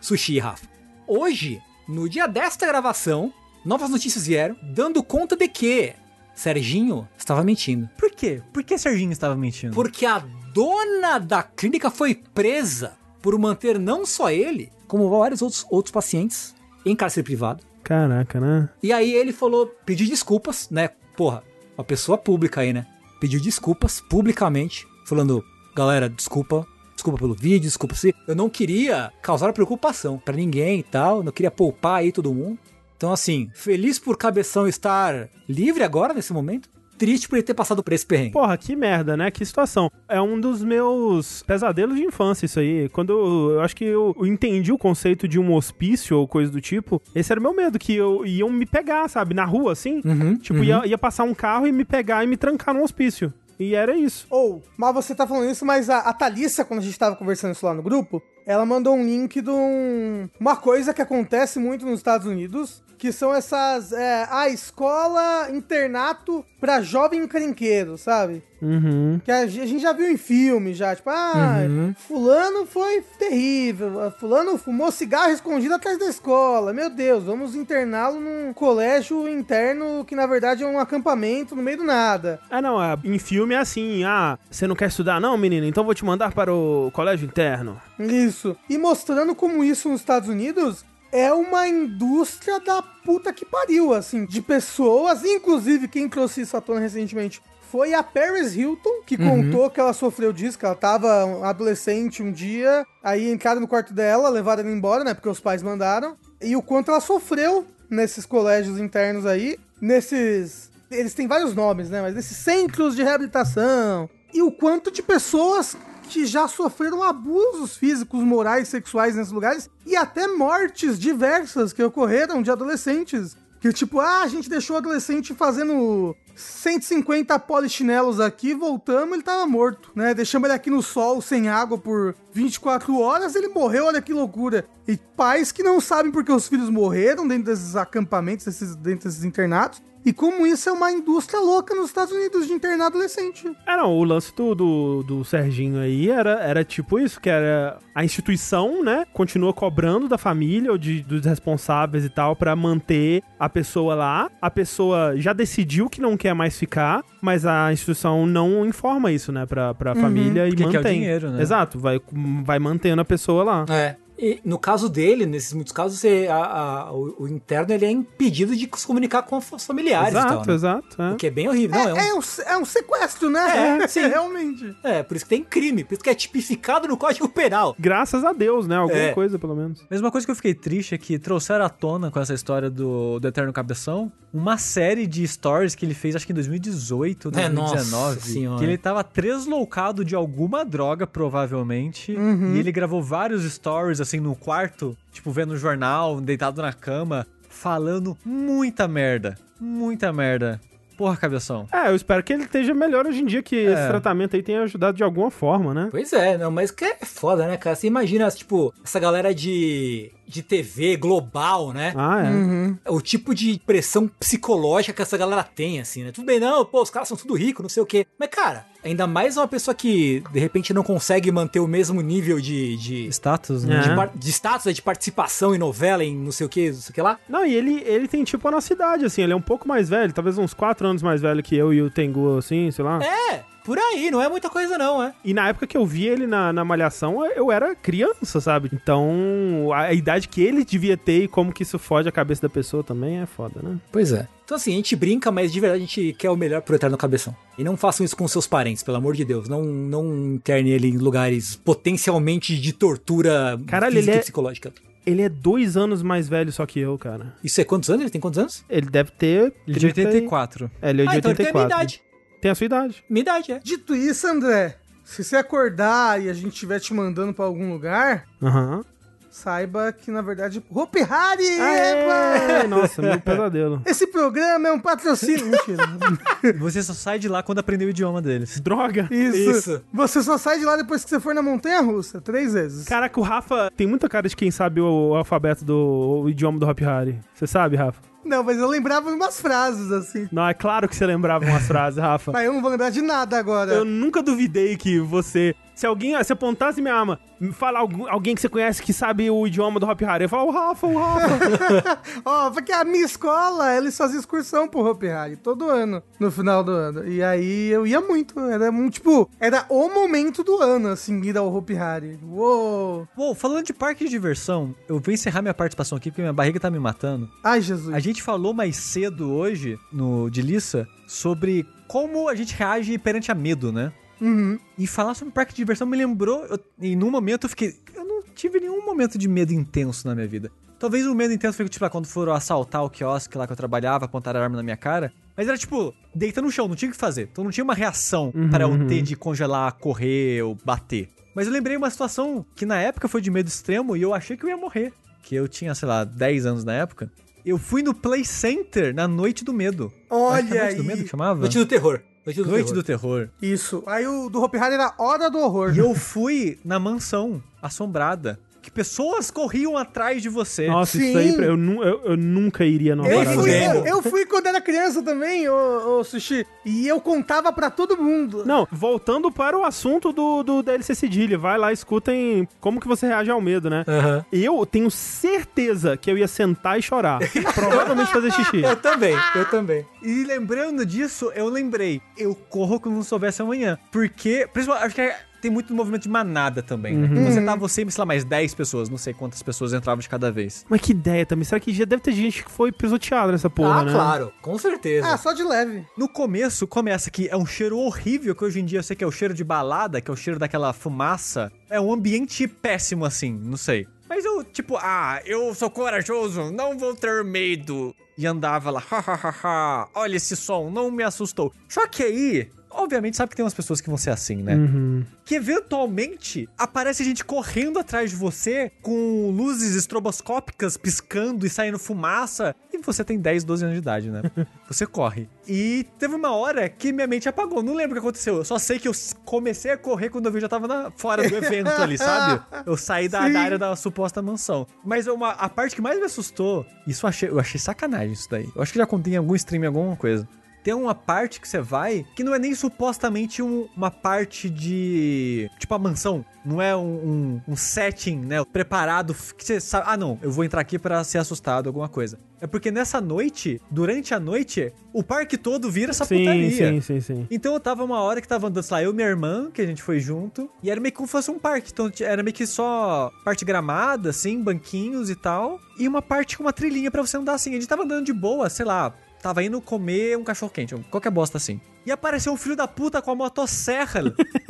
Sushi 0.01 0.35
e 0.35 0.39
Rafa, 0.39 0.67
hoje, 1.07 1.61
no 1.87 2.09
dia 2.09 2.27
desta 2.27 2.65
gravação, 2.65 3.33
novas 3.63 3.89
notícias 3.89 4.25
vieram 4.25 4.55
dando 4.61 5.03
conta 5.03 5.35
de 5.35 5.47
que 5.47 5.93
Serginho 6.33 7.07
estava 7.17 7.43
mentindo. 7.43 7.89
Por 7.97 8.11
quê? 8.11 8.41
Por 8.53 8.63
que 8.63 8.77
Serginho 8.77 9.11
estava 9.11 9.35
mentindo? 9.35 9.73
Porque 9.73 10.05
a 10.05 10.23
dona 10.53 11.19
da 11.19 11.43
clínica 11.43 11.91
foi 11.91 12.15
presa 12.15 12.93
por 13.21 13.37
manter 13.37 13.77
não 13.77 14.05
só 14.05 14.31
ele, 14.31 14.71
como 14.87 15.09
vários 15.09 15.41
outros, 15.41 15.65
outros 15.69 15.91
pacientes 15.91 16.55
em 16.85 16.95
cárcere 16.95 17.23
privado. 17.23 17.63
Caraca, 17.83 18.39
né? 18.39 18.69
E 18.81 18.93
aí 18.93 19.13
ele 19.13 19.33
falou, 19.33 19.67
pediu 19.85 20.07
desculpas, 20.07 20.69
né? 20.69 20.89
Porra, 21.17 21.43
uma 21.79 21.85
pessoa 21.85 22.17
pública 22.17 22.59
aí, 22.59 22.73
né? 22.73 22.85
Pediu 23.21 23.39
desculpas 23.39 24.01
publicamente, 24.01 24.85
falando, 25.05 25.43
galera, 25.73 26.09
desculpa, 26.09 26.67
desculpa 26.93 27.17
pelo 27.17 27.33
vídeo, 27.33 27.61
desculpa 27.61 27.95
se 27.95 28.13
eu 28.27 28.35
não 28.35 28.49
queria 28.49 29.13
causar 29.21 29.53
preocupação 29.53 30.19
pra 30.19 30.35
ninguém 30.35 30.79
e 30.79 30.83
tal, 30.83 31.23
não 31.23 31.31
queria 31.31 31.49
poupar 31.49 31.99
aí 31.99 32.11
todo 32.11 32.33
mundo. 32.33 32.59
Então 32.97 33.13
assim, 33.13 33.49
feliz 33.53 33.97
por 33.97 34.17
Cabeção 34.17 34.67
estar 34.67 35.29
livre 35.47 35.81
agora 35.81 36.13
nesse 36.13 36.33
momento, 36.33 36.69
triste 36.99 37.29
por 37.29 37.37
ele 37.37 37.43
ter 37.43 37.53
passado 37.53 37.81
por 37.81 37.93
esse 37.93 38.05
perrengue. 38.05 38.33
Porra, 38.33 38.57
que 38.57 38.75
merda, 38.75 39.15
né? 39.15 39.31
Que 39.31 39.45
situação. 39.45 39.89
É 40.07 40.21
um 40.21 40.39
dos 40.39 40.61
meus 40.61 41.41
pesadelos 41.43 41.95
de 41.95 42.03
infância, 42.03 42.45
isso 42.45 42.59
aí. 42.59 42.89
Quando 42.89 43.13
eu, 43.13 43.51
eu 43.53 43.61
acho 43.61 43.75
que 43.75 43.85
eu, 43.85 44.15
eu 44.19 44.27
entendi 44.27 44.71
o 44.71 44.77
conceito 44.77 45.27
de 45.27 45.39
um 45.39 45.53
hospício 45.53 46.17
ou 46.17 46.27
coisa 46.27 46.51
do 46.51 46.59
tipo, 46.59 47.01
esse 47.15 47.31
era 47.31 47.39
o 47.39 47.43
meu 47.43 47.55
medo, 47.55 47.79
que 47.79 47.95
eu, 47.95 48.25
iam 48.25 48.49
me 48.49 48.65
pegar, 48.65 49.07
sabe? 49.07 49.33
Na 49.33 49.45
rua, 49.45 49.71
assim. 49.71 50.01
Uhum, 50.03 50.37
Tipo, 50.37 50.59
uhum. 50.59 50.65
Ia, 50.65 50.85
ia 50.85 50.97
passar 50.97 51.23
um 51.23 51.33
carro 51.33 51.65
e 51.65 51.71
me 51.71 51.85
pegar 51.85 52.23
e 52.23 52.27
me 52.27 52.35
trancar 52.35 52.75
num 52.75 52.83
hospício. 52.83 53.33
E 53.59 53.75
era 53.75 53.95
isso. 53.95 54.25
Ou, 54.29 54.61
mas 54.77 54.93
você 54.93 55.13
tá 55.13 55.27
falando 55.27 55.49
isso, 55.49 55.65
mas 55.65 55.89
a, 55.89 55.99
a 55.99 56.13
Thalissa, 56.13 56.63
quando 56.63 56.79
a 56.79 56.83
gente 56.83 56.97
tava 56.97 57.15
conversando 57.15 57.53
isso 57.53 57.65
lá 57.65 57.73
no 57.73 57.81
grupo, 57.83 58.21
ela 58.45 58.65
mandou 58.65 58.95
um 58.95 59.03
link 59.05 59.41
de 59.41 59.49
um, 59.49 60.29
uma 60.39 60.55
coisa 60.55 60.93
que 60.93 61.01
acontece 61.01 61.59
muito 61.59 61.85
nos 61.85 61.99
Estados 61.99 62.25
Unidos, 62.25 62.81
que 62.99 63.11
são 63.11 63.33
essas. 63.33 63.91
É, 63.91 64.27
a 64.29 64.47
escola 64.49 65.49
internato 65.51 66.45
pra 66.59 66.81
jovem 66.81 67.21
encrenqueiro, 67.23 67.97
sabe? 67.97 68.43
Uhum. 68.61 69.21
Que 69.23 69.31
a, 69.31 69.47
ge- 69.47 69.61
a 69.61 69.65
gente 69.65 69.81
já 69.81 69.93
viu 69.93 70.11
em 70.11 70.17
filme, 70.17 70.73
já. 70.73 70.93
Tipo, 70.93 71.09
ah, 71.09 71.59
Uhum. 71.65 71.95
fulano 71.97 72.65
foi 72.65 73.01
terrível. 73.17 74.01
ah, 74.01 74.11
Fulano 74.11 74.57
fumou 74.57 74.91
cigarro 74.91 75.31
escondido 75.31 75.73
atrás 75.75 75.97
da 75.97 76.05
escola. 76.07 76.73
Meu 76.73 76.89
Deus, 76.89 77.23
vamos 77.23 77.55
interná-lo 77.55 78.19
num 78.19 78.51
colégio 78.53 79.27
interno 79.29 80.03
que 80.05 80.15
na 80.15 80.25
verdade 80.27 80.63
é 80.63 80.67
um 80.67 80.77
acampamento 80.77 81.55
no 81.55 81.61
meio 81.63 81.77
do 81.77 81.83
nada. 81.85 82.39
Ah, 82.51 82.61
não, 82.61 82.83
é, 82.83 82.97
em 83.05 83.17
filme 83.17 83.55
é 83.55 83.59
assim, 83.59 84.03
ah, 84.03 84.37
você 84.51 84.67
não 84.67 84.75
quer 84.75 84.89
estudar 84.89 85.21
não, 85.21 85.37
menino? 85.37 85.65
Então 85.65 85.85
vou 85.85 85.93
te 85.95 86.03
mandar 86.03 86.33
para 86.33 86.53
o 86.53 86.91
colégio 86.93 87.25
interno. 87.25 87.79
Isso. 87.97 88.57
E 88.69 88.77
mostrando 88.77 89.33
como 89.33 89.63
isso 89.63 89.87
nos 89.89 90.01
Estados 90.01 90.27
Unidos 90.27 90.83
é 91.11 91.31
uma 91.33 91.67
indústria 91.67 92.59
da 92.59 92.81
puta 92.81 93.33
que 93.33 93.45
pariu, 93.45 93.93
assim, 93.93 94.25
de 94.25 94.41
pessoas, 94.41 95.23
inclusive 95.23 95.87
quem 95.87 96.07
trouxe 96.07 96.41
isso 96.41 96.55
à 96.55 96.61
tona 96.61 96.79
recentemente 96.79 97.41
foi 97.71 97.93
a 97.93 98.01
Paris 98.01 98.55
Hilton, 98.55 99.03
que 99.05 99.15
contou 99.15 99.69
que 99.69 99.79
ela 99.79 99.93
sofreu 99.93 100.33
disso, 100.33 100.57
que 100.57 100.65
ela 100.65 100.73
tava 100.73 101.47
adolescente 101.47 102.23
um 102.23 102.31
dia, 102.31 102.83
aí 103.03 103.31
entraram 103.31 103.61
no 103.61 103.67
quarto 103.67 103.93
dela, 103.93 104.27
levaram 104.27 104.63
ela 104.63 104.71
embora, 104.71 105.03
né, 105.03 105.13
porque 105.13 105.29
os 105.29 105.39
pais 105.39 105.61
mandaram, 105.61 106.17
e 106.41 106.55
o 106.55 106.63
quanto 106.63 106.89
ela 106.89 106.99
sofreu 106.99 107.67
nesses 107.87 108.25
colégios 108.25 108.79
internos 108.79 109.25
aí, 109.25 109.57
nesses... 109.79 110.71
Eles 110.89 111.13
têm 111.13 111.27
vários 111.27 111.53
nomes, 111.53 111.91
né, 111.91 112.01
mas 112.01 112.15
nesses 112.15 112.37
centros 112.37 112.95
de 112.95 113.03
reabilitação, 113.03 114.09
e 114.33 114.41
o 114.41 114.51
quanto 114.51 114.89
de 114.89 115.03
pessoas 115.03 115.77
que 116.09 116.25
já 116.25 116.47
sofreram 116.47 117.03
abusos 117.03 117.77
físicos, 117.77 118.23
morais, 118.23 118.67
sexuais 118.67 119.15
nesses 119.15 119.31
lugares 119.31 119.69
e 119.85 119.95
até 119.95 120.27
mortes 120.27 120.99
diversas 120.99 121.71
que 121.71 121.83
ocorreram 121.83 122.41
de 122.41 122.49
adolescentes. 122.49 123.37
Que 123.61 123.71
tipo, 123.71 123.99
ah, 123.99 124.21
a 124.23 124.27
gente 124.27 124.49
deixou 124.49 124.75
o 124.75 124.79
adolescente 124.79 125.33
fazendo 125.35 126.15
150 126.33 127.37
polichinelos 127.39 128.19
aqui, 128.19 128.53
voltamos, 128.53 129.13
ele 129.13 129.21
tava 129.21 129.45
morto, 129.45 129.91
né? 129.93 130.13
Deixamos 130.13 130.47
ele 130.47 130.55
aqui 130.55 130.69
no 130.69 130.81
sol, 130.81 131.21
sem 131.21 131.49
água, 131.49 131.77
por 131.77 132.15
24 132.31 132.97
horas, 132.97 133.35
ele 133.35 133.49
morreu, 133.49 133.85
olha 133.85 134.01
que 134.01 134.13
loucura. 134.13 134.65
E 134.87 134.97
pais 134.97 135.51
que 135.51 135.61
não 135.61 135.81
sabem 135.81 136.11
porque 136.11 136.31
os 136.31 136.47
filhos 136.47 136.69
morreram 136.69 137.27
dentro 137.27 137.45
desses 137.45 137.75
acampamentos, 137.75 138.45
desses, 138.45 138.75
dentro 138.75 139.09
desses 139.09 139.25
internatos. 139.25 139.81
E 140.09 140.13
como 140.13 140.47
isso 140.47 140.67
é 140.67 140.71
uma 140.71 140.91
indústria 140.91 141.39
louca 141.39 141.75
nos 141.75 141.85
Estados 141.85 142.11
Unidos 142.11 142.47
de 142.47 142.53
internar 142.53 142.87
adolescente. 142.87 143.47
É, 143.67 143.77
não, 143.77 143.95
o 143.95 144.03
lance 144.03 144.35
do, 144.35 144.55
do, 144.55 145.03
do 145.03 145.23
Serginho 145.23 145.79
aí 145.79 146.09
era, 146.09 146.31
era 146.41 146.63
tipo 146.63 146.97
isso, 146.99 147.21
que 147.21 147.29
era 147.29 147.77
a 147.93 148.03
instituição, 148.03 148.83
né, 148.83 149.05
continua 149.13 149.53
cobrando 149.53 150.07
da 150.07 150.17
família 150.17 150.71
ou 150.71 150.79
de, 150.79 151.03
dos 151.03 151.23
responsáveis 151.27 152.03
e 152.03 152.09
tal 152.09 152.35
pra 152.35 152.55
manter 152.55 153.21
a 153.39 153.47
pessoa 153.47 153.93
lá. 153.93 154.31
A 154.41 154.49
pessoa 154.49 155.13
já 155.15 155.31
decidiu 155.31 155.87
que 155.87 156.01
não 156.01 156.17
quer 156.17 156.33
mais 156.33 156.57
ficar, 156.57 157.03
mas 157.21 157.45
a 157.45 157.71
instituição 157.71 158.25
não 158.25 158.65
informa 158.65 159.11
isso, 159.11 159.31
né, 159.31 159.45
pra, 159.45 159.75
pra 159.75 159.93
família 159.93 160.47
e 160.47 160.55
porque 160.55 160.63
quer 160.63 160.69
o 160.69 160.73
mantém. 160.73 160.99
dinheiro, 161.01 161.29
né? 161.29 161.39
Exato, 161.39 161.77
vai, 161.77 162.01
vai 162.43 162.57
mantendo 162.57 162.99
a 162.99 163.05
pessoa 163.05 163.43
lá. 163.43 163.65
É. 163.69 163.95
E 164.21 164.41
no 164.43 164.59
caso 164.59 164.89
dele, 164.89 165.25
nesses 165.25 165.53
muitos 165.53 165.71
casos, 165.71 165.99
você- 165.99 166.27
a- 166.29 166.35
a- 166.35 166.91
o, 166.93 167.23
o 167.23 167.27
interno 167.27 167.73
ele 167.73 167.85
é 167.85 167.89
impedido 167.91 168.53
de 168.55 168.69
se 168.75 168.85
comunicar 168.85 169.21
com 169.23 169.37
os 169.37 169.65
familiares 169.65 170.09
exato, 170.09 170.27
tal, 170.35 170.45
né? 170.45 170.53
exato. 170.53 171.01
é. 171.01 171.11
O 171.11 171.15
que 171.15 171.27
é 171.27 171.31
bem 171.31 171.47
horrível. 171.47 171.77
Não, 171.79 171.89
é, 171.89 171.93
um- 171.93 171.97
É, 171.97 172.13
um, 172.13 172.19
é 172.45 172.57
um 172.57 172.65
sequestro, 172.65 173.29
né? 173.29 173.79
É, 173.83 173.87
sim. 173.87 174.01
Realmente. 174.07 174.75
é, 174.83 175.01
por 175.03 175.15
isso 175.15 175.25
que 175.25 175.29
tem 175.29 175.43
crime, 175.43 175.83
por 175.85 175.93
isso 175.93 176.03
que 176.03 176.09
é 176.09 176.13
tipificado 176.15 176.87
no 176.87 176.97
Código 176.97 177.29
Penal. 177.29 177.75
Graças 177.79 178.25
a 178.25 178.33
Deus, 178.33 178.67
né? 178.67 178.75
Alguma 178.75 178.99
É. 178.99 179.13
coisa, 179.13 179.39
pelo 179.39 179.55
menos. 179.55 179.81
Mesma 179.89 180.11
coisa 180.11 180.27
que 180.27 180.31
eu 180.31 180.35
fiquei 180.35 180.53
triste 180.53 180.93
é 180.93 180.97
que 180.97 181.17
trouxeram 181.17 181.63
à 181.63 181.69
tona 181.69 182.11
com 182.11 182.19
essa 182.19 182.33
história 182.33 182.69
do, 182.69 183.19
do 183.19 183.27
Eterno 183.27 183.53
Cabeção 183.53 184.11
uma 184.31 184.59
série 184.59 185.07
de 185.07 185.27
stories 185.27 185.73
que 185.73 185.83
ele 185.83 185.95
fez, 185.95 186.15
acho 186.15 186.23
que 186.25 186.31
em 186.31 186.35
2018, 186.35 187.29
É, 187.29 187.49
2019. 187.49 187.89
nossa 187.91 188.19
senhora. 188.19 188.59
que 188.59 188.63
ele 188.63 188.77
tava 188.77 189.03
tresloucado 189.03 190.05
de 190.05 190.13
alguma 190.13 190.63
droga, 190.63 191.07
provavelmente. 191.07 192.13
Uhum. 192.15 192.55
E 192.55 192.59
ele 192.59 192.71
gravou 192.71 193.01
vários 193.01 193.43
stories, 193.51 193.99
assim, 194.09 194.19
no 194.19 194.35
quarto, 194.35 194.97
tipo, 195.11 195.31
vendo 195.31 195.51
o 195.51 195.57
jornal, 195.57 196.19
deitado 196.19 196.61
na 196.61 196.73
cama, 196.73 197.27
falando 197.49 198.17
muita 198.25 198.87
merda. 198.87 199.37
Muita 199.59 200.11
merda. 200.11 200.59
Porra, 200.97 201.15
cabeção. 201.15 201.65
É, 201.71 201.89
eu 201.89 201.95
espero 201.95 202.21
que 202.23 202.33
ele 202.33 202.43
esteja 202.43 202.73
melhor 202.73 203.05
hoje 203.07 203.21
em 203.21 203.25
dia, 203.25 203.41
que 203.41 203.55
É. 203.55 203.71
esse 203.73 203.87
tratamento 203.87 204.35
aí 204.35 204.43
tenha 204.43 204.63
ajudado 204.63 204.97
de 204.97 205.03
alguma 205.03 205.31
forma, 205.31 205.73
né? 205.73 205.87
Pois 205.91 206.11
é, 206.11 206.37
não, 206.37 206.51
mas 206.51 206.71
que 206.71 206.83
é 206.83 206.97
foda, 207.05 207.47
né, 207.47 207.55
cara? 207.55 207.75
Você 207.75 207.87
imagina, 207.87 208.29
tipo, 208.31 208.73
essa 208.83 208.99
galera 208.99 209.33
de, 209.33 210.11
de 210.29 210.43
TV 210.43 210.95
global, 210.95 211.73
né? 211.73 211.91
Ah, 211.95 212.23
é. 212.23 212.29
Uhum. 212.29 212.77
O 212.87 213.01
tipo 213.01 213.33
de 213.33 213.59
pressão 213.65 214.07
psicológica 214.07 214.93
que 214.93 215.01
essa 215.01 215.17
galera 215.17 215.43
tem, 215.43 215.79
assim, 215.79 216.03
né? 216.03 216.11
Tudo 216.11 216.25
bem, 216.25 216.39
não, 216.39 216.63
pô, 216.63 216.81
os 216.83 216.89
caras 216.91 217.07
são 217.07 217.17
tudo 217.17 217.33
ricos, 217.33 217.63
não 217.63 217.69
sei 217.69 217.81
o 217.81 217.85
quê. 217.85 218.05
Mas, 218.19 218.29
cara, 218.29 218.65
ainda 218.83 219.07
mais 219.07 219.37
uma 219.37 219.47
pessoa 219.47 219.73
que, 219.73 220.23
de 220.31 220.39
repente, 220.39 220.73
não 220.73 220.83
consegue 220.83 221.31
manter 221.31 221.59
o 221.59 221.67
mesmo 221.67 221.99
nível 222.01 222.39
de... 222.39 222.77
de... 222.77 223.07
Status, 223.07 223.63
É. 223.63 223.67
né? 223.67 223.79
De, 223.81 223.95
par- 223.95 224.11
de 224.15 224.29
status, 224.31 224.65
né, 224.67 224.73
de 224.73 224.81
participação 224.81 225.55
em 225.55 225.57
novela, 225.57 226.03
em 226.03 226.15
não 226.15 226.31
sei 226.31 226.45
o 226.45 226.49
que, 226.49 226.67
não 226.71 226.79
sei 226.79 226.91
o 226.91 226.93
que 226.93 227.01
lá. 227.01 227.17
Não, 227.27 227.45
e 227.45 227.53
ele, 227.55 227.81
ele 227.85 228.07
tem 228.07 228.23
tipo 228.23 228.47
a 228.47 228.51
nossa 228.51 228.71
idade, 228.71 229.05
assim, 229.05 229.23
ele 229.23 229.33
é 229.33 229.35
um 229.35 229.41
pouco 229.41 229.67
mais 229.67 229.89
velho, 229.89 230.13
talvez 230.13 230.37
uns 230.37 230.53
4 230.53 230.87
anos 230.87 231.01
mais 231.01 231.21
velho 231.21 231.41
que 231.41 231.55
eu 231.55 231.73
e 231.73 231.81
o 231.81 231.89
Tengu, 231.89 232.37
assim, 232.37 232.69
sei 232.71 232.85
lá. 232.85 232.99
É, 233.03 233.43
por 233.69 233.77
aí, 233.77 234.09
não 234.09 234.19
é 234.19 234.27
muita 234.27 234.49
coisa 234.49 234.79
não, 234.79 235.03
é. 235.03 235.13
E 235.23 235.31
na 235.31 235.47
época 235.47 235.67
que 235.67 235.77
eu 235.77 235.85
vi 235.85 236.07
ele 236.07 236.25
na, 236.25 236.51
na 236.51 236.65
Malhação, 236.65 237.23
eu 237.23 237.51
era 237.51 237.75
criança, 237.75 238.41
sabe? 238.41 238.67
Então, 238.73 239.69
a, 239.71 239.81
a 239.81 239.93
idade 239.93 240.27
que 240.27 240.41
ele 240.41 240.65
devia 240.65 240.97
ter 240.97 241.25
e 241.25 241.27
como 241.27 241.53
que 241.53 241.61
isso 241.61 241.77
fode 241.77 242.09
a 242.09 242.11
cabeça 242.11 242.41
da 242.41 242.49
pessoa 242.49 242.83
também 242.83 243.19
é 243.19 243.27
foda, 243.27 243.59
né? 243.61 243.77
Pois 243.91 244.11
é. 244.11 244.27
Então 244.43 244.55
assim, 244.57 244.73
a 244.73 244.75
gente 244.77 244.95
brinca, 244.95 245.31
mas 245.31 245.53
de 245.53 245.59
verdade 245.59 245.83
a 245.83 245.85
gente 245.85 246.13
quer 246.17 246.31
o 246.31 246.35
melhor 246.35 246.63
pro 246.63 246.73
Eterno 246.75 246.97
Cabeção. 246.97 247.35
E 247.59 247.63
não 247.63 247.77
façam 247.77 248.03
isso 248.03 248.17
com 248.17 248.27
seus 248.27 248.47
parentes, 248.47 248.81
pelo 248.81 248.97
amor 248.97 249.15
de 249.15 249.23
Deus. 249.23 249.47
Não, 249.47 249.61
não 249.63 250.33
interne 250.33 250.71
ele 250.71 250.87
em 250.87 250.97
lugares 250.97 251.55
potencialmente 251.55 252.59
de 252.59 252.73
tortura 252.73 253.59
Caralho, 253.67 253.93
física 253.93 254.11
ele 254.11 254.17
é- 254.17 254.19
e 254.19 254.23
psicológica. 254.23 254.73
Ele 255.05 255.21
é 255.21 255.29
dois 255.29 255.77
anos 255.77 256.01
mais 256.03 256.27
velho 256.27 256.51
só 256.51 256.65
que 256.65 256.79
eu, 256.79 256.97
cara. 256.97 257.33
Isso 257.43 257.61
é 257.61 257.63
quantos 257.63 257.89
anos? 257.89 258.01
Ele 258.01 258.09
tem 258.09 258.19
quantos 258.21 258.39
anos? 258.39 258.63
Ele 258.69 258.87
deve 258.89 259.11
ter. 259.11 259.53
Ele 259.67 259.75
é 259.77 259.79
de 259.79 259.93
30 259.93 260.01
e- 260.01 260.05
84. 260.05 260.71
É, 260.81 260.89
ele 260.89 261.01
é 261.01 261.05
de 261.05 261.11
ah, 261.11 261.17
então 261.17 261.31
ele 261.31 261.37
tem 261.37 261.47
a 261.47 261.51
minha 261.53 261.63
84. 261.65 261.75
idade. 261.75 262.01
Tem 262.41 262.51
a 262.51 262.55
sua 262.55 262.65
idade. 262.65 263.03
Minha 263.09 263.21
idade, 263.21 263.51
é. 263.51 263.59
Dito 263.59 263.95
isso, 263.95 264.27
André, 264.27 264.77
se 265.03 265.23
você 265.23 265.35
acordar 265.35 266.21
e 266.21 266.29
a 266.29 266.33
gente 266.33 266.53
estiver 266.53 266.79
te 266.79 266.93
mandando 266.93 267.33
pra 267.33 267.45
algum 267.45 267.71
lugar, 267.71 268.25
Aham. 268.41 268.83
saiba 269.29 269.91
que, 269.91 270.09
na 270.11 270.21
verdade, 270.21 270.63
Hopi 270.69 271.01
Hari! 271.01 272.67
Nossa, 272.69 273.01
meu 273.01 273.19
pesadelo. 273.19 273.81
Esse 273.87 274.07
programa 274.07 274.69
é 274.69 274.71
um 274.71 274.79
patrocínio. 274.79 275.47
Mentira. 275.51 276.57
Você 276.59 276.81
só 276.83 276.93
sai 276.93 277.19
de 277.19 277.27
lá 277.27 277.43
quando 277.43 277.59
aprender 277.59 277.85
o 277.85 277.89
idioma 277.89 278.21
deles. 278.21 278.59
Droga. 278.59 279.07
Isso. 279.11 279.37
Isso. 279.49 279.81
Você 279.93 280.23
só 280.23 280.37
sai 280.37 280.59
de 280.59 280.65
lá 280.65 280.77
depois 280.77 281.03
que 281.03 281.09
você 281.09 281.19
for 281.19 281.33
na 281.33 281.41
montanha 281.41 281.81
russa, 281.81 282.21
três 282.21 282.53
vezes. 282.53 282.85
Caraca, 282.87 283.19
o 283.19 283.23
Rafa 283.23 283.71
tem 283.75 283.87
muita 283.87 284.07
cara 284.07 284.29
de 284.29 284.35
quem 284.35 284.51
sabe 284.51 284.79
o, 284.79 285.15
alfabeto 285.15 285.65
do 285.65 286.21
o 286.23 286.29
idioma 286.29 286.59
do 286.59 286.67
Hop 286.67 286.81
Hari. 286.81 287.19
Você 287.33 287.47
sabe, 287.47 287.75
Rafa? 287.75 288.08
Não, 288.23 288.43
mas 288.43 288.57
eu 288.57 288.67
lembrava 288.67 289.09
umas 289.09 289.39
frases 289.39 289.91
assim. 289.91 290.27
Não, 290.31 290.47
é 290.47 290.53
claro 290.53 290.87
que 290.87 290.95
você 290.95 291.05
lembrava 291.05 291.45
umas 291.45 291.65
frases, 291.65 291.99
Rafa. 291.99 292.31
Mas 292.31 292.45
eu 292.45 292.53
não 292.53 292.61
vou 292.61 292.69
lembrar 292.69 292.89
de 292.89 293.01
nada 293.01 293.37
agora. 293.37 293.71
Eu 293.71 293.85
nunca 293.85 294.21
duvidei 294.21 294.75
que 294.75 294.99
você. 294.99 295.55
Se 295.79 295.85
alguém. 295.85 296.21
Se 296.25 296.33
apontasse 296.33 296.81
minha 296.81 296.93
arma, 296.93 297.17
me 297.39 297.53
fala 297.53 297.79
algum- 297.79 298.05
alguém 298.05 298.35
que 298.35 298.41
você 298.41 298.49
conhece 298.49 298.83
que 298.83 298.91
sabe 298.91 299.29
o 299.31 299.47
idioma 299.47 299.79
do 299.79 299.85
Hop 299.87 300.01
Hari, 300.03 300.23
eu 300.25 300.29
falo, 300.29 300.49
o 300.49 300.51
Rafa, 300.51 300.85
o 300.85 300.97
Rafa. 300.97 302.01
Ó, 302.25 302.51
porque 302.51 302.73
a 302.73 302.83
minha 302.83 303.05
escola, 303.05 303.73
eles 303.77 303.95
faziam 303.95 304.19
excursão 304.19 304.67
pro 304.67 304.85
Hopi 304.85 305.07
Hari 305.07 305.37
todo 305.37 305.69
ano, 305.69 306.03
no 306.19 306.29
final 306.29 306.65
do 306.65 306.71
ano. 306.71 307.07
E 307.07 307.23
aí 307.23 307.69
eu 307.69 307.87
ia 307.87 308.01
muito. 308.01 308.37
Era 308.41 308.69
um, 308.69 308.89
tipo, 308.89 309.29
era 309.39 309.65
o 309.69 309.87
momento 309.87 310.43
do 310.43 310.57
ano, 310.61 310.89
assim, 310.89 311.21
ir 311.23 311.37
ao 311.37 311.53
Hopi 311.55 311.77
Hari. 311.77 312.19
Uou! 312.23 313.07
Pô, 313.15 313.33
falando 313.33 313.63
de 313.65 313.73
parque 313.73 314.03
de 314.03 314.09
diversão, 314.09 314.75
eu 314.89 314.99
vou 314.99 315.13
encerrar 315.13 315.41
minha 315.41 315.53
participação 315.53 315.97
aqui 315.97 316.11
porque 316.11 316.21
minha 316.21 316.33
barriga 316.33 316.59
tá 316.59 316.69
me 316.69 316.77
matando. 316.79 317.29
Ai, 317.41 317.61
Jesus. 317.61 317.95
A 317.95 317.99
gente 318.01 318.21
falou 318.21 318.53
mais 318.53 318.75
cedo 318.75 319.31
hoje, 319.31 319.79
no 319.93 320.29
de 320.29 320.41
Lissa, 320.41 320.85
sobre 321.07 321.65
como 321.87 322.27
a 322.27 322.35
gente 322.35 322.53
reage 322.53 322.97
perante 322.97 323.31
a 323.31 323.35
medo, 323.35 323.71
né? 323.71 323.93
Uhum. 324.21 324.59
E 324.77 324.87
falar 324.87 325.13
sobre 325.13 325.33
parque 325.33 325.53
de 325.53 325.57
diversão 325.57 325.87
me 325.87 325.97
lembrou, 325.97 326.45
eu, 326.45 326.59
e 326.79 326.95
num 326.95 327.09
momento 327.09 327.45
eu 327.45 327.49
fiquei. 327.49 327.75
Eu 327.95 328.05
não 328.05 328.21
tive 328.35 328.59
nenhum 328.59 328.85
momento 328.85 329.17
de 329.17 329.27
medo 329.27 329.53
intenso 329.53 330.07
na 330.07 330.15
minha 330.15 330.27
vida. 330.27 330.51
Talvez 330.79 331.05
o 331.05 331.13
medo 331.13 331.33
intenso 331.33 331.57
foi 331.57 331.67
tipo 331.67 331.83
lá, 331.83 331.89
quando 331.89 332.07
foram 332.07 332.33
assaltar 332.33 332.83
o 332.83 332.89
quiosque 332.89 333.37
lá 333.37 333.45
que 333.45 333.51
eu 333.51 333.57
trabalhava, 333.57 334.05
apontar 334.05 334.35
a 334.37 334.41
arma 334.41 334.55
na 334.55 334.63
minha 334.63 334.77
cara. 334.77 335.11
Mas 335.35 335.47
era 335.47 335.57
tipo, 335.57 335.93
deita 336.15 336.41
no 336.41 336.49
chão, 336.49 336.67
não 336.67 336.75
tinha 336.75 336.89
o 336.89 336.91
que 336.93 336.97
fazer. 336.97 337.29
Então 337.31 337.43
não 337.43 337.51
tinha 337.51 337.63
uma 337.63 337.73
reação 337.73 338.33
para 338.49 338.63
eu 338.63 338.87
ter 338.87 339.01
de 339.01 339.15
congelar, 339.15 339.73
correr 339.73 340.41
ou 340.41 340.57
bater. 340.63 341.09
Mas 341.35 341.47
eu 341.47 341.53
lembrei 341.53 341.75
uma 341.75 341.89
situação 341.89 342.45
que 342.55 342.65
na 342.65 342.79
época 342.79 343.07
foi 343.07 343.21
de 343.21 343.29
medo 343.29 343.47
extremo 343.47 343.95
e 343.95 344.01
eu 344.01 344.13
achei 344.13 344.35
que 344.37 344.45
eu 344.45 344.49
ia 344.49 344.57
morrer. 344.57 344.93
Que 345.23 345.35
eu 345.35 345.47
tinha, 345.47 345.75
sei 345.75 345.87
lá, 345.87 346.03
10 346.03 346.45
anos 346.45 346.63
na 346.63 346.73
época. 346.73 347.11
Eu 347.45 347.57
fui 347.57 347.81
no 347.81 347.93
Play 347.93 348.25
Center 348.25 348.93
na 348.93 349.07
Noite 349.07 349.43
do 349.43 349.53
Medo. 349.53 349.91
Olha 350.09 350.39
Acho 350.39 350.47
que 350.47 350.57
é 350.57 350.61
Noite 350.61 350.75
do 350.75 350.81
aí. 350.81 350.87
Medo 350.87 351.03
que 351.03 351.09
chamava? 351.09 351.39
Noite 351.39 351.57
do 351.57 351.65
terror. 351.65 352.01
Noite 352.25 352.43
do 352.43 352.49
Noite 352.49 352.65
terror. 352.65 352.73
do 352.75 352.83
Terror. 352.83 353.29
Isso. 353.41 353.83
Aí 353.85 354.05
o 354.07 354.29
do 354.29 354.41
Hopi 354.41 354.57
Hari 354.57 354.75
era 354.75 354.93
Hora 354.97 355.29
do 355.29 355.39
Horror. 355.39 355.73
E 355.75 355.79
eu 355.79 355.95
fui 355.95 356.59
na 356.63 356.79
mansão 356.79 357.41
assombrada. 357.61 358.39
Que 358.61 358.69
pessoas 358.69 359.31
corriam 359.31 359.77
atrás 359.77 360.21
de 360.21 360.29
você. 360.29 360.67
Nossa, 360.67 360.97
Sim. 360.97 361.09
isso 361.09 361.17
aí, 361.17 361.35
eu, 361.35 361.57
eu, 361.57 362.01
eu 362.03 362.17
nunca 362.17 362.65
iria 362.65 362.95
numa 362.95 363.07
Eu 363.09 363.25
fui, 363.25 363.51
eu, 363.51 363.85
eu 363.85 364.01
fui 364.01 364.25
quando 364.25 364.47
era 364.47 364.59
criança 364.59 365.01
também, 365.01 365.47
ô, 365.47 365.99
ô 365.99 366.03
Sushi. 366.03 366.45
E 366.65 366.87
eu 366.87 366.99
contava 366.99 367.51
pra 367.53 367.69
todo 367.69 367.97
mundo. 367.97 368.43
Não, 368.45 368.67
voltando 368.71 369.31
para 369.31 369.57
o 369.57 369.63
assunto 369.63 370.11
do, 370.11 370.43
do 370.43 370.61
DLC 370.61 370.93
Cedilha, 370.93 371.37
vai 371.37 371.57
lá, 371.57 371.71
escutem 371.71 372.47
como 372.59 372.79
que 372.79 372.87
você 372.87 373.07
reage 373.07 373.31
ao 373.31 373.41
medo, 373.41 373.69
né? 373.69 373.83
Aham. 373.87 374.25
Eu 374.31 374.65
tenho 374.65 374.91
certeza 374.91 375.95
que 375.97 376.11
eu 376.11 376.17
ia 376.17 376.27
sentar 376.27 376.77
e 376.77 376.81
chorar. 376.81 377.19
Provavelmente 377.55 378.11
fazer 378.11 378.31
xixi. 378.31 378.61
Eu 378.61 378.75
também, 378.75 379.15
eu 379.35 379.45
também. 379.45 379.85
E 380.01 380.23
lembrando 380.23 380.85
disso, 380.85 381.31
eu 381.35 381.47
lembrei. 381.47 382.01
Eu 382.17 382.35
corro 382.35 382.79
como 382.79 382.95
não 382.95 383.03
soubesse 383.03 383.41
amanhã. 383.41 383.77
Porque, 383.91 384.47
principalmente, 384.51 384.85
acho 384.85 384.95
que 384.95 385.01
é- 385.01 385.17
tem 385.39 385.51
muito 385.51 385.73
movimento 385.73 386.03
de 386.03 386.09
manada 386.09 386.61
também, 386.61 386.95
né? 386.95 387.07
Uhum. 387.07 387.25
Você 387.25 387.41
tá 387.41 387.55
você 387.55 387.83
e, 387.83 387.91
sei 387.91 388.01
lá, 388.01 388.05
mais 388.05 388.23
10 388.23 388.53
pessoas. 388.53 388.89
Não 388.89 388.97
sei 388.97 389.13
quantas 389.13 389.41
pessoas 389.41 389.73
entravam 389.73 389.99
de 389.99 390.09
cada 390.09 390.31
vez. 390.31 390.65
Mas 390.69 390.81
que 390.81 390.91
ideia 390.91 391.25
também. 391.25 391.43
Será 391.43 391.59
que 391.59 391.73
já 391.73 391.85
deve 391.85 392.01
ter 392.01 392.11
gente 392.11 392.43
que 392.43 392.51
foi 392.51 392.71
pisoteada 392.71 393.31
nessa 393.31 393.49
porra, 393.49 393.81
ah, 393.81 393.83
né? 393.83 393.91
claro, 393.91 394.33
com 394.41 394.57
certeza. 394.57 395.07
Ah, 395.07 395.17
só 395.17 395.33
de 395.33 395.43
leve. 395.43 395.85
No 395.97 396.07
começo, 396.07 396.67
começa 396.67 397.09
que 397.09 397.27
é 397.29 397.37
um 397.37 397.45
cheiro 397.45 397.77
horrível, 397.77 398.35
que 398.35 398.43
hoje 398.43 398.59
em 398.59 398.65
dia 398.65 398.79
eu 398.79 398.83
sei 398.83 398.95
que 398.95 399.03
é 399.03 399.07
o 399.07 399.11
cheiro 399.11 399.33
de 399.33 399.43
balada, 399.43 400.01
que 400.01 400.09
é 400.09 400.13
o 400.13 400.17
cheiro 400.17 400.39
daquela 400.39 400.73
fumaça. 400.73 401.51
É 401.69 401.79
um 401.79 401.91
ambiente 401.91 402.47
péssimo, 402.47 403.05
assim, 403.05 403.31
não 403.31 403.57
sei. 403.57 403.87
Mas 404.09 404.25
eu, 404.25 404.43
tipo, 404.43 404.75
ah, 404.77 405.21
eu 405.23 405.53
sou 405.53 405.69
corajoso, 405.69 406.51
não 406.51 406.77
vou 406.77 406.95
ter 406.95 407.23
medo. 407.23 407.95
E 408.17 408.25
andava 408.25 408.71
lá, 408.71 408.79
hahaha, 408.89 409.87
olha 409.93 410.17
esse 410.17 410.35
som, 410.35 410.69
não 410.71 410.89
me 410.89 411.03
assustou. 411.03 411.53
Só 411.69 411.87
que 411.87 412.03
aí, 412.03 412.51
obviamente, 412.69 413.17
sabe 413.17 413.29
que 413.29 413.35
tem 413.35 413.43
umas 413.43 413.53
pessoas 413.53 413.81
que 413.81 413.87
vão 413.89 413.97
ser 413.97 414.09
assim, 414.11 414.37
né? 414.43 414.55
Uhum. 414.55 415.03
Que 415.25 415.35
eventualmente 415.35 416.47
aparece 416.57 417.03
gente 417.03 417.23
correndo 417.23 417.79
atrás 417.79 418.09
de 418.09 418.15
você 418.15 418.71
com 418.81 419.31
luzes 419.31 419.75
estroboscópicas 419.75 420.77
piscando 420.77 421.45
e 421.45 421.49
saindo 421.49 421.77
fumaça. 421.79 422.55
E 422.73 422.77
você 422.79 423.03
tem 423.03 423.19
10, 423.19 423.43
12 423.43 423.63
anos 423.65 423.75
de 423.75 423.81
idade, 423.81 424.09
né? 424.09 424.21
Você 424.69 424.85
corre. 424.85 425.27
E 425.47 425.85
teve 425.97 426.13
uma 426.13 426.29
hora 426.31 426.69
que 426.69 426.93
minha 426.93 427.07
mente 427.07 427.27
apagou. 427.27 427.63
Não 427.63 427.73
lembro 427.73 427.97
o 427.97 428.01
que 428.01 428.07
aconteceu. 428.07 428.37
Eu 428.37 428.45
só 428.45 428.59
sei 428.59 428.77
que 428.77 428.87
eu 428.87 428.91
comecei 429.25 429.71
a 429.71 429.77
correr 429.77 430.09
quando 430.09 430.27
eu 430.27 430.31
vi 430.31 430.37
que 430.37 430.41
já 430.41 430.47
tava 430.47 430.67
na- 430.67 430.91
fora 430.95 431.27
do 431.27 431.35
evento 431.35 431.69
ali, 431.71 431.97
sabe? 431.97 432.39
Eu 432.67 432.77
saí 432.77 433.09
da, 433.09 433.27
da 433.27 433.39
área 433.39 433.57
da 433.57 433.75
suposta 433.75 434.21
mansão. 434.21 434.67
Mas 434.85 435.07
uma, 435.07 435.31
a 435.31 435.49
parte 435.49 435.75
que 435.75 435.81
mais 435.81 435.97
me 435.97 436.05
assustou, 436.05 436.65
isso 436.85 437.03
eu 437.05 437.09
achei, 437.09 437.29
eu 437.29 437.39
achei 437.39 437.59
sacanagem 437.59 438.13
isso 438.13 438.27
daí. 438.29 438.47
Eu 438.55 438.61
acho 438.61 438.71
que 438.71 438.77
já 438.77 438.85
contei 438.85 439.13
em 439.13 439.17
algum 439.17 439.35
stream 439.35 439.65
alguma 439.65 439.95
coisa 439.95 440.27
tem 440.63 440.73
uma 440.73 440.93
parte 440.95 441.39
que 441.41 441.47
você 441.47 441.59
vai 441.61 442.05
que 442.15 442.23
não 442.23 442.33
é 442.33 442.39
nem 442.39 442.53
supostamente 442.55 443.41
um- 443.41 443.67
uma 443.75 443.91
parte 443.91 444.49
de. 444.49 445.49
Tipo 445.59 445.75
a 445.75 445.79
mansão. 445.79 446.23
Não 446.45 446.61
é 446.61 446.75
um, 446.75 446.81
um- 446.81 447.41
um 447.49 447.55
setting, 447.55 448.15
né? 448.17 448.43
Preparado 448.45 449.13
que 449.37 449.43
você 449.45 449.59
sabe. 449.59 449.85
Ah, 449.87 449.97
não, 449.97 450.17
eu 450.21 450.31
vou 450.31 450.43
entrar 450.43 450.61
aqui 450.61 450.79
pra 450.79 451.03
ser 451.03 451.17
assustado, 451.17 451.67
alguma 451.67 451.89
coisa. 451.89 452.17
É 452.41 452.47
porque 452.47 452.71
nessa 452.71 453.01
noite, 453.01 453.61
durante 453.69 454.13
a 454.13 454.19
noite, 454.19 454.71
o 454.93 455.03
parque 455.03 455.37
todo 455.37 455.69
vira 455.69 455.91
essa 455.91 456.05
Sim, 456.05 456.19
putaria. 456.19 456.69
sim, 456.71 456.81
sim, 456.81 456.99
sim. 457.01 457.27
Então 457.29 457.53
eu 457.53 457.59
tava 457.59 457.83
uma 457.83 458.01
hora 458.01 458.21
que 458.21 458.27
tava 458.27 458.47
andando, 458.47 458.63
sei 458.63 458.75
lá, 458.77 458.83
eu 458.83 458.91
e 458.91 458.93
minha 458.95 459.07
irmã, 459.07 459.51
que 459.53 459.61
a 459.61 459.65
gente 459.65 459.83
foi 459.83 459.99
junto, 459.99 460.49
e 460.63 460.69
era 460.71 460.79
meio 460.79 460.91
que 460.93 460.95
como 460.97 461.07
se 461.07 461.11
fosse 461.11 461.29
um 461.29 461.37
parque. 461.37 461.71
Então 461.73 461.91
era 461.99 462.23
meio 462.23 462.33
que 462.33 462.47
só 462.47 463.11
parte 463.25 463.43
gramada, 463.43 464.09
assim, 464.11 464.41
banquinhos 464.41 465.09
e 465.09 465.15
tal, 465.15 465.59
e 465.77 465.87
uma 465.87 466.01
parte 466.01 466.37
com 466.37 466.43
uma 466.43 466.53
trilhinha 466.53 466.89
pra 466.89 467.01
você 467.01 467.17
andar 467.17 467.33
assim. 467.33 467.49
A 467.51 467.53
gente 467.55 467.67
tava 467.67 467.83
andando 467.83 468.05
de 468.05 468.13
boa, 468.13 468.49
sei 468.49 468.65
lá, 468.65 468.93
tava 469.21 469.43
indo 469.43 469.59
comer 469.61 470.17
um 470.17 470.23
cachorro 470.23 470.51
quente, 470.51 470.75
qualquer 470.89 471.09
bosta 471.11 471.37
assim. 471.37 471.59
E 471.85 471.91
apareceu 471.91 472.31
um 472.33 472.37
filho 472.37 472.55
da 472.55 472.67
puta 472.67 473.01
com 473.01 473.11
a 473.11 473.15
motosserra. 473.15 474.01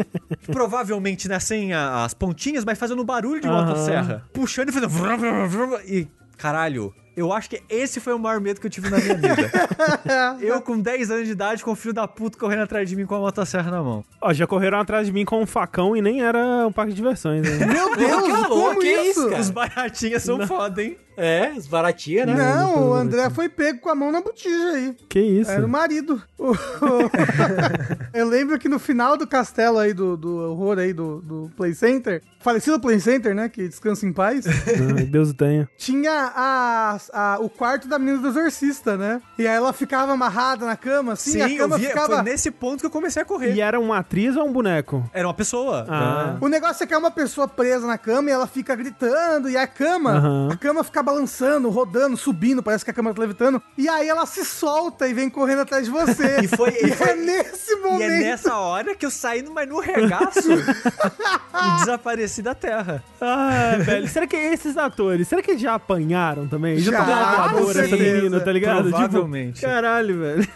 Provavelmente, 0.51 1.27
né, 1.27 1.39
sem 1.39 1.73
a- 1.73 2.03
as 2.03 2.13
pontinhas, 2.13 2.65
mas 2.65 2.77
fazendo 2.77 3.03
barulho 3.03 3.41
de 3.41 3.47
Aham. 3.47 3.65
motosserra. 3.65 4.23
Puxando 4.33 4.69
e 4.69 4.71
fazendo. 4.71 4.89
vrum, 4.89 5.17
vrum, 5.17 5.47
vrum, 5.47 5.77
E, 5.87 6.07
caralho, 6.37 6.93
eu 7.15 7.31
acho 7.33 7.49
que 7.49 7.61
esse 7.69 7.99
foi 7.99 8.13
o 8.13 8.19
maior 8.19 8.39
medo 8.39 8.59
que 8.59 8.67
eu 8.67 8.71
tive 8.71 8.89
na 8.89 8.97
minha 8.97 9.15
vida. 9.15 9.51
eu, 10.41 10.61
com 10.61 10.79
10 10.79 11.11
anos 11.11 11.25
de 11.25 11.31
idade, 11.33 11.63
com 11.63 11.71
o 11.71 11.75
filho 11.75 11.93
da 11.93 12.07
puta 12.07 12.37
correndo 12.37 12.63
atrás 12.63 12.89
de 12.89 12.95
mim 12.95 13.05
com 13.05 13.15
a 13.15 13.19
motosserra 13.19 13.69
na 13.69 13.81
mão. 13.83 14.03
Ó, 14.21 14.33
já 14.33 14.47
correram 14.47 14.79
atrás 14.79 15.07
de 15.07 15.13
mim 15.13 15.25
com 15.25 15.41
um 15.41 15.45
facão 15.45 15.95
e 15.95 16.01
nem 16.01 16.21
era 16.21 16.65
um 16.67 16.71
parque 16.71 16.91
de 16.91 16.95
diversões, 16.97 17.41
né? 17.41 17.65
Meu 17.65 17.95
Deus, 17.95 18.23
que 18.23 18.31
louco, 18.31 18.47
como 18.49 18.79
que 18.79 18.87
isso? 18.87 19.09
isso, 19.19 19.29
cara? 19.29 19.41
Os 19.41 19.49
baratinhas 19.49 20.23
são 20.23 20.47
foda, 20.47 20.81
hein? 20.83 20.97
É, 21.19 21.53
esbaratia, 21.55 22.25
né? 22.25 22.33
Não, 22.35 22.89
o 22.89 22.93
André 22.93 23.29
foi 23.29 23.49
pego 23.49 23.79
com 23.81 23.89
a 23.89 23.95
mão 23.95 24.11
na 24.11 24.21
botija 24.21 24.71
aí. 24.73 24.95
que 25.09 25.19
isso? 25.19 25.51
Era 25.51 25.65
o 25.65 25.69
marido. 25.69 26.21
Eu 28.13 28.27
lembro 28.27 28.57
que 28.57 28.67
no 28.69 28.79
final 28.79 29.15
do 29.17 29.27
castelo 29.27 29.77
aí, 29.77 29.93
do, 29.93 30.17
do 30.17 30.37
horror 30.51 30.79
aí, 30.79 30.93
do, 30.93 31.21
do 31.21 31.51
Play 31.55 31.73
Center, 31.73 32.21
falecido 32.39 32.79
Play 32.79 32.99
Center, 32.99 33.35
né, 33.35 33.49
que 33.49 33.67
descansa 33.67 34.05
em 34.05 34.13
paz, 34.13 34.45
Ai, 34.97 35.03
Deus 35.05 35.29
o 35.29 35.33
tenha. 35.33 35.69
tinha 35.77 36.31
a, 36.35 36.97
a- 37.13 37.37
o 37.39 37.49
quarto 37.49 37.87
da 37.87 37.99
menina 37.99 38.17
do 38.19 38.27
exorcista, 38.29 38.97
né? 38.97 39.21
E 39.37 39.47
aí 39.47 39.55
ela 39.55 39.73
ficava 39.73 40.11
amarrada 40.13 40.65
na 40.65 40.75
cama, 40.75 41.13
assim, 41.13 41.31
Sim, 41.31 41.41
a 41.41 41.49
eu 41.49 41.57
cama 41.57 41.77
vi. 41.77 41.85
ficava... 41.87 42.15
Foi 42.15 42.23
nesse 42.23 42.49
ponto 42.51 42.79
que 42.79 42.85
eu 42.85 42.89
comecei 42.91 43.21
a 43.21 43.25
correr. 43.25 43.53
E 43.53 43.61
era 43.61 43.79
uma 43.79 43.99
atriz 43.99 44.35
ou 44.35 44.47
um 44.47 44.51
boneco? 44.51 45.07
Era 45.13 45.27
uma 45.27 45.33
pessoa. 45.33 45.85
Ah. 45.89 46.37
O 46.41 46.47
negócio 46.47 46.83
é 46.83 46.87
que 46.87 46.93
é 46.93 46.97
uma 46.97 47.11
pessoa 47.11 47.47
presa 47.47 47.85
na 47.85 47.97
cama 47.97 48.29
e 48.29 48.33
ela 48.33 48.47
fica 48.47 48.75
gritando, 48.75 49.49
e 49.49 49.57
a 49.57 49.67
cama, 49.67 50.11
Aham. 50.17 50.49
a 50.51 50.57
cama 50.57 50.83
fica 50.83 51.03
balançando, 51.09 51.69
rodando, 51.69 52.15
subindo, 52.15 52.61
parece 52.63 52.85
que 52.85 52.91
a 52.91 52.93
cama 52.93 53.13
tá 53.13 53.21
levitando, 53.21 53.61
e 53.77 53.89
aí 53.89 54.07
ela 54.07 54.25
se 54.25 54.45
solta 54.45 55.07
e 55.07 55.13
vem 55.13 55.29
correndo 55.29 55.61
atrás 55.61 55.85
de 55.85 55.91
você. 55.91 56.37
E 56.43 56.47
foi- 56.47 56.69
E 56.71 56.87
e 56.87 56.91
foi- 56.91 57.09
é 57.09 57.15
nesse 57.15 57.71
E 57.73 57.75
momento. 57.77 58.01
é 58.11 58.19
nessa 58.21 58.55
hora 58.57 58.95
que 58.95 59.05
eu 59.05 59.11
saí 59.11 59.41
no, 59.41 59.53
mas 59.53 59.67
no 59.67 59.79
regaço 59.79 60.49
e 60.53 61.79
desapareci 61.79 62.41
da 62.41 62.53
terra. 62.55 63.03
Ah, 63.19 63.75
velho. 63.79 64.07
Será 64.07 64.25
que 64.27 64.35
esses 64.35 64.77
atores, 64.77 65.27
será 65.27 65.41
que 65.41 65.51
eles 65.51 65.61
já 65.61 65.73
apanharam 65.75 66.47
também? 66.47 66.77
Já, 66.79 66.91
Já, 66.91 67.03
tomaram 67.05 67.53
voadora 67.53 67.85
essa 67.85 67.97
menina, 67.97 68.39
tá 68.39 68.51
ligado? 68.51 68.89
Provavelmente. 68.89 69.55
Tipo, 69.55 69.67
caralho, 69.67 70.19
velho. 70.19 70.47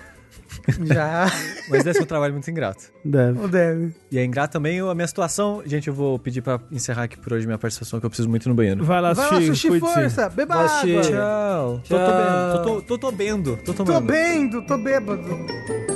Já. 0.82 1.26
Mas 1.70 1.84
deve 1.84 1.98
ser 1.98 2.04
um 2.04 2.08
trabalho 2.08 2.34
muito 2.34 2.50
ingrato. 2.50 2.86
Deve. 3.04 3.40
Não 3.40 3.50
deve. 3.50 3.94
E 4.12 4.18
é 4.18 4.24
ingrato 4.24 4.54
também 4.54 4.80
a 4.80 4.96
minha 4.96 5.08
situação. 5.08 5.62
Gente, 5.66 5.88
eu 5.88 5.94
vou 5.94 6.18
pedir 6.20 6.42
pra 6.42 6.60
encerrar 6.72 7.04
aqui 7.04 7.18
por 7.18 7.34
hoje 7.34 7.46
minha 7.46 7.58
participação, 7.58 8.00
que 8.00 8.06
eu 8.06 8.10
preciso 8.10 8.30
muito 8.30 8.46
ir 8.46 8.50
no 8.50 8.56
banheiro. 8.56 8.84
Vai 8.84 9.02
lá, 9.02 9.14
Vai 9.14 9.32
lá, 9.32 9.42
Sushi, 9.42 9.80
força, 9.80 10.30
beba 10.30 10.56
Vai, 10.56 10.66
água. 10.66 11.02
Tchau. 11.02 11.82
Tô, 11.88 11.96
Tchau. 11.96 11.98
tô 11.98 12.06
bebendo. 12.12 12.54
Tô, 12.54 12.64
tô, 12.64 12.98
tô, 12.98 13.12
tô. 13.12 13.58
Tô 13.58 13.74
Tô 13.74 13.84
tomando. 13.84 14.08
bendo, 14.08 14.62
tô 14.66 14.78
bêbado. 14.78 15.93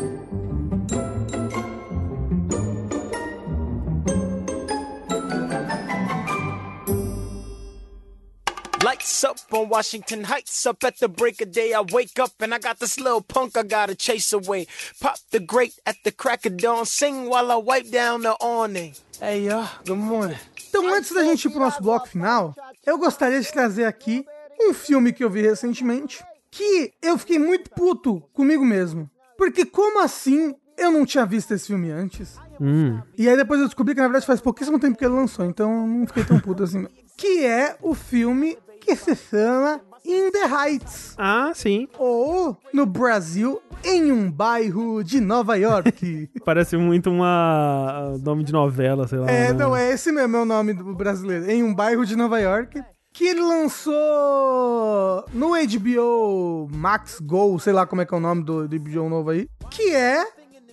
Lights 8.88 9.26
up 9.26 9.38
on 9.52 9.68
Washington 9.68 10.24
Heights. 10.24 10.66
Up 10.66 10.82
at 10.86 10.98
the 11.00 11.10
break 11.10 11.42
of 11.42 11.52
day, 11.52 11.74
I 11.74 11.82
wake 11.82 12.18
up 12.20 12.32
and 12.40 12.54
I 12.54 12.58
got 12.58 12.80
this 12.80 12.98
little 12.98 13.20
punk 13.20 13.58
I 13.58 13.64
gotta 13.64 13.96
chase 13.96 14.32
away. 14.32 14.66
Pop 15.02 15.18
the 15.32 15.42
grate 15.42 15.78
at 15.86 15.98
the 16.06 16.12
crack 16.14 16.46
of 16.46 16.56
dawn. 16.56 16.86
Sing 16.86 17.28
while 17.28 17.52
I 17.52 17.58
wipe 17.58 17.92
down 17.92 18.22
the 18.22 18.38
awning. 18.40 18.94
Hey, 19.20 19.42
y'all. 19.42 19.68
Good 19.86 19.98
morning. 19.98 20.38
Então, 20.70 20.88
antes 20.88 21.12
da 21.12 21.22
gente 21.26 21.50
ir 21.50 21.52
pro 21.52 21.60
nosso 21.60 21.84
bloco 21.84 22.08
final, 22.08 22.56
eu 22.86 22.98
gostaria 22.98 23.42
de 23.42 23.52
trazer 23.52 23.84
aqui 23.84 24.26
um 24.58 24.74
filme 24.74 25.12
que 25.12 25.22
eu 25.22 25.30
vi 25.30 25.42
recentemente 25.42 26.24
que 26.50 26.94
eu 27.02 27.18
fiquei 27.18 27.38
muito 27.38 27.70
puto 27.72 28.22
comigo 28.32 28.64
mesmo. 28.64 29.10
Porque 29.38 29.66
como 29.66 30.00
assim 30.00 30.56
eu 30.78 30.92
não 30.92 31.06
tinha 31.06 31.26
visto 31.26 31.54
esse 31.54 31.68
filme 31.68 31.92
antes? 31.92 32.38
Hum. 32.62 33.02
E 33.18 33.28
aí 33.28 33.36
depois 33.36 33.60
eu 33.60 33.66
descobri 33.66 33.94
que 33.94 34.00
na 34.00 34.08
verdade 34.08 34.26
faz 34.26 34.40
pouquíssimo 34.40 34.80
tempo 34.80 34.98
que 34.98 35.04
ele 35.04 35.14
lançou, 35.14 35.44
então 35.44 35.70
eu 35.82 35.88
não 35.88 36.08
fiquei 36.08 36.24
tão 36.24 36.40
puto 36.40 36.64
assim. 36.64 36.88
Que 37.18 37.46
é 37.46 37.76
o 37.82 37.94
filme 37.94 38.58
que 38.88 38.96
se 38.96 39.16
chama 39.16 39.82
In 40.06 40.32
the 40.32 40.48
Heights. 40.48 41.14
Ah, 41.18 41.52
sim. 41.54 41.90
Ou, 42.00 42.56
no 42.74 42.86
Brasil, 42.86 43.62
em 43.84 44.14
um 44.14 44.32
bairro 44.32 45.04
de 45.04 45.20
Nova 45.20 45.58
York. 45.58 46.30
Parece 46.46 46.78
muito 46.78 47.10
uma 47.10 48.16
nome 48.24 48.46
de 48.46 48.54
novela, 48.54 49.06
sei 49.06 49.20
lá. 49.20 49.30
É, 49.30 49.50
né? 49.50 49.54
não, 49.54 49.76
é 49.76 49.92
esse 49.92 50.10
mesmo 50.10 50.38
é 50.38 50.42
o 50.42 50.46
nome 50.46 50.72
do 50.72 50.96
brasileiro. 50.96 51.52
Em 51.52 51.62
um 51.64 51.76
bairro 51.76 52.06
de 52.06 52.16
Nova 52.16 52.40
York. 52.40 52.82
Que 53.12 53.26
ele 53.26 53.42
lançou 53.42 55.26
no 55.34 55.50
HBO 55.50 56.70
Max 56.72 57.20
Go, 57.20 57.60
sei 57.60 57.74
lá 57.74 57.86
como 57.86 58.02
é 58.02 58.06
que 58.06 58.14
é 58.14 58.18
o 58.18 58.22
nome 58.22 58.44
do, 58.44 58.68
do 58.68 58.80
HBO 58.80 59.10
novo 59.10 59.32
aí. 59.32 59.50
Que 59.72 59.94
é 59.94 60.24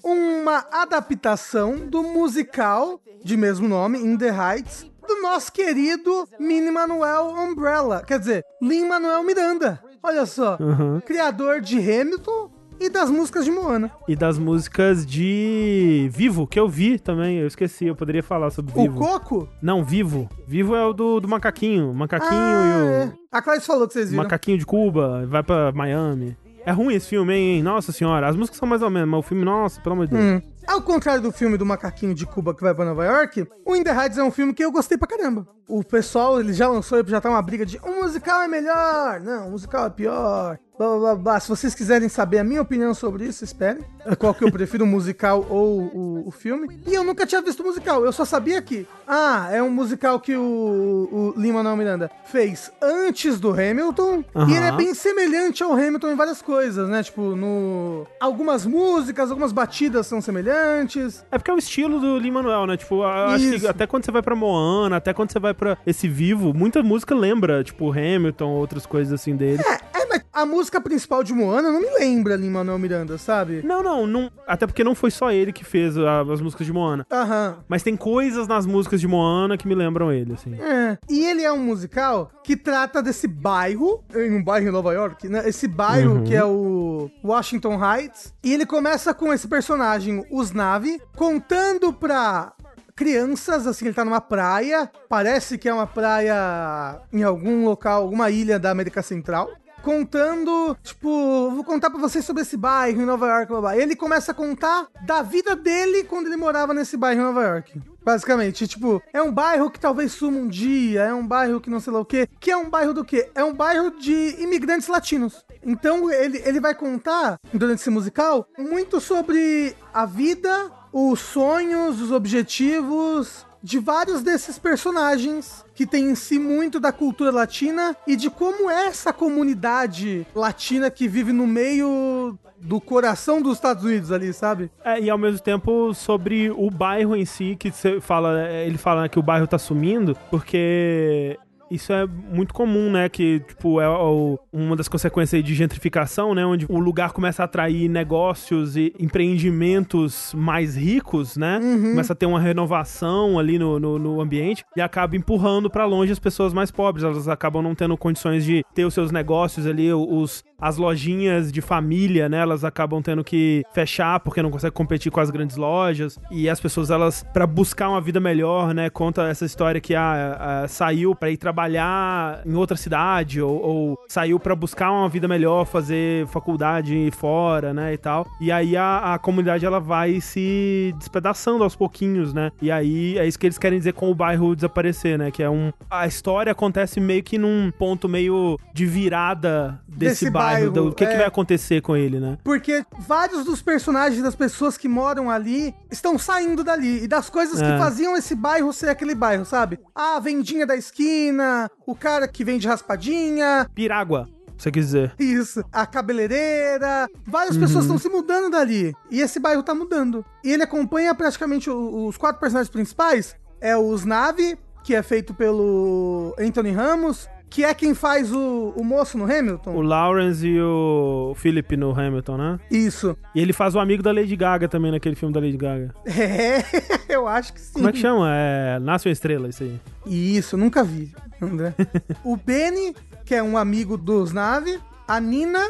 uma 0.05 0.65
adaptação 0.71 1.79
do 1.89 2.03
musical 2.03 3.01
de 3.25 3.37
mesmo 3.37 3.67
nome, 3.67 3.99
In 3.99 4.19
the 4.19 4.29
Heights, 4.29 4.87
do 5.07 5.21
nosso 5.23 5.53
querido 5.53 6.27
Lin-Manuel 6.41 7.29
Umbrella. 7.37 8.03
Quer 8.07 8.19
dizer, 8.19 8.45
Lin-Manuel 8.63 9.23
Miranda. 9.23 9.81
Olha 10.03 10.27
só. 10.27 10.57
Uhum. 10.61 11.01
Criador 11.01 11.61
de 11.61 11.79
Hamilton 11.79 12.51
e 12.81 12.89
das 12.91 13.09
músicas 13.09 13.45
de 13.45 13.51
Moana. 13.51 13.91
E 14.09 14.17
das 14.17 14.39
músicas 14.39 15.07
de 15.07 16.09
Vivo, 16.13 16.47
que 16.47 16.59
eu 16.59 16.69
vi 16.69 16.99
também, 16.99 17.39
eu 17.39 17.47
esqueci, 17.47 17.87
eu 17.87 17.95
poderia 17.97 18.23
falar 18.23 18.51
sobre 18.51 18.73
O 18.77 18.83
Vivo. 18.83 18.99
Coco? 18.99 19.49
Não, 19.63 19.85
Vivo. 19.85 20.29
Vivo 20.47 20.75
é 20.75 20.85
o 20.85 20.93
do, 20.93 21.21
do 21.21 21.29
macaquinho. 21.29 21.91
O 21.91 21.95
macaquinho 21.95 22.33
Ah, 22.33 22.67
e 22.67 22.83
o. 22.83 22.87
é. 23.11 23.13
A 23.33 23.41
Clarice 23.43 23.67
falou 23.67 23.87
que 23.87 23.95
vocês 23.95 24.07
o 24.07 24.11
viram. 24.11 24.25
Macaquinho 24.25 24.59
de 24.59 24.67
Cuba, 24.67 25.25
vai 25.27 25.43
pra 25.43 25.73
Miami. 25.73 26.37
É 26.67 26.73
ruim 26.73 26.95
esse 26.95 27.09
filme, 27.09 27.35
hein? 27.35 27.63
Nossa 27.63 27.93
senhora. 27.93 28.27
As 28.27 28.35
músicas 28.37 28.59
são 28.59 28.67
mais 28.67 28.81
ou 28.83 28.89
menos, 28.89 29.09
mas 29.09 29.21
o 29.21 29.23
filme, 29.23 29.45
nossa, 29.45 29.81
pelo 29.83 29.95
amor 29.95 30.07
de 30.07 30.15
Deus. 30.17 30.25
Hum. 30.25 30.43
Ao 30.67 30.81
contrário 30.81 31.23
do 31.23 31.31
filme 31.31 31.57
do 31.57 31.67
macaquinho 31.67 32.15
de 32.15 32.27
Cuba 32.27 32.55
que 32.55 32.63
vai 32.63 32.75
pra 32.75 32.85
Nova 32.85 33.05
York, 33.05 33.47
o 33.65 33.77
In 33.77 33.83
The 33.83 33.91
Heights 33.91 34.19
é 34.19 34.25
um 34.25 34.31
filme 34.31 34.55
que 34.55 34.65
eu 34.65 34.73
gostei 34.73 34.97
pra 34.97 35.07
caramba. 35.07 35.47
O 35.67 35.83
pessoal, 35.83 36.41
ele 36.41 36.53
já 36.53 36.69
lançou, 36.69 37.03
já 37.07 37.21
tá 37.21 37.31
uma 37.31 37.41
briga 37.41 37.65
de 37.65 37.81
um 37.85 38.03
musical 38.03 38.43
é 38.43 38.49
melhor, 38.49 39.21
não, 39.21 39.49
um 39.49 39.51
musical 39.53 39.87
é 39.87 39.91
pior, 39.91 40.59
blá 40.79 40.89
blá 40.89 40.99
blá 40.99 41.15
blá. 41.15 41.41
Se 41.41 41.49
vocês 41.49 41.75
quiserem 41.75 42.09
saber 42.09 42.39
a 42.39 42.45
minha 42.45 42.61
opinião 42.61 42.93
sobre 42.93 43.25
isso, 43.25 43.45
esperem. 43.45 43.83
Qual 44.19 44.35
que 44.35 44.45
eu 44.45 44.53
prefiro, 44.53 44.85
o 44.85 44.87
musical 44.87 45.47
ou 45.49 45.81
o, 45.81 46.29
o 46.29 46.31
filme. 46.31 46.81
E 46.87 46.93
eu 46.93 47.03
nunca 47.03 47.25
tinha 47.27 47.41
visto 47.41 47.61
o 47.61 47.65
musical, 47.65 48.05
eu 48.05 48.13
só 48.13 48.27
sabia 48.27 48.61
que, 48.61 48.87
ah, 49.09 49.49
é 49.51 49.63
um 49.63 49.71
musical 49.71 50.21
que 50.21 50.37
o, 50.37 51.09
o 51.11 51.41
Lin-Manuel 51.41 51.77
Miranda 51.77 52.11
fez 52.27 52.71
antes 52.83 53.41
do 53.41 53.51
Hamilton, 53.51 54.23
Aham. 54.37 54.51
e 54.51 54.57
ele 54.57 54.67
é 54.67 54.73
bem 54.73 54.93
semelhante 54.93 55.63
ao 55.63 55.73
Hamilton 55.73 56.11
em 56.11 56.17
várias 56.17 56.43
coisas, 56.43 56.89
né? 56.91 57.03
Tipo, 57.03 57.35
no... 57.35 58.07
Algumas 58.21 58.67
músicas, 58.67 59.31
algumas 59.31 59.53
batidas 59.53 60.07
são 60.07 60.21
semelhantes. 60.21 61.25
É 61.31 61.39
porque 61.39 61.51
é 61.51 61.55
o 61.55 61.59
estilo 61.59 61.99
do 61.99 62.19
Lin-Manuel, 62.19 62.67
né? 62.67 62.77
Tipo, 62.77 62.97
eu 62.97 63.05
acho 63.05 63.61
que 63.61 63.67
até 63.67 63.87
quando 63.87 64.05
você 64.05 64.13
vai 64.13 64.21
pra 64.23 64.35
Moana, 64.35 64.97
até 64.97 65.15
quando 65.15 65.33
você 65.33 65.39
vai 65.39 65.54
pra 65.55 65.79
esse 65.87 66.09
Vivo, 66.09 66.53
muita 66.55 66.83
música 66.83 67.15
lembra, 67.15 67.63
tipo, 67.65 67.91
Hamilton, 67.91 68.51
outras 68.51 68.85
coisas 68.87 69.13
assim 69.13 69.35
dele. 69.37 69.63
É, 69.95 70.07
mas 70.07 70.23
a 70.33 70.45
música 70.45 70.81
principal 70.81 71.23
de 71.23 71.33
Moana 71.33 71.71
não 71.71 71.81
me 71.81 71.91
lembra 71.99 72.37
Lin-Manuel 72.37 72.79
Miranda, 72.79 73.17
sabe? 73.17 73.63
Não, 73.65 73.83
não, 73.83 74.07
não. 74.07 74.31
Até 74.47 74.67
porque 74.67 74.83
não 74.85 74.95
foi 74.95 75.11
só 75.11 75.31
ele 75.31 75.53
que 75.53 75.65
fez 75.65 75.97
a- 75.97 76.21
as 76.23 76.41
músicas 76.41 76.67
de 76.67 76.73
Moana. 76.73 77.07
Aham. 77.11 77.59
Mas 77.69 77.83
tem 77.83 77.97
coisas 77.97 78.47
nas 78.49 78.67
músicas 78.67 79.01
de 79.01 79.07
Moana 79.09 79.57
que 79.57 79.67
me 79.69 79.75
lembram 79.75 80.13
ele, 80.13 80.33
assim. 80.35 80.55
É. 80.61 80.99
E 81.09 81.25
ele 81.25 81.43
é 81.43 81.53
um 81.53 81.59
musical 81.65 82.31
que 82.43 82.57
trata 82.57 83.03
desse 83.03 83.27
bairro, 83.29 84.03
em 84.15 84.33
um 84.37 84.43
bairro 84.45 84.69
em 84.69 84.73
Nova 84.73 84.93
York, 84.93 85.29
né? 85.29 85.49
Esse 85.49 85.67
bairro 85.69 86.23
que 86.25 86.35
é 86.35 86.45
o 86.45 87.09
Washington 87.25 87.79
Heights. 87.83 88.35
E 88.43 88.53
ele 88.53 88.67
começa 88.67 89.15
com 89.15 89.33
esse 89.33 89.49
personagem, 89.49 90.25
os 90.31 90.51
Nave, 90.53 91.01
contando 91.17 91.93
pra 91.93 92.53
crianças, 92.95 93.67
assim, 93.67 93.87
ele 93.87 93.95
tá 93.95 94.05
numa 94.05 94.21
praia. 94.21 94.91
Parece 95.09 95.59
que 95.59 95.69
é 95.69 95.75
uma 95.75 95.87
praia 95.87 97.01
em 97.13 97.23
algum 97.23 97.65
local, 97.65 98.03
alguma 98.03 98.31
ilha 98.31 98.59
da 98.59 98.71
América 98.71 99.03
Central. 99.03 99.51
Contando, 99.83 100.75
tipo, 100.83 101.51
vou 101.51 101.63
contar 101.63 101.91
pra 101.91 102.01
vocês 102.01 102.25
sobre 102.25 102.41
esse 102.41 102.57
bairro 102.57 103.03
em 103.03 103.05
Nova 103.05 103.27
York, 103.27 103.49
blá, 103.49 103.61
blá. 103.61 103.77
Ele 103.77 103.95
começa 103.95 104.33
a 104.33 104.35
contar 104.35 104.89
da 105.05 105.21
vida 105.21 105.55
dele 105.55 106.05
quando 106.05 106.27
ele 106.27 106.37
morava 106.37 106.73
nesse 106.73 106.97
bairro 106.97 107.21
em 107.21 107.25
Nova 107.25 107.43
York. 107.43 107.83
Basicamente, 108.03 108.67
tipo, 108.67 109.03
é 109.13 109.21
um 109.21 109.31
bairro 109.31 109.71
que 109.71 109.79
talvez 109.79 110.13
suma 110.13 110.39
um 110.39 110.49
dia, 110.49 111.03
é 111.03 111.13
um 111.15 111.27
bairro 111.27 111.61
que 111.61 111.69
não 111.69 111.81
sei 111.81 111.93
lá 111.93 112.01
o 112.01 112.05
quê. 112.05 112.27
Que 112.41 112.51
é 112.51 112.57
um 112.57 112.71
bairro 112.71 112.95
do 112.95 113.05
quê? 113.05 113.31
É 113.35 113.45
um 113.45 113.53
bairro 113.53 113.91
de 113.99 114.43
imigrantes 114.43 114.89
latinos. 114.89 115.45
Então 115.63 116.11
ele, 116.11 116.41
ele 116.47 116.61
vai 116.61 116.75
contar, 116.75 117.39
durante 117.53 117.81
esse 117.81 117.91
musical, 117.91 118.47
muito 118.59 119.01
sobre 119.01 119.75
a 119.93 120.07
vida, 120.07 120.71
os 120.97 121.19
sonhos, 121.19 122.01
os 122.01 122.13
objetivos 122.13 123.45
de 123.61 123.81
vários 123.81 124.23
desses 124.23 124.61
personagens 124.61 125.65
que 125.75 125.85
tem 125.85 126.05
em 126.05 126.15
si 126.15 126.39
muito 126.39 126.79
da 126.79 126.93
cultura 126.93 127.33
latina 127.33 127.97
e 128.07 128.15
de 128.15 128.31
como 128.31 128.71
é 128.71 128.87
essa 128.87 129.13
comunidade 129.13 130.25
latina 130.33 130.89
que 130.93 131.09
vive 131.09 131.33
no 131.33 131.49
meio 131.49 132.39
do 132.61 132.81
coração 132.81 133.43
dos 133.43 133.55
Estados 133.55 133.83
Unidos 133.83 134.13
ali, 134.13 134.33
sabe? 134.33 134.71
É, 134.85 135.01
e 135.01 135.11
ao 135.11 135.19
mesmo 135.19 135.41
tempo 135.41 135.93
sobre 135.93 136.51
o 136.51 136.71
bairro 136.71 137.17
em 137.17 137.25
si, 137.25 137.57
que 137.59 137.73
você 137.73 138.01
fala, 138.01 138.47
é, 138.47 138.65
ele 138.65 138.79
fala 138.79 139.09
que 139.09 139.19
o 139.19 139.23
bairro 139.23 139.49
tá 139.49 139.59
sumindo, 139.59 140.17
porque 140.31 141.37
isso 141.71 141.93
é 141.93 142.07
muito 142.07 142.53
comum, 142.55 142.91
né? 142.91 143.09
Que, 143.09 143.41
tipo, 143.41 143.81
é 143.81 143.89
o- 143.89 144.39
uma 144.53 144.77
das 144.77 144.89
consequências 144.89 145.35
aí 145.39 145.43
de 145.43 145.55
gentrificação, 145.55 146.35
né? 146.35 146.45
Onde 146.45 146.67
o 146.69 146.79
lugar 146.79 147.13
começa 147.13 147.43
a 147.43 147.45
atrair 147.47 147.89
negócios 147.89 148.77
e 148.77 148.93
empreendimentos 148.99 150.33
mais 150.37 150.77
ricos, 150.77 151.37
né? 151.37 151.59
Começa 151.91 152.13
a 152.13 152.17
ter 152.17 152.27
uma 152.27 152.41
renovação 152.41 153.39
ali 153.39 153.59
no, 153.59 153.79
no, 153.79 153.99
no 153.99 154.21
ambiente 154.21 154.65
e 154.77 154.81
acaba 154.81 155.17
empurrando 155.17 155.69
pra 155.71 155.85
longe 155.85 156.13
as 156.13 156.19
pessoas 156.19 156.53
mais 156.53 156.71
pobres. 156.71 157.05
Elas 157.05 157.29
acabam 157.29 157.63
não 157.63 157.75
tendo 157.75 157.97
condições 157.97 158.45
de 158.45 158.65
ter 158.75 158.85
os 158.85 158.95
seus 158.95 159.11
negócios 159.11 159.67
ali, 159.67 159.93
os, 159.93 160.43
as 160.65 160.79
lojinhas 160.79 161.53
de 161.53 161.61
família, 161.61 162.27
né? 162.27 162.39
Elas 162.39 162.65
acabam 162.65 163.03
tendo 163.03 163.23
que 163.23 163.63
fechar 163.75 164.19
porque 164.21 164.41
não 164.41 164.51
conseguem 164.51 164.73
competir 164.73 165.13
com 165.13 165.21
as 165.21 165.29
grandes 165.29 165.59
lojas. 165.59 166.19
E 166.31 166.49
as 166.49 166.59
pessoas, 166.59 166.91
elas, 166.91 167.23
pra 167.35 167.47
buscar 167.47 167.91
uma 167.91 168.01
vida 168.01 168.19
melhor, 168.19 168.73
né? 168.73 168.89
Conta 168.89 169.29
essa 169.29 169.45
história 169.45 169.79
que 169.79 169.95
ah, 169.95 170.63
ah, 170.65 170.69
saiu 170.69 171.15
pra 171.15 171.31
ir 171.31 171.37
trabalhar 171.37 172.41
em 172.47 172.55
outra 172.55 172.79
cidade 172.79 173.43
ou, 173.43 173.63
ou 173.63 173.99
saiu 174.09 174.41
pra 174.41 174.57
buscar 174.57 174.91
uma 174.91 175.07
vida 175.07 175.29
melhor, 175.29 175.67
fazer 175.67 176.27
faculdade 176.29 177.11
fora, 177.13 177.75
né? 177.75 177.93
E 177.93 177.99
tal. 177.99 178.27
E 178.41 178.51
aí 178.51 178.75
a, 178.75 179.13
a 179.13 179.19
comunidade 179.19 179.67
ela 179.67 179.79
vai 179.79 180.19
se 180.19 180.95
despedaçando 180.97 181.63
aos 181.63 181.77
pouquinhos, 181.77 182.33
né? 182.33 182.51
E 182.63 182.71
aí 182.71 183.19
é 183.19 183.27
isso 183.27 183.39
que 183.39 183.47
eles 183.47 183.59
querem 183.59 183.77
dizer 183.79 183.93
com 183.93 184.11
o 184.11 184.15
bairro 184.15 184.57
desaparecer, 184.57 185.19
né? 185.19 185.31
Que 185.31 185.43
é 185.43 185.51
um. 185.51 185.71
A 185.91 186.07
história 186.07 186.53
acontece 186.53 187.01
meio 187.01 187.23
que 187.23 187.37
num 187.37 187.71
ponto 187.71 188.09
meio 188.09 188.59
de 188.73 188.87
virada 188.87 189.79
desse, 189.87 190.25
Desse 190.25 190.31
bairro. 190.31 190.54
Bairro, 190.55 190.71
do 190.73 190.93
que, 190.95 191.07
que 191.07 191.13
é. 191.13 191.17
vai 191.19 191.27
acontecer 191.27 191.81
com 191.83 191.97
ele, 191.97 192.19
né? 192.21 192.39
Porque 192.45 192.85
vários 192.99 193.45
dos 193.45 193.61
personagens 193.63 194.23
das 194.23 194.35
pessoas 194.35 194.77
que 194.77 194.89
moram 194.89 195.31
ali 195.31 195.75
estão 195.91 196.19
saindo 196.19 196.63
dali. 196.65 197.05
E 197.05 197.09
das 197.09 197.29
coisas 197.31 197.61
É. 197.61 197.73
que 197.73 197.79
faziam 197.79 198.17
esse 198.17 198.35
bairro 198.35 198.73
ser 198.73 198.89
aquele 198.89 199.15
bairro, 199.15 199.45
sabe? 199.45 199.79
A 199.95 200.19
vendinha 200.21 200.67
da 200.67 200.77
esquina, 200.77 201.71
o 201.87 201.95
cara 201.95 202.27
que 202.29 202.45
vende 202.45 202.67
raspadinha, 202.69 203.69
Pirágua, 203.75 204.29
você 204.57 204.71
quis 204.71 204.87
dizer. 204.87 205.13
isso, 205.19 205.63
a 205.73 205.85
cabeleireira. 205.87 207.09
Várias 207.27 207.57
pessoas 207.57 207.85
estão 207.85 207.99
se 207.99 208.09
mudando 208.09 208.51
dali. 208.51 208.95
E 209.11 209.21
esse 209.21 209.39
bairro 209.39 209.63
tá 209.63 209.75
mudando. 209.75 210.25
E 210.43 210.53
ele 210.53 210.63
acompanha 210.63 211.15
praticamente 211.15 211.69
o- 211.71 212.07
os 212.07 212.17
quatro 212.17 212.41
personagens 212.41 212.71
principais. 212.71 213.35
É 213.61 213.77
os 213.77 214.05
Nave, 214.05 214.57
que 214.83 214.95
é 214.95 215.03
feito 215.03 215.33
pelo 215.35 216.35
Anthony 216.39 216.71
Ramos. 216.71 217.29
Que 217.55 217.65
é 217.65 217.73
quem 217.73 217.95
faz 217.95 218.33
o, 218.33 218.75
o 218.77 218.83
moço 218.83 219.17
no 219.17 219.33
Hamilton. 219.33 219.77
O 219.77 219.81
Lawrence 219.81 220.45
e 220.45 220.61
o 220.61 221.35
Philip 221.37 221.77
no 221.77 221.97
Hamilton, 221.97 222.37
né? 222.37 222.59
Isso. 222.69 223.17
E 223.33 223.41
ele 223.41 223.53
faz 223.53 223.77
o 223.77 223.79
amigo 223.79 224.03
da 224.03 224.11
Lady 224.11 224.35
Gaga 224.35 224.67
também 224.67 224.91
naquele 224.91 225.15
filme 225.15 225.33
da 225.33 225.39
Lady 225.39 225.57
Gaga. 225.57 225.95
É, 226.05 226.65
eu 227.09 227.29
acho 227.29 227.53
que 227.53 227.61
sim. 227.61 227.75
Como 227.75 227.89
é 227.89 227.93
que 227.93 227.99
chama? 227.99 228.27
É. 228.29 228.81
Nasce 228.81 229.07
uma 229.07 229.13
estrela, 229.13 229.49
isso 229.49 229.63
aí. 229.63 229.81
Isso, 230.05 230.57
nunca 230.57 230.83
vi, 230.83 231.15
o 232.25 232.37
Benny, 232.37 232.93
que 233.25 233.37
é 233.37 233.43
um 233.43 233.57
amigo 233.57 233.97
dos 233.97 234.33
Nave. 234.33 234.81
A 235.07 235.21
Nina, 235.21 235.65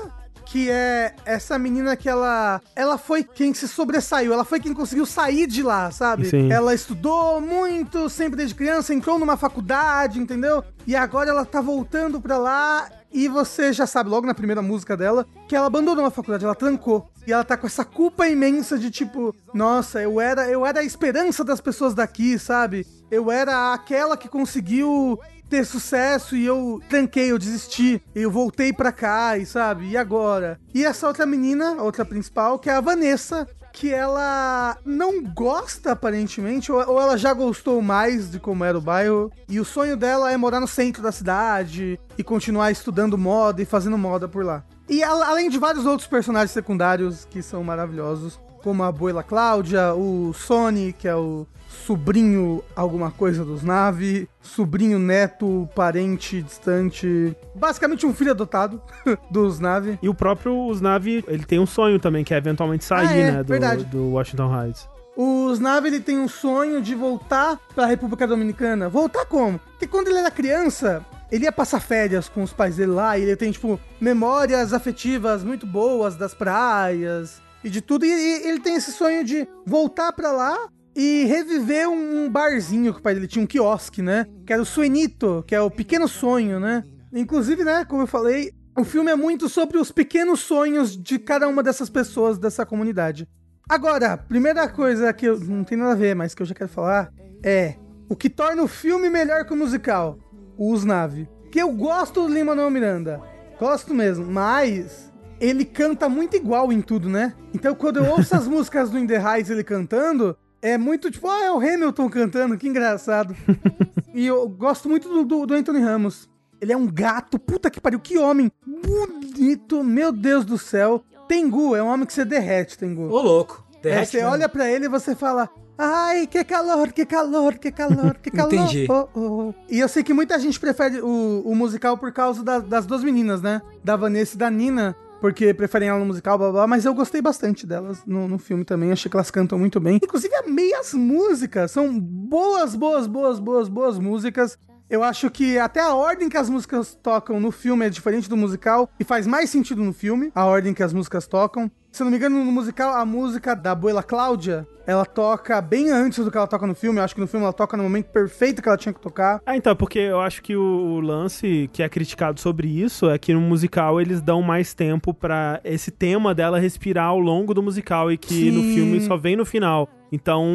que 0.44 0.70
é 0.70 1.14
essa 1.24 1.58
menina 1.58 1.96
que 1.96 2.08
ela. 2.08 2.60
Ela 2.76 2.98
foi 2.98 3.24
quem 3.24 3.52
se 3.54 3.66
sobressaiu, 3.66 4.32
ela 4.32 4.44
foi 4.44 4.60
quem 4.60 4.74
conseguiu 4.74 5.06
sair 5.06 5.46
de 5.46 5.62
lá, 5.62 5.90
sabe? 5.90 6.26
Sim. 6.26 6.52
Ela 6.52 6.74
estudou 6.74 7.40
muito, 7.40 8.08
sempre 8.08 8.36
desde 8.36 8.54
criança, 8.54 8.94
entrou 8.94 9.18
numa 9.18 9.36
faculdade, 9.36 10.18
entendeu? 10.18 10.62
E 10.86 10.94
agora 10.94 11.30
ela 11.30 11.44
tá 11.44 11.60
voltando 11.60 12.20
pra 12.20 12.36
lá. 12.38 12.88
E 13.12 13.28
você 13.28 13.72
já 13.72 13.86
sabe, 13.86 14.10
logo 14.10 14.26
na 14.26 14.34
primeira 14.34 14.60
música 14.60 14.96
dela, 14.96 15.24
que 15.46 15.54
ela 15.54 15.68
abandonou 15.68 16.04
a 16.04 16.10
faculdade, 16.10 16.44
ela 16.44 16.54
trancou. 16.54 17.08
E 17.24 17.32
ela 17.32 17.44
tá 17.44 17.56
com 17.56 17.64
essa 17.64 17.84
culpa 17.84 18.28
imensa 18.28 18.76
de 18.76 18.90
tipo, 18.90 19.32
nossa, 19.54 20.02
eu 20.02 20.20
era, 20.20 20.50
eu 20.50 20.66
era 20.66 20.80
a 20.80 20.84
esperança 20.84 21.44
das 21.44 21.60
pessoas 21.60 21.94
daqui, 21.94 22.36
sabe? 22.40 22.84
Eu 23.08 23.30
era 23.30 23.72
aquela 23.72 24.16
que 24.16 24.28
conseguiu 24.28 25.20
ter 25.48 25.64
sucesso 25.64 26.36
e 26.36 26.44
eu 26.44 26.80
tranquei, 26.88 27.30
eu 27.30 27.38
desisti. 27.38 28.02
Eu 28.14 28.30
voltei 28.30 28.72
pra 28.72 28.92
cá 28.92 29.38
e 29.38 29.46
sabe? 29.46 29.88
E 29.88 29.96
agora? 29.96 30.60
E 30.72 30.84
essa 30.84 31.06
outra 31.06 31.26
menina, 31.26 31.76
a 31.78 31.82
outra 31.82 32.04
principal, 32.04 32.58
que 32.58 32.68
é 32.68 32.74
a 32.74 32.80
Vanessa, 32.80 33.48
que 33.72 33.92
ela 33.92 34.78
não 34.84 35.22
gosta 35.22 35.92
aparentemente, 35.92 36.70
ou, 36.70 36.80
ela 36.80 37.18
já 37.18 37.32
gostou 37.32 37.82
mais 37.82 38.30
de 38.30 38.38
como 38.38 38.64
era 38.64 38.78
o 38.78 38.80
bairro. 38.80 39.32
E 39.48 39.58
o 39.58 39.64
sonho 39.64 39.96
dela 39.96 40.32
é 40.32 40.36
morar 40.36 40.60
no 40.60 40.68
centro 40.68 41.02
da 41.02 41.10
cidade 41.10 41.98
e 42.16 42.22
continuar 42.22 42.70
estudando 42.70 43.18
moda 43.18 43.60
e 43.60 43.64
fazendo 43.64 43.98
moda 43.98 44.28
por 44.28 44.44
lá. 44.44 44.64
E 44.88 45.02
além 45.02 45.50
de 45.50 45.58
vários 45.58 45.86
outros 45.86 46.06
personagens 46.06 46.52
secundários 46.52 47.26
que 47.28 47.42
são 47.42 47.64
maravilhosos, 47.64 48.38
como 48.62 48.82
a 48.82 48.88
abuela 48.88 49.22
Cláudia, 49.22 49.92
o 49.92 50.32
Sony, 50.32 50.92
que 50.92 51.08
é 51.08 51.16
o 51.16 51.46
sobrinho 51.74 52.62
alguma 52.74 53.10
coisa 53.10 53.44
dos 53.44 53.62
Nave, 53.62 54.28
sobrinho 54.40 54.98
neto, 54.98 55.68
parente 55.74 56.40
distante, 56.42 57.36
basicamente 57.54 58.06
um 58.06 58.14
filho 58.14 58.30
adotado 58.30 58.80
dos 59.30 59.58
Nave. 59.60 59.98
E 60.02 60.08
o 60.08 60.14
próprio 60.14 60.70
Snavi, 60.72 61.24
ele 61.28 61.44
tem 61.44 61.58
um 61.58 61.66
sonho 61.66 61.98
também, 61.98 62.24
que 62.24 62.32
é 62.32 62.36
eventualmente 62.38 62.84
sair, 62.84 63.06
Ah, 63.08 63.16
é, 63.16 63.32
né? 63.32 63.42
Do, 63.42 63.48
verdade. 63.48 63.84
do 63.84 64.10
Washington 64.10 64.50
Heights. 64.62 64.88
Os 65.16 65.60
Nave 65.60 65.88
ele 65.88 66.00
tem 66.00 66.18
um 66.18 66.28
sonho 66.28 66.82
de 66.82 66.94
voltar 66.94 67.58
pra 67.74 67.86
República 67.86 68.26
Dominicana. 68.26 68.88
Voltar 68.88 69.24
como? 69.26 69.58
Porque 69.58 69.86
quando 69.86 70.08
ele 70.08 70.18
era 70.18 70.30
criança, 70.30 71.04
ele 71.30 71.44
ia 71.44 71.52
passar 71.52 71.78
férias 71.80 72.28
com 72.28 72.42
os 72.42 72.52
pais 72.52 72.76
dele 72.76 72.90
lá 72.92 73.16
e 73.16 73.22
ele 73.22 73.36
tem, 73.36 73.52
tipo, 73.52 73.78
memórias 74.00 74.72
afetivas 74.72 75.44
muito 75.44 75.66
boas 75.66 76.16
das 76.16 76.34
praias 76.34 77.40
e 77.62 77.70
de 77.70 77.80
tudo. 77.80 78.04
E, 78.04 78.08
e 78.08 78.48
ele 78.48 78.58
tem 78.58 78.74
esse 78.74 78.90
sonho 78.90 79.24
de 79.24 79.46
voltar 79.64 80.12
pra 80.12 80.32
lá 80.32 80.68
e 80.94 81.24
reviver 81.24 81.88
um, 81.88 82.28
barzinho 82.30 82.92
que 82.92 83.00
o 83.00 83.02
pai 83.02 83.14
dele 83.14 83.26
tinha, 83.26 83.42
um 83.42 83.46
quiosque, 83.46 84.00
né? 84.00 84.26
Que 84.46 84.52
era 84.52 84.62
o 84.62 84.66
Suenito, 84.66 85.44
que 85.46 85.54
é 85.54 85.60
o 85.60 85.70
pequeno 85.70 86.06
sonho, 86.06 86.60
né? 86.60 86.84
Inclusive, 87.12 87.64
né, 87.64 87.84
como 87.84 88.02
eu 88.02 88.06
falei, 88.06 88.52
o 88.76 88.82
filme 88.82 89.10
é 89.10 89.14
muito 89.14 89.48
sobre 89.48 89.78
os 89.78 89.92
pequenos 89.92 90.40
sonhos 90.40 90.96
de 90.96 91.18
cada 91.18 91.46
uma 91.46 91.62
dessas 91.62 91.88
pessoas 91.88 92.38
dessa 92.38 92.66
comunidade. 92.66 93.28
Agora, 93.68 94.16
primeira 94.16 94.68
coisa 94.68 95.12
que 95.12 95.26
eu, 95.26 95.38
não 95.38 95.62
tem 95.62 95.78
nada 95.78 95.92
a 95.92 95.96
ver, 95.96 96.14
mas 96.14 96.34
que 96.34 96.42
eu 96.42 96.46
já 96.46 96.54
quero 96.54 96.68
falar 96.68 97.12
é 97.42 97.76
o 98.08 98.16
que 98.16 98.28
torna 98.28 98.62
o 98.62 98.68
filme 98.68 99.08
melhor 99.08 99.44
que 99.44 99.52
o 99.52 99.56
musical, 99.56 100.18
o 100.58 100.72
Usnave. 100.72 101.28
Que 101.50 101.60
eu 101.62 101.70
gosto 101.72 102.22
do 102.22 102.34
Lin-Manuel 102.34 102.70
Miranda, 102.70 103.20
gosto 103.58 103.94
mesmo, 103.94 104.26
mas 104.26 105.12
ele 105.40 105.64
canta 105.64 106.08
muito 106.08 106.36
igual 106.36 106.72
em 106.72 106.82
tudo, 106.82 107.08
né? 107.08 107.32
Então 107.54 107.74
quando 107.74 107.98
eu 107.98 108.06
ouço 108.06 108.34
as 108.34 108.46
músicas 108.48 108.90
do 108.90 108.98
In 108.98 109.06
The 109.06 109.22
Heights 109.22 109.50
ele 109.50 109.64
cantando, 109.64 110.36
é 110.64 110.78
muito 110.78 111.10
tipo, 111.10 111.28
ah, 111.28 111.44
é 111.44 111.52
o 111.52 111.58
Hamilton 111.58 112.08
cantando, 112.08 112.56
que 112.58 112.66
engraçado. 112.68 113.36
e 114.14 114.26
eu 114.26 114.48
gosto 114.48 114.88
muito 114.88 115.08
do, 115.08 115.24
do, 115.24 115.46
do 115.46 115.54
Anthony 115.54 115.80
Ramos. 115.80 116.28
Ele 116.60 116.72
é 116.72 116.76
um 116.76 116.86
gato, 116.86 117.38
puta 117.38 117.70
que 117.70 117.80
pariu, 117.80 118.00
que 118.00 118.16
homem 118.18 118.50
bonito, 118.66 119.82
meu 119.84 120.10
Deus 120.10 120.44
do 120.44 120.56
céu. 120.58 121.04
Tengu, 121.28 121.74
é 121.76 121.82
um 121.82 121.86
homem 121.88 122.06
que 122.06 122.12
você 122.12 122.24
derrete, 122.24 122.78
Tengu. 122.78 123.08
Ô, 123.10 123.20
louco. 123.20 123.64
É, 123.76 123.80
Derrete 123.82 124.10
você 124.12 124.16
mesmo. 124.18 124.32
olha 124.32 124.48
pra 124.48 124.70
ele 124.70 124.86
e 124.86 124.88
você 124.88 125.14
fala. 125.14 125.48
Ai, 125.76 126.26
que 126.28 126.42
calor, 126.44 126.92
que 126.92 127.04
calor, 127.04 127.58
que 127.58 127.72
calor, 127.72 128.14
que 128.22 128.30
calor. 128.30 128.52
Entendi. 128.54 128.86
Oh, 128.88 129.08
oh. 129.14 129.54
E 129.68 129.80
eu 129.80 129.88
sei 129.88 130.02
que 130.04 130.14
muita 130.14 130.38
gente 130.38 130.58
prefere 130.60 131.00
o, 131.00 131.42
o 131.44 131.54
musical 131.54 131.98
por 131.98 132.12
causa 132.12 132.44
da- 132.44 132.60
das 132.60 132.86
duas 132.86 133.02
meninas, 133.02 133.42
né? 133.42 133.60
Da 133.82 133.96
Vanessa 133.96 134.36
e 134.36 134.38
da 134.38 134.48
Nina. 134.48 134.94
Porque 135.24 135.54
preferem 135.54 135.88
ela 135.88 135.98
no 135.98 136.04
musical, 136.04 136.36
blá 136.36 136.48
blá, 136.48 136.52
blá, 136.52 136.66
mas 136.66 136.84
eu 136.84 136.92
gostei 136.92 137.22
bastante 137.22 137.66
delas 137.66 138.04
no, 138.04 138.28
no 138.28 138.38
filme 138.38 138.62
também. 138.62 138.92
Achei 138.92 139.10
que 139.10 139.16
elas 139.16 139.30
cantam 139.30 139.58
muito 139.58 139.80
bem. 139.80 139.96
Inclusive, 139.96 140.34
amei 140.34 140.74
as 140.74 140.92
músicas. 140.92 141.70
São 141.70 141.98
boas, 141.98 142.74
boas, 142.74 143.06
boas, 143.06 143.38
boas, 143.38 143.66
boas 143.66 143.98
músicas. 143.98 144.58
Eu 144.90 145.02
acho 145.02 145.30
que 145.30 145.56
até 145.56 145.80
a 145.80 145.94
ordem 145.94 146.28
que 146.28 146.36
as 146.36 146.50
músicas 146.50 146.94
tocam 147.02 147.40
no 147.40 147.50
filme 147.50 147.86
é 147.86 147.88
diferente 147.88 148.28
do 148.28 148.36
musical 148.36 148.90
e 149.00 149.02
faz 149.02 149.26
mais 149.26 149.48
sentido 149.48 149.82
no 149.82 149.94
filme, 149.94 150.30
a 150.34 150.44
ordem 150.44 150.74
que 150.74 150.82
as 150.82 150.92
músicas 150.92 151.26
tocam. 151.26 151.70
Se 151.94 152.02
não 152.02 152.10
me 152.10 152.16
engano, 152.16 152.44
no 152.44 152.50
musical, 152.50 152.92
a 152.92 153.06
música 153.06 153.54
da 153.54 153.70
abuela 153.70 154.02
Cláudia, 154.02 154.66
ela 154.84 155.06
toca 155.06 155.60
bem 155.60 155.92
antes 155.92 156.24
do 156.24 156.28
que 156.28 156.36
ela 156.36 156.48
toca 156.48 156.66
no 156.66 156.74
filme. 156.74 156.98
Eu 156.98 157.04
acho 157.04 157.14
que 157.14 157.20
no 157.20 157.26
filme 157.28 157.44
ela 157.44 157.52
toca 157.52 157.76
no 157.76 157.84
momento 157.84 158.06
perfeito 158.06 158.60
que 158.60 158.68
ela 158.68 158.76
tinha 158.76 158.92
que 158.92 159.00
tocar. 159.00 159.40
Ah, 159.46 159.56
então, 159.56 159.76
porque 159.76 160.00
eu 160.00 160.18
acho 160.18 160.42
que 160.42 160.56
o, 160.56 160.98
lance 160.98 161.70
que 161.72 161.84
é 161.84 161.88
criticado 161.88 162.40
sobre 162.40 162.66
isso 162.66 163.08
é 163.08 163.16
que 163.16 163.32
no 163.32 163.40
musical 163.40 164.00
eles 164.00 164.20
dão 164.20 164.42
mais 164.42 164.74
tempo 164.74 165.14
pra 165.14 165.60
esse 165.62 165.92
tema 165.92 166.34
dela 166.34 166.58
respirar 166.58 167.06
ao 167.06 167.20
longo 167.20 167.54
do 167.54 167.62
musical 167.62 168.10
e 168.10 168.18
que 168.18 168.50
no 168.50 168.62
Sim. 168.62 168.74
filme 168.74 169.00
só 169.00 169.16
vem 169.16 169.36
no 169.36 169.46
final. 169.46 169.88
Então, 170.10 170.48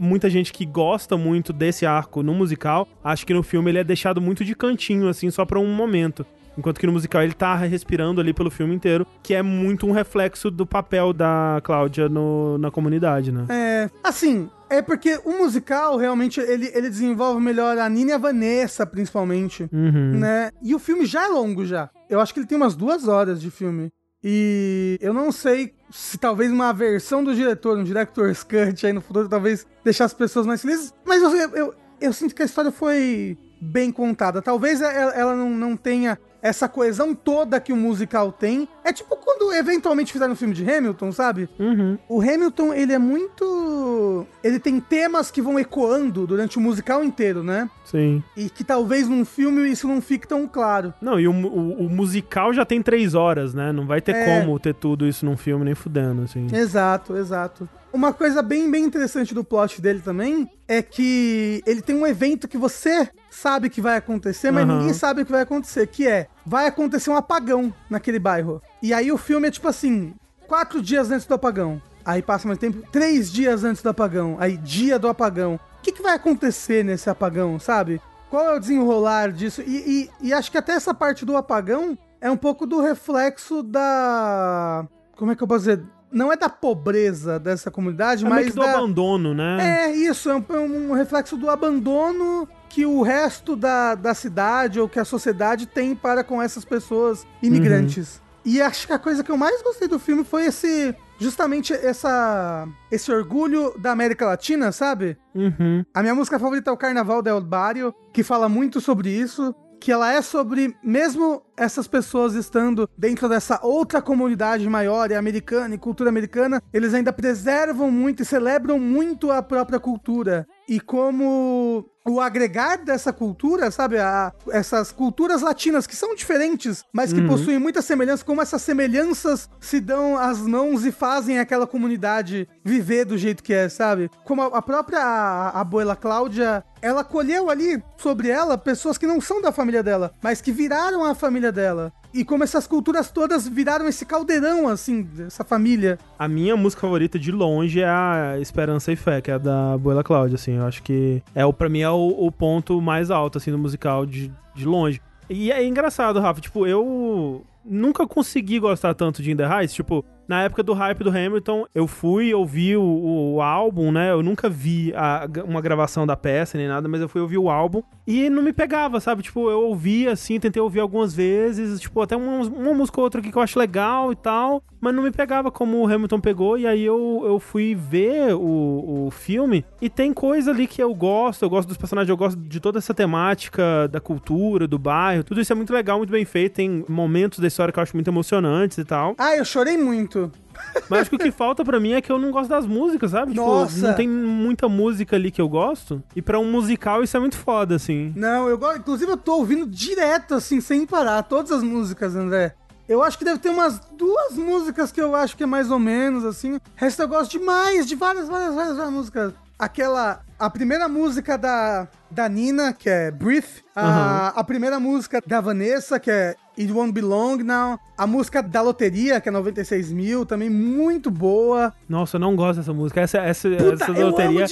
muita 0.00 0.30
gente 0.30 0.52
que 0.52 0.64
gosta 0.64 1.16
muito 1.16 1.52
desse 1.52 1.84
arco 1.84 2.22
no 2.22 2.34
musical, 2.34 2.86
acha 3.02 3.26
que 3.26 3.34
no 3.34 3.42
filme 3.42 3.68
ele 3.68 3.78
é 3.78 3.84
deixado 3.84 4.20
muito 4.20 4.44
de 4.44 4.54
cantinho, 4.54 5.08
assim, 5.08 5.28
só 5.28 5.44
pra 5.44 5.58
um 5.58 5.74
momento. 5.74 6.24
Enquanto 6.56 6.78
que 6.78 6.86
no 6.86 6.92
musical 6.92 7.22
ele 7.22 7.32
tá 7.32 7.54
respirando 7.56 8.20
ali 8.20 8.32
pelo 8.32 8.50
filme 8.50 8.74
inteiro, 8.74 9.06
que 9.22 9.34
é 9.34 9.42
muito 9.42 9.86
um 9.86 9.92
reflexo 9.92 10.50
do 10.50 10.64
papel 10.64 11.12
da 11.12 11.60
Cláudia 11.64 12.08
no- 12.08 12.58
na 12.58 12.70
comunidade, 12.70 13.32
né? 13.32 13.44
É, 13.48 13.90
assim, 14.02 14.48
é 14.70 14.80
porque 14.80 15.20
o 15.24 15.38
musical 15.38 15.96
realmente 15.96 16.40
ele, 16.40 16.70
ele 16.74 16.88
desenvolve 16.88 17.40
melhor 17.40 17.76
a 17.78 17.88
Nina 17.88 18.12
e 18.12 18.14
a 18.14 18.18
Vanessa, 18.18 18.86
principalmente, 18.86 19.68
Uhum. 19.72 20.18
né? 20.18 20.50
E 20.62 20.74
o 20.74 20.78
filme 20.78 21.04
já 21.06 21.24
é 21.24 21.28
longo 21.28 21.66
já. 21.66 21.90
Eu 22.08 22.20
acho 22.20 22.32
que 22.32 22.38
ele 22.40 22.46
tem 22.46 22.56
umas 22.56 22.76
duas 22.76 23.08
horas 23.08 23.40
de 23.40 23.50
filme. 23.50 23.90
E 24.26 24.96
eu 25.02 25.12
não 25.12 25.30
sei 25.30 25.74
se 25.90 26.16
talvez 26.16 26.50
uma 26.50 26.72
versão 26.72 27.22
do 27.22 27.34
diretor, 27.34 27.76
um 27.78 27.84
director's 27.84 28.42
cut 28.42 28.86
aí 28.86 28.92
no 28.92 29.02
futuro, 29.02 29.28
talvez 29.28 29.66
deixar 29.84 30.06
as 30.06 30.14
pessoas 30.14 30.46
mais 30.46 30.62
felizes. 30.62 30.94
Mas 31.04 31.22
eu, 31.22 31.30
eu, 31.36 31.50
eu, 31.50 31.74
eu 32.00 32.12
sinto 32.12 32.34
que 32.34 32.40
a 32.42 32.46
história 32.46 32.70
foi 32.72 33.36
bem 33.60 33.92
contada. 33.92 34.40
Talvez 34.40 34.80
ela, 34.80 35.12
ela 35.14 35.36
não, 35.36 35.50
não 35.50 35.76
tenha 35.76 36.18
essa 36.44 36.68
coesão 36.68 37.14
toda 37.14 37.58
que 37.58 37.72
o 37.72 37.76
musical 37.76 38.30
tem. 38.30 38.68
É 38.84 38.92
tipo 38.92 39.16
quando 39.16 39.50
eventualmente 39.54 40.12
fizeram 40.12 40.34
um 40.34 40.36
filme 40.36 40.52
de 40.54 40.62
Hamilton, 40.70 41.10
sabe? 41.10 41.48
Uhum. 41.58 41.98
O 42.08 42.20
Hamilton, 42.20 42.72
ele 42.74 42.92
é 42.92 42.98
muito. 42.98 44.26
Ele 44.42 44.58
tem 44.60 44.78
temas 44.78 45.30
que 45.30 45.40
vão 45.42 45.58
ecoando 45.58 46.26
durante 46.26 46.58
o 46.58 46.60
musical 46.60 47.02
inteiro, 47.02 47.42
né? 47.42 47.68
Sim. 47.84 48.22
E 48.36 48.48
que 48.50 48.62
talvez 48.62 49.08
num 49.08 49.24
filme 49.24 49.68
isso 49.70 49.88
não 49.88 50.00
fique 50.00 50.28
tão 50.28 50.46
claro. 50.46 50.92
Não, 51.00 51.18
e 51.18 51.26
o, 51.26 51.32
o- 51.32 51.86
o 51.86 51.90
musical 51.90 52.52
já 52.52 52.64
tem 52.64 52.82
três 52.82 53.14
horas, 53.14 53.54
né? 53.54 53.72
Não 53.72 53.86
vai 53.86 54.00
ter 54.00 54.14
É. 54.14 54.40
como 54.40 54.58
ter 54.58 54.74
tudo 54.74 55.06
isso 55.06 55.24
num 55.24 55.36
filme 55.36 55.64
nem 55.64 55.74
fudendo, 55.74 56.22
assim. 56.22 56.46
Exato, 56.52 57.16
exato. 57.16 57.68
Uma 57.94 58.12
coisa 58.12 58.42
bem, 58.42 58.68
bem 58.68 58.82
interessante 58.84 59.32
do 59.32 59.44
plot 59.44 59.80
dele 59.80 60.00
também 60.04 60.50
é 60.66 60.82
que 60.82 61.62
ele 61.64 61.80
tem 61.80 61.94
um 61.94 62.04
evento 62.04 62.48
que 62.48 62.58
você 62.58 63.08
sabe 63.30 63.70
que 63.70 63.80
vai 63.80 63.96
acontecer, 63.96 64.50
mas 64.50 64.64
Aham. 64.68 64.78
ninguém 64.78 64.92
sabe 64.92 65.22
o 65.22 65.24
que 65.24 65.30
vai 65.30 65.42
acontecer, 65.42 65.86
que 65.86 66.04
é, 66.08 66.26
vai 66.44 66.66
acontecer 66.66 67.08
um 67.10 67.16
apagão 67.16 67.72
naquele 67.88 68.18
bairro. 68.18 68.60
E 68.82 68.92
aí 68.92 69.12
o 69.12 69.16
filme 69.16 69.46
é 69.46 69.50
tipo 69.52 69.68
assim, 69.68 70.12
quatro 70.48 70.82
dias 70.82 71.12
antes 71.12 71.24
do 71.24 71.34
apagão. 71.34 71.80
Aí 72.04 72.20
passa 72.20 72.48
mais 72.48 72.58
tempo, 72.58 72.82
três 72.90 73.30
dias 73.30 73.62
antes 73.62 73.80
do 73.80 73.88
apagão. 73.90 74.36
Aí, 74.40 74.56
dia 74.56 74.98
do 74.98 75.06
apagão. 75.08 75.54
O 75.78 75.82
que, 75.82 75.92
que 75.92 76.02
vai 76.02 76.14
acontecer 76.14 76.84
nesse 76.84 77.08
apagão, 77.08 77.60
sabe? 77.60 78.00
Qual 78.28 78.44
é 78.44 78.56
o 78.56 78.58
desenrolar 78.58 79.30
disso? 79.30 79.62
E, 79.62 80.10
e- 80.20 80.28
e 80.28 80.32
acho 80.32 80.50
que 80.50 80.58
até 80.58 80.72
essa 80.72 80.92
parte 80.92 81.24
do 81.24 81.36
apagão 81.36 81.96
é 82.20 82.28
um 82.28 82.36
pouco 82.36 82.66
do 82.66 82.80
reflexo 82.80 83.62
da. 83.62 84.84
Como 85.16 85.30
é 85.30 85.36
que 85.36 85.42
eu 85.42 85.46
posso 85.46 85.60
dizer? 85.60 85.82
Não 86.14 86.32
é 86.32 86.36
da 86.36 86.48
pobreza 86.48 87.38
dessa 87.38 87.70
comunidade, 87.70 88.24
É 88.24 88.28
meio 88.28 88.36
mas 88.36 88.46
que 88.46 88.52
do 88.52 88.62
da... 88.62 88.72
abandono, 88.72 89.34
né? 89.34 89.88
É 89.88 89.94
isso, 89.94 90.30
é 90.30 90.36
um, 90.36 90.44
é 90.48 90.58
um 90.58 90.92
reflexo 90.92 91.36
do 91.36 91.50
abandono 91.50 92.48
que 92.68 92.86
o 92.86 93.02
resto 93.02 93.54
da, 93.56 93.94
da 93.94 94.14
cidade 94.14 94.80
ou 94.80 94.88
que 94.88 94.98
a 94.98 95.04
sociedade 95.04 95.66
tem 95.66 95.94
para 95.94 96.24
com 96.24 96.40
essas 96.40 96.64
pessoas 96.64 97.26
imigrantes. 97.42 98.22
E 98.44 98.60
acho 98.60 98.86
que 98.86 98.92
a 98.92 98.98
coisa 98.98 99.24
que 99.24 99.30
eu 99.30 99.36
mais 99.36 99.62
gostei 99.62 99.88
do 99.88 99.98
filme 99.98 100.22
foi 100.24 100.46
esse. 100.46 100.94
Justamente 101.18 101.72
essa, 101.72 102.66
esse 102.90 103.10
orgulho 103.12 103.72
da 103.78 103.92
América 103.92 104.26
Latina, 104.26 104.72
sabe? 104.72 105.16
Uhum. 105.34 105.84
A 105.94 106.02
minha 106.02 106.14
música 106.14 106.38
favorita 106.38 106.70
é 106.70 106.74
o 106.74 106.76
Carnaval 106.76 107.22
del 107.22 107.40
Barrio, 107.40 107.94
que 108.12 108.22
fala 108.24 108.48
muito 108.48 108.80
sobre 108.80 109.10
isso. 109.10 109.54
que 109.80 109.92
ela 109.92 110.12
é 110.12 110.20
sobre, 110.22 110.74
mesmo 110.82 111.42
essas 111.56 111.86
pessoas 111.86 112.34
estando 112.34 112.88
dentro 112.96 113.28
dessa 113.28 113.60
outra 113.62 114.02
comunidade 114.02 114.68
maior 114.68 115.10
e 115.10 115.14
americana 115.14 115.74
e 115.74 115.78
cultura 115.78 116.08
americana, 116.10 116.62
eles 116.72 116.94
ainda 116.94 117.12
preservam 117.12 117.90
muito 117.90 118.22
e 118.22 118.26
celebram 118.26 118.78
muito 118.78 119.30
a 119.30 119.42
própria 119.42 119.78
cultura. 119.78 120.46
E 120.68 120.80
como 120.80 121.84
o 122.06 122.20
agregar 122.20 122.76
dessa 122.78 123.12
cultura, 123.12 123.70
sabe? 123.70 123.98
A- 123.98 124.32
essas 124.50 124.90
culturas 124.92 125.42
latinas 125.42 125.86
que 125.86 125.96
são 125.96 126.14
diferentes, 126.14 126.82
mas 126.92 127.12
que 127.12 127.20
possuem 127.22 127.58
muita 127.58 127.80
semelhança, 127.82 128.24
como 128.24 128.40
essas 128.42 128.60
semelhanças 128.62 129.48
se 129.60 129.80
dão 129.80 130.18
as 130.18 130.38
mãos 130.38 130.84
e 130.84 130.92
fazem 130.92 131.38
aquela 131.38 131.66
comunidade 131.66 132.48
viver 132.64 133.04
do 133.04 133.16
jeito 133.18 133.42
que 133.42 133.52
é, 133.54 133.68
sabe? 133.68 134.10
Como 134.24 134.42
a, 134.42 134.46
a 134.46 134.62
própria 134.62 135.00
a, 135.00 135.60
abuela 135.60 135.96
Cláudia, 135.96 136.62
ela 136.82 137.02
colheu 137.04 137.48
ali 137.50 137.82
sobre 137.96 138.28
ela 138.28 138.58
pessoas 138.58 138.98
que 138.98 139.06
não 139.06 139.20
são 139.20 139.40
da 139.40 139.50
família 139.52 139.82
dela, 139.82 140.12
mas 140.22 140.40
que 140.42 140.52
viraram 140.52 141.04
a 141.04 141.14
família 141.14 141.43
dela. 141.52 141.92
E 142.12 142.24
como 142.24 142.44
essas 142.44 142.66
culturas 142.66 143.10
todas 143.10 143.48
viraram 143.48 143.88
esse 143.88 144.06
caldeirão, 144.06 144.68
assim, 144.68 145.02
dessa 145.02 145.44
família. 145.44 145.98
A 146.18 146.28
minha 146.28 146.56
música 146.56 146.82
favorita 146.82 147.18
de 147.18 147.32
longe 147.32 147.80
é 147.80 147.88
a 147.88 148.36
Esperança 148.40 148.92
e 148.92 148.96
Fé, 148.96 149.20
que 149.20 149.30
é 149.30 149.34
a 149.34 149.38
da 149.38 149.72
Abuela 149.72 150.04
Cláudia, 150.04 150.36
assim. 150.36 150.56
Eu 150.56 150.64
acho 150.64 150.82
que 150.82 151.22
é 151.34 151.44
o 151.44 151.52
para 151.52 151.68
mim 151.68 151.80
é 151.80 151.90
o, 151.90 152.14
o 152.18 152.30
ponto 152.30 152.80
mais 152.80 153.10
alto 153.10 153.38
assim 153.38 153.50
do 153.50 153.58
musical 153.58 154.06
de, 154.06 154.30
de 154.54 154.64
longe. 154.64 155.00
E 155.28 155.50
é 155.50 155.66
engraçado, 155.66 156.20
Rafa, 156.20 156.40
tipo, 156.40 156.66
eu 156.66 157.44
nunca 157.64 158.06
consegui 158.06 158.58
gostar 158.60 158.94
tanto 158.94 159.22
de 159.22 159.32
In 159.32 159.36
The 159.36 159.44
Heights, 159.44 159.74
tipo, 159.74 160.04
na 160.28 160.42
época 160.42 160.62
do 160.62 160.72
hype 160.72 161.02
do 161.04 161.10
Hamilton, 161.10 161.66
eu 161.74 161.86
fui 161.86 162.32
ouvir 162.34 162.76
o, 162.76 163.34
o 163.34 163.42
álbum, 163.42 163.90
né? 163.92 164.10
Eu 164.10 164.22
nunca 164.22 164.48
vi 164.48 164.92
a- 164.94 165.26
uma 165.44 165.60
gravação 165.60 166.06
da 166.06 166.16
peça 166.16 166.56
nem 166.58 166.68
nada, 166.68 166.88
mas 166.88 167.00
eu 167.00 167.08
fui 167.08 167.20
ouvir 167.20 167.38
o 167.38 167.48
álbum 167.50 167.82
e 168.06 168.28
não 168.30 168.42
me 168.42 168.52
pegava, 168.52 169.00
sabe? 169.00 169.22
Tipo, 169.22 169.50
eu 169.50 169.62
ouvi 169.62 170.06
assim, 170.08 170.38
tentei 170.40 170.60
ouvir 170.62 170.80
algumas 170.80 171.14
vezes, 171.14 171.80
tipo, 171.80 172.00
até 172.00 172.16
uma, 172.16 172.42
uma 172.46 172.74
música 172.74 173.00
ou 173.00 173.04
outra 173.04 173.20
aqui 173.20 173.30
que 173.30 173.38
eu 173.38 173.42
acho 173.42 173.58
legal 173.58 174.12
e 174.12 174.16
tal, 174.16 174.62
mas 174.80 174.94
não 174.94 175.02
me 175.02 175.10
pegava 175.10 175.50
como 175.50 175.78
o 175.78 175.86
Hamilton 175.86 176.20
pegou, 176.20 176.58
e 176.58 176.66
aí 176.66 176.84
eu, 176.84 177.22
eu 177.24 177.38
fui 177.38 177.74
ver 177.74 178.34
o, 178.34 179.06
o 179.06 179.10
filme 179.10 179.64
e 179.80 179.88
tem 179.88 180.12
coisa 180.12 180.50
ali 180.50 180.66
que 180.66 180.82
eu 180.82 180.94
gosto, 180.94 181.42
eu 181.44 181.50
gosto 181.50 181.68
dos 181.68 181.76
personagens, 181.78 182.08
eu 182.10 182.16
gosto 182.16 182.38
de 182.38 182.60
toda 182.60 182.78
essa 182.78 182.92
temática 182.92 183.88
da 183.88 184.00
cultura, 184.00 184.66
do 184.68 184.78
bairro, 184.78 185.24
tudo 185.24 185.40
isso 185.40 185.52
é 185.52 185.56
muito 185.56 185.72
legal, 185.72 185.98
muito 185.98 186.10
bem 186.10 186.24
feito, 186.24 186.54
tem 186.54 186.84
momentos 186.88 187.38
da 187.38 187.46
história 187.46 187.72
que 187.72 187.78
eu 187.78 187.82
acho 187.82 187.96
muito 187.96 188.08
emocionantes 188.08 188.76
e 188.78 188.84
tal. 188.84 189.14
Ah, 189.18 189.34
eu 189.36 189.44
chorei 189.44 189.76
muito. 189.78 190.13
Mas 190.88 191.00
acho 191.00 191.10
que 191.10 191.16
o 191.16 191.18
que 191.18 191.30
falta 191.30 191.64
pra 191.64 191.80
mim 191.80 191.92
é 191.92 192.00
que 192.00 192.10
eu 192.10 192.18
não 192.18 192.30
gosto 192.30 192.48
das 192.48 192.66
músicas, 192.66 193.10
sabe? 193.10 193.32
Tipo, 193.32 193.44
Nossa. 193.44 193.88
não 193.88 193.94
tem 193.94 194.08
muita 194.08 194.68
música 194.68 195.16
ali 195.16 195.30
que 195.30 195.40
eu 195.40 195.48
gosto. 195.48 196.02
E 196.14 196.22
pra 196.22 196.38
um 196.38 196.50
musical 196.50 197.02
isso 197.02 197.16
é 197.16 197.20
muito 197.20 197.36
foda, 197.36 197.76
assim. 197.76 198.12
Não, 198.16 198.48
eu 198.48 198.56
gosto. 198.58 198.78
Inclusive, 198.78 199.12
eu 199.12 199.16
tô 199.16 199.36
ouvindo 199.36 199.66
direto, 199.66 200.34
assim, 200.34 200.60
sem 200.60 200.86
parar, 200.86 201.22
todas 201.22 201.52
as 201.52 201.62
músicas, 201.62 202.14
André. 202.14 202.54
Eu 202.88 203.02
acho 203.02 203.16
que 203.16 203.24
deve 203.24 203.38
ter 203.38 203.48
umas 203.48 203.80
duas 203.96 204.34
músicas 204.36 204.92
que 204.92 205.00
eu 205.00 205.14
acho 205.16 205.36
que 205.36 205.42
é 205.42 205.46
mais 205.46 205.70
ou 205.70 205.78
menos, 205.78 206.24
assim. 206.24 206.56
O 206.56 206.60
resto 206.76 207.00
eu 207.00 207.08
gosto 207.08 207.30
demais, 207.32 207.86
de 207.86 207.94
várias, 207.94 208.28
várias, 208.28 208.54
várias, 208.54 208.76
várias 208.76 208.92
músicas. 208.92 209.32
Aquela. 209.58 210.20
A 210.38 210.50
primeira 210.50 210.88
música 210.88 211.38
da, 211.38 211.88
da 212.10 212.28
Nina, 212.28 212.72
que 212.72 212.90
é 212.90 213.10
Breathe. 213.10 213.64
A, 213.74 214.28
a 214.28 214.44
primeira 214.44 214.78
música 214.78 215.22
da 215.26 215.40
Vanessa, 215.40 215.98
que 215.98 216.10
é 216.10 216.36
It 216.58 216.72
Won't 216.72 216.92
Be 216.92 217.00
Long 217.00 217.38
Now. 217.38 217.78
A 217.96 218.06
música 218.06 218.42
da 218.42 218.60
Loteria, 218.62 219.20
que 219.20 219.28
é 219.28 219.32
96 219.32 219.92
mil, 219.92 220.24
também 220.26 220.50
muito 220.50 221.10
boa. 221.10 221.72
Nossa, 221.88 222.16
eu 222.16 222.20
não 222.20 222.34
gosto 222.34 222.58
dessa 222.58 222.72
música. 222.72 223.00
Essa, 223.00 223.18
essa, 223.18 223.48
Puta, 223.48 223.84
essa 223.84 223.92
eu 223.92 224.06
loteria 224.08 224.46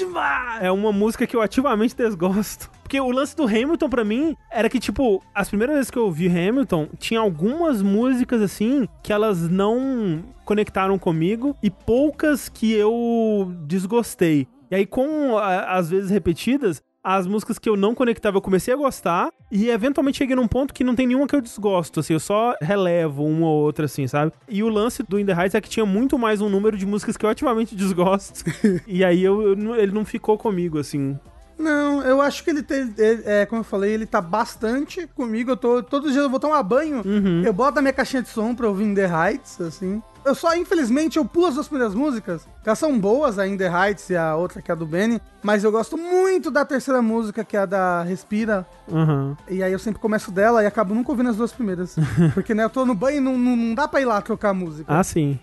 é 0.61 0.71
uma 0.71 0.93
música 0.93 1.27
que 1.27 1.35
eu 1.35 1.41
ativamente 1.43 1.97
desgosto. 1.97 2.71
Porque 2.83 3.01
o 3.01 3.11
lance 3.11 3.35
do 3.35 3.45
Hamilton, 3.45 3.89
pra 3.89 4.05
mim, 4.05 4.37
era 4.51 4.69
que, 4.69 4.79
tipo, 4.79 5.23
as 5.35 5.49
primeiras 5.49 5.77
vezes 5.77 5.91
que 5.91 5.99
eu 5.99 6.05
ouvi 6.05 6.27
Hamilton, 6.29 6.89
tinha 6.99 7.19
algumas 7.21 7.81
músicas, 7.83 8.43
assim, 8.43 8.87
que 9.03 9.13
elas 9.13 9.49
não 9.49 10.23
conectaram 10.45 10.99
comigo 10.99 11.57
e 11.63 11.71
poucas 11.71 12.49
que 12.49 12.73
eu 12.73 13.53
desgostei. 13.67 14.47
E 14.71 14.75
aí, 14.75 14.87
com 14.87 15.37
a- 15.39 15.77
as 15.77 15.91
vezes 15.91 16.11
repetidas, 16.11 16.83
as 17.03 17.27
músicas 17.27 17.59
que 17.59 17.69
eu 17.69 17.77
não 17.77 17.95
conectava, 17.95 18.37
eu 18.37 18.43
comecei 18.43 18.73
a 18.73 18.77
gostar 18.77 19.31
e 19.51 19.69
eventualmente 19.69 20.19
cheguei 20.19 20.37
num 20.37 20.47
ponto 20.47 20.73
que 20.73 20.85
não 20.85 20.95
tem 20.95 21.07
nenhuma 21.07 21.27
que 21.27 21.35
eu 21.35 21.41
desgosto, 21.41 22.01
assim, 22.01 22.13
eu 22.13 22.21
só 22.21 22.55
relevo 22.61 23.25
uma 23.25 23.47
ou 23.47 23.63
outra, 23.65 23.87
assim, 23.87 24.07
sabe? 24.07 24.33
E 24.49 24.63
o 24.63 24.69
lance 24.69 25.03
do 25.03 25.19
In 25.19 25.27
The 25.27 25.33
Heights 25.33 25.55
é 25.55 25.61
que 25.61 25.69
tinha 25.69 25.85
muito 25.85 26.19
mais 26.19 26.41
um 26.41 26.49
número 26.49 26.77
de 26.77 26.87
músicas 26.87 27.17
que 27.17 27.27
eu 27.27 27.31
ativamente 27.31 27.75
desgosto. 27.77 28.45
e 28.87 29.05
aí 29.05 29.23
eu, 29.23 29.43
eu 29.43 29.75
ele 29.75 29.93
não 29.93 30.05
ficou 30.05 30.39
comigo, 30.39 30.79
assim. 30.79 31.19
Não, 31.63 32.03
eu 32.03 32.21
acho 32.21 32.43
que 32.45 32.51
ele 32.51 32.63
tem. 32.63 32.93
ele- 32.99 33.23
é, 33.25 33.47
como 33.47 33.61
eu 33.61 33.65
falei, 33.65 33.93
ele 33.93 34.07
tá 34.07 34.21
bastante 34.21 35.07
comigo. 35.15 35.53
Eu 35.53 35.57
tô. 35.57 35.83
Todos 35.83 36.09
os 36.09 36.13
dias 36.13 36.25
eu 36.25 36.31
vou 36.31 36.41
tomar 36.41 36.63
banho. 36.63 37.03
Eu 37.45 37.53
boto 37.53 37.79
a 37.79 37.83
minha 37.83 37.93
caixinha 37.93 38.23
de 38.23 38.29
som 38.29 38.55
pra 38.55 38.69
ouvir 38.69 38.85
In 38.85 38.95
The 38.95 39.07
Heights, 39.07 39.61
assim. 39.61 40.03
Eu 40.25 40.37
só, 40.37 40.55
infelizmente, 40.57 41.17
eu 41.19 41.25
pulo 41.25 41.47
as 41.47 41.55
duas 41.55 41.67
primeiras 41.67 41.95
músicas. 41.97 42.43
que 42.63 42.69
Elas 42.69 42.79
são 42.79 42.97
boas, 42.99 43.41
a 43.41 43.47
In 43.47 43.57
The 43.57 43.67
Heights 43.69 44.09
e 44.11 44.17
a 44.17 44.37
outra 44.37 44.63
que 44.63 44.71
é 44.71 44.75
a 44.75 44.77
do 44.77 44.87
Benny. 44.87 45.21
Mas 45.43 45.65
eu 45.65 45.73
gosto 45.73 45.97
muito 45.99 46.49
da 46.51 46.65
terceira 46.65 47.03
música, 47.03 47.43
que 47.45 47.57
é 47.57 47.61
a 47.61 47.67
da 47.67 48.03
Respira. 48.05 48.65
Aham. 48.93 49.37
E 49.49 49.63
aí 49.65 49.73
eu 49.73 49.81
sempre 49.81 50.01
começo 50.01 50.31
dela 50.31 50.63
e 50.63 50.67
acabo 50.67 50.95
nunca 50.95 51.11
ouvindo 51.11 51.31
as 51.31 51.37
duas 51.37 51.51
primeiras. 51.53 51.97
Porque, 52.35 52.55
né, 52.55 52.63
eu 52.65 52.71
tô 52.71 52.87
no 52.87 52.95
banho 52.95 53.17
e 53.17 53.21
não, 53.21 53.37
não, 53.37 53.57
não 53.57 53.75
dá 53.75 53.89
pra 53.89 54.01
ir 54.01 54.05
lá 54.05 54.21
trocar 54.23 54.51
a 54.51 54.55
música. 54.55 54.85
Ah, 54.97 55.03
sim. 55.03 55.39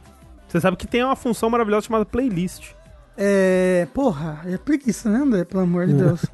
Você 0.47 0.61
sabe 0.61 0.77
que 0.77 0.87
tem 0.87 1.03
uma 1.03 1.15
função 1.15 1.49
maravilhosa 1.49 1.85
chamada 1.87 2.05
playlist. 2.05 2.71
É. 3.21 3.85
Porra, 3.93 4.41
é 4.45 4.57
preguiça, 4.57 5.09
né, 5.09 5.19
André? 5.19 5.43
Pelo 5.43 5.63
amor 5.63 5.85
de 5.85 5.93
Deus. 5.93 6.25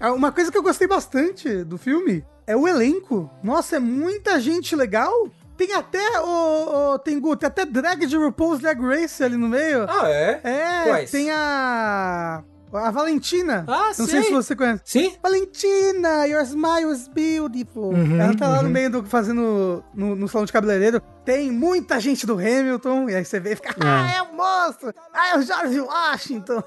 É, 0.00 0.10
Uma 0.10 0.32
coisa 0.32 0.50
que 0.50 0.56
eu 0.56 0.62
gostei 0.62 0.88
bastante 0.88 1.62
do 1.64 1.76
filme 1.76 2.24
é 2.46 2.56
o 2.56 2.66
elenco. 2.66 3.30
Nossa, 3.42 3.76
é 3.76 3.78
muita 3.78 4.40
gente 4.40 4.74
legal. 4.74 5.28
Tem 5.54 5.74
até 5.74 6.20
o. 6.22 6.94
o 6.94 6.98
tem, 6.98 7.20
tem 7.20 7.46
até 7.46 7.66
drag 7.66 8.06
de 8.06 8.16
RuPaul's 8.16 8.60
Drag 8.60 8.80
Race 8.80 9.22
ali 9.22 9.36
no 9.36 9.46
meio. 9.46 9.84
Ah, 9.86 10.08
é? 10.08 10.40
é, 10.42 10.84
quais? 10.84 11.10
tem 11.10 11.30
a. 11.30 12.42
A 12.72 12.90
Valentina. 12.92 13.64
Ah, 13.66 13.90
Não 13.98 14.06
sei 14.06 14.22
se 14.22 14.30
você 14.32 14.54
conhece. 14.54 14.82
Sim? 14.84 15.12
Valentina, 15.22 16.26
your 16.28 16.42
smile 16.42 16.92
is 16.92 17.08
beautiful. 17.08 17.92
Uhum, 17.92 18.20
Ela 18.20 18.36
tá 18.36 18.46
lá 18.48 18.62
no 18.62 18.70
meio 18.70 18.88
do 18.90 19.04
fazendo 19.04 19.82
no, 19.92 20.14
no 20.14 20.28
salão 20.28 20.44
de 20.44 20.52
cabeleireiro. 20.52 21.00
Tem 21.24 21.50
muita 21.50 21.98
gente 21.98 22.24
do 22.26 22.34
Hamilton. 22.34 23.08
E 23.10 23.14
aí 23.16 23.24
você 23.24 23.40
vê 23.40 23.52
e 23.52 23.56
fica, 23.56 23.74
ah, 23.80 24.12
é 24.12 24.22
o 24.22 24.32
monstro! 24.36 24.92
Ah, 25.12 25.30
é 25.34 25.38
o 25.38 25.42
George 25.42 25.80
Washington! 25.80 26.62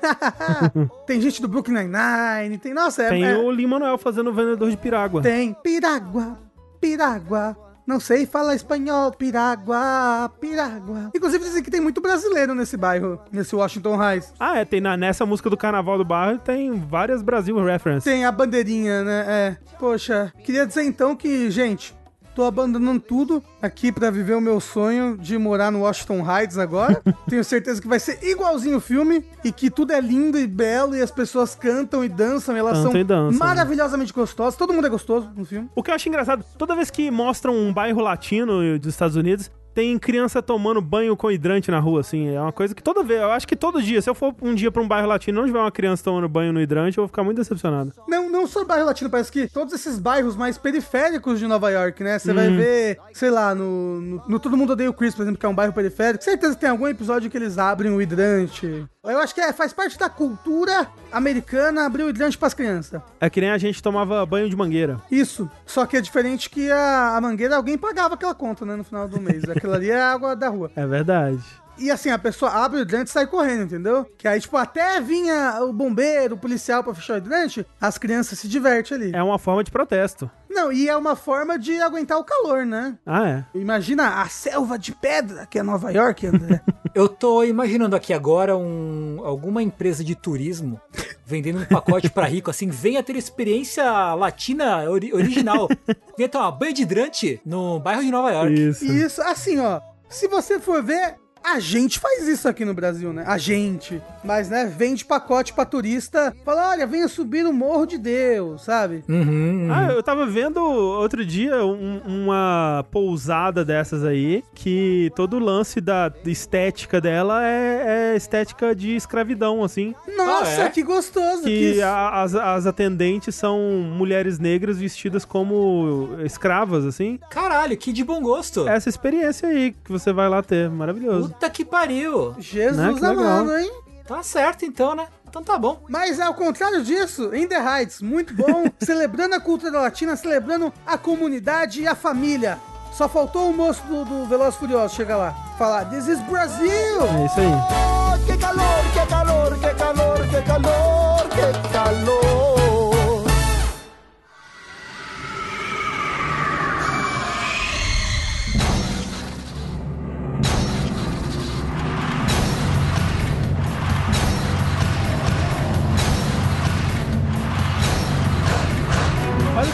tem 1.08 1.22
gente 1.22 1.42
do 1.42 1.48
Brooklyn 1.48 1.76
Nine-Nine. 1.88 2.58
Tem, 2.58 2.74
nossa, 2.74 3.04
é, 3.04 3.10
Tem 3.10 3.24
é- 3.26 3.38
o 3.38 3.50
Lin-Manuel 3.50 3.98
fazendo 3.98 4.30
o 4.30 4.34
vendedor 4.34 4.70
de 4.70 4.78
pirágua. 4.78 5.22
tem 5.22 5.54
Piragua, 5.64 6.38
Piragua. 6.82 7.56
Não 7.86 8.00
sei 8.00 8.26
falar 8.26 8.56
espanhol, 8.56 9.12
Piragua, 9.12 10.32
Piragua. 10.40 11.12
Inclusive 11.14 11.44
dizem 11.44 11.64
que 11.64 11.72
tem 11.72 11.82
muito 11.82 12.00
brasileiro 12.00 12.56
nesse 12.56 12.78
bairro, 12.78 13.20
nesse 13.32 13.56
Washington 13.56 14.02
Heights. 14.02 14.34
Ah, 14.40 14.60
é, 14.60 14.66
tem 14.66 14.80
na, 14.80 14.96
nessa 14.96 15.26
música 15.26 15.50
do 15.50 15.58
Carnaval 15.58 15.98
do 15.98 16.06
Bairro 16.06 16.40
tem 16.40 16.72
várias 16.72 17.22
Brasil 17.22 17.56
references. 17.64 18.04
Tem 18.04 18.26
a 18.26 18.32
bandeirinha, 18.32 19.04
né? 19.04 19.26
É. 19.28 19.58
Poxa, 19.78 20.32
queria 20.44 20.66
dizer 20.66 20.84
então 20.84 21.16
que, 21.16 21.52
gente, 21.52 21.94
tô 22.34 22.44
abandonando 22.44 23.00
tudo 23.00 23.44
aqui 23.62 23.92
pra 23.92 24.10
viver 24.10 24.36
o 24.36 24.42
meu 24.42 24.60
sonho 24.60 25.18
de 25.18 25.38
morar 25.38 25.72
no 25.72 25.82
Washington 25.82 26.24
Heights 26.30 26.58
agora. 26.58 27.02
Tenho 27.30 27.44
certeza 27.44 27.82
que 27.82 27.88
vai 27.88 28.00
ser 28.00 28.20
igualzinho 28.24 28.78
o 28.78 28.82
filme 28.82 29.24
e 29.44 29.52
que 29.52 29.70
tudo 29.70 29.94
é 29.94 30.02
lindo 30.02 30.40
e 30.40 30.48
belo 30.48 30.96
e 30.96 31.02
as 31.02 31.12
pessoas 31.12 31.56
cantam 31.56 32.04
e 32.04 32.10
dançam 32.10 32.56
e 32.56 32.60
elas 32.60 32.78
Cantam 32.78 32.92
são 32.92 33.02
e 33.02 33.04
dançam, 33.04 33.40
maravilhosamente 33.40 34.14
gostosas. 34.14 34.56
Todo 34.56 34.74
mundo 34.74 34.88
é 34.88 34.90
gostoso 34.90 35.30
no 35.36 35.46
filme. 35.46 35.70
O 35.76 35.84
que 35.84 35.92
eu 35.92 35.96
acho 35.96 36.10
engraçado, 36.10 36.44
toda 36.58 36.76
vez 36.76 36.90
que 36.90 37.10
mostram 37.12 37.56
um 37.56 37.74
bairro 37.74 38.02
latino 38.02 38.78
dos 38.80 38.90
Estados 38.90 39.16
Unidos, 39.16 39.52
tem 39.74 39.98
criança 39.98 40.42
tomando 40.42 40.82
banho 40.82 41.16
com 41.18 41.32
hidrante 41.32 41.70
na 41.72 41.80
rua, 41.80 42.02
assim. 42.02 42.30
É 42.30 42.40
uma 42.40 42.52
coisa 42.52 42.74
que 42.76 42.82
toda 42.84 43.04
vez, 43.04 43.22
eu 43.22 43.32
acho 43.32 43.48
que 43.48 43.56
todo 43.56 43.82
dia, 43.82 44.02
se 44.02 44.10
eu 44.10 44.16
for 44.16 44.34
um 44.42 44.54
dia 44.54 44.72
pra 44.72 44.82
um 44.82 44.88
bairro 44.88 45.08
latino 45.08 45.38
e 45.38 45.40
não 45.42 45.48
tiver 45.48 45.60
uma 45.60 45.72
criança 45.72 46.04
tomando 46.04 46.28
banho 46.30 46.54
no 46.54 46.62
hidrante, 46.62 46.98
eu 46.98 47.04
vou 47.04 47.08
ficar 47.08 47.24
muito 47.24 47.38
decepcionado. 47.38 47.92
Não, 48.08 48.30
não 48.30 48.46
só 48.48 48.64
bairro 48.66 48.86
latino, 48.86 49.10
parece 49.10 49.32
que 49.32 49.48
todos 49.48 49.74
esses 49.74 49.98
bairros 50.00 50.36
mais 50.36 50.58
periféricos 50.58 51.40
de 51.40 51.48
Nova 51.48 51.70
York, 51.72 52.04
né? 52.04 52.20
Você 52.20 52.34
vai 52.34 52.48
Uhum. 52.50 52.58
ver, 52.58 53.00
sei 53.14 53.30
lá, 53.30 53.56
no, 53.56 54.00
no, 54.02 54.24
no 54.28 54.40
Todo 54.40 54.56
Mundo 54.58 54.74
Odeia 54.74 54.90
o 54.90 54.94
Chris, 54.94 55.16
por 55.16 55.22
exemplo, 55.24 55.40
que 55.40 55.46
é 55.46 55.50
um 55.50 55.56
bairro 55.56 55.74
periférico. 55.74 56.24
Certeza 56.24 56.54
que 56.56 56.62
tem 56.62 56.70
algum 56.70 56.88
episódio 56.88 57.30
que 57.30 57.38
eles 57.38 57.58
abrem 57.58 57.92
o 57.92 58.02
hidrante. 58.02 58.86
Eu 59.04 59.18
acho 59.20 59.34
que 59.36 59.42
é, 59.42 59.52
faz 59.52 59.74
parte 59.74 59.98
da 60.00 60.08
cultura 60.10 60.88
americana 61.12 61.86
abrir 61.86 62.04
o 62.04 62.10
hidrante 62.10 62.38
pras 62.38 62.54
crianças. 62.54 63.02
É 63.20 63.30
que 63.30 63.40
nem 63.42 63.50
a 63.52 63.58
gente 63.58 63.82
tomava 63.84 64.26
banho 64.26 64.50
de 64.50 64.56
mangueira. 64.56 65.00
Isso. 65.12 65.50
Só 65.66 65.86
que 65.86 65.98
é 65.98 66.02
diferente 66.02 66.50
que 66.50 66.72
a, 66.72 67.16
a 67.18 67.22
mangueira, 67.22 67.56
alguém 67.56 67.78
pagava 67.78 68.16
aquela 68.16 68.34
conta, 68.34 68.66
né, 68.66 68.76
no 68.76 68.84
final 68.84 69.08
do 69.08 69.20
mês. 69.20 69.44
Aquilo 69.64 69.76
ali 69.76 69.92
é 69.92 70.02
água 70.02 70.36
da 70.36 70.50
rua. 70.50 70.70
É 70.76 70.86
verdade. 70.86 71.42
E 71.78 71.90
assim, 71.92 72.10
a 72.10 72.20
pessoa 72.20 72.52
abre 72.52 72.80
o 72.80 72.82
hidrante 72.82 73.10
e 73.10 73.14
sai 73.14 73.26
correndo, 73.28 73.64
entendeu? 73.64 74.06
Que 74.18 74.28
aí, 74.28 74.40
tipo, 74.40 74.56
até 74.58 75.00
vinha 75.02 75.60
o 75.64 75.74
bombeiro, 75.74 76.36
o 76.36 76.38
policial 76.38 76.84
pra 76.84 76.94
fechar 76.94 77.16
o 77.16 77.18
hidrante, 77.18 77.66
as 77.82 77.98
crianças 77.98 78.40
se 78.40 78.48
divertem 78.48 78.96
ali. 78.98 79.12
É 79.16 79.24
uma 79.24 79.40
forma 79.40 79.64
de 79.64 79.72
protesto. 79.72 80.30
Não, 80.50 80.72
e 80.72 80.88
é 80.88 80.96
uma 80.96 81.16
forma 81.16 81.58
de 81.58 81.82
aguentar 81.82 82.20
o 82.20 82.24
calor, 82.24 82.64
né? 82.64 82.96
Ah, 83.06 83.28
é. 83.28 83.46
Imagina 83.56 84.22
a 84.22 84.28
selva 84.28 84.78
de 84.78 84.92
pedra 84.92 85.48
que 85.48 85.58
é 85.58 85.64
Nova 85.64 85.92
York, 85.92 86.28
André. 86.28 86.62
Eu 86.94 87.10
tô 87.10 87.44
imaginando 87.44 87.96
aqui 87.96 88.14
agora 88.14 88.56
um, 88.56 89.20
alguma 89.24 89.64
empresa 89.64 90.04
de 90.04 90.14
turismo 90.14 90.80
vendendo 91.26 91.60
um 91.62 91.66
pacote 91.66 92.08
pra 92.08 92.28
rico, 92.28 92.52
assim, 92.52 92.68
venha 92.70 93.02
ter 93.02 93.16
experiência 93.16 93.84
latina 94.14 94.88
ori- 94.88 95.12
original. 95.12 95.68
venha 96.16 96.30
tomar 96.30 96.52
banho 96.52 96.74
de 96.74 96.84
hidrante 96.84 97.42
no 97.44 97.80
bairro 97.80 98.04
de 98.04 98.12
Nova 98.12 98.32
York. 98.32 98.54
Isso. 98.54 98.86
Isso, 98.86 99.22
assim, 99.24 99.58
ó. 99.60 99.82
Se 100.08 100.28
você 100.28 100.60
for 100.60 100.84
ver, 100.84 101.16
a 101.44 101.60
gente 101.60 102.00
faz 102.00 102.28
isso 102.28 102.48
aqui 102.48 102.64
no 102.66 102.74
Brasil, 102.74 103.12
né? 103.14 103.24
A 103.28 103.38
gente. 103.38 104.02
Mas, 104.24 104.50
né, 104.50 104.66
vende 104.66 105.04
pacote 105.06 105.54
pra 105.54 105.66
turista. 105.66 106.34
Fala, 106.46 106.70
olha, 106.70 106.88
venha 106.88 107.08
subir 107.08 107.46
o 107.46 107.52
Morro 107.54 107.86
de 107.86 107.98
Deus, 107.98 108.64
sabe? 108.64 109.04
Uhum, 109.10 109.68
Ah, 109.72 109.92
eu 109.92 110.02
tava 110.02 110.26
vendo 110.26 110.58
outro 110.64 111.26
dia 111.26 111.66
um- 111.66 112.02
uma 112.06 112.86
pousada 112.92 113.66
dessas 113.66 114.04
aí, 114.06 114.44
que 114.56 115.12
todo 115.16 115.38
o 115.38 115.40
lance 115.40 115.82
da 115.82 116.12
estética 116.26 117.02
dela 117.02 117.46
é, 117.46 118.12
é 118.14 118.16
estética 118.16 118.74
de 118.76 118.96
escravidão, 118.96 119.64
assim. 119.64 119.94
Nossa, 120.16 120.64
Ah, 120.64 120.66
é? 120.66 120.70
que 120.70 120.82
gostoso. 120.84 121.44
Que 121.44 121.74
Que 121.74 121.82
a- 121.82 122.22
as, 122.22 122.34
as 122.36 122.66
atendentes 122.66 123.36
são 123.36 123.60
mulheres 123.60 124.40
negras 124.40 124.78
vestidas 124.80 125.26
como 125.26 126.10
escravas, 126.24 126.86
assim. 126.86 127.20
Caralho, 127.30 127.76
que 127.78 127.92
de 127.92 128.04
bom 128.04 128.22
gosto. 128.22 128.68
Essa 128.68 128.90
experiência 128.90 129.50
aí 129.50 129.76
que 129.84 129.92
você 129.92 130.14
vai 130.14 130.30
lá 130.30 130.42
ter, 130.42 130.70
maravilhoso. 130.70 131.33
Puta 131.34 131.50
que 131.50 131.66
pariu. 131.66 132.36
Jesus 132.38 132.78
Né, 132.78 132.94
que 132.94 133.06
amado, 133.06 133.58
hein? 133.58 133.72
Tá 134.08 134.22
certo 134.22 134.66
então, 134.66 134.94
né? 134.96 135.08
Então 135.28 135.44
tá 135.44 135.58
bom. 135.58 135.82
Mas 135.90 136.20
ao 136.20 136.34
contrário 136.36 136.84
disso, 136.84 137.34
In 137.36 137.48
The 137.48 137.58
Heights, 137.58 138.02
muito 138.02 138.34
bom, 138.36 138.66
celebrando 138.80 139.34
a 139.34 139.40
cultura 139.40 139.82
latina, 139.82 140.16
celebrando 140.16 140.72
a 140.86 140.98
comunidade 140.98 141.82
e 141.82 141.88
a 141.88 141.96
família. 141.96 142.60
Só 142.92 143.10
faltou 143.10 143.50
o 143.50 143.54
moço 143.54 143.82
do, 143.88 144.06
do 144.06 144.26
Veloz 144.26 144.56
Furioso 144.56 144.96
chegar 144.96 145.18
lá, 145.18 145.32
falar 145.58 145.86
This 145.86 146.08
is 146.08 146.20
Brazil! 146.22 146.68
É 146.68 147.26
isso 147.26 147.40
aí. 147.40 148.28
Que 148.28 148.38
calor, 148.38 148.84
que 148.94 149.08
calor, 149.10 149.58
que 149.58 149.74
calor, 149.74 150.28
que 150.28 150.42
calor, 150.44 151.30
que 151.30 151.74
calor. 151.74 152.23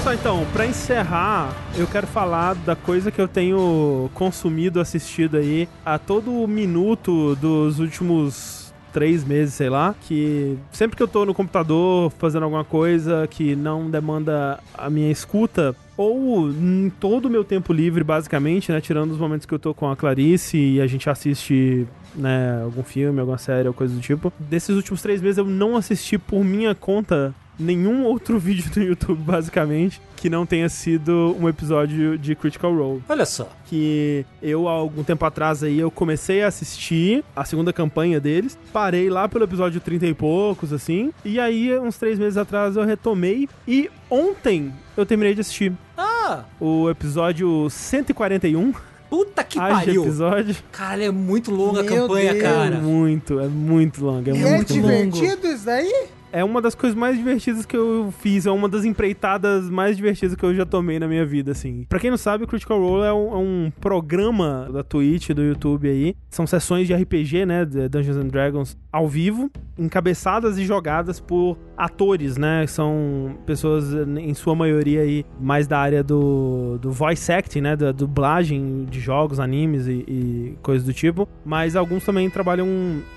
Só 0.10 0.14
então, 0.16 0.44
pra 0.52 0.66
encerrar, 0.66 1.56
eu 1.78 1.86
quero 1.86 2.08
falar 2.08 2.56
da 2.56 2.76
coisa 2.76 3.12
que 3.12 3.22
eu 3.22 3.28
tenho 3.28 4.10
consumido, 4.16 4.80
assistido 4.80 5.38
aí 5.38 5.70
a 5.86 6.00
todo 6.00 6.48
minuto 6.48 7.36
dos 7.36 7.78
últimos 7.78 8.74
três 8.92 9.24
meses, 9.24 9.54
sei 9.54 9.70
lá, 9.70 9.94
que 10.08 10.58
sempre 10.72 10.98
que 10.98 11.04
eu 11.04 11.08
tô 11.08 11.26
no 11.26 11.34
computador 11.36 12.12
fazendo 12.18 12.42
alguma 12.42 12.64
coisa 12.64 13.28
que 13.30 13.56
não 13.56 13.88
demanda 13.88 14.60
a 14.74 14.90
minha 14.90 15.12
escuta, 15.12 15.76
ou 15.96 16.50
em 16.50 16.92
todo 17.00 17.26
o 17.26 17.30
meu 17.30 17.44
tempo 17.44 17.72
livre, 17.72 18.04
basicamente, 18.04 18.72
né, 18.72 18.82
tirando 18.82 19.12
os 19.12 19.18
momentos 19.20 19.46
que 19.46 19.54
eu 19.54 19.60
tô 19.60 19.76
com 19.76 19.92
a 19.92 19.96
Clarice 19.96 20.58
e 20.58 20.82
a 20.82 20.88
gente 20.88 21.08
assiste 21.08 21.86
né, 22.16 22.64
algum 22.64 22.82
filme, 22.82 23.20
alguma 23.20 23.38
série 23.38 23.68
ou 23.68 23.76
coisa 23.76 23.94
do 23.94 24.02
tipo. 24.02 24.34
Desses 24.40 24.76
últimos 24.76 25.04
três 25.04 25.22
meses 25.22 25.38
eu 25.38 25.46
não 25.46 25.78
assisti 25.78 26.18
por 26.18 26.44
minha 26.44 26.74
conta 26.74 27.32
nenhum 27.60 28.04
outro 28.06 28.38
vídeo 28.40 28.70
do 28.72 28.82
YouTube, 28.82 29.22
basicamente, 29.22 30.02
que 30.16 30.30
não 30.30 30.46
tenha 30.46 30.70
sido 30.70 31.36
um 31.40 31.48
episódio 31.50 32.18
de 32.18 32.36
Critical 32.36 32.74
Role. 32.76 33.04
Olha 33.10 33.26
só. 33.26 33.50
Que 33.66 34.26
eu, 34.42 34.68
há 34.68 34.72
algum 34.72 35.04
tempo 35.04 35.26
atrás 35.26 35.64
aí, 35.64 35.80
eu 35.80 35.90
comecei 35.92 36.42
a 36.44 36.48
assistir 36.48 37.24
a 37.36 37.44
segunda 37.46 37.72
campanha 37.74 38.20
deles, 38.20 38.58
parei 38.74 39.10
lá 39.10 39.28
pelo 39.28 39.44
episódio 39.44 39.80
30 39.80 40.08
e 40.08 40.14
poucos, 40.14 40.72
assim, 40.74 41.12
e 41.24 41.40
aí, 41.40 41.78
uns 41.80 41.98
três 41.98 42.18
meses 42.20 42.38
atrás, 42.38 42.76
eu 42.76 42.84
retomei, 42.86 43.48
e 43.68 43.90
ontem 44.10 44.74
eu 44.98 45.06
terminei 45.06 45.34
de 45.36 45.42
assistir 45.42 45.74
Ah, 45.98 46.44
o 46.60 46.90
episódio 46.90 47.70
141, 47.70 48.74
puta 49.10 49.44
que 49.44 49.58
haja 49.60 49.74
pariu. 49.86 50.04
episódio. 50.04 50.56
Caralho, 50.72 51.04
é 51.04 51.12
muito 51.12 51.52
longa 51.52 51.80
a 51.82 51.84
Meu 51.84 51.96
campanha, 52.08 52.34
Deus. 52.34 52.44
É 52.44 52.48
cara. 52.48 52.78
muito, 52.78 53.40
é 53.40 53.48
muito 53.48 54.04
longa, 54.06 54.32
é, 54.32 54.36
é 54.38 54.56
muito 54.56 54.74
divertido 54.74 55.48
isso 55.48 55.66
daí? 55.66 56.08
É 56.32 56.44
uma 56.44 56.62
das 56.62 56.76
coisas 56.76 56.98
mais 56.98 57.18
divertidas 57.18 57.66
que 57.66 57.76
eu 57.76 58.14
fiz, 58.20 58.46
é 58.46 58.52
uma 58.52 58.70
das 58.70 58.86
empreitadas 58.86 59.70
mais 59.70 59.98
divertidas 59.98 60.36
que 60.36 60.44
eu 60.44 60.54
já 60.54 60.66
tomei 60.66 61.00
na 61.00 61.08
minha 61.08 61.26
vida, 61.26 61.52
assim. 61.52 61.86
Pra 61.90 62.00
quem 62.00 62.12
não 62.12 62.18
sabe, 62.18 62.44
o 62.44 62.48
Critical 62.48 62.80
Role 62.80 63.04
é 63.04 63.14
um, 63.14 63.34
é 63.34 63.38
um 63.38 63.72
programa 63.82 64.70
da 64.72 64.84
Twitch, 64.84 65.32
do 65.32 65.42
YouTube 65.42 65.90
aí. 65.90 66.16
São 66.30 66.46
sessões 66.46 66.88
de 66.88 66.94
RPG, 66.94 67.46
né, 67.46 67.66
de 67.66 67.90
Dungeons 67.90 68.18
and 68.18 68.28
Dragons, 68.28 68.78
ao 68.92 69.08
vivo, 69.08 69.50
encabeçadas 69.78 70.58
e 70.58 70.66
jogadas 70.66 71.20
por 71.20 71.58
atores, 71.78 72.38
né? 72.38 72.66
São 72.68 73.38
pessoas, 73.46 73.94
em 73.94 74.34
sua 74.34 74.54
maioria 74.54 75.02
aí, 75.02 75.26
mais 75.40 75.68
da 75.68 75.80
área 75.80 76.04
do, 76.04 76.78
do 76.80 76.92
voice 76.92 77.32
acting, 77.32 77.62
né, 77.62 77.76
da 77.76 77.92
dublagem 77.92 78.86
de 78.86 79.00
jogos, 79.00 79.40
animes 79.40 79.88
e, 79.88 80.04
e 80.08 80.58
coisas 80.62 80.86
do 80.86 80.94
tipo. 80.94 81.28
Mas 81.44 81.76
alguns 81.76 82.04
também 82.04 82.30
trabalham 82.30 82.68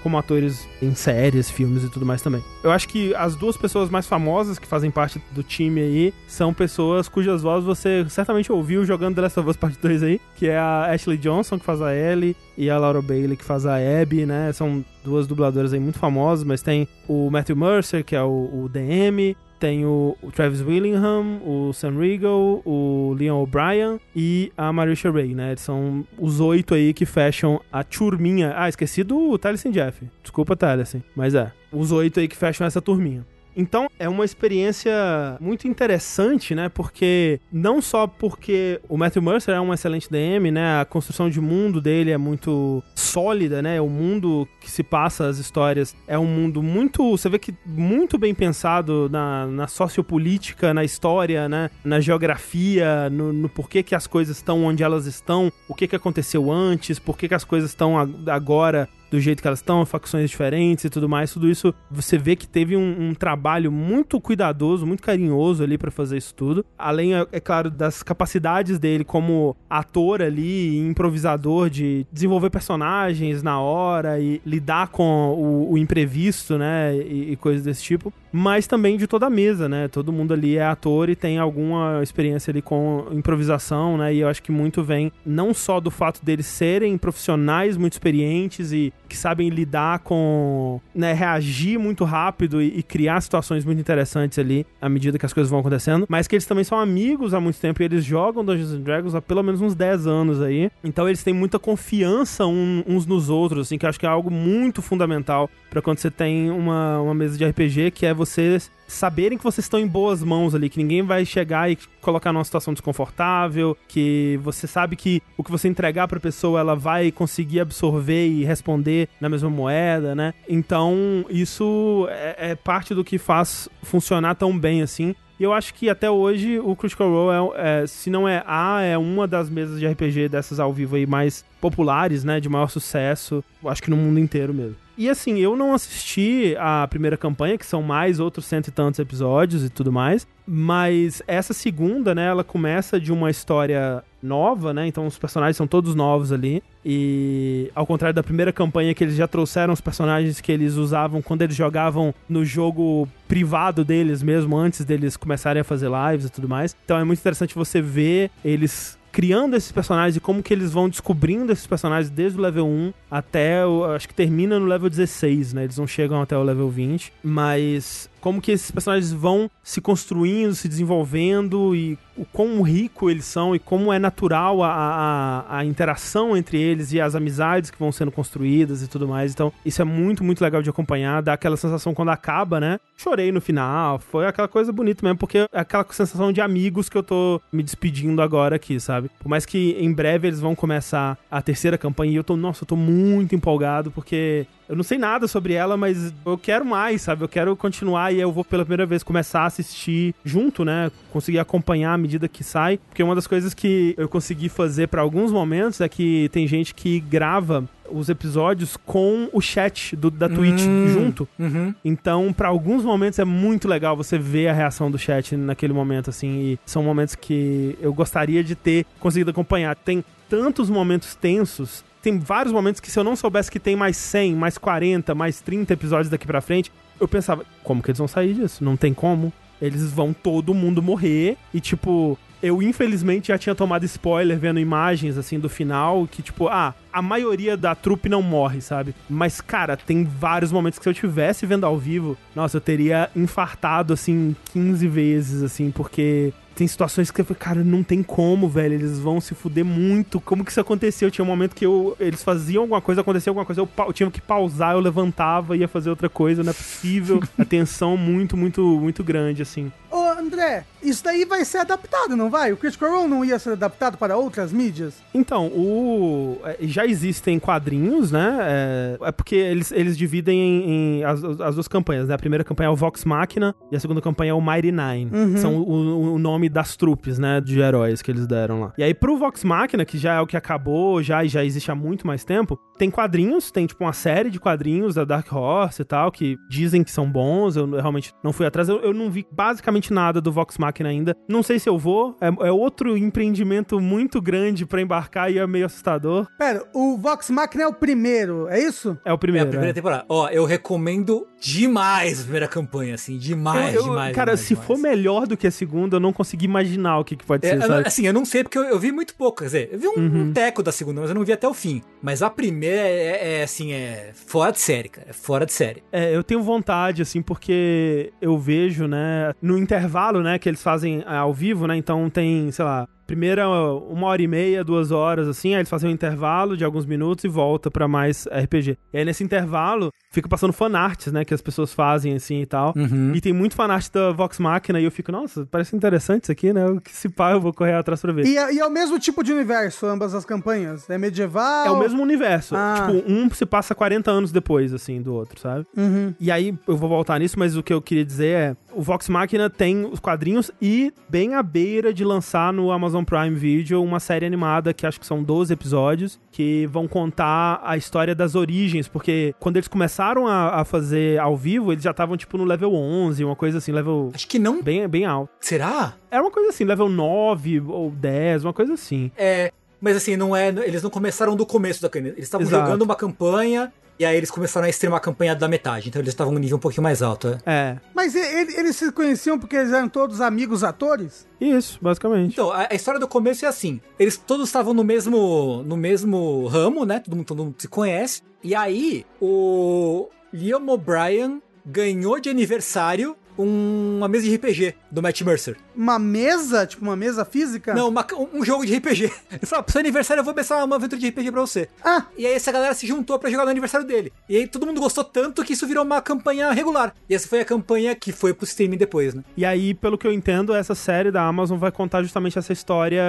como 0.02 0.16
atores 0.16 0.66
em 0.80 0.94
séries, 0.94 1.50
filmes 1.50 1.84
e 1.84 1.90
tudo 1.90 2.06
mais 2.06 2.22
também. 2.22 2.42
Eu 2.62 2.70
acho 2.70 2.88
que 2.88 3.01
as 3.16 3.34
duas 3.34 3.56
pessoas 3.56 3.90
mais 3.90 4.06
famosas 4.06 4.58
que 4.58 4.66
fazem 4.66 4.90
parte 4.90 5.20
do 5.32 5.42
time 5.42 5.80
aí 5.80 6.14
são 6.26 6.52
pessoas 6.52 7.08
cujas 7.08 7.42
vozes 7.42 7.64
você 7.64 8.04
certamente 8.08 8.52
ouviu 8.52 8.84
jogando 8.84 9.16
The 9.16 9.22
Last 9.22 9.40
of 9.40 9.50
Us 9.50 9.56
Part 9.56 9.78
2 9.80 10.02
aí, 10.02 10.20
que 10.36 10.48
é 10.48 10.58
a 10.58 10.92
Ashley 10.92 11.16
Johnson, 11.18 11.58
que 11.58 11.64
faz 11.64 11.80
a 11.80 11.94
Ellie, 11.94 12.36
e 12.56 12.68
a 12.68 12.78
Laura 12.78 13.00
Bailey, 13.00 13.36
que 13.36 13.44
faz 13.44 13.66
a 13.66 13.76
Abby, 13.76 14.26
né? 14.26 14.52
São 14.52 14.84
duas 15.04 15.26
dubladoras 15.26 15.72
aí 15.72 15.80
muito 15.80 15.98
famosas, 15.98 16.44
mas 16.44 16.62
tem 16.62 16.86
o 17.08 17.30
Matthew 17.30 17.56
Mercer, 17.56 18.04
que 18.04 18.14
é 18.14 18.22
o, 18.22 18.64
o 18.64 18.68
DM, 18.68 19.36
tem 19.62 19.86
o, 19.86 20.16
o 20.20 20.32
Travis 20.32 20.60
Willingham, 20.60 21.40
o 21.46 21.72
Sam 21.72 21.96
Riegel, 21.96 22.60
o 22.64 23.14
Leon 23.16 23.40
O'Brien 23.40 24.00
e 24.14 24.52
a 24.56 24.72
Marisha 24.72 25.08
Ray, 25.08 25.36
né? 25.36 25.54
São 25.54 26.04
os 26.18 26.40
oito 26.40 26.74
aí 26.74 26.92
que 26.92 27.06
fecham 27.06 27.60
a 27.72 27.84
turminha. 27.84 28.54
Ah, 28.56 28.68
esqueci 28.68 29.04
do 29.04 29.38
Tyler 29.38 29.60
Jeff. 29.70 30.04
Desculpa, 30.20 30.56
Tyler, 30.56 30.84
mas 31.14 31.36
é. 31.36 31.52
Os 31.70 31.92
oito 31.92 32.18
aí 32.18 32.26
que 32.26 32.36
fecham 32.36 32.66
essa 32.66 32.82
turminha. 32.82 33.24
Então, 33.56 33.88
é 33.98 34.08
uma 34.08 34.24
experiência 34.24 34.92
muito 35.40 35.68
interessante, 35.68 36.54
né? 36.54 36.68
Porque 36.68 37.40
não 37.52 37.82
só 37.82 38.06
porque 38.06 38.80
o 38.88 38.96
Matthew 38.96 39.22
Mercer 39.22 39.54
é 39.54 39.60
um 39.60 39.72
excelente 39.72 40.10
DM, 40.10 40.50
né? 40.50 40.80
A 40.80 40.84
construção 40.84 41.28
de 41.28 41.40
mundo 41.40 41.80
dele 41.80 42.10
é 42.10 42.18
muito 42.18 42.82
sólida, 42.94 43.60
né? 43.60 43.80
O 43.80 43.88
mundo 43.88 44.48
que 44.60 44.70
se 44.70 44.82
passa 44.82 45.26
as 45.26 45.38
histórias 45.38 45.94
é 46.06 46.18
um 46.18 46.26
mundo 46.26 46.62
muito, 46.62 47.10
você 47.10 47.28
vê 47.28 47.38
que 47.38 47.54
muito 47.66 48.18
bem 48.18 48.34
pensado 48.34 49.08
na, 49.10 49.46
na 49.46 49.68
sociopolítica, 49.68 50.72
na 50.72 50.84
história, 50.84 51.48
né? 51.48 51.70
Na 51.84 52.00
geografia, 52.00 53.10
no, 53.10 53.32
no 53.32 53.48
porquê 53.48 53.82
que 53.82 53.94
as 53.94 54.06
coisas 54.06 54.36
estão 54.36 54.64
onde 54.64 54.82
elas 54.82 55.06
estão, 55.06 55.52
o 55.68 55.74
que 55.74 55.86
que 55.86 55.96
aconteceu 55.96 56.50
antes, 56.50 56.98
por 56.98 57.16
que 57.16 57.28
que 57.28 57.34
as 57.34 57.44
coisas 57.44 57.70
estão 57.70 57.96
agora 58.26 58.88
do 59.12 59.20
jeito 59.20 59.42
que 59.42 59.46
elas 59.46 59.58
estão, 59.58 59.84
facções 59.84 60.30
diferentes 60.30 60.86
e 60.86 60.90
tudo 60.90 61.06
mais, 61.06 61.30
tudo 61.30 61.46
isso 61.46 61.74
você 61.90 62.16
vê 62.16 62.34
que 62.34 62.48
teve 62.48 62.78
um, 62.78 63.10
um 63.10 63.14
trabalho 63.14 63.70
muito 63.70 64.18
cuidadoso, 64.18 64.86
muito 64.86 65.02
carinhoso 65.02 65.62
ali 65.62 65.76
pra 65.76 65.90
fazer 65.90 66.16
isso 66.16 66.34
tudo. 66.34 66.64
Além, 66.78 67.14
é, 67.14 67.26
é 67.30 67.38
claro, 67.38 67.70
das 67.70 68.02
capacidades 68.02 68.78
dele 68.78 69.04
como 69.04 69.54
ator 69.68 70.22
ali, 70.22 70.78
improvisador 70.78 71.68
de 71.68 72.06
desenvolver 72.10 72.48
personagens 72.48 73.42
na 73.42 73.60
hora 73.60 74.18
e 74.18 74.40
lidar 74.46 74.88
com 74.88 75.34
o, 75.36 75.72
o 75.72 75.78
imprevisto, 75.78 76.56
né, 76.56 76.96
e, 76.96 77.32
e 77.32 77.36
coisas 77.36 77.62
desse 77.62 77.82
tipo. 77.82 78.10
Mas 78.32 78.66
também 78.66 78.96
de 78.96 79.06
toda 79.06 79.26
a 79.26 79.30
mesa, 79.30 79.68
né? 79.68 79.88
Todo 79.88 80.10
mundo 80.10 80.32
ali 80.32 80.56
é 80.56 80.64
ator 80.64 81.10
e 81.10 81.14
tem 81.14 81.38
alguma 81.38 82.00
experiência 82.02 82.50
ali 82.50 82.62
com 82.62 83.06
improvisação, 83.12 83.98
né? 83.98 84.14
E 84.14 84.20
eu 84.20 84.28
acho 84.28 84.42
que 84.42 84.50
muito 84.50 84.82
vem 84.82 85.12
não 85.24 85.52
só 85.52 85.78
do 85.78 85.90
fato 85.90 86.24
deles 86.24 86.46
serem 86.46 86.96
profissionais 86.96 87.76
muito 87.76 87.92
experientes 87.92 88.72
e 88.72 88.90
que 89.12 89.18
sabem 89.18 89.50
lidar 89.50 89.98
com, 89.98 90.80
né, 90.94 91.12
reagir 91.12 91.78
muito 91.78 92.02
rápido 92.02 92.62
e, 92.62 92.78
e 92.78 92.82
criar 92.82 93.20
situações 93.20 93.62
muito 93.62 93.78
interessantes 93.78 94.38
ali 94.38 94.66
à 94.80 94.88
medida 94.88 95.18
que 95.18 95.26
as 95.26 95.34
coisas 95.34 95.50
vão 95.50 95.60
acontecendo, 95.60 96.06
mas 96.08 96.26
que 96.26 96.34
eles 96.34 96.46
também 96.46 96.64
são 96.64 96.78
amigos 96.78 97.34
há 97.34 97.40
muito 97.40 97.60
tempo 97.60 97.82
e 97.82 97.84
eles 97.84 98.02
jogam 98.04 98.42
Dungeons 98.42 98.72
and 98.72 98.80
Dragons 98.80 99.14
há 99.14 99.20
pelo 99.20 99.42
menos 99.42 99.60
uns 99.60 99.74
10 99.74 100.06
anos 100.06 100.40
aí. 100.40 100.70
Então 100.82 101.06
eles 101.06 101.22
têm 101.22 101.34
muita 101.34 101.58
confiança 101.58 102.46
uns 102.46 103.04
nos 103.04 103.28
outros, 103.28 103.66
assim, 103.66 103.76
que 103.76 103.84
eu 103.84 103.90
acho 103.90 104.00
que 104.00 104.06
é 104.06 104.08
algo 104.08 104.30
muito 104.30 104.80
fundamental 104.80 105.50
pra 105.72 105.80
quando 105.80 105.98
você 105.98 106.10
tem 106.10 106.50
uma, 106.50 107.00
uma 107.00 107.14
mesa 107.14 107.38
de 107.38 107.46
RPG, 107.46 107.92
que 107.92 108.04
é 108.04 108.12
vocês 108.12 108.70
saberem 108.86 109.38
que 109.38 109.44
vocês 109.44 109.64
estão 109.64 109.80
em 109.80 109.86
boas 109.86 110.22
mãos 110.22 110.54
ali, 110.54 110.68
que 110.68 110.76
ninguém 110.76 111.02
vai 111.02 111.24
chegar 111.24 111.70
e 111.70 111.78
colocar 112.02 112.30
numa 112.30 112.44
situação 112.44 112.74
desconfortável, 112.74 113.74
que 113.88 114.38
você 114.42 114.66
sabe 114.66 114.96
que 114.96 115.22
o 115.34 115.42
que 115.42 115.50
você 115.50 115.68
entregar 115.68 116.06
pra 116.06 116.20
pessoa, 116.20 116.60
ela 116.60 116.76
vai 116.76 117.10
conseguir 117.10 117.60
absorver 117.60 118.28
e 118.28 118.44
responder 118.44 119.08
na 119.18 119.30
mesma 119.30 119.48
moeda, 119.48 120.14
né? 120.14 120.34
Então, 120.46 121.24
isso 121.30 122.06
é, 122.10 122.50
é 122.50 122.54
parte 122.54 122.94
do 122.94 123.02
que 123.02 123.16
faz 123.16 123.66
funcionar 123.82 124.34
tão 124.34 124.56
bem 124.56 124.82
assim. 124.82 125.14
E 125.40 125.42
eu 125.42 125.54
acho 125.54 125.72
que 125.72 125.88
até 125.88 126.10
hoje 126.10 126.60
o 126.60 126.76
Critical 126.76 127.08
Role 127.08 127.54
é, 127.56 127.82
é, 127.82 127.86
se 127.86 128.10
não 128.10 128.28
é 128.28 128.44
a, 128.46 128.82
é 128.82 128.98
uma 128.98 129.26
das 129.26 129.48
mesas 129.48 129.80
de 129.80 129.86
RPG 129.86 130.28
dessas 130.28 130.60
ao 130.60 130.70
vivo 130.70 130.96
aí 130.96 131.06
mais 131.06 131.46
populares, 131.62 132.24
né? 132.24 132.38
De 132.38 132.48
maior 132.50 132.68
sucesso, 132.68 133.42
acho 133.64 133.82
que 133.82 133.90
no 133.90 133.96
mundo 133.96 134.20
inteiro 134.20 134.52
mesmo. 134.52 134.76
E 134.96 135.08
assim, 135.08 135.38
eu 135.38 135.56
não 135.56 135.74
assisti 135.74 136.54
a 136.58 136.86
primeira 136.88 137.16
campanha, 137.16 137.56
que 137.56 137.66
são 137.66 137.82
mais 137.82 138.20
outros 138.20 138.46
cento 138.46 138.68
e 138.68 138.70
tantos 138.70 139.00
episódios 139.00 139.64
e 139.64 139.70
tudo 139.70 139.90
mais. 139.90 140.26
Mas 140.46 141.22
essa 141.26 141.52
segunda, 141.52 142.14
né, 142.14 142.26
ela 142.26 142.44
começa 142.44 143.00
de 143.00 143.12
uma 143.12 143.30
história 143.30 144.02
nova, 144.22 144.72
né? 144.74 144.86
Então 144.86 145.06
os 145.06 145.18
personagens 145.18 145.56
são 145.56 145.66
todos 145.66 145.94
novos 145.94 146.32
ali. 146.32 146.62
E 146.84 147.70
ao 147.74 147.86
contrário 147.86 148.14
da 148.14 148.22
primeira 148.22 148.52
campanha 148.52 148.94
que 148.94 149.02
eles 149.02 149.14
já 149.16 149.26
trouxeram 149.26 149.72
os 149.72 149.80
personagens 149.80 150.40
que 150.40 150.52
eles 150.52 150.74
usavam 150.74 151.22
quando 151.22 151.42
eles 151.42 151.56
jogavam 151.56 152.14
no 152.28 152.44
jogo 152.44 153.08
privado 153.26 153.84
deles 153.84 154.22
mesmo, 154.22 154.56
antes 154.56 154.84
deles 154.84 155.16
começarem 155.16 155.60
a 155.60 155.64
fazer 155.64 155.88
lives 155.88 156.26
e 156.26 156.30
tudo 156.30 156.48
mais. 156.48 156.76
Então 156.84 156.98
é 156.98 157.04
muito 157.04 157.20
interessante 157.20 157.54
você 157.54 157.80
ver 157.80 158.30
eles 158.44 158.98
criando 159.12 159.54
esses 159.54 159.70
personagens 159.70 160.16
e 160.16 160.20
como 160.20 160.42
que 160.42 160.52
eles 160.52 160.72
vão 160.72 160.88
descobrindo 160.88 161.52
esses 161.52 161.66
personagens 161.66 162.10
desde 162.10 162.38
o 162.38 162.42
level 162.42 162.66
1 162.66 162.92
até 163.10 163.64
o, 163.64 163.84
acho 163.84 164.08
que 164.08 164.14
termina 164.14 164.58
no 164.58 164.66
level 164.66 164.88
16, 164.88 165.52
né? 165.52 165.64
Eles 165.64 165.76
não 165.76 165.86
chegam 165.86 166.20
até 166.22 166.36
o 166.36 166.42
level 166.42 166.70
20, 166.70 167.12
mas 167.22 168.08
como 168.20 168.40
que 168.40 168.50
esses 168.52 168.70
personagens 168.70 169.12
vão 169.12 169.50
se 169.62 169.80
construindo, 169.80 170.54
se 170.54 170.68
desenvolvendo 170.68 171.76
e 171.76 171.98
o 172.16 172.24
quão 172.24 172.62
rico 172.62 173.10
eles 173.10 173.24
são 173.24 173.54
e 173.54 173.58
como 173.58 173.92
é 173.92 173.98
natural 173.98 174.62
a, 174.62 174.70
a, 174.70 175.58
a 175.58 175.64
interação 175.64 176.36
entre 176.36 176.60
eles 176.60 176.92
e 176.92 177.00
as 177.00 177.14
amizades 177.14 177.70
que 177.70 177.78
vão 177.78 177.92
sendo 177.92 178.10
construídas 178.10 178.82
e 178.82 178.88
tudo 178.88 179.08
mais. 179.08 179.32
Então, 179.32 179.52
isso 179.64 179.80
é 179.80 179.84
muito, 179.84 180.22
muito 180.22 180.42
legal 180.42 180.62
de 180.62 180.70
acompanhar. 180.70 181.22
Dá 181.22 181.32
aquela 181.32 181.56
sensação 181.56 181.94
quando 181.94 182.10
acaba, 182.10 182.60
né? 182.60 182.78
Chorei 182.96 183.32
no 183.32 183.40
final, 183.40 183.98
foi 183.98 184.26
aquela 184.26 184.48
coisa 184.48 184.72
bonita 184.72 185.04
mesmo, 185.04 185.18
porque 185.18 185.38
é 185.38 185.48
aquela 185.52 185.86
sensação 185.90 186.32
de 186.32 186.40
amigos 186.40 186.88
que 186.88 186.96
eu 186.96 187.02
tô 187.02 187.40
me 187.52 187.62
despedindo 187.62 188.22
agora 188.22 188.56
aqui, 188.56 188.78
sabe? 188.78 189.10
Por 189.18 189.28
mais 189.28 189.44
que 189.44 189.76
em 189.78 189.92
breve 189.92 190.28
eles 190.28 190.40
vão 190.40 190.54
começar 190.54 191.18
a 191.30 191.42
terceira 191.42 191.76
campanha 191.76 192.12
e 192.12 192.16
eu 192.16 192.24
tô, 192.24 192.36
nossa, 192.36 192.62
eu 192.62 192.66
tô 192.66 192.76
muito 192.76 193.34
empolgado 193.34 193.90
porque 193.90 194.46
eu 194.68 194.76
não 194.76 194.82
sei 194.82 194.96
nada 194.96 195.28
sobre 195.28 195.52
ela, 195.52 195.76
mas 195.76 196.14
eu 196.24 196.38
quero 196.38 196.64
mais, 196.64 197.02
sabe? 197.02 197.22
Eu 197.22 197.28
quero 197.28 197.54
continuar 197.54 198.10
e 198.10 198.20
eu 198.20 198.32
vou 198.32 198.42
pela 198.42 198.64
primeira 198.64 198.86
vez 198.86 199.02
começar 199.02 199.42
a 199.42 199.46
assistir 199.46 200.14
junto, 200.24 200.64
né? 200.64 200.90
Conseguir 201.12 201.38
acompanhar 201.38 201.92
à 201.92 201.98
que 202.28 202.42
sai. 202.44 202.78
Porque 202.88 203.02
uma 203.02 203.14
das 203.14 203.26
coisas 203.26 203.54
que 203.54 203.94
eu 203.96 204.08
consegui 204.08 204.48
fazer 204.48 204.88
para 204.88 205.00
alguns 205.02 205.30
momentos 205.32 205.80
é 205.80 205.88
que 205.88 206.28
tem 206.32 206.46
gente 206.46 206.74
que 206.74 207.00
grava 207.00 207.68
os 207.90 208.08
episódios 208.08 208.76
com 208.76 209.28
o 209.32 209.40
chat 209.40 209.94
do, 209.96 210.10
da 210.10 210.28
Twitch 210.28 210.62
Hum. 210.62 210.88
junto. 210.88 211.28
Uhum. 211.38 211.74
Então, 211.84 212.32
pra 212.32 212.48
alguns 212.48 212.84
momentos 212.84 213.18
é 213.18 213.24
muito 213.24 213.68
legal 213.68 213.96
você 213.96 214.16
ver 214.18 214.48
a 214.48 214.52
reação 214.52 214.90
do 214.90 214.98
chat 214.98 215.36
naquele 215.36 215.72
momento, 215.72 216.08
assim. 216.08 216.28
E 216.28 216.58
são 216.64 216.82
momentos 216.82 217.14
que 217.14 217.76
eu 217.80 217.92
gostaria 217.92 218.42
de 218.42 218.54
ter 218.54 218.86
conseguido 218.98 219.30
acompanhar. 219.30 219.76
Tem 219.76 220.02
tantos 220.28 220.70
momentos 220.70 221.14
tensos. 221.14 221.84
Tem 222.00 222.18
vários 222.18 222.52
momentos 222.52 222.80
que 222.80 222.90
se 222.90 222.98
eu 222.98 223.04
não 223.04 223.14
soubesse 223.14 223.50
que 223.50 223.60
tem 223.60 223.76
mais 223.76 223.96
100, 223.96 224.34
mais 224.34 224.56
40, 224.58 225.14
mais 225.14 225.40
30 225.40 225.72
episódios 225.74 226.08
daqui 226.08 226.26
pra 226.26 226.40
frente, 226.40 226.72
eu 226.98 227.06
pensava, 227.06 227.44
como 227.62 227.82
que 227.82 227.90
eles 227.90 227.98
vão 227.98 228.08
sair 228.08 228.34
disso? 228.34 228.64
Não 228.64 228.76
tem 228.76 228.94
como. 228.94 229.32
Eles 229.62 229.92
vão 229.92 230.12
todo 230.12 230.52
mundo 230.52 230.82
morrer 230.82 231.36
e 231.54 231.60
tipo, 231.60 232.18
eu 232.42 232.60
infelizmente 232.60 233.28
já 233.28 233.38
tinha 233.38 233.54
tomado 233.54 233.84
spoiler 233.84 234.36
vendo 234.36 234.58
imagens 234.58 235.16
assim 235.16 235.38
do 235.38 235.48
final 235.48 236.08
que 236.08 236.20
tipo, 236.20 236.48
ah, 236.48 236.74
a 236.92 237.00
maioria 237.00 237.56
da 237.56 237.74
trupe 237.74 238.08
não 238.08 238.20
morre, 238.20 238.60
sabe? 238.60 238.94
Mas 239.08 239.40
cara, 239.40 239.76
tem 239.76 240.04
vários 240.04 240.50
momentos 240.50 240.78
que 240.78 240.82
se 240.82 240.88
eu 240.88 240.94
tivesse 240.94 241.46
vendo 241.46 241.64
ao 241.64 241.78
vivo, 241.78 242.18
nossa, 242.34 242.56
eu 242.56 242.60
teria 242.60 243.08
infartado 243.14 243.92
assim 243.92 244.34
15 244.52 244.88
vezes 244.88 245.42
assim, 245.42 245.70
porque 245.70 246.32
tem 246.54 246.66
situações 246.66 247.10
que 247.10 247.20
eu 247.20 247.24
falei, 247.24 247.38
cara, 247.38 247.64
não 247.64 247.82
tem 247.82 248.02
como, 248.02 248.48
velho. 248.48 248.74
Eles 248.74 248.98
vão 248.98 249.20
se 249.20 249.34
fuder 249.34 249.64
muito. 249.64 250.20
Como 250.20 250.44
que 250.44 250.50
isso 250.50 250.60
aconteceu? 250.60 251.10
Tinha 251.10 251.24
um 251.24 251.28
momento 251.28 251.54
que 251.54 251.64
eu, 251.64 251.96
eles 251.98 252.22
faziam 252.22 252.62
alguma 252.62 252.80
coisa, 252.80 253.00
acontecia 253.00 253.30
alguma 253.30 253.44
coisa, 253.44 253.60
eu, 253.60 253.68
eu 253.78 253.92
tinha 253.92 254.10
que 254.10 254.20
pausar, 254.20 254.74
eu 254.74 254.80
levantava, 254.80 255.56
ia 255.56 255.68
fazer 255.68 255.90
outra 255.90 256.08
coisa, 256.08 256.42
não 256.42 256.50
é 256.50 256.54
possível. 256.54 257.20
A 257.38 257.44
tensão 257.44 257.96
muito, 257.96 258.36
muito, 258.36 258.62
muito 258.62 259.02
grande, 259.02 259.42
assim. 259.42 259.72
Ô, 259.90 260.01
André, 260.18 260.64
isso 260.82 261.04
daí 261.04 261.24
vai 261.24 261.44
ser 261.44 261.58
adaptado, 261.58 262.16
não 262.16 262.30
vai? 262.30 262.52
O 262.52 262.56
Critical 262.56 262.90
Role 262.90 263.08
não 263.08 263.24
ia 263.24 263.38
ser 263.38 263.52
adaptado 263.52 263.96
para 263.96 264.16
outras 264.16 264.52
mídias? 264.52 264.94
Então, 265.14 265.46
o 265.46 266.38
é, 266.44 266.56
já 266.62 266.86
existem 266.86 267.38
quadrinhos, 267.38 268.10
né? 268.10 268.38
É, 268.40 268.98
é 269.02 269.12
porque 269.12 269.34
eles, 269.36 269.70
eles 269.72 269.96
dividem 269.96 270.38
em, 270.38 270.70
em 271.00 271.04
as, 271.04 271.22
as 271.22 271.54
duas 271.54 271.68
campanhas, 271.68 272.08
né? 272.08 272.14
A 272.14 272.18
primeira 272.18 272.44
campanha 272.44 272.68
é 272.68 272.70
o 272.70 272.76
Vox 272.76 273.04
Machina 273.04 273.54
e 273.70 273.76
a 273.76 273.80
segunda 273.80 274.00
campanha 274.00 274.30
é 274.30 274.34
o 274.34 274.40
Mighty 274.40 274.72
Nine. 274.72 275.38
São 275.38 275.56
o, 275.56 276.14
o 276.14 276.18
nome 276.18 276.48
das 276.48 276.76
trupes, 276.76 277.18
né? 277.18 277.40
De 277.40 277.60
heróis 277.60 278.02
que 278.02 278.10
eles 278.10 278.26
deram 278.26 278.60
lá. 278.60 278.72
E 278.76 278.82
aí, 278.82 278.94
pro 278.94 279.16
Vox 279.16 279.44
Machina, 279.44 279.84
que 279.84 279.98
já 279.98 280.14
é 280.14 280.20
o 280.20 280.26
que 280.26 280.36
acabou 280.36 281.02
já 281.02 281.24
e 281.24 281.28
já 281.28 281.44
existe 281.44 281.70
há 281.70 281.74
muito 281.74 282.06
mais 282.06 282.24
tempo, 282.24 282.58
tem 282.78 282.90
quadrinhos, 282.90 283.50
tem 283.50 283.66
tipo 283.66 283.84
uma 283.84 283.92
série 283.92 284.30
de 284.30 284.40
quadrinhos 284.40 284.94
da 284.94 285.04
Dark 285.04 285.30
Horse 285.32 285.82
e 285.82 285.84
tal, 285.84 286.10
que 286.10 286.36
dizem 286.48 286.82
que 286.82 286.90
são 286.90 287.10
bons. 287.10 287.56
Eu 287.56 287.70
realmente 287.70 288.12
não 288.22 288.32
fui 288.32 288.46
atrás, 288.46 288.68
eu, 288.68 288.80
eu 288.80 288.92
não 288.92 289.10
vi 289.10 289.24
basicamente 289.30 289.92
nada 289.92 290.11
do 290.20 290.32
Vox 290.32 290.58
Machina 290.58 290.88
ainda. 290.88 291.16
Não 291.28 291.42
sei 291.42 291.58
se 291.58 291.68
eu 291.68 291.78
vou. 291.78 292.16
É, 292.20 292.26
é 292.48 292.52
outro 292.52 292.96
empreendimento 292.96 293.80
muito 293.80 294.20
grande 294.20 294.66
pra 294.66 294.80
embarcar 294.80 295.30
e 295.32 295.38
é 295.38 295.46
meio 295.46 295.66
assustador. 295.66 296.26
Pera, 296.38 296.64
o 296.74 296.96
Vox 296.98 297.30
Machina 297.30 297.64
é 297.64 297.66
o 297.66 297.72
primeiro, 297.74 298.48
é 298.48 298.60
isso? 298.60 298.96
É 299.04 299.12
o 299.12 299.14
É 299.14 299.18
primeiro. 299.18 299.46
a 299.46 299.50
primeira 299.50 299.70
é. 299.70 299.74
temporada. 299.74 300.04
Ó, 300.08 300.28
eu 300.28 300.44
recomendo 300.44 301.26
demais 301.40 302.20
a 302.20 302.22
primeira 302.22 302.48
campanha, 302.48 302.94
assim, 302.94 303.16
demais, 303.18 303.74
Eu- 303.74 303.80
eu- 303.82 303.88
demais. 303.88 304.14
cara, 304.14 304.30
demais, 304.32 304.40
se 304.40 304.48
demais. 304.54 304.66
for 304.66 304.78
melhor 304.78 305.26
do 305.26 305.36
que 305.36 305.46
a 305.46 305.50
segunda, 305.50 305.96
eu 305.96 306.00
não 306.00 306.12
consegui 306.12 306.44
imaginar 306.44 306.98
o 306.98 307.04
que, 307.04 307.16
que 307.16 307.24
pode 307.24 307.46
É, 307.46 307.50
ser, 307.60 307.66
sabe? 307.66 307.86
assim, 307.86 308.06
eu 308.06 308.12
não 308.12 308.24
sei 308.24 308.42
porque 308.42 308.58
eu, 308.58 308.62
eu 308.64 308.78
vi 308.78 308.90
muito 308.92 309.14
pouco. 309.14 309.38
Quer 309.38 309.44
dizer, 309.46 309.68
eu 309.72 309.78
vi 309.78 309.88
um, 309.88 309.92
Uhum. 309.96 310.22
um 310.24 310.32
teco 310.32 310.62
da 310.62 310.72
segunda, 310.72 311.00
mas 311.00 311.10
eu 311.10 311.14
não 311.14 311.24
vi 311.24 311.32
até 311.32 311.46
o 311.48 311.54
fim. 311.54 311.82
Mas 312.02 312.22
a 312.22 312.30
primeira 312.30 312.76
é, 312.82 313.40
é, 313.40 313.42
assim, 313.42 313.72
é 313.72 314.12
fora 314.14 314.50
de 314.52 314.60
série, 314.60 314.88
cara. 314.88 315.08
É 315.10 315.12
fora 315.12 315.44
de 315.46 315.52
série. 315.52 315.82
É, 315.92 316.14
eu 316.14 316.22
tenho 316.22 316.42
vontade, 316.42 317.02
assim, 317.02 317.20
porque 317.22 318.12
eu 318.20 318.38
vejo, 318.38 318.86
né, 318.86 319.32
no 319.40 319.56
intervalo, 319.58 319.91
né, 320.22 320.38
que 320.38 320.48
eles 320.48 320.62
fazem 320.62 321.02
ah, 321.06 321.18
ao 321.18 321.32
vivo, 321.32 321.66
né, 321.66 321.76
então 321.76 322.08
tem, 322.10 322.50
sei 322.50 322.64
lá, 322.64 322.88
primeira 323.12 323.46
uma 323.46 324.06
hora 324.06 324.22
e 324.22 324.26
meia, 324.26 324.64
duas 324.64 324.90
horas, 324.90 325.28
assim, 325.28 325.52
aí 325.52 325.60
eles 325.60 325.68
fazem 325.68 325.90
um 325.90 325.92
intervalo 325.92 326.56
de 326.56 326.64
alguns 326.64 326.86
minutos 326.86 327.24
e 327.24 327.28
volta 327.28 327.70
pra 327.70 327.86
mais 327.86 328.26
RPG. 328.26 328.78
E 328.90 328.96
aí 328.96 329.04
nesse 329.04 329.22
intervalo 329.22 329.92
fica 330.10 330.26
passando 330.26 330.50
fanarts, 330.50 331.12
né, 331.12 331.22
que 331.22 331.34
as 331.34 331.42
pessoas 331.42 331.74
fazem, 331.74 332.14
assim, 332.14 332.40
e 332.40 332.46
tal. 332.46 332.72
Uhum. 332.74 333.12
E 333.14 333.20
tem 333.20 333.34
muito 333.34 333.54
fanart 333.54 333.92
da 333.92 334.12
Vox 334.12 334.38
Machina 334.38 334.80
e 334.80 334.84
eu 334.84 334.90
fico, 334.90 335.12
nossa, 335.12 335.46
parece 335.50 335.76
interessante 335.76 336.22
isso 336.22 336.32
aqui, 336.32 336.54
né, 336.54 336.64
o 336.64 336.80
que 336.80 336.90
se 336.96 337.10
pá 337.10 337.32
eu 337.32 337.40
vou 337.40 337.52
correr 337.52 337.74
atrás 337.74 338.00
pra 338.00 338.14
ver. 338.14 338.24
E 338.24 338.38
é, 338.38 338.54
e 338.54 338.58
é 338.58 338.64
o 338.64 338.70
mesmo 338.70 338.98
tipo 338.98 339.22
de 339.22 339.30
universo, 339.30 339.84
ambas 339.84 340.14
as 340.14 340.24
campanhas? 340.24 340.88
É 340.88 340.96
medieval? 340.96 341.66
É 341.66 341.70
o 341.70 341.78
mesmo 341.78 342.02
universo. 342.02 342.56
Ah. 342.56 342.88
Tipo, 342.90 343.12
um 343.12 343.30
se 343.30 343.44
passa 343.44 343.74
40 343.74 344.10
anos 344.10 344.32
depois, 344.32 344.72
assim, 344.72 345.02
do 345.02 345.12
outro, 345.12 345.38
sabe? 345.38 345.66
Uhum. 345.76 346.14
E 346.18 346.30
aí, 346.30 346.54
eu 346.66 346.78
vou 346.78 346.88
voltar 346.88 347.18
nisso, 347.18 347.38
mas 347.38 347.58
o 347.58 347.62
que 347.62 347.74
eu 347.74 347.82
queria 347.82 348.06
dizer 348.06 348.26
é: 348.26 348.56
o 348.72 348.80
Vox 348.80 349.10
Machina 349.10 349.50
tem 349.50 349.84
os 349.84 350.00
quadrinhos 350.00 350.50
e 350.62 350.94
bem 351.10 351.34
à 351.34 351.42
beira 351.42 351.92
de 351.92 352.04
lançar 352.04 352.52
no 352.52 352.70
Amazon 352.70 353.01
Prime 353.04 353.34
Video 353.34 353.82
uma 353.82 354.00
série 354.00 354.26
animada 354.26 354.72
que 354.72 354.86
acho 354.86 354.98
que 354.98 355.06
são 355.06 355.22
12 355.22 355.52
episódios 355.52 356.20
que 356.30 356.66
vão 356.66 356.86
contar 356.88 357.60
a 357.64 357.76
história 357.76 358.14
das 358.14 358.34
origens, 358.34 358.88
porque 358.88 359.34
quando 359.38 359.56
eles 359.56 359.68
começaram 359.68 360.26
a, 360.26 360.60
a 360.60 360.64
fazer 360.64 361.18
ao 361.18 361.36
vivo, 361.36 361.72
eles 361.72 361.84
já 361.84 361.90
estavam 361.90 362.16
tipo 362.16 362.38
no 362.38 362.44
level 362.44 362.74
11, 362.74 363.24
uma 363.24 363.36
coisa 363.36 363.58
assim, 363.58 363.72
level 363.72 364.10
Acho 364.14 364.26
que 364.26 364.38
não. 364.38 364.62
bem, 364.62 364.86
bem 364.88 365.04
alto. 365.04 365.30
Será? 365.40 365.94
Era 366.10 366.22
uma 366.22 366.30
coisa 366.30 366.50
assim, 366.50 366.64
level 366.64 366.88
9 366.88 367.60
ou 367.60 367.90
10, 367.90 368.44
uma 368.44 368.52
coisa 368.52 368.74
assim. 368.74 369.10
É. 369.16 369.52
Mas 369.80 369.96
assim, 369.96 370.16
não 370.16 370.34
é. 370.34 370.48
Eles 370.48 370.80
não 370.80 370.90
começaram 370.90 371.34
do 371.34 371.44
começo 371.44 371.82
da 371.82 371.88
campanha. 371.88 372.12
Eles 372.12 372.24
estavam 372.24 372.46
jogando 372.46 372.82
uma 372.82 372.94
campanha 372.94 373.72
e 373.98 374.04
aí 374.04 374.16
eles 374.16 374.30
começaram 374.30 374.66
a 374.66 374.70
streamar 374.70 374.98
a 374.98 375.00
campanha 375.00 375.34
da 375.34 375.46
metade. 375.48 375.88
Então 375.88 376.00
eles 376.00 376.12
estavam 376.12 376.34
um 376.34 376.38
nível 376.38 376.56
um 376.56 376.60
pouquinho 376.60 376.82
mais 376.82 377.02
alto. 377.02 377.28
É. 377.46 377.52
É, 377.62 377.76
Mas 377.94 378.14
ele- 378.14 378.56
eles 378.58 378.74
se 378.76 378.90
conheciam 378.90 379.38
porque 379.38 379.54
eles 379.56 379.72
eram 379.72 379.88
todos 379.88 380.20
amigos 380.20 380.64
atores? 380.64 381.26
isso, 381.40 381.78
basicamente. 381.82 382.32
Então, 382.32 382.50
a, 382.50 382.68
a 382.70 382.74
história 382.74 382.98
do 383.00 383.06
começo 383.08 383.44
é 383.44 383.48
assim: 383.48 383.80
eles 383.98 384.16
todos 384.16 384.48
estavam 384.48 384.72
no 384.74 384.82
mesmo 384.84 385.62
no 385.64 385.76
mesmo 385.76 386.46
ramo, 386.46 386.84
né? 386.84 386.98
Todo 387.00 387.14
mundo, 387.16 387.26
todo 387.26 387.44
mundo 387.44 387.54
se 387.58 387.68
conhece. 387.68 388.22
E 388.42 388.54
aí, 388.54 389.04
o 389.20 390.08
Liam 390.32 390.66
O'Brien 390.68 391.40
ganhou 391.64 392.18
de 392.20 392.28
aniversário 392.28 393.16
um- 393.38 393.96
uma 393.98 394.08
mesa 394.08 394.24
de 394.24 394.34
RPG 394.34 394.74
do 394.90 395.02
Matt 395.02 395.20
Mercer. 395.22 395.56
Uma 395.74 395.98
mesa? 395.98 396.66
Tipo, 396.66 396.82
uma 396.84 396.96
mesa 396.96 397.24
física? 397.24 397.74
Não, 397.74 397.88
uma- 397.88 398.06
um, 398.14 398.40
um 398.40 398.44
jogo 398.44 398.64
de 398.66 398.74
RPG. 398.76 399.04
Ele 399.30 399.46
falou: 399.46 399.62
pro 399.64 399.72
seu 399.72 399.80
aniversário 399.80 400.20
eu 400.20 400.24
vou 400.24 400.34
pensar 400.34 400.62
uma 400.64 400.76
aventura 400.76 401.00
de 401.00 401.08
RPG 401.08 401.30
pra 401.32 401.40
você. 401.40 401.68
Ah, 401.84 402.06
E 402.16 402.26
aí 402.26 402.32
essa 402.34 402.52
galera 402.52 402.74
se 402.74 402.86
juntou 402.86 403.18
pra 403.18 403.30
jogar 403.30 403.44
no 403.44 403.50
aniversário 403.50 403.86
dele. 403.86 404.12
E 404.28 404.36
aí 404.36 404.46
todo 404.46 404.66
mundo 404.66 404.80
gostou 404.80 405.04
tanto 405.04 405.44
que 405.44 405.52
isso 405.54 405.66
virou 405.66 405.84
uma 405.84 406.00
campanha 406.00 406.50
regular. 406.52 406.94
E 407.08 407.14
essa 407.14 407.28
foi 407.28 407.40
a 407.40 407.44
campanha 407.44 407.94
que 407.94 408.12
foi 408.12 408.32
pro 408.34 408.44
streaming 408.44 408.76
depois, 408.76 409.14
né? 409.14 409.22
E 409.36 409.44
aí, 409.44 409.74
pelo 409.74 409.96
que 409.98 410.06
eu 410.06 410.12
entendo, 410.12 410.54
essa 410.54 410.74
série 410.74 411.10
da 411.10 411.22
Amazon 411.26 411.58
vai 411.58 411.70
contar 411.72 412.02
justamente 412.02 412.38
essa 412.38 412.52
história 412.52 413.02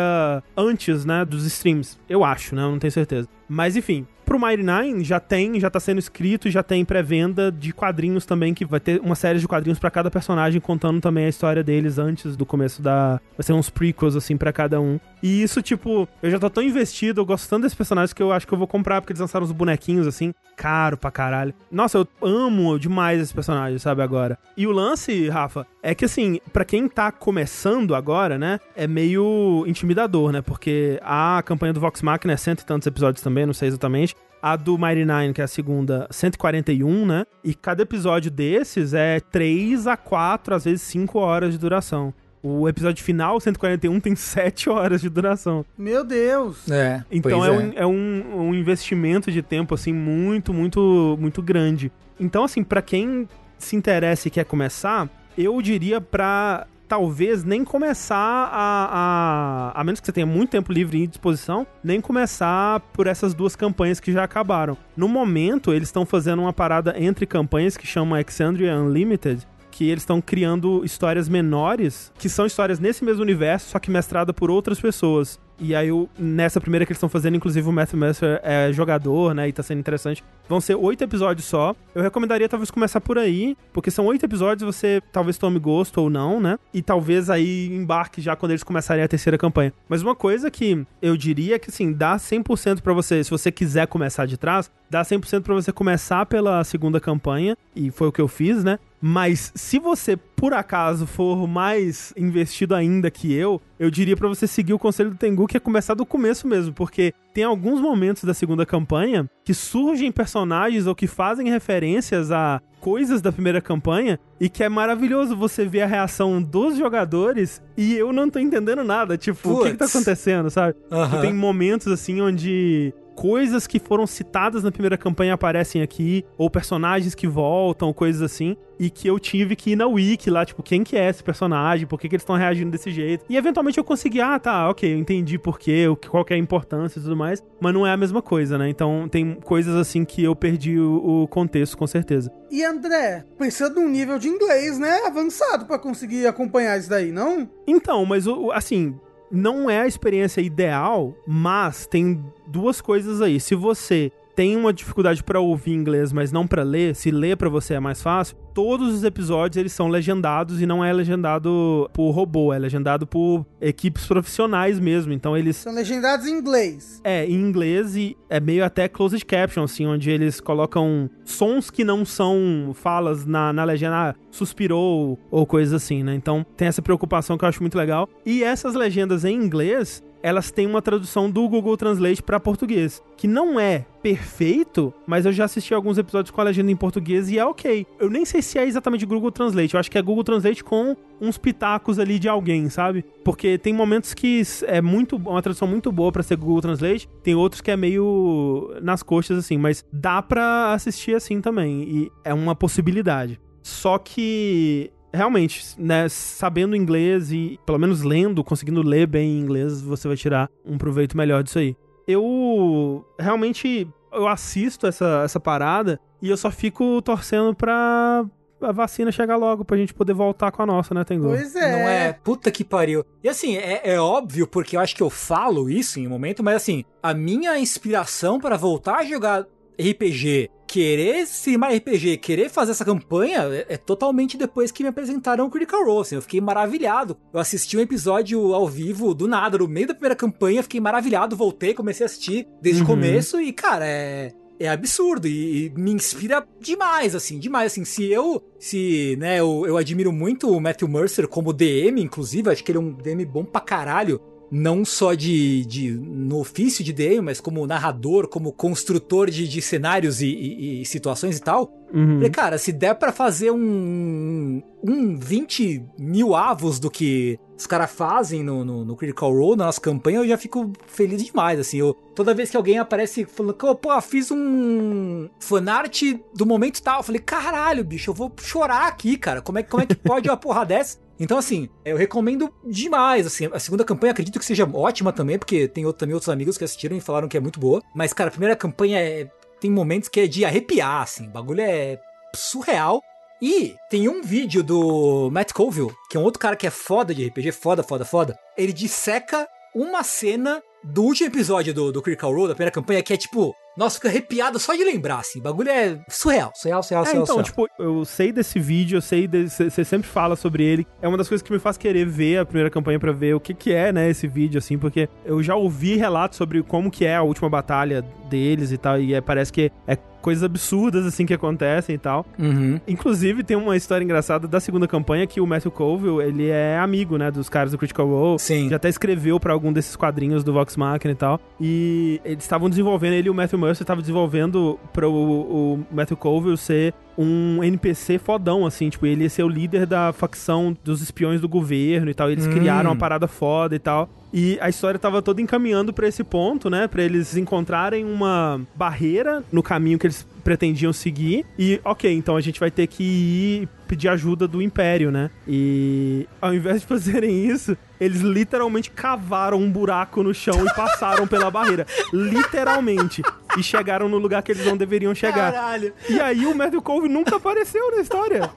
antes, 0.56 1.06
né, 1.06 1.26
dos 1.26 1.46
streams. 1.46 1.98
Eu 2.10 2.24
acho, 2.24 2.56
né? 2.56 2.64
Eu 2.64 2.72
não 2.72 2.80
tenho 2.80 2.92
certeza. 2.92 3.28
Mas 3.48 3.76
enfim, 3.76 4.08
Pro 4.26 4.40
Mighty 4.40 4.64
Nine 4.64 5.04
já 5.04 5.20
tem, 5.20 5.60
já 5.60 5.70
tá 5.70 5.80
sendo 5.80 6.00
escrito, 6.00 6.50
já 6.50 6.64
tem 6.64 6.84
pré-venda 6.86 7.52
de 7.52 7.74
quadrinhos 7.74 8.26
também, 8.26 8.54
que 8.54 8.66
vai 8.66 8.80
ter 8.80 9.00
uma 9.02 9.16
série 9.16 9.40
de 9.40 9.48
quadrinhos 9.48 9.80
pra 9.80 9.92
cada 9.92 10.10
personagem, 10.10 10.60
contando 10.62 11.02
também 11.02 11.26
a 11.26 11.30
história 11.30 11.64
deles 11.64 11.98
antes 11.98 12.36
do 12.36 12.46
começo 12.46 12.82
da. 12.82 13.20
Vai 13.38 13.44
ser 13.44 13.54
uns 13.54 13.70
prequels, 13.70 14.16
assim, 14.16 14.38
pra 14.38 14.54
cada 14.54 14.80
um. 14.80 15.00
E 15.22 15.44
isso, 15.44 15.62
tipo, 15.62 16.08
eu 16.22 16.32
já 16.32 16.40
tô 16.40 16.50
tão 16.50 16.64
investido, 16.64 17.22
eu 17.22 17.26
gosto 17.26 17.50
tanto 17.50 17.64
desses 17.64 17.78
personagens 17.78 18.14
que 18.14 18.24
eu 18.24 18.32
acho 18.32 18.48
que 18.48 18.54
eu 18.54 18.58
vou 18.58 18.68
comprar, 18.68 19.02
porque 19.02 19.14
eles 19.14 19.22
lançaram 19.22 19.46
uns 19.46 19.52
bonequinhos, 19.52 20.08
assim, 20.08 20.34
caro 20.56 20.98
pra 20.98 21.12
caralho. 21.12 21.54
Nossa, 21.72 21.98
eu 21.98 22.08
amo 22.22 22.78
demais 22.80 23.20
esses 23.20 23.34
personagens, 23.34 23.82
sabe, 23.82 24.02
agora. 24.02 24.38
E 24.56 24.66
o 24.68 24.72
lance, 24.72 25.30
Rafa, 25.30 25.66
é 25.84 25.94
que, 25.94 26.06
assim, 26.06 26.40
pra 26.54 26.64
quem 26.64 26.88
tá 26.88 27.12
começando 27.12 27.94
agora, 27.94 28.38
né, 28.38 28.60
é 28.76 28.88
meio 28.88 29.66
intimidador, 29.68 30.32
né, 30.32 30.42
porque 30.42 30.98
a 31.04 31.44
campanha 31.46 31.74
do 31.74 31.80
Vox 31.82 32.02
Machina 32.02 32.34
é 32.34 32.38
cento 32.38 32.62
e 32.62 32.66
tantos 32.66 32.88
episódios 32.88 33.22
também, 33.22 33.46
não 33.46 33.54
sei 33.54 33.68
exatamente. 33.68 34.16
A 34.42 34.56
do 34.56 34.78
Mighty 34.78 35.06
Nine, 35.06 35.34
que 35.34 35.42
é 35.42 35.44
a 35.44 35.48
segunda, 35.48 36.08
141, 36.12 37.06
né? 37.06 37.26
E 37.44 37.54
cada 37.54 37.84
episódio 37.84 38.30
desses 38.30 38.94
é 38.94 39.22
3 39.22 39.88
a 39.88 39.96
4, 39.96 40.54
às 40.56 40.66
vezes 40.66 40.82
5 40.82 41.18
horas 41.18 41.54
de 41.54 41.58
duração. 41.58 42.14
O 42.42 42.68
episódio 42.68 43.02
final, 43.02 43.40
141, 43.40 44.02
tem 44.02 44.16
7 44.18 44.70
horas 44.70 45.00
de 45.00 45.08
duração. 45.10 45.66
Meu 45.78 46.04
Deus. 46.04 46.70
É, 46.70 47.02
Então 47.10 47.40
pois 47.40 47.50
é, 47.50 47.52
um, 47.52 47.74
é 47.78 47.86
um, 47.86 48.48
um 48.50 48.54
investimento 48.54 49.32
de 49.32 49.42
tempo, 49.42 49.74
assim, 49.76 49.94
muito, 49.94 50.54
muito, 50.54 51.18
muito 51.18 51.42
grande. 51.42 51.90
Então, 52.20 52.44
assim, 52.44 52.66
pra 52.66 52.82
quem 52.82 53.28
se 53.58 53.78
interessa 53.78 54.28
e 54.28 54.32
quer 54.32 54.44
começar, 54.44 55.10
eu 55.38 55.62
diria 55.62 56.00
pra 56.00 56.68
talvez 56.88 57.44
nem 57.44 57.64
começar 57.64 58.16
a, 58.52 59.72
a. 59.74 59.82
A 59.82 59.84
menos 59.84 60.00
que 60.00 60.06
você 60.06 60.12
tenha 60.12 60.28
muito 60.28 60.52
tempo 60.52 60.72
livre 60.72 61.04
em 61.04 61.08
disposição, 61.08 61.66
nem 61.84 62.00
começar 62.00 62.80
por 62.94 63.08
essas 63.08 63.34
duas 63.34 63.56
campanhas 63.56 64.00
que 64.00 64.12
já 64.12 64.24
acabaram. 64.24 64.78
No 64.96 65.08
momento, 65.08 65.74
eles 65.74 65.88
estão 65.88 66.06
fazendo 66.06 66.44
uma 66.44 66.54
parada 66.54 66.94
entre 66.98 67.26
campanhas 67.26 67.76
que 67.76 67.88
chama 67.88 68.22
Exandria 68.22 68.76
Unlimited. 68.76 69.48
Que 69.76 69.90
eles 69.90 70.04
estão 70.04 70.22
criando 70.22 70.86
histórias 70.86 71.28
menores, 71.28 72.14
que 72.20 72.30
são 72.30 72.46
histórias 72.46 72.80
nesse 72.80 73.04
mesmo 73.04 73.24
universo, 73.24 73.72
só 73.72 73.80
que 73.80 73.90
mestrada 73.90 74.32
por 74.32 74.52
outras 74.52 74.80
pessoas. 74.80 75.40
E 75.60 75.74
aí, 75.74 75.90
nessa 76.18 76.62
primeira 76.62 76.86
que 76.86 76.92
eles 76.92 76.98
estão 76.98 77.10
fazendo, 77.10 77.38
inclusive 77.38 77.68
o 77.68 77.72
Matthew 77.72 77.98
Mercer 77.98 78.40
é 78.44 78.72
jogador, 78.72 79.34
né? 79.34 79.48
E 79.48 79.52
tá 79.52 79.64
sendo 79.64 79.80
interessante. 79.80 80.24
Vão 80.48 80.62
ser 80.62 80.76
oito 80.76 81.04
episódios 81.04 81.48
só. 81.48 81.76
Eu 81.96 82.04
recomendaria 82.04 82.48
talvez 82.48 82.70
começar 82.70 83.02
por 83.02 83.18
aí, 83.18 83.58
porque 83.72 83.90
são 83.90 84.06
oito 84.06 84.24
episódios, 84.24 84.76
você 84.76 85.02
talvez 85.12 85.38
tome 85.40 85.58
gosto 85.58 86.02
ou 86.02 86.10
não, 86.10 86.40
né? 86.40 86.60
E 86.72 86.82
talvez 86.82 87.30
aí 87.30 87.74
embarque 87.74 88.22
já 88.22 88.36
quando 88.36 88.52
eles 88.52 88.64
começarem 88.64 89.04
a 89.04 89.08
terceira 89.08 89.38
campanha. 89.40 89.74
Mas 89.90 90.04
uma 90.04 90.16
coisa 90.16 90.52
que 90.52 90.86
eu 91.02 91.18
diria 91.18 91.56
é 91.56 91.60
que, 91.60 91.70
assim, 91.70 91.92
dá 91.92 92.16
100% 92.18 92.82
pra 92.82 92.94
você, 92.94 93.24
se 93.24 93.32
você 93.32 93.52
quiser 93.52 93.88
começar 93.88 94.28
de 94.28 94.38
trás, 94.38 94.70
dá 94.90 95.02
100% 95.02 95.42
pra 95.42 95.56
você 95.56 95.72
começar 95.72 96.26
pela 96.28 96.64
segunda 96.64 97.00
campanha, 97.00 97.58
e 97.76 97.90
foi 97.90 98.08
o 98.08 98.12
que 98.12 98.22
eu 98.22 98.28
fiz, 98.28 98.64
né? 98.64 98.78
Mas 99.06 99.52
se 99.54 99.80
você, 99.80 100.16
por 100.16 100.54
acaso, 100.54 101.06
for 101.06 101.46
mais 101.46 102.14
investido 102.16 102.74
ainda 102.74 103.12
que 103.12 103.34
eu, 103.34 103.62
eu 103.78 103.92
diria 103.92 104.16
pra 104.16 104.30
você 104.30 104.48
seguir 104.48 104.74
o 104.74 104.80
conselho 104.80 105.10
do 105.10 105.18
Tengu, 105.18 105.46
que 105.46 105.58
é 105.58 105.60
começar 105.60 105.94
do 105.94 106.06
começo 106.06 106.48
mesmo, 106.48 106.72
porque 106.72 107.14
tem 107.34 107.44
alguns 107.44 107.82
momentos 107.82 108.24
da 108.24 108.34
segunda 108.34 108.66
campanha 108.66 109.30
que 109.44 109.54
surgem 109.54 110.10
personagens 110.10 110.88
ou 110.88 110.96
que 110.96 111.06
fazem 111.06 111.50
referências 111.50 112.32
a 112.32 112.62
coisas 112.80 113.22
da 113.22 113.30
primeira 113.30 113.60
campanha 113.60 114.18
e 114.40 114.48
que 114.48 114.64
é 114.64 114.70
maravilhoso 114.70 115.36
você 115.36 115.66
ver 115.66 115.82
a 115.82 115.86
reação 115.86 116.42
dos 116.42 116.78
jogadores 116.78 117.62
e 117.76 117.96
eu 117.96 118.14
não 118.14 118.30
tô 118.30 118.40
entendendo 118.40 118.86
nada. 118.86 119.18
Tipo, 119.18 119.52
o 119.52 119.64
que, 119.64 119.72
que 119.72 119.78
tá 119.78 119.86
acontecendo, 119.86 120.50
sabe? 120.50 120.78
Aham. 120.90 121.20
Tem 121.20 121.34
momentos 121.34 121.88
assim 121.88 122.22
onde 122.22 122.94
coisas 123.16 123.68
que 123.68 123.80
foram 123.80 124.06
citadas 124.06 124.64
na 124.64 124.72
primeira 124.72 124.98
campanha 124.98 125.34
aparecem 125.34 125.82
aqui, 125.82 126.26
ou 126.38 126.50
personagens 126.50 127.16
que 127.16 127.28
voltam, 127.28 127.94
coisas 127.94 128.22
assim, 128.22 128.58
e 128.80 128.90
que 128.90 129.08
eu 129.08 129.20
tive 129.20 129.56
que 129.56 129.72
ir 129.72 129.76
na 129.76 129.88
wiki 129.88 130.30
lá, 130.30 130.46
tipo, 130.46 130.62
quem 130.64 130.84
que 130.84 130.98
é 130.98 131.10
esse 131.10 131.24
personagem, 131.24 131.88
por 131.88 132.00
que, 132.00 132.10
que 132.10 132.16
eles 132.16 132.24
estão 132.24 132.36
reagindo 132.36 132.72
desse 132.72 132.92
jeito. 132.92 133.26
E 133.30 133.38
eventualmente 133.38 133.78
eu 133.78 133.84
consegui, 133.84 134.20
ah, 134.20 134.38
tá, 134.40 134.70
ok, 134.70 134.94
eu 134.94 134.98
entendi 134.98 135.38
por 135.38 135.60
quê, 135.60 135.86
qual 136.10 136.26
que 136.26 136.34
é 136.34 136.36
a 136.36 136.40
importância 136.40 137.00
e 137.00 137.04
tudo 137.04 137.16
mais, 137.16 137.44
mas 137.60 137.74
não 137.74 137.86
é 137.86 137.92
a 137.92 137.98
mesma 137.98 138.22
coisa, 138.22 138.58
né? 138.58 138.70
Então 138.70 139.08
tem 139.10 139.36
coisas 139.36 139.76
assim 139.76 140.04
que 140.04 140.24
eu 140.24 140.36
perdi 140.36 140.80
o, 140.80 141.24
o 141.24 141.28
contexto, 141.28 141.78
com 141.78 141.88
certeza. 141.88 142.32
E 142.52 142.64
André, 142.64 143.26
precisa 143.38 143.70
de 143.70 143.80
um 143.80 143.90
nível 143.90 144.20
de 144.20 144.28
inglês, 144.28 144.78
né? 144.78 145.02
Avançado 145.06 145.66
pra 145.66 145.80
conseguir 145.80 146.28
acompanhar 146.28 146.78
isso 146.78 146.90
daí, 146.90 147.12
não? 147.12 147.50
Então, 147.68 148.06
mas 148.06 148.26
assim, 148.54 148.96
não 149.34 149.68
é 149.68 149.82
a 149.82 149.88
experiência 149.88 150.40
ideal, 150.42 151.16
mas 151.26 151.88
tem 151.88 152.24
duas 152.54 152.80
coisas 152.80 153.20
aí. 153.20 153.40
Se 153.40 153.56
você 153.56 154.12
tem 154.36 154.56
uma 154.56 154.74
dificuldade 154.74 155.24
pra 155.24 155.40
ouvir 155.40 155.74
inglês, 155.74 156.12
mas 156.12 156.32
não 156.32 156.48
pra 156.48 156.64
ler, 156.64 156.96
se 156.96 157.12
ler 157.12 157.38
pra 157.38 157.50
você 157.50 157.76
é 157.76 157.80
mais 157.80 158.02
fácil, 158.02 158.36
todos 158.52 158.92
os 158.92 159.04
episódios 159.04 159.58
eles 159.58 159.72
são 159.74 159.88
legendados 159.90 160.60
e 160.60 160.66
não 160.66 160.84
é 160.84 160.92
legendado 160.92 161.88
por 161.94 162.10
robô, 162.12 162.52
é 162.52 162.58
legendado 162.58 163.06
por 163.06 163.46
equipes 163.62 164.08
profissionais 164.08 164.80
mesmo. 164.80 165.14
Então 165.14 165.38
eles 165.38 165.58
São 165.58 165.74
legendados 165.74 166.26
em 166.26 166.32
inglês. 166.32 167.00
é, 167.04 167.26
em 167.28 167.36
inglês 167.36 167.96
e 167.96 168.18
é 168.28 168.40
meio 168.40 168.66
até 168.66 168.88
closed 168.88 169.24
caption, 169.24 169.64
assim, 169.64 169.86
onde 169.86 170.10
eles 170.10 170.40
colocam 170.42 171.08
sons 171.24 171.70
que 171.70 171.84
não 171.84 172.04
são 172.04 172.72
falas 172.74 173.28
na, 173.28 173.54
na 173.54 173.64
legenda, 173.64 173.96
ah, 173.96 174.16
suspirou 174.32 175.20
ou 175.30 175.46
coisas 175.46 175.76
assim, 175.76 176.02
né? 176.02 176.16
Então 176.16 176.44
tem 176.58 176.68
essa 176.68 176.82
preocupação 176.82 177.38
que 177.38 177.46
eu 177.46 177.50
acho 177.50 177.62
muito 177.62 177.78
legal. 177.78 178.10
E 178.26 178.44
essas 178.44 178.74
legendas 178.74 179.26
em 179.26 179.36
inglês, 179.36 180.02
elas 180.24 180.50
têm 180.50 180.66
uma 180.66 180.82
tradução 180.82 181.30
do 181.30 181.48
Google 181.50 181.76
Translate 181.76 182.24
pra 182.24 182.40
português, 182.40 183.04
que 183.18 183.28
não 183.28 183.60
é 183.60 183.86
perfeito, 184.02 184.94
mas 185.06 185.26
eu 185.26 185.34
já 185.34 185.44
assisti 185.44 185.74
alguns 185.74 185.98
episódios 185.98 186.32
com 186.32 186.40
a 186.40 186.46
legenda 186.46 186.72
em 186.72 186.76
português 186.76 187.30
e 187.30 187.38
é 187.38 187.46
ok. 187.46 187.86
Eu 188.00 188.10
nem 188.10 188.24
sei 188.24 188.42
se 188.42 188.58
é 188.58 188.66
exatamente 188.66 189.06
Google 189.06 189.32
Translate, 189.32 189.74
eu 189.74 189.80
acho 189.80 189.92
que 189.92 189.98
é 189.98 190.02
Google 190.02 190.24
Translate 190.24 190.64
com 190.64 190.96
uns 191.20 191.38
pitacos 191.38 192.00
ali 192.00 192.18
de 192.18 192.30
alguém, 192.30 192.70
sabe? 192.70 193.04
Porque 193.24 193.58
tem 193.58 193.74
momentos 193.74 194.14
que 194.14 194.42
é 194.64 194.82
muito 194.82 195.18
uma 195.18 195.42
tradução 195.42 195.68
muito 195.68 195.92
boa 195.92 196.12
pra 196.12 196.24
ser 196.24 196.38
Google 196.38 196.62
Translate, 196.62 197.08
tem 197.22 197.36
outros 197.36 197.62
que 197.62 197.70
é 197.70 197.76
meio 197.76 198.74
nas 198.82 199.04
coxas 199.04 199.38
assim, 199.38 199.58
mas 199.58 199.86
dá 199.92 200.22
pra 200.22 200.74
assistir 200.74 201.16
assim 201.16 201.42
também 201.42 201.84
e 201.84 202.12
é 202.24 202.34
uma 202.34 202.56
possibilidade. 202.56 203.40
Só 203.62 203.98
que 203.98 204.92
realmente, 205.14 205.64
né, 205.78 206.10
sabendo 206.10 206.76
inglês 206.76 207.32
e 207.32 207.60
pelo 207.66 207.78
menos 207.78 208.02
lendo, 208.02 208.44
conseguindo 208.44 208.82
ler 208.82 209.08
bem 209.08 209.40
inglês, 209.40 209.82
você 209.82 210.08
vai 210.08 210.18
tirar 210.18 210.50
um 210.66 210.78
proveito 210.78 211.16
melhor 211.16 211.44
disso 211.44 211.60
aí. 211.60 211.76
Eu 212.08 213.06
realmente 213.20 213.88
eu 214.12 214.28
assisto 214.28 214.88
essa, 214.88 215.22
essa 215.24 215.40
parada 215.40 216.00
e 216.22 216.30
eu 216.30 216.38
só 216.38 216.52
fico 216.52 217.02
torcendo 217.02 217.56
pra 217.56 218.26
a 218.62 218.72
vacina 218.72 219.12
chegar 219.12 219.36
logo 219.36 219.66
pra 219.66 219.76
gente 219.76 219.94
poder 219.94 220.14
voltar 220.14 220.52
com 220.52 220.62
a 220.62 220.66
nossa, 220.66 220.94
né, 220.94 221.04
Tengu? 221.04 221.28
Pois 221.28 221.54
é. 221.56 221.72
Não 221.72 221.80
é? 221.80 222.14
Puta 222.14 222.50
que 222.50 222.64
pariu. 222.64 223.06
E 223.22 223.28
assim, 223.28 223.58
é, 223.58 223.82
é 223.84 224.00
óbvio, 224.00 224.48
porque 224.48 224.78
eu 224.78 224.80
acho 224.80 224.96
que 224.96 225.04
eu 225.04 225.10
falo 225.10 225.70
isso 225.70 226.00
em 226.00 226.08
um 226.08 226.10
momento, 226.10 226.42
mas 226.42 226.56
assim, 226.56 226.86
a 227.02 227.14
minha 227.14 227.60
inspiração 227.60 228.40
para 228.40 228.56
voltar 228.56 229.00
a 229.00 229.04
jogar 229.04 229.46
RPG, 229.80 230.50
querer 230.68 231.22
streamar 231.24 231.74
RPG, 231.76 232.18
querer 232.18 232.50
fazer 232.50 232.72
essa 232.72 232.84
campanha, 232.86 233.42
é, 233.52 233.74
é 233.74 233.78
totalmente 233.78 234.38
depois 234.38 234.72
que 234.72 234.84
me 234.84 234.90
apresentaram 234.90 235.46
o 235.46 235.50
Critical 235.50 235.86
Role. 235.86 236.02
Assim, 236.02 236.16
eu 236.16 236.22
fiquei 236.22 236.42
maravilhado. 236.42 237.18
Eu 237.34 237.40
assisti 237.40 237.78
um 237.78 237.82
episódio 237.82 238.54
ao 238.54 238.68
vivo, 238.68 239.14
do 239.14 239.28
nada, 239.28 239.58
no 239.58 239.68
meio 239.68 239.88
da 239.88 239.94
primeira 239.94 240.16
campanha, 240.16 240.64
fiquei 240.64 240.80
maravilhado, 240.80 241.36
voltei, 241.36 241.74
comecei 241.74 242.04
a 242.04 242.08
assistir 242.08 242.48
desde 242.62 242.82
o 242.82 242.86
Uhum. 242.86 242.92
começo 242.96 243.40
e, 243.40 243.52
cara, 243.54 243.86
é 243.86 244.32
é 244.60 244.70
absurdo 244.70 245.28
e, 245.28 245.66
e 245.66 245.70
me 245.72 245.92
inspira 245.92 246.46
demais, 246.62 247.16
assim, 247.16 247.38
demais, 247.40 247.72
assim, 247.74 247.84
se 247.84 248.10
eu, 248.10 248.42
se, 248.60 249.18
né, 249.20 249.40
eu, 249.40 249.66
eu 249.68 249.76
admiro 249.76 250.14
muito 250.14 250.50
o 250.50 250.62
Matthew 250.62 250.88
Mercer 250.88 251.28
como 251.28 251.52
DM, 251.52 252.00
inclusive, 252.02 252.50
acho 252.50 252.64
que 252.64 252.72
ele 252.72 252.78
é 252.78 252.82
um 252.82 252.94
DM 252.94 253.26
bom 253.26 253.44
pra 253.44 253.60
caralho, 253.60 254.22
não 254.56 254.86
só 254.86 255.16
de, 255.16 255.66
de 255.66 255.90
no 255.92 256.40
ofício 256.40 256.84
de 256.84 256.94
DM, 256.94 257.22
mas 257.22 257.42
como 257.42 257.66
narrador, 257.66 258.28
como 258.28 258.52
construtor 258.54 259.32
de, 259.32 259.48
de 259.48 259.62
cenários 259.64 260.22
e, 260.22 260.28
e- 260.28 260.82
e 260.82 260.86
situações 260.86 261.38
e 261.38 261.42
tal, 261.42 261.74
Uhum. 261.94 262.16
Falei, 262.16 262.30
cara, 262.32 262.58
se 262.58 262.72
der 262.72 262.96
pra 262.96 263.12
fazer 263.12 263.52
um, 263.52 264.64
um 264.84 265.16
20 265.16 265.86
mil 266.00 266.34
avos 266.34 266.80
do 266.80 266.90
que 266.90 267.38
os 267.56 267.68
caras 267.68 267.92
fazem 267.92 268.42
no, 268.44 268.66
no, 268.66 268.84
no 268.84 268.96
Critical 268.96 269.32
Role, 269.32 269.58
na 269.58 269.66
nossa 269.68 269.80
campanha, 269.80 270.18
eu 270.18 270.28
já 270.28 270.36
fico 270.36 270.74
feliz 270.88 271.24
demais, 271.24 271.60
assim. 271.60 271.78
Eu, 271.78 271.94
toda 271.94 272.34
vez 272.34 272.50
que 272.50 272.58
alguém 272.58 272.80
aparece 272.80 273.26
falando, 273.26 273.54
"Pô, 273.54 273.76
pô, 273.76 274.02
fiz 274.02 274.32
um 274.32 275.30
fanart 275.40 276.02
do 276.36 276.48
momento 276.48 276.82
tal, 276.82 276.98
eu 277.02 277.04
falei, 277.04 277.22
caralho, 277.22 277.84
bicho, 277.84 278.10
eu 278.10 278.16
vou 278.16 278.34
chorar 278.42 278.88
aqui, 278.88 279.16
cara. 279.16 279.40
Como 279.40 279.60
é, 279.60 279.64
como 279.64 279.84
é 279.84 279.86
que 279.86 279.94
pode 279.96 280.28
uma 280.28 280.36
porra 280.38 280.66
dessa? 280.66 280.98
Então, 281.20 281.38
assim, 281.38 281.70
eu 281.86 281.96
recomendo 281.96 282.52
demais, 282.66 283.28
assim, 283.28 283.48
a 283.52 283.60
segunda 283.60 283.84
campanha 283.84 284.12
acredito 284.12 284.40
que 284.40 284.46
seja 284.46 284.70
ótima 284.74 285.14
também, 285.14 285.38
porque 285.38 285.68
tem 285.68 285.90
também 285.94 286.14
outros 286.14 286.30
amigos 286.30 286.58
que 286.58 286.64
assistiram 286.64 286.98
e 286.98 287.02
falaram 287.02 287.28
que 287.28 287.38
é 287.38 287.40
muito 287.40 287.60
boa. 287.60 287.82
Mas, 287.96 288.14
cara, 288.14 288.30
a 288.30 288.32
primeira 288.32 288.56
campanha 288.56 289.00
é, 289.00 289.30
tem 289.60 289.70
momentos 289.70 290.10
que 290.10 290.22
é 290.22 290.28
de 290.28 290.44
arrepiar, 290.44 291.04
assim, 291.04 291.28
o 291.28 291.32
bagulho 291.32 291.62
é 291.62 292.00
surreal. 292.36 293.02
E 293.42 293.76
tem 293.90 294.08
um 294.08 294.22
vídeo 294.22 294.64
do 294.64 295.30
Matt 295.30 295.52
Colville, 295.52 295.94
que 296.10 296.16
é 296.16 296.20
um 296.20 296.24
outro 296.24 296.40
cara 296.40 296.56
que 296.56 296.66
é 296.66 296.70
foda 296.70 297.14
de 297.14 297.28
RPG, 297.28 297.52
foda, 297.52 297.84
foda, 297.84 298.06
foda. 298.06 298.40
Ele 298.58 298.72
disseca 298.72 299.48
uma 299.76 300.02
cena 300.02 300.64
do 300.84 301.04
último 301.04 301.28
episódio 301.28 301.74
do, 301.74 301.92
do 301.92 302.02
Critical 302.02 302.34
Role, 302.34 302.48
da 302.48 302.56
primeira 302.56 302.72
campanha, 302.72 303.04
que 303.04 303.14
é 303.14 303.18
tipo 303.18 303.54
Nossa, 303.76 303.96
fica 303.96 304.08
arrepiado 304.08 304.60
só 304.60 304.76
de 304.76 304.84
lembrar, 304.84 305.20
assim. 305.20 305.40
O 305.40 305.42
bagulho 305.42 305.70
é 305.70 306.00
surreal, 306.08 306.52
surreal, 306.56 306.84
surreal, 306.84 307.04
É, 307.04 307.06
surreal. 307.08 307.24
então, 307.24 307.44
surreal. 307.44 307.68
tipo, 307.68 307.68
eu 307.84 308.06
sei 308.06 308.32
desse 308.32 308.60
vídeo, 308.60 308.98
eu 308.98 309.02
sei, 309.02 309.28
você 309.28 309.84
sempre 309.84 310.08
fala 310.08 310.36
sobre 310.36 310.64
ele. 310.64 310.86
É 311.02 311.08
uma 311.08 311.18
das 311.18 311.28
coisas 311.28 311.42
que 311.46 311.52
me 311.52 311.60
faz 311.60 311.78
querer 311.78 312.06
ver 312.06 312.40
a 312.40 312.46
primeira 312.46 312.70
campanha 312.70 313.00
pra 313.00 313.12
ver 313.12 313.34
o 313.36 313.40
que 313.40 313.54
que 313.54 313.74
é, 313.74 313.92
né, 313.92 314.10
esse 314.10 314.28
vídeo, 314.28 314.58
assim, 314.60 314.78
porque 314.78 315.10
eu 315.26 315.42
já 315.42 315.56
ouvi 315.56 315.96
relatos 315.96 316.38
sobre 316.38 316.62
como 316.62 316.92
que 316.92 317.04
é 317.06 317.16
a 317.16 317.24
última 317.24 317.50
batalha 317.50 318.02
deles 318.30 318.72
e 318.72 318.78
tal, 318.78 319.00
e 319.00 319.14
é- 319.14 319.22
parece 319.22 319.52
que 319.52 319.72
é 319.88 319.98
coisas 320.24 320.44
absurdas, 320.44 321.06
assim, 321.06 321.26
que 321.26 321.34
acontecem 321.34 321.96
e 321.96 321.98
tal. 321.98 322.26
Uhum. 322.40 322.80
Inclusive, 322.88 323.44
tem 323.44 323.58
uma 323.58 323.76
história 323.76 324.04
engraçada 324.04 324.48
da 324.48 324.60
segunda 324.60 324.88
campanha 324.88 325.28
que 325.28 325.42
o 325.42 325.46
Matthew 325.46 325.72
Colville, 325.72 326.24
ele 326.24 326.48
é 326.48 326.78
amigo, 326.78 327.18
né, 327.18 327.30
dos 327.30 327.50
caras 327.50 327.74
do 327.74 327.78
Critical 327.78 328.08
Role. 328.08 328.40
Sim. 328.40 328.70
Já 328.70 328.78
até 328.78 328.88
escreveu 328.88 329.40
pra 329.40 329.52
algum 329.54 329.72
desses 329.72 329.96
quadrinhos 329.96 330.44
do 330.44 330.54
Vox 330.54 330.78
Machina 330.78 331.12
e 331.12 331.16
tal. 331.16 331.40
E 331.60 332.22
eles 332.24 332.44
estavam 332.44 332.70
desenvolvendo, 332.70 333.14
ele 333.14 333.28
e 333.28 333.30
o 333.30 333.34
Matthew 333.34 333.60
Mercer 333.60 333.84
estavam 333.84 334.02
desenvolvendo 334.02 334.80
para 334.94 335.08
o, 335.08 335.74
o 335.74 335.86
Matthew 335.92 336.18
Colville 336.18 336.58
ser 336.58 336.94
um 337.18 337.64
NPC 337.64 338.18
fodão, 338.18 338.66
assim, 338.66 338.90
tipo, 338.90 339.06
ele 339.06 339.24
ia 339.24 339.30
ser 339.30 339.44
o 339.44 339.48
líder 339.50 339.86
da 339.86 340.12
facção 340.14 340.76
dos 340.84 341.02
espiões 341.02 341.40
do 341.42 341.48
governo 341.48 342.10
e 342.10 342.14
tal. 342.14 342.32
Eles 342.32 342.48
Hum. 342.48 342.52
criaram 342.52 342.90
uma 342.92 342.96
parada 342.96 343.28
foda 343.28 343.76
e 343.76 343.80
tal. 343.80 344.10
E 344.34 344.58
a 344.60 344.68
história 344.68 345.00
tava 345.00 345.22
toda 345.22 345.42
encaminhando 345.42 345.94
pra 345.94 346.08
esse 346.08 346.24
ponto, 346.24 346.68
né? 346.70 346.88
Pra 346.88 347.04
eles 347.04 347.38
encontrarem 347.38 348.04
uma 348.04 348.60
barreira 348.76 349.44
no 349.52 349.62
caminho 349.62 350.00
que 350.00 350.08
eles 350.08 350.26
pretendiam 350.44 350.92
seguir. 350.92 351.46
E, 351.58 351.80
ok, 351.86 352.12
então 352.12 352.36
a 352.36 352.42
gente 352.42 352.60
vai 352.60 352.72
ter 352.72 352.88
que 352.88 353.04
ir 353.04 353.70
pedir 353.94 354.10
ajuda 354.10 354.48
do 354.48 354.60
Império, 354.60 355.12
né? 355.12 355.30
E 355.48 356.28
ao 356.42 356.52
invés 356.52 356.82
de 356.82 356.88
fazerem 356.90 357.46
isso, 357.46 357.78
eles 358.02 358.22
literalmente 358.22 358.90
cavaram 358.90 359.60
um 359.60 359.70
buraco 359.70 360.24
no 360.24 360.34
chão 360.34 360.66
e 360.66 360.74
passaram 360.74 361.28
pela 361.28 361.52
barreira. 361.52 361.86
Literalmente. 362.12 363.22
E 363.56 363.62
chegaram 363.62 364.10
no 364.10 364.18
lugar 364.18 364.42
que 364.42 364.52
eles 364.52 364.66
não 364.66 364.76
deveriam 364.76 365.14
chegar. 365.14 365.54
Caralho. 365.54 365.94
E 366.10 366.20
aí 366.20 366.46
o 366.46 366.56
Matthew 366.56 366.82
Cove 366.82 367.08
nunca 367.08 367.36
apareceu 367.36 367.92
na 367.92 368.02
história. 368.02 368.50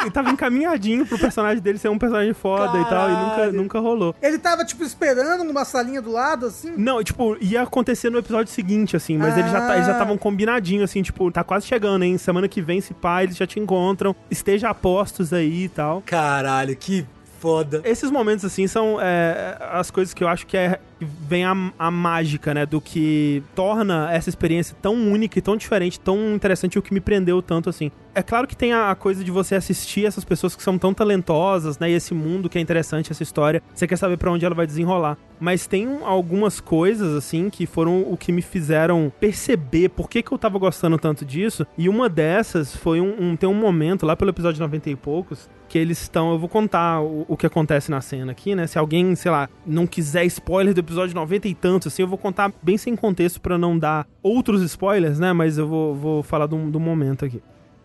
Ele 0.00 0.10
tava 0.10 0.30
encaminhadinho 0.30 1.06
pro 1.06 1.18
personagem 1.18 1.62
dele 1.62 1.78
ser 1.78 1.88
um 1.88 1.98
personagem 1.98 2.32
foda 2.32 2.78
e 2.80 2.84
tal, 2.86 3.08
e 3.08 3.12
nunca, 3.12 3.30
Caralho. 3.36 3.52
nunca 3.52 3.78
rolou. 3.80 4.14
Ele 4.22 4.38
tava, 4.38 4.64
tipo, 4.64 4.82
esperando 4.82 5.44
numa 5.44 5.64
salinha 5.64 6.00
do 6.02 6.10
lado, 6.10 6.46
assim. 6.46 6.72
Não, 6.76 7.02
tipo, 7.04 7.36
ia 7.40 7.62
acontecer 7.62 8.10
no 8.10 8.18
episódio 8.18 8.52
seguinte, 8.52 8.96
assim, 8.96 9.16
mas 9.18 9.36
eles 9.38 9.50
já 9.50 9.60
tá- 9.60 9.74
eles 9.74 9.86
já 9.86 9.92
Ah. 9.92 9.96
estavam 9.96 10.16
combinadinho, 10.18 10.82
assim, 10.82 11.02
tipo, 11.02 11.30
tá 11.30 11.44
quase 11.44 11.66
chegando, 11.66 12.04
hein? 12.04 12.16
Semana 12.18 12.48
que 12.48 12.60
vem, 12.62 12.80
se 12.80 12.94
pá, 12.94 13.22
eles 13.22 13.36
já 13.36 13.46
te 13.46 13.60
encontram, 13.60 14.14
esteja 14.30 14.70
a 14.70 14.74
postos 14.74 15.32
aí 15.32 15.64
e 15.64 15.68
tal. 15.68 16.02
Caralho, 16.04 16.74
que 16.76 17.06
foda. 17.38 17.80
Esses 17.84 18.10
momentos, 18.10 18.44
assim, 18.44 18.66
são 18.68 18.98
é, 19.00 19.56
as 19.72 19.90
coisas 19.90 20.14
que 20.14 20.22
eu 20.22 20.28
acho 20.28 20.46
que 20.46 20.56
é 20.56 20.78
vem 21.00 21.44
a, 21.44 21.52
a 21.76 21.90
mágica, 21.90 22.54
né? 22.54 22.64
Do 22.64 22.80
que 22.80 23.42
torna 23.54 24.08
essa 24.12 24.28
experiência 24.28 24.76
tão 24.80 24.94
única 24.94 25.38
e 25.38 25.42
tão 25.42 25.56
diferente, 25.56 25.98
tão 25.98 26.34
interessante, 26.34 26.74
e 26.76 26.78
o 26.78 26.82
que 26.82 26.94
me 26.94 27.00
prendeu 27.00 27.42
tanto, 27.42 27.68
assim. 27.68 27.90
É 28.14 28.22
claro 28.22 28.46
que 28.46 28.54
tem 28.54 28.74
a, 28.74 28.94
coisa 28.94 29.24
de 29.24 29.30
você 29.30 29.54
assistir 29.54 30.04
essas 30.04 30.22
pessoas 30.22 30.54
que 30.54 30.62
são 30.62 30.76
tão 30.76 30.92
talentosas, 30.92 31.78
né? 31.78 31.90
E 31.90 31.94
esse 31.94 32.12
mundo 32.12 32.46
que 32.48 32.58
é 32.58 32.60
interessante, 32.60 33.10
essa 33.10 33.22
história. 33.22 33.62
Você 33.74 33.86
quer 33.86 33.96
saber 33.96 34.18
pra 34.18 34.30
onde 34.30 34.44
ela 34.44 34.54
vai 34.54 34.66
desenrolar. 34.66 35.16
Mas 35.40 35.66
tem 35.66 35.88
um- 35.88 36.04
algumas 36.06 36.60
coisas, 36.60 37.16
assim, 37.16 37.48
que 37.48 37.64
foram 37.64 38.02
o 38.02 38.14
que 38.16 38.30
me 38.30 38.42
fizeram 38.42 39.10
perceber 39.18 39.88
por 39.88 40.10
que, 40.10 40.22
que 40.22 40.30
eu 40.30 40.36
tava 40.36 40.58
gostando 40.58 40.98
tanto 40.98 41.24
disso. 41.24 41.66
E 41.78 41.88
uma 41.88 42.06
dessas 42.08 42.76
foi 42.76 43.00
um, 43.00 43.14
um- 43.18 43.36
Tem 43.36 43.48
um 43.48 43.54
momento 43.54 44.04
lá 44.04 44.14
pelo 44.14 44.30
episódio 44.30 44.60
90 44.60 44.90
e 44.90 44.94
poucos 44.96 45.48
que 45.66 45.78
eles 45.78 46.02
estão. 46.02 46.32
Eu 46.32 46.38
vou 46.38 46.50
contar 46.50 47.00
o, 47.00 47.24
o 47.26 47.34
que 47.34 47.46
acontece 47.46 47.90
na 47.90 48.02
cena 48.02 48.32
aqui, 48.32 48.54
né? 48.54 48.66
Se 48.66 48.78
alguém, 48.78 49.14
sei 49.14 49.30
lá, 49.30 49.48
não 49.64 49.86
quiser 49.86 50.26
spoiler 50.26 50.74
do 50.74 50.80
episódio 50.80 51.14
90 51.14 51.48
e 51.48 51.54
tantos, 51.54 51.90
assim, 51.90 52.02
eu 52.02 52.08
vou 52.08 52.18
contar 52.18 52.52
bem 52.62 52.76
sem 52.76 52.94
contexto 52.94 53.40
pra 53.40 53.56
não 53.56 53.78
dar 53.78 54.06
outros 54.22 54.60
spoilers, 54.62 55.18
né? 55.18 55.32
Mas 55.32 55.56
eu 55.56 55.66
vou, 55.66 55.94
vou 55.94 56.22
falar 56.22 56.44
do, 56.44 56.70
do 56.70 56.78
momento 56.78 57.24
aqui. 57.24 57.40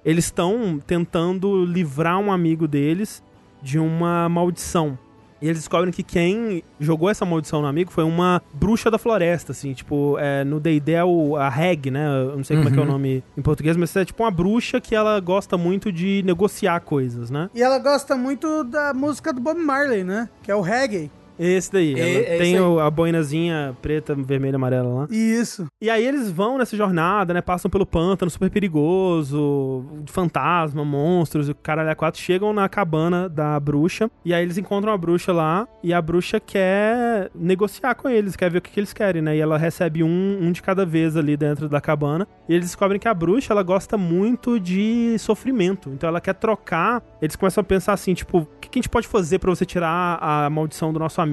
Eles 0.08 0.26
estão 0.26 0.80
tentando 0.88 1.66
livrar 1.66 2.18
um 2.18 2.32
amigo 2.32 2.68
deles 2.68 3.22
de 3.62 3.78
uma 3.78 4.30
maldição. 4.30 4.98
E 5.40 5.46
eles 5.46 5.60
descobrem 5.60 5.92
que 5.94 6.02
quem 6.02 6.64
jogou 6.80 7.10
essa 7.12 7.24
maldição 7.24 7.62
no 7.62 7.68
amigo 7.68 7.92
foi 7.92 8.04
uma 8.04 8.42
bruxa 8.56 8.90
da 8.90 8.98
floresta, 8.98 9.52
assim, 9.52 9.72
tipo, 9.74 10.18
é, 10.18 10.44
no 10.44 10.60
D&D 10.60 10.94
é 10.94 11.04
o, 11.04 11.36
a 11.36 11.48
Hag, 11.48 11.92
né? 11.92 12.08
Eu 12.24 12.38
não 12.38 12.44
sei 12.44 12.58
como 12.58 12.70
é 12.70 12.72
que 12.72 12.78
é 12.80 12.82
o 12.82 12.86
Uhum. 12.86 12.92
nome 12.94 13.24
em 13.38 13.42
português, 13.44 13.78
mas 13.78 13.96
é 13.96 14.04
tipo 14.04 14.24
uma 14.24 14.32
bruxa 14.32 14.82
que 14.82 14.96
ela 14.96 15.20
gosta 15.20 15.56
muito 15.56 15.92
de 15.92 16.24
negociar 16.26 16.80
coisas, 16.80 17.30
né? 17.30 17.52
E 17.54 17.62
ela 17.62 17.78
gosta 17.78 18.16
muito 18.16 18.64
da 18.64 18.96
música 18.96 19.32
do 19.32 19.40
Bob 19.40 19.60
Marley, 19.60 20.04
né? 20.04 20.28
Que 20.42 20.50
é 20.50 20.56
o 20.56 20.62
reggae. 20.62 21.12
Esse 21.40 21.72
daí. 21.72 22.00
É- 22.00 22.36
é 22.36 22.38
tem 22.38 22.60
o- 22.60 22.80
a 22.80 22.90
boinazinha 22.90 23.76
preta, 23.82 24.16
vermelha, 24.16 24.56
amarela 24.56 24.94
lá. 25.02 25.08
Isso. 25.12 25.66
E 25.82 25.90
aí 25.90 26.06
eles 26.06 26.32
vão 26.32 26.58
nessa 26.58 26.76
jornada, 26.76 27.34
né? 27.34 27.42
Passam 27.42 27.70
pelo 27.70 27.86
pântano 27.86 28.30
super 28.30 28.50
perigoso, 28.50 29.86
fantasma, 30.08 30.84
monstros, 30.84 31.48
e 31.48 31.52
o 31.52 31.56
caralho 31.56 31.90
a 31.90 31.96
quatro 31.96 32.20
chegam 32.22 32.54
na 32.54 32.68
cabana 32.70 33.28
da 33.30 33.60
bruxa. 33.60 34.10
E 34.26 34.34
aí 34.34 34.44
eles 34.44 34.58
encontram 34.58 34.92
a 34.92 34.98
bruxa 34.98 35.32
lá 35.32 35.68
e 35.84 35.94
a 35.94 36.02
bruxa 36.02 36.40
quer 36.40 37.30
negociar 37.36 37.96
com 37.96 38.10
eles, 38.10 38.36
quer 38.36 38.50
ver 38.50 38.58
o 38.60 38.62
que, 38.62 38.72
que 38.72 38.80
eles 38.80 38.94
querem, 38.94 39.22
né? 39.22 39.36
E 39.36 39.40
ela 39.40 39.58
recebe 39.58 40.04
um, 40.04 40.38
um 40.42 40.52
de 40.52 40.62
cada 40.62 40.86
vez 40.86 41.16
ali 41.16 41.36
dentro 41.38 41.68
da 41.70 41.80
cabana. 41.82 42.28
E 42.48 42.54
eles 42.54 42.66
descobrem 42.68 43.00
que 43.00 43.08
a 43.08 43.14
bruxa, 43.14 43.54
ela 43.54 43.64
gosta 43.64 43.98
muito 43.98 44.60
de 44.60 45.16
sofrimento. 45.20 45.90
Então 45.90 46.08
ela 46.08 46.22
quer 46.22 46.34
trocar. 46.34 47.04
Eles 47.22 47.36
começam 47.36 47.62
a 47.62 47.64
pensar 47.66 47.94
assim, 47.94 48.14
tipo, 48.14 48.40
o 48.40 48.46
que, 48.62 48.70
que 48.70 48.80
a 48.80 48.82
gente 48.82 48.90
pode 48.90 49.08
fazer 49.08 49.40
pra 49.40 49.50
você 49.50 49.66
tirar 49.66 50.18
a 50.22 50.50
maldição 50.50 50.92
do 50.94 51.00
nosso 51.00 51.20
amigo? 51.22 51.27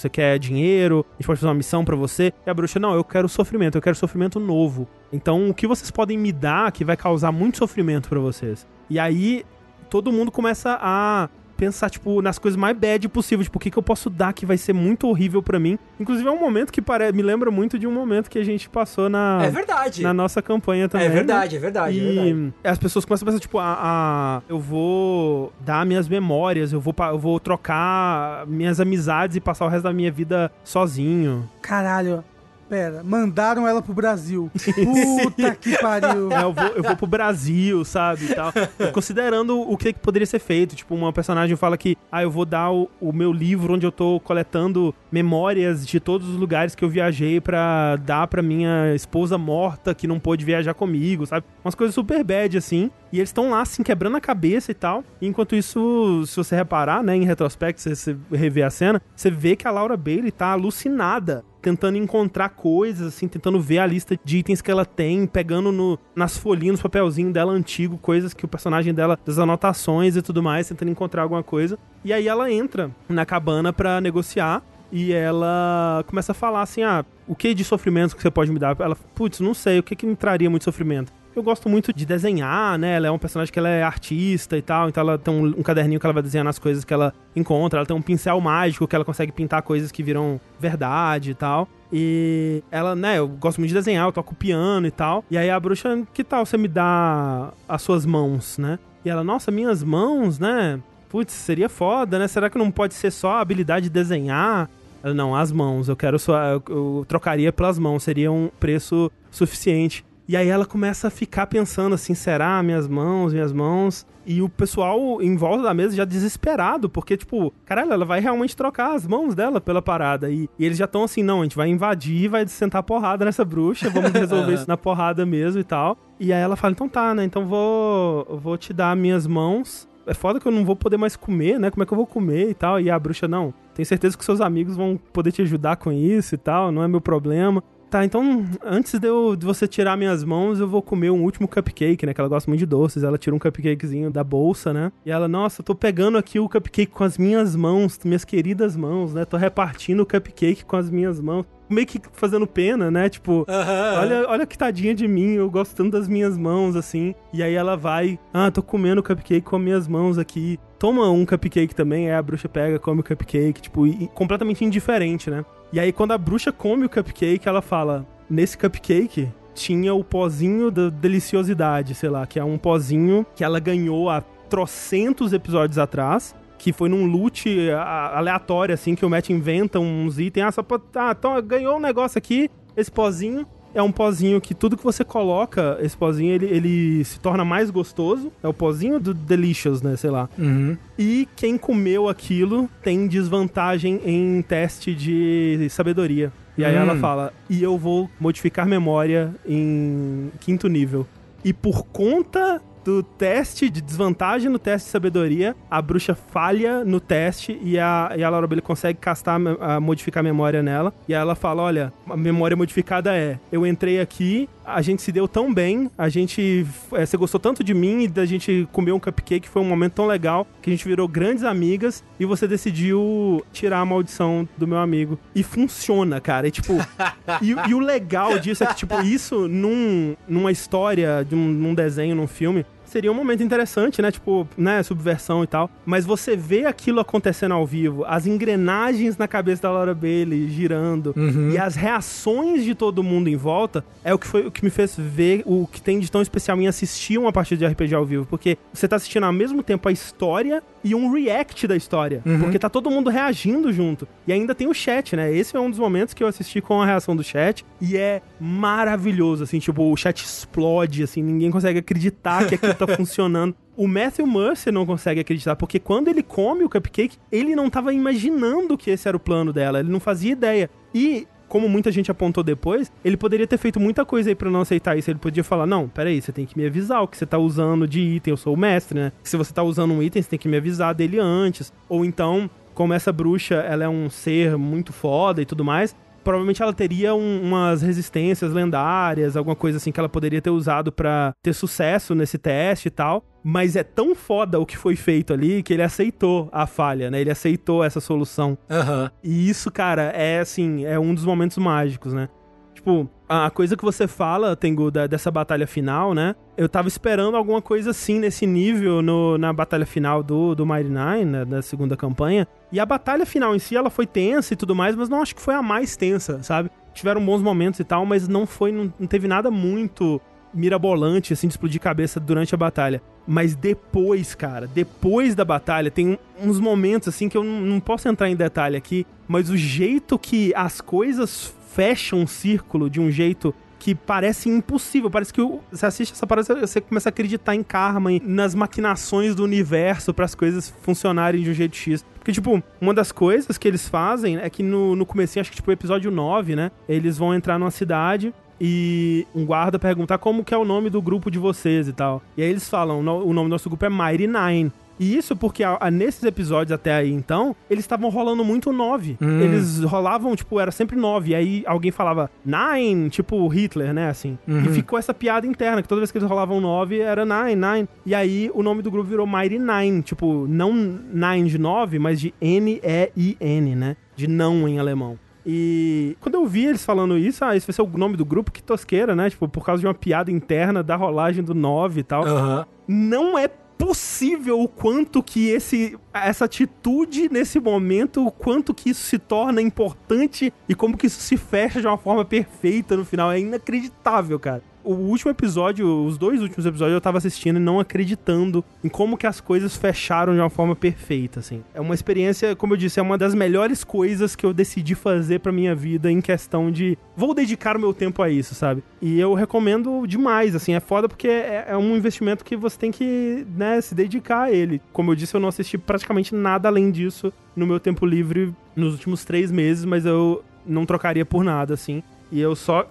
Você 0.00 0.08
quer 0.08 0.38
dinheiro? 0.38 1.04
A 1.08 1.12
gente 1.14 1.26
pode 1.26 1.40
fazer 1.40 1.48
uma 1.48 1.54
missão 1.54 1.84
pra 1.84 1.96
você? 1.96 2.32
E 2.46 2.50
a 2.50 2.54
bruxa, 2.54 2.78
não, 2.78 2.94
eu 2.94 3.04
quero 3.04 3.28
sofrimento, 3.28 3.76
eu 3.76 3.82
quero 3.82 3.96
sofrimento 3.96 4.40
novo. 4.40 4.88
Então, 5.12 5.48
o 5.48 5.54
que 5.54 5.66
vocês 5.66 5.90
podem 5.90 6.18
me 6.18 6.32
dar 6.32 6.72
que 6.72 6.84
vai 6.84 6.96
causar 6.96 7.32
muito 7.32 7.58
sofrimento 7.58 8.08
pra 8.08 8.18
vocês? 8.18 8.66
E 8.90 8.98
aí, 8.98 9.44
todo 9.88 10.12
mundo 10.12 10.30
começa 10.30 10.78
a 10.80 11.28
pensar, 11.56 11.90
tipo, 11.90 12.20
nas 12.22 12.38
coisas 12.38 12.56
mais 12.56 12.76
bad 12.76 13.08
possível. 13.08 13.42
Tipo, 13.44 13.56
o 13.58 13.60
que, 13.60 13.70
que 13.70 13.76
eu 13.78 13.82
posso 13.82 14.08
dar 14.10 14.32
que 14.32 14.44
vai 14.46 14.56
ser 14.58 14.72
muito 14.72 15.08
horrível 15.08 15.42
pra 15.42 15.58
mim? 15.58 15.78
Inclusive, 15.98 16.28
é 16.28 16.30
um 16.30 16.38
momento 16.38 16.72
que 16.72 16.82
pare... 16.82 17.10
me 17.12 17.22
lembra 17.22 17.50
muito 17.50 17.78
de 17.78 17.86
um 17.86 17.92
momento 17.92 18.28
que 18.30 18.38
a 18.38 18.44
gente 18.44 18.68
passou 18.68 19.08
na, 19.08 19.40
É 19.44 19.50
verdade. 19.50 20.02
na 20.02 20.12
nossa 20.14 20.40
campanha 20.42 20.88
também. 20.88 21.06
É 21.06 21.08
né? 21.08 21.14
verdade, 21.16 21.56
é 21.56 21.58
verdade, 21.58 21.98
é 21.98 22.02
verdade. 22.02 22.52
E 22.64 22.68
as 22.68 22.78
pessoas 22.78 23.04
começam 23.04 23.26
a 23.26 23.30
pensar, 23.30 23.40
tipo, 23.40 23.58
a, 23.58 23.78
a- 23.78 24.42
eu 24.48 24.58
vou 24.60 25.52
dar 25.60 25.84
minhas 25.86 26.08
memórias, 26.08 26.72
eu 26.72 26.80
vou, 26.80 26.92
pa- 26.92 27.08
eu 27.10 27.18
vou 27.18 27.40
trocar 27.40 28.46
minhas 28.46 28.80
amizades 28.80 29.36
e 29.36 29.40
passar 29.40 29.64
o 29.64 29.68
resto 29.68 29.84
da 29.84 29.92
minha 29.92 30.10
vida 30.10 30.50
sozinho. 30.64 31.48
Caralho. 31.62 32.22
Pera, 32.68 33.02
mandaram 33.04 33.66
ela 33.66 33.80
pro 33.80 33.94
Brasil. 33.94 34.50
Puta 34.74 35.54
que 35.54 35.78
pariu. 35.78 36.32
É, 36.32 36.42
eu 36.42 36.52
vou, 36.52 36.66
eu 36.68 36.82
vou 36.82 36.96
pro 36.96 37.06
Brasil, 37.06 37.84
sabe, 37.84 38.34
tal. 38.34 38.52
Considerando 38.92 39.60
o 39.60 39.76
que 39.76 39.92
que 39.92 40.00
poderia 40.00 40.26
ser 40.26 40.40
feito. 40.40 40.74
Tipo, 40.74 40.94
uma 40.94 41.12
personagem 41.12 41.56
fala 41.56 41.76
que, 41.76 41.96
ah, 42.10 42.22
eu 42.22 42.30
vou 42.30 42.44
dar 42.44 42.72
o, 42.72 42.90
o 43.00 43.12
meu 43.12 43.32
livro 43.32 43.74
onde 43.74 43.86
eu 43.86 43.92
tô 43.92 44.18
coletando 44.20 44.94
memórias 45.10 45.86
de 45.86 46.00
todos 46.00 46.28
os 46.28 46.36
lugares 46.36 46.74
que 46.74 46.84
eu 46.84 46.88
viajei 46.88 47.40
pra 47.40 47.96
dar 47.96 48.26
pra 48.26 48.42
minha 48.42 48.94
esposa 48.94 49.38
morta 49.38 49.94
que 49.94 50.06
não 50.06 50.18
pôde 50.18 50.44
viajar 50.44 50.74
comigo, 50.74 51.24
sabe? 51.24 51.46
Umas 51.64 51.74
coisas 51.74 51.94
super 51.94 52.24
bad, 52.24 52.58
assim. 52.58 52.90
E 53.12 53.18
eles 53.18 53.28
estão 53.28 53.50
lá, 53.50 53.60
assim, 53.60 53.82
quebrando 53.82 54.16
a 54.16 54.20
cabeça 54.20 54.72
e 54.72 54.74
tal. 54.74 55.04
E 55.20 55.26
enquanto 55.26 55.54
isso, 55.54 56.24
se 56.26 56.36
você 56.36 56.56
reparar, 56.56 57.02
né, 57.02 57.14
em 57.14 57.24
retrospecto, 57.24 57.80
se 57.80 57.94
você 57.94 58.16
rever 58.32 58.66
a 58.66 58.70
cena, 58.70 59.00
você 59.14 59.30
vê 59.30 59.54
que 59.54 59.68
a 59.68 59.70
Laura 59.70 59.96
Bailey 59.96 60.32
tá 60.32 60.48
alucinada 60.48 61.44
tentando 61.66 61.98
encontrar 61.98 62.50
coisas, 62.50 63.08
assim, 63.08 63.26
tentando 63.26 63.60
ver 63.60 63.78
a 63.78 63.86
lista 63.86 64.16
de 64.24 64.38
itens 64.38 64.62
que 64.62 64.70
ela 64.70 64.84
tem, 64.84 65.26
pegando 65.26 65.72
no, 65.72 65.98
nas 66.14 66.38
folhinhas, 66.38 66.74
nos 66.74 66.82
papelzinhos 66.82 67.32
dela 67.32 67.52
antigo, 67.52 67.98
coisas 67.98 68.32
que 68.32 68.44
o 68.44 68.48
personagem 68.48 68.94
dela, 68.94 69.18
das 69.26 69.36
anotações 69.36 70.14
e 70.14 70.22
tudo 70.22 70.40
mais, 70.40 70.68
tentando 70.68 70.92
encontrar 70.92 71.22
alguma 71.22 71.42
coisa. 71.42 71.76
E 72.04 72.12
aí 72.12 72.28
ela 72.28 72.52
entra 72.52 72.88
na 73.08 73.26
cabana 73.26 73.72
pra 73.72 74.00
negociar. 74.00 74.62
E 74.92 75.12
ela 75.12 76.04
começa 76.06 76.30
a 76.30 76.34
falar 76.36 76.62
assim: 76.62 76.84
ah, 76.84 77.04
o 77.26 77.34
que 77.34 77.52
de 77.52 77.64
sofrimento 77.64 78.14
que 78.14 78.22
você 78.22 78.30
pode 78.30 78.52
me 78.52 78.60
dar? 78.60 78.76
Ela, 78.78 78.94
putz, 79.16 79.40
não 79.40 79.52
sei, 79.52 79.80
o 79.80 79.82
que, 79.82 79.96
que 79.96 80.06
me 80.06 80.14
traria 80.14 80.48
muito 80.48 80.62
sofrimento? 80.62 81.12
Eu 81.36 81.42
gosto 81.42 81.68
muito 81.68 81.92
de 81.92 82.06
desenhar, 82.06 82.78
né? 82.78 82.96
Ela 82.96 83.08
é 83.08 83.10
um 83.10 83.18
personagem 83.18 83.52
que 83.52 83.58
ela 83.58 83.68
é 83.68 83.82
artista 83.82 84.56
e 84.56 84.62
tal, 84.62 84.88
então 84.88 85.02
ela 85.02 85.18
tem 85.18 85.34
um, 85.34 85.48
um 85.48 85.62
caderninho 85.62 86.00
que 86.00 86.06
ela 86.06 86.14
vai 86.14 86.22
desenhar 86.22 86.42
nas 86.42 86.58
coisas 86.58 86.82
que 86.82 86.94
ela 86.94 87.12
encontra. 87.36 87.80
Ela 87.80 87.86
tem 87.86 87.94
um 87.94 88.00
pincel 88.00 88.40
mágico 88.40 88.88
que 88.88 88.96
ela 88.96 89.04
consegue 89.04 89.30
pintar 89.30 89.60
coisas 89.60 89.92
que 89.92 90.02
viram 90.02 90.40
verdade 90.58 91.32
e 91.32 91.34
tal. 91.34 91.68
E 91.92 92.62
ela, 92.70 92.96
né, 92.96 93.18
eu 93.18 93.28
gosto 93.28 93.58
muito 93.58 93.68
de 93.68 93.74
desenhar, 93.74 94.08
eu 94.08 94.12
toco 94.12 94.34
piano 94.34 94.86
e 94.86 94.90
tal. 94.90 95.22
E 95.30 95.36
aí 95.36 95.50
a 95.50 95.60
bruxa, 95.60 96.02
que 96.14 96.24
tal 96.24 96.46
você 96.46 96.56
me 96.56 96.68
dar 96.68 97.52
as 97.68 97.82
suas 97.82 98.06
mãos, 98.06 98.56
né? 98.56 98.78
E 99.04 99.10
ela, 99.10 99.22
nossa, 99.22 99.50
minhas 99.50 99.84
mãos, 99.84 100.38
né? 100.38 100.80
Putz, 101.10 101.34
seria 101.34 101.68
foda, 101.68 102.18
né? 102.18 102.28
Será 102.28 102.48
que 102.48 102.56
não 102.56 102.70
pode 102.70 102.94
ser 102.94 103.10
só 103.10 103.32
a 103.32 103.40
habilidade 103.42 103.84
de 103.84 103.90
desenhar? 103.90 104.70
Ela, 105.04 105.12
Não, 105.12 105.36
as 105.36 105.52
mãos, 105.52 105.90
eu 105.90 105.96
quero 105.96 106.18
só. 106.18 106.42
Eu, 106.44 106.62
eu 106.70 107.04
trocaria 107.06 107.52
pelas 107.52 107.78
mãos, 107.78 108.02
seria 108.04 108.32
um 108.32 108.48
preço 108.58 109.12
suficiente. 109.30 110.02
E 110.28 110.36
aí 110.36 110.48
ela 110.48 110.66
começa 110.66 111.06
a 111.06 111.10
ficar 111.10 111.46
pensando 111.46 111.94
assim, 111.94 112.12
será 112.14 112.60
minhas 112.62 112.88
mãos, 112.88 113.32
minhas 113.32 113.52
mãos? 113.52 114.04
E 114.26 114.42
o 114.42 114.48
pessoal 114.48 115.22
em 115.22 115.36
volta 115.36 115.62
da 115.62 115.72
mesa 115.72 115.94
já 115.94 116.04
desesperado, 116.04 116.90
porque, 116.90 117.16
tipo, 117.16 117.52
caralho, 117.64 117.92
ela 117.92 118.04
vai 118.04 118.18
realmente 118.18 118.56
trocar 118.56 118.94
as 118.94 119.06
mãos 119.06 119.36
dela 119.36 119.60
pela 119.60 119.80
parada. 119.80 120.28
E, 120.28 120.50
e 120.58 120.64
eles 120.64 120.76
já 120.76 120.86
estão 120.86 121.04
assim, 121.04 121.22
não, 121.22 121.40
a 121.40 121.42
gente 121.44 121.56
vai 121.56 121.68
invadir, 121.68 122.28
vai 122.28 122.44
sentar 122.48 122.82
porrada 122.82 123.24
nessa 123.24 123.44
bruxa, 123.44 123.88
vamos 123.88 124.10
resolver 124.10 124.54
isso 124.54 124.66
na 124.66 124.76
porrada 124.76 125.24
mesmo 125.24 125.60
e 125.60 125.64
tal. 125.64 125.96
E 126.18 126.32
aí 126.32 126.40
ela 126.40 126.56
fala, 126.56 126.72
então 126.72 126.88
tá, 126.88 127.14
né, 127.14 127.22
então 127.22 127.46
vou, 127.46 128.40
vou 128.42 128.58
te 128.58 128.72
dar 128.72 128.96
minhas 128.96 129.28
mãos. 129.28 129.88
É 130.08 130.14
foda 130.14 130.40
que 130.40 130.46
eu 130.46 130.52
não 130.52 130.64
vou 130.64 130.74
poder 130.74 130.96
mais 130.96 131.14
comer, 131.14 131.60
né, 131.60 131.70
como 131.70 131.84
é 131.84 131.86
que 131.86 131.92
eu 131.92 131.96
vou 131.96 132.06
comer 132.06 132.50
e 132.50 132.54
tal. 132.54 132.80
E 132.80 132.90
a 132.90 132.98
bruxa, 132.98 133.28
não, 133.28 133.54
tenho 133.74 133.86
certeza 133.86 134.18
que 134.18 134.24
seus 134.24 134.40
amigos 134.40 134.76
vão 134.76 134.98
poder 135.12 135.30
te 135.30 135.42
ajudar 135.42 135.76
com 135.76 135.92
isso 135.92 136.34
e 136.34 136.38
tal, 136.38 136.72
não 136.72 136.82
é 136.82 136.88
meu 136.88 137.00
problema. 137.00 137.62
Tá, 137.96 138.04
então 138.04 138.44
antes 138.62 139.00
de, 139.00 139.08
eu, 139.08 139.34
de 139.34 139.46
você 139.46 139.66
tirar 139.66 139.96
minhas 139.96 140.22
mãos, 140.22 140.60
eu 140.60 140.68
vou 140.68 140.82
comer 140.82 141.08
um 141.08 141.22
último 141.22 141.48
cupcake, 141.48 142.04
né? 142.04 142.12
Que 142.12 142.20
ela 142.20 142.28
gosta 142.28 142.50
muito 142.50 142.58
de 142.58 142.66
doces. 142.66 143.02
Ela 143.02 143.16
tira 143.16 143.34
um 143.34 143.38
cupcakezinho 143.38 144.10
da 144.10 144.22
bolsa, 144.22 144.70
né? 144.70 144.92
E 145.06 145.10
ela, 145.10 145.26
nossa, 145.26 145.62
eu 145.62 145.64
tô 145.64 145.74
pegando 145.74 146.18
aqui 146.18 146.38
o 146.38 146.46
cupcake 146.46 146.92
com 146.92 147.04
as 147.04 147.16
minhas 147.16 147.56
mãos, 147.56 147.98
minhas 148.04 148.22
queridas 148.22 148.76
mãos, 148.76 149.14
né? 149.14 149.24
Tô 149.24 149.38
repartindo 149.38 150.00
o 150.00 150.06
cupcake 150.06 150.62
com 150.62 150.76
as 150.76 150.90
minhas 150.90 151.22
mãos. 151.22 151.46
Meio 151.70 151.86
que 151.86 151.98
fazendo 152.12 152.46
pena, 152.46 152.90
né? 152.90 153.08
Tipo, 153.08 153.46
olha, 153.48 154.28
olha 154.28 154.46
que 154.46 154.58
tadinha 154.58 154.94
de 154.94 155.08
mim, 155.08 155.32
eu 155.32 155.50
gosto 155.50 155.74
tanto 155.74 155.92
das 155.92 156.06
minhas 156.06 156.36
mãos, 156.36 156.76
assim. 156.76 157.14
E 157.32 157.42
aí 157.42 157.54
ela 157.54 157.78
vai, 157.78 158.18
ah, 158.30 158.50
tô 158.50 158.62
comendo 158.62 159.00
o 159.00 159.04
cupcake 159.04 159.40
com 159.40 159.56
as 159.56 159.62
minhas 159.62 159.88
mãos 159.88 160.18
aqui. 160.18 160.60
Toma 160.78 161.10
um 161.10 161.24
cupcake 161.24 161.74
também, 161.74 162.10
aí 162.10 162.14
a 162.14 162.20
bruxa 162.20 162.46
pega, 162.46 162.78
come 162.78 163.00
o 163.00 163.02
cupcake, 163.02 163.62
tipo, 163.62 163.86
e 163.86 164.06
completamente 164.08 164.62
indiferente, 164.62 165.30
né? 165.30 165.46
E 165.72 165.80
aí, 165.80 165.92
quando 165.92 166.12
a 166.12 166.18
bruxa 166.18 166.52
come 166.52 166.86
o 166.86 166.88
cupcake, 166.88 167.48
ela 167.48 167.62
fala: 167.62 168.06
Nesse 168.28 168.56
cupcake 168.56 169.28
tinha 169.54 169.94
o 169.94 170.04
pozinho 170.04 170.70
da 170.70 170.88
deliciosidade, 170.90 171.94
sei 171.94 172.10
lá, 172.10 172.26
que 172.26 172.38
é 172.38 172.44
um 172.44 172.58
pozinho 172.58 173.26
que 173.34 173.42
ela 173.42 173.58
ganhou 173.58 174.10
há 174.10 174.20
trocentos 174.48 175.32
episódios 175.32 175.78
atrás. 175.78 176.34
Que 176.58 176.72
foi 176.72 176.88
num 176.88 177.04
loot 177.04 177.70
aleatório, 177.70 178.74
assim, 178.74 178.94
que 178.94 179.04
o 179.04 179.10
Matt 179.10 179.28
inventa 179.28 179.78
uns 179.78 180.18
itens. 180.18 180.46
Ah, 180.46 180.52
só 180.52 180.62
pode. 180.62 180.84
Ah, 180.94 181.14
então 181.16 181.40
ganhou 181.42 181.76
um 181.76 181.80
negócio 181.80 182.16
aqui, 182.16 182.50
esse 182.74 182.90
pozinho. 182.90 183.46
É 183.76 183.82
um 183.82 183.92
pozinho 183.92 184.40
que 184.40 184.54
tudo 184.54 184.76
que 184.76 184.82
você 184.82 185.04
coloca, 185.04 185.76
esse 185.82 185.96
pozinho, 185.96 186.32
ele, 186.32 186.46
ele 186.46 187.04
se 187.04 187.20
torna 187.20 187.44
mais 187.44 187.70
gostoso. 187.70 188.32
É 188.42 188.48
o 188.48 188.54
pozinho 188.54 188.98
do 188.98 189.12
Delicious, 189.12 189.82
né? 189.82 189.96
Sei 189.96 190.08
lá. 190.10 190.28
Uhum. 190.38 190.76
E 190.98 191.28
quem 191.36 191.58
comeu 191.58 192.08
aquilo 192.08 192.68
tem 192.82 193.06
desvantagem 193.06 194.00
em 194.04 194.40
teste 194.42 194.94
de 194.94 195.68
sabedoria. 195.70 196.32
E 196.56 196.64
aí 196.64 196.74
Hum. 196.74 196.80
ela 196.80 196.96
fala: 196.96 197.32
e 197.50 197.62
eu 197.62 197.76
vou 197.76 198.08
modificar 198.18 198.66
memória 198.66 199.34
em 199.46 200.30
quinto 200.40 200.68
nível. 200.68 201.06
E 201.44 201.52
por 201.52 201.84
conta 201.86 202.60
do 202.86 203.02
teste 203.02 203.68
de 203.68 203.80
desvantagem 203.80 204.48
no 204.48 204.60
teste 204.60 204.86
de 204.86 204.92
sabedoria, 204.92 205.56
a 205.68 205.82
bruxa 205.82 206.14
falha 206.14 206.84
no 206.84 207.00
teste 207.00 207.58
e 207.60 207.76
a, 207.80 208.12
e 208.16 208.22
a 208.22 208.30
Laura 208.30 208.46
Bailey 208.46 208.62
consegue 208.62 209.00
castar, 209.00 209.40
a 209.60 209.80
modificar 209.80 210.20
a 210.20 210.24
memória 210.24 210.62
nela. 210.62 210.94
E 211.08 211.14
aí 211.14 211.20
ela 211.20 211.34
fala: 211.34 211.62
Olha, 211.62 211.92
a 212.08 212.16
memória 212.16 212.56
modificada 212.56 213.12
é: 213.12 213.40
eu 213.50 213.66
entrei 213.66 214.00
aqui, 214.00 214.48
a 214.64 214.80
gente 214.82 215.02
se 215.02 215.10
deu 215.10 215.26
tão 215.26 215.52
bem, 215.52 215.90
a 215.98 216.08
gente. 216.08 216.64
eh, 216.92 217.04
você 217.04 217.16
gostou 217.16 217.40
tanto 217.40 217.64
de 217.64 217.74
mim 217.74 218.02
e 218.02 218.08
da 218.08 218.24
gente 218.24 218.68
comer 218.70 218.92
um 218.92 219.00
cupcake, 219.00 219.48
foi 219.48 219.62
um 219.62 219.64
momento 219.68 219.94
tão 219.94 220.06
legal 220.06 220.46
que 220.62 220.70
a 220.70 220.72
gente 220.72 220.86
virou 220.86 221.08
grandes 221.08 221.42
amigas 221.42 222.04
e 222.20 222.24
você 222.24 222.46
decidiu 222.46 223.44
tirar 223.52 223.80
a 223.80 223.84
maldição 223.84 224.48
do 224.56 224.66
meu 224.66 224.78
amigo. 224.78 225.18
E 225.34 225.42
funciona, 225.42 226.20
cara. 226.20 226.46
E 226.46 226.52
tipo. 226.52 226.74
e, 227.42 227.50
e 227.68 227.74
o 227.74 227.80
legal 227.80 228.38
disso 228.38 228.62
é 228.62 228.66
que, 228.68 228.76
tipo, 228.76 229.00
isso 229.00 229.48
num, 229.48 230.14
numa 230.28 230.52
história, 230.52 231.24
de 231.28 231.34
um, 231.34 231.48
num 231.48 231.74
desenho, 231.74 232.14
num 232.14 232.28
filme. 232.28 232.64
Seria 232.96 233.12
um 233.12 233.14
momento 233.14 233.42
interessante, 233.42 234.00
né? 234.00 234.10
Tipo, 234.10 234.48
né? 234.56 234.82
Subversão 234.82 235.44
e 235.44 235.46
tal. 235.46 235.70
Mas 235.84 236.06
você 236.06 236.34
vê 236.34 236.64
aquilo 236.64 236.98
acontecendo 236.98 237.52
ao 237.52 237.66
vivo, 237.66 238.06
as 238.06 238.26
engrenagens 238.26 239.18
na 239.18 239.28
cabeça 239.28 239.64
da 239.64 239.70
Laura 239.70 239.94
Bailey 239.94 240.48
girando 240.48 241.14
e 241.52 241.58
as 241.58 241.74
reações 241.74 242.64
de 242.64 242.74
todo 242.74 243.02
mundo 243.02 243.28
em 243.28 243.36
volta 243.36 243.84
é 244.02 244.14
o 244.14 244.18
que 244.18 244.26
foi 244.26 244.46
o 244.46 244.50
que 244.50 244.64
me 244.64 244.70
fez 244.70 244.94
ver 244.96 245.42
o 245.44 245.66
que 245.66 245.78
tem 245.78 245.98
de 246.00 246.10
tão 246.10 246.22
especial 246.22 246.58
em 246.58 246.66
assistir 246.66 247.18
uma 247.18 247.30
partida 247.30 247.66
de 247.66 247.72
RPG 247.74 247.94
ao 247.94 248.06
vivo. 248.06 248.24
Porque 248.24 248.56
você 248.72 248.88
tá 248.88 248.96
assistindo 248.96 249.24
ao 249.24 249.32
mesmo 249.32 249.62
tempo 249.62 249.86
a 249.90 249.92
história 249.92 250.62
e 250.82 250.94
um 250.94 251.12
react 251.12 251.66
da 251.66 251.76
história. 251.76 252.22
Porque 252.40 252.58
tá 252.58 252.70
todo 252.70 252.90
mundo 252.90 253.10
reagindo 253.10 253.70
junto. 253.74 254.08
E 254.26 254.32
ainda 254.32 254.54
tem 254.54 254.68
o 254.68 254.72
chat, 254.72 255.14
né? 255.14 255.30
Esse 255.36 255.54
é 255.54 255.60
um 255.60 255.68
dos 255.68 255.78
momentos 255.78 256.14
que 256.14 256.22
eu 256.22 256.28
assisti 256.28 256.62
com 256.62 256.80
a 256.80 256.86
reação 256.86 257.14
do 257.14 257.22
chat. 257.22 257.62
E 257.78 257.94
é 257.94 258.22
maravilhoso, 258.40 259.44
assim, 259.44 259.58
tipo, 259.58 259.92
o 259.92 259.96
chat 259.98 260.24
explode, 260.24 261.02
assim, 261.02 261.22
ninguém 261.22 261.50
consegue 261.50 261.80
acreditar 261.80 262.46
que 262.46 262.54
aquilo 262.54 262.74
tá 262.74 262.85
funcionando. 262.86 263.54
O 263.76 263.86
Matthew 263.86 264.26
Mercer 264.26 264.72
não 264.72 264.86
consegue 264.86 265.20
acreditar, 265.20 265.56
porque 265.56 265.78
quando 265.78 266.08
ele 266.08 266.22
come 266.22 266.64
o 266.64 266.68
cupcake, 266.68 267.18
ele 267.30 267.54
não 267.54 267.68
tava 267.68 267.92
imaginando 267.92 268.76
que 268.76 268.90
esse 268.90 269.06
era 269.06 269.16
o 269.16 269.20
plano 269.20 269.52
dela, 269.52 269.80
ele 269.80 269.90
não 269.90 270.00
fazia 270.00 270.32
ideia. 270.32 270.70
E 270.94 271.26
como 271.48 271.68
muita 271.68 271.92
gente 271.92 272.10
apontou 272.10 272.42
depois, 272.42 272.90
ele 273.04 273.16
poderia 273.16 273.46
ter 273.46 273.58
feito 273.58 273.78
muita 273.78 274.04
coisa 274.04 274.30
aí 274.30 274.34
pra 274.34 274.50
não 274.50 274.62
aceitar 274.62 274.96
isso. 274.96 275.10
Ele 275.10 275.18
podia 275.18 275.44
falar: 275.44 275.66
Não, 275.66 275.88
peraí, 275.88 276.20
você 276.20 276.32
tem 276.32 276.46
que 276.46 276.56
me 276.56 276.66
avisar 276.66 277.02
o 277.02 277.08
que 277.08 277.16
você 277.16 277.26
tá 277.26 277.38
usando 277.38 277.86
de 277.86 278.00
item. 278.00 278.32
Eu 278.32 278.36
sou 278.36 278.54
o 278.54 278.56
mestre, 278.56 278.98
né? 278.98 279.12
Se 279.22 279.36
você 279.36 279.52
tá 279.52 279.62
usando 279.62 279.92
um 279.92 280.02
item, 280.02 280.22
você 280.22 280.28
tem 280.28 280.38
que 280.38 280.48
me 280.48 280.56
avisar 280.56 280.94
dele 280.94 281.18
antes. 281.18 281.72
Ou 281.88 282.04
então, 282.04 282.50
como 282.74 282.92
essa 282.92 283.12
bruxa 283.12 283.56
ela 283.56 283.84
é 283.84 283.88
um 283.88 284.10
ser 284.10 284.56
muito 284.56 284.92
foda 284.92 285.40
e 285.40 285.46
tudo 285.46 285.64
mais. 285.64 285.94
Provavelmente 286.26 286.60
ela 286.60 286.72
teria 286.72 287.14
um- 287.14 287.40
umas 287.40 287.82
resistências 287.82 288.52
lendárias, 288.52 289.36
alguma 289.36 289.54
coisa 289.54 289.76
assim 289.76 289.92
que 289.92 290.00
ela 290.00 290.08
poderia 290.08 290.42
ter 290.42 290.50
usado 290.50 290.90
pra 290.90 291.32
ter 291.40 291.52
sucesso 291.52 292.16
nesse 292.16 292.36
teste 292.36 292.88
e 292.88 292.90
tal. 292.90 293.24
Mas 293.44 293.76
é 293.76 293.84
tão 293.84 294.12
foda 294.12 294.58
o 294.58 294.66
que 294.66 294.76
foi 294.76 294.96
feito 294.96 295.32
ali 295.32 295.62
que 295.62 295.72
ele 295.72 295.84
aceitou 295.84 296.48
a 296.50 296.66
falha, 296.66 297.12
né? 297.12 297.20
Ele 297.20 297.30
aceitou 297.30 297.84
essa 297.84 298.00
solução. 298.00 298.58
Aham. 298.68 299.08
E 299.22 299.48
isso, 299.48 299.70
cara, 299.70 300.02
é 300.16 300.40
assim, 300.40 300.84
é 300.84 300.98
um 300.98 301.14
dos 301.14 301.24
momentos 301.24 301.58
mágicos, 301.58 302.12
né? 302.12 302.28
Tipo, 302.74 303.08
a 303.28 303.50
coisa 303.50 303.76
que 303.76 303.84
você 303.84 304.06
fala, 304.06 304.54
Tengu, 304.54 304.90
da- 304.90 305.06
dessa 305.06 305.30
batalha 305.30 305.66
final, 305.66 306.14
né? 306.14 306.34
Eu 306.56 306.68
tava 306.68 306.88
esperando 306.88 307.36
alguma 307.36 307.60
coisa 307.60 307.90
assim 307.90 308.18
nesse 308.18 308.46
nível 308.46 309.02
no, 309.02 309.36
na 309.36 309.52
batalha 309.52 309.84
final 309.84 310.22
do, 310.22 310.54
do 310.54 310.64
Mighty 310.64 310.88
Nine, 310.90 311.24
né, 311.24 311.44
da 311.44 311.60
segunda 311.60 311.96
campanha. 311.96 312.46
E 312.70 312.78
a 312.78 312.86
batalha 312.86 313.26
final 313.26 313.54
em 313.54 313.58
si, 313.58 313.76
ela 313.76 313.90
foi 313.90 314.06
tensa 314.06 314.54
e 314.54 314.56
tudo 314.56 314.74
mais, 314.74 314.94
mas 314.94 315.08
não 315.08 315.20
acho 315.20 315.34
que 315.34 315.42
foi 315.42 315.54
a 315.54 315.62
mais 315.62 315.96
tensa, 315.96 316.42
sabe? 316.42 316.70
Tiveram 316.94 317.24
bons 317.24 317.42
momentos 317.42 317.80
e 317.80 317.84
tal, 317.84 318.06
mas 318.06 318.26
não 318.28 318.46
foi, 318.46 318.72
não, 318.72 318.92
não 318.98 319.06
teve 319.06 319.26
nada 319.28 319.50
muito 319.50 320.20
mirabolante, 320.54 321.32
assim, 321.32 321.46
de 321.48 321.52
explodir 321.52 321.80
cabeça 321.80 322.18
durante 322.18 322.54
a 322.54 322.58
batalha. 322.58 323.02
Mas 323.26 323.54
depois, 323.54 324.34
cara, 324.34 324.66
depois 324.66 325.34
da 325.34 325.44
batalha, 325.44 325.90
tem 325.90 326.18
uns 326.40 326.58
momentos, 326.58 327.08
assim, 327.08 327.28
que 327.28 327.36
eu 327.36 327.44
não, 327.44 327.60
não 327.60 327.80
posso 327.80 328.08
entrar 328.08 328.28
em 328.30 328.36
detalhe 328.36 328.76
aqui, 328.76 329.06
mas 329.28 329.50
o 329.50 329.56
jeito 329.56 330.18
que 330.18 330.52
as 330.54 330.80
coisas 330.80 331.54
fecham 331.76 332.20
um 332.20 332.26
círculo 332.26 332.88
de 332.88 332.98
um 333.00 333.10
jeito 333.10 333.54
que 333.78 333.94
parece 333.94 334.48
impossível. 334.48 335.10
Parece 335.10 335.32
que 335.32 335.40
você 335.70 335.84
assiste 335.84 336.12
essa 336.14 336.26
parada, 336.26 336.66
você 336.66 336.80
começa 336.80 337.08
a 337.08 337.10
acreditar 337.10 337.54
em 337.54 337.62
karma, 337.62 338.10
em- 338.10 338.20
nas 338.24 338.54
maquinações 338.54 339.34
do 339.34 339.44
universo 339.44 340.14
para 340.14 340.24
as 340.24 340.34
coisas 340.34 340.72
funcionarem 340.82 341.42
de 341.42 341.50
um 341.50 341.52
jeito 341.54 341.76
X. 341.76 342.02
Porque, 342.18 342.32
tipo, 342.32 342.60
uma 342.80 342.94
das 342.94 343.12
coisas 343.12 343.58
que 343.58 343.68
eles 343.68 343.86
fazem 343.88 344.38
é 344.38 344.48
que 344.48 344.62
no, 344.62 344.96
no 344.96 345.04
comecinho, 345.04 345.42
acho 345.42 345.50
que 345.50 345.56
tipo 345.56 345.70
episódio 345.70 346.10
9, 346.10 346.56
né? 346.56 346.70
Eles 346.88 347.18
vão 347.18 347.34
entrar 347.34 347.58
numa 347.58 347.70
cidade 347.70 348.34
e 348.58 349.26
um 349.34 349.44
guarda 349.44 349.78
perguntar 349.78 350.16
como 350.18 350.42
que 350.42 350.54
é 350.54 350.58
o 350.58 350.64
nome 350.64 350.88
do 350.88 351.00
grupo 351.02 351.30
de 351.30 351.38
vocês 351.38 351.86
e 351.86 351.92
tal. 351.92 352.22
E 352.36 352.42
aí 352.42 352.48
eles 352.48 352.66
falam, 352.68 353.02
"No- 353.02 353.22
o 353.24 353.32
nome 353.34 353.48
do 353.48 353.52
nosso 353.52 353.68
grupo 353.68 353.84
é 353.84 353.90
Mighty 353.90 354.26
Nine. 354.26 354.72
E 354.98 355.16
isso 355.16 355.36
porque 355.36 355.62
a- 355.62 355.76
a- 355.80 355.90
nesses 355.90 356.22
episódios 356.24 356.72
até 356.72 356.94
aí, 356.94 357.12
então, 357.12 357.54
eles 357.68 357.84
estavam 357.84 358.08
rolando 358.10 358.44
muito 358.44 358.72
nove. 358.72 359.16
Eles 359.20 359.80
rolavam, 359.82 360.34
tipo, 360.34 360.58
era 360.58 360.70
sempre 360.70 360.96
nove. 360.96 361.30
E 361.32 361.34
aí 361.34 361.62
alguém 361.66 361.90
falava 361.90 362.30
nine, 362.44 363.10
tipo 363.10 363.46
Hitler, 363.48 363.92
né, 363.92 364.08
assim. 364.08 364.38
E 364.46 364.68
ficou 364.70 364.98
essa 364.98 365.12
piada 365.12 365.46
interna, 365.46 365.82
que 365.82 365.88
toda 365.88 366.00
vez 366.00 366.10
que 366.10 366.18
eles 366.18 366.28
rolavam 366.28 366.60
nove, 366.60 366.98
era 367.00 367.24
nine, 367.24 367.56
nine. 367.56 367.88
E 368.04 368.14
aí 368.14 368.50
o 368.54 368.62
nome 368.62 368.82
do 368.82 368.90
grupo 368.90 369.08
virou 369.08 369.26
Mighty 369.26 369.58
Nine. 369.58 370.02
Tipo, 370.02 370.46
não 370.48 370.72
nine 370.72 371.48
de 371.48 371.58
nove, 371.58 371.98
mas 371.98 372.20
de 372.20 372.32
N-E-I-N, 372.40 373.74
né? 373.76 373.96
De 374.14 374.26
não 374.26 374.66
em 374.68 374.78
alemão. 374.78 375.18
E 375.48 376.16
quando 376.20 376.34
eu 376.34 376.46
vi 376.46 376.64
eles 376.66 376.84
falando 376.84 377.16
isso, 377.16 377.44
ah, 377.44 377.54
esse 377.54 377.64
vai 377.66 377.72
ser 377.72 377.82
o 377.82 377.86
nome 377.98 378.16
do 378.16 378.24
grupo, 378.24 378.50
que 378.50 378.60
tosqueira, 378.62 379.14
né? 379.14 379.30
Tipo, 379.30 379.48
por 379.48 379.64
causa 379.64 379.80
de 379.80 379.86
uma 379.86 379.94
piada 379.94 380.30
interna 380.30 380.82
da 380.82 380.96
rolagem 380.96 381.44
do 381.44 381.54
9 381.54 382.00
e 382.00 382.02
tal 382.02 382.24
Aham. 382.26 382.66
não 382.88 383.38
é 383.38 383.48
possível 383.86 384.60
o 384.60 384.66
quanto 384.66 385.22
que 385.22 385.48
esse 385.48 385.96
essa 386.12 386.46
atitude 386.46 387.28
nesse 387.30 387.60
momento, 387.60 388.26
o 388.26 388.32
quanto 388.32 388.74
que 388.74 388.90
isso 388.90 389.02
se 389.02 389.16
torna 389.16 389.62
importante 389.62 390.52
e 390.68 390.74
como 390.74 390.96
que 390.96 391.06
isso 391.06 391.20
se 391.20 391.36
fecha 391.36 391.80
de 391.80 391.86
uma 391.86 391.96
forma 391.96 392.24
perfeita 392.24 392.96
no 392.96 393.04
final. 393.04 393.30
É 393.30 393.38
inacreditável, 393.38 394.40
cara. 394.40 394.60
O 394.86 394.94
último 394.94 395.30
episódio, 395.30 396.04
os 396.04 396.16
dois 396.16 396.40
últimos 396.40 396.64
episódios 396.64 396.94
eu 396.94 397.00
tava 397.00 397.18
assistindo 397.18 397.56
e 397.56 397.60
não 397.60 397.80
acreditando 397.80 398.64
em 398.84 398.88
como 398.88 399.16
que 399.16 399.26
as 399.26 399.40
coisas 399.40 399.76
fecharam 399.76 400.32
de 400.32 400.40
uma 400.40 400.48
forma 400.48 400.76
perfeita, 400.76 401.40
assim. 401.40 401.62
É 401.74 401.80
uma 401.80 401.94
experiência, 401.94 402.54
como 402.54 402.74
eu 402.74 402.76
disse, 402.76 403.00
é 403.00 403.02
uma 403.02 403.18
das 403.18 403.34
melhores 403.34 403.82
coisas 403.82 404.36
que 404.36 404.46
eu 404.46 404.52
decidi 404.52 404.94
fazer 404.94 405.40
pra 405.40 405.50
minha 405.50 405.74
vida 405.74 406.10
em 406.10 406.20
questão 406.20 406.70
de 406.70 406.96
vou 407.16 407.34
dedicar 407.34 407.76
o 407.76 407.80
meu 407.80 407.92
tempo 407.92 408.22
a 408.22 408.30
isso, 408.30 408.54
sabe? 408.54 408.82
E 409.02 409.18
eu 409.18 409.34
recomendo 409.34 410.06
demais, 410.06 410.54
assim, 410.54 410.74
é 410.74 410.80
foda 410.80 411.08
porque 411.08 411.28
é, 411.28 411.66
é 411.68 411.76
um 411.76 411.96
investimento 411.96 412.44
que 412.44 412.56
você 412.56 412.78
tem 412.78 412.92
que, 412.92 413.44
né, 413.56 413.80
se 413.80 413.94
dedicar 413.94 414.42
a 414.42 414.52
ele. 414.52 414.80
Como 414.92 415.10
eu 415.10 415.16
disse, 415.16 415.34
eu 415.34 415.40
não 415.40 415.48
assisti 415.48 415.76
praticamente 415.76 416.34
nada 416.34 416.68
além 416.68 416.90
disso 416.92 417.32
no 417.56 417.66
meu 417.66 417.80
tempo 417.80 418.06
livre 418.06 418.54
nos 418.76 418.92
últimos 418.92 419.24
três 419.24 419.50
meses, 419.50 419.84
mas 419.84 420.06
eu 420.06 420.44
não 420.64 420.86
trocaria 420.86 421.24
por 421.24 421.42
nada, 421.42 421.74
assim. 421.74 422.02
E 422.30 422.40
eu 422.40 422.56
só 422.56 422.88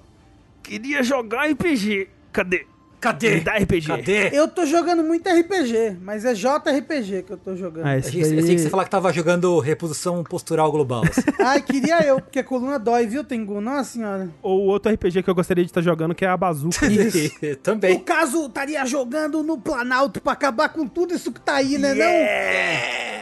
queria 0.65 1.03
jogar 1.03 1.49
RPG. 1.51 2.07
Cadê? 2.31 2.65
Cadê? 2.99 3.35
Me 3.35 3.41
dá 3.41 3.53
RPG. 3.57 3.87
Cadê? 3.87 4.29
Eu 4.35 4.47
tô 4.47 4.65
jogando 4.65 5.03
muito 5.03 5.29
RPG, 5.29 5.97
mas 6.01 6.25
é 6.25 6.33
JRPG 6.33 7.21
que 7.23 7.31
eu 7.33 7.37
tô 7.37 7.55
jogando. 7.55 7.85
Ah, 7.85 7.93
Eu 7.95 7.99
esse 7.99 8.19
eu 8.19 8.39
achei 8.39 8.55
que 8.55 8.61
você 8.63 8.69
falar 8.69 8.83
que 8.85 8.89
tava 8.89 9.13
jogando 9.13 9.59
reposição 9.59 10.23
postural 10.23 10.71
global. 10.71 11.03
assim. 11.07 11.21
Ai, 11.39 11.61
queria 11.61 11.99
eu, 12.03 12.19
porque 12.19 12.39
a 12.39 12.43
coluna 12.43 12.79
dói, 12.79 13.05
viu, 13.05 13.23
Tengu? 13.23 13.61
Nossa 13.61 13.91
senhora. 13.93 14.29
Ou 14.41 14.61
outro 14.61 14.91
RPG 14.91 15.21
que 15.21 15.29
eu 15.29 15.35
gostaria 15.35 15.63
de 15.63 15.69
estar 15.69 15.81
jogando, 15.81 16.15
que 16.15 16.25
é 16.25 16.27
a 16.27 16.35
Bazooka. 16.35 16.89
No 16.89 17.55
Também. 17.61 17.99
caso, 17.99 18.47
estaria 18.47 18.83
jogando 18.87 19.43
no 19.43 19.57
Planalto 19.59 20.19
pra 20.19 20.33
acabar 20.33 20.69
com 20.69 20.87
tudo 20.87 21.13
isso 21.13 21.31
que 21.31 21.39
tá 21.41 21.55
aí, 21.57 21.77
né? 21.77 21.93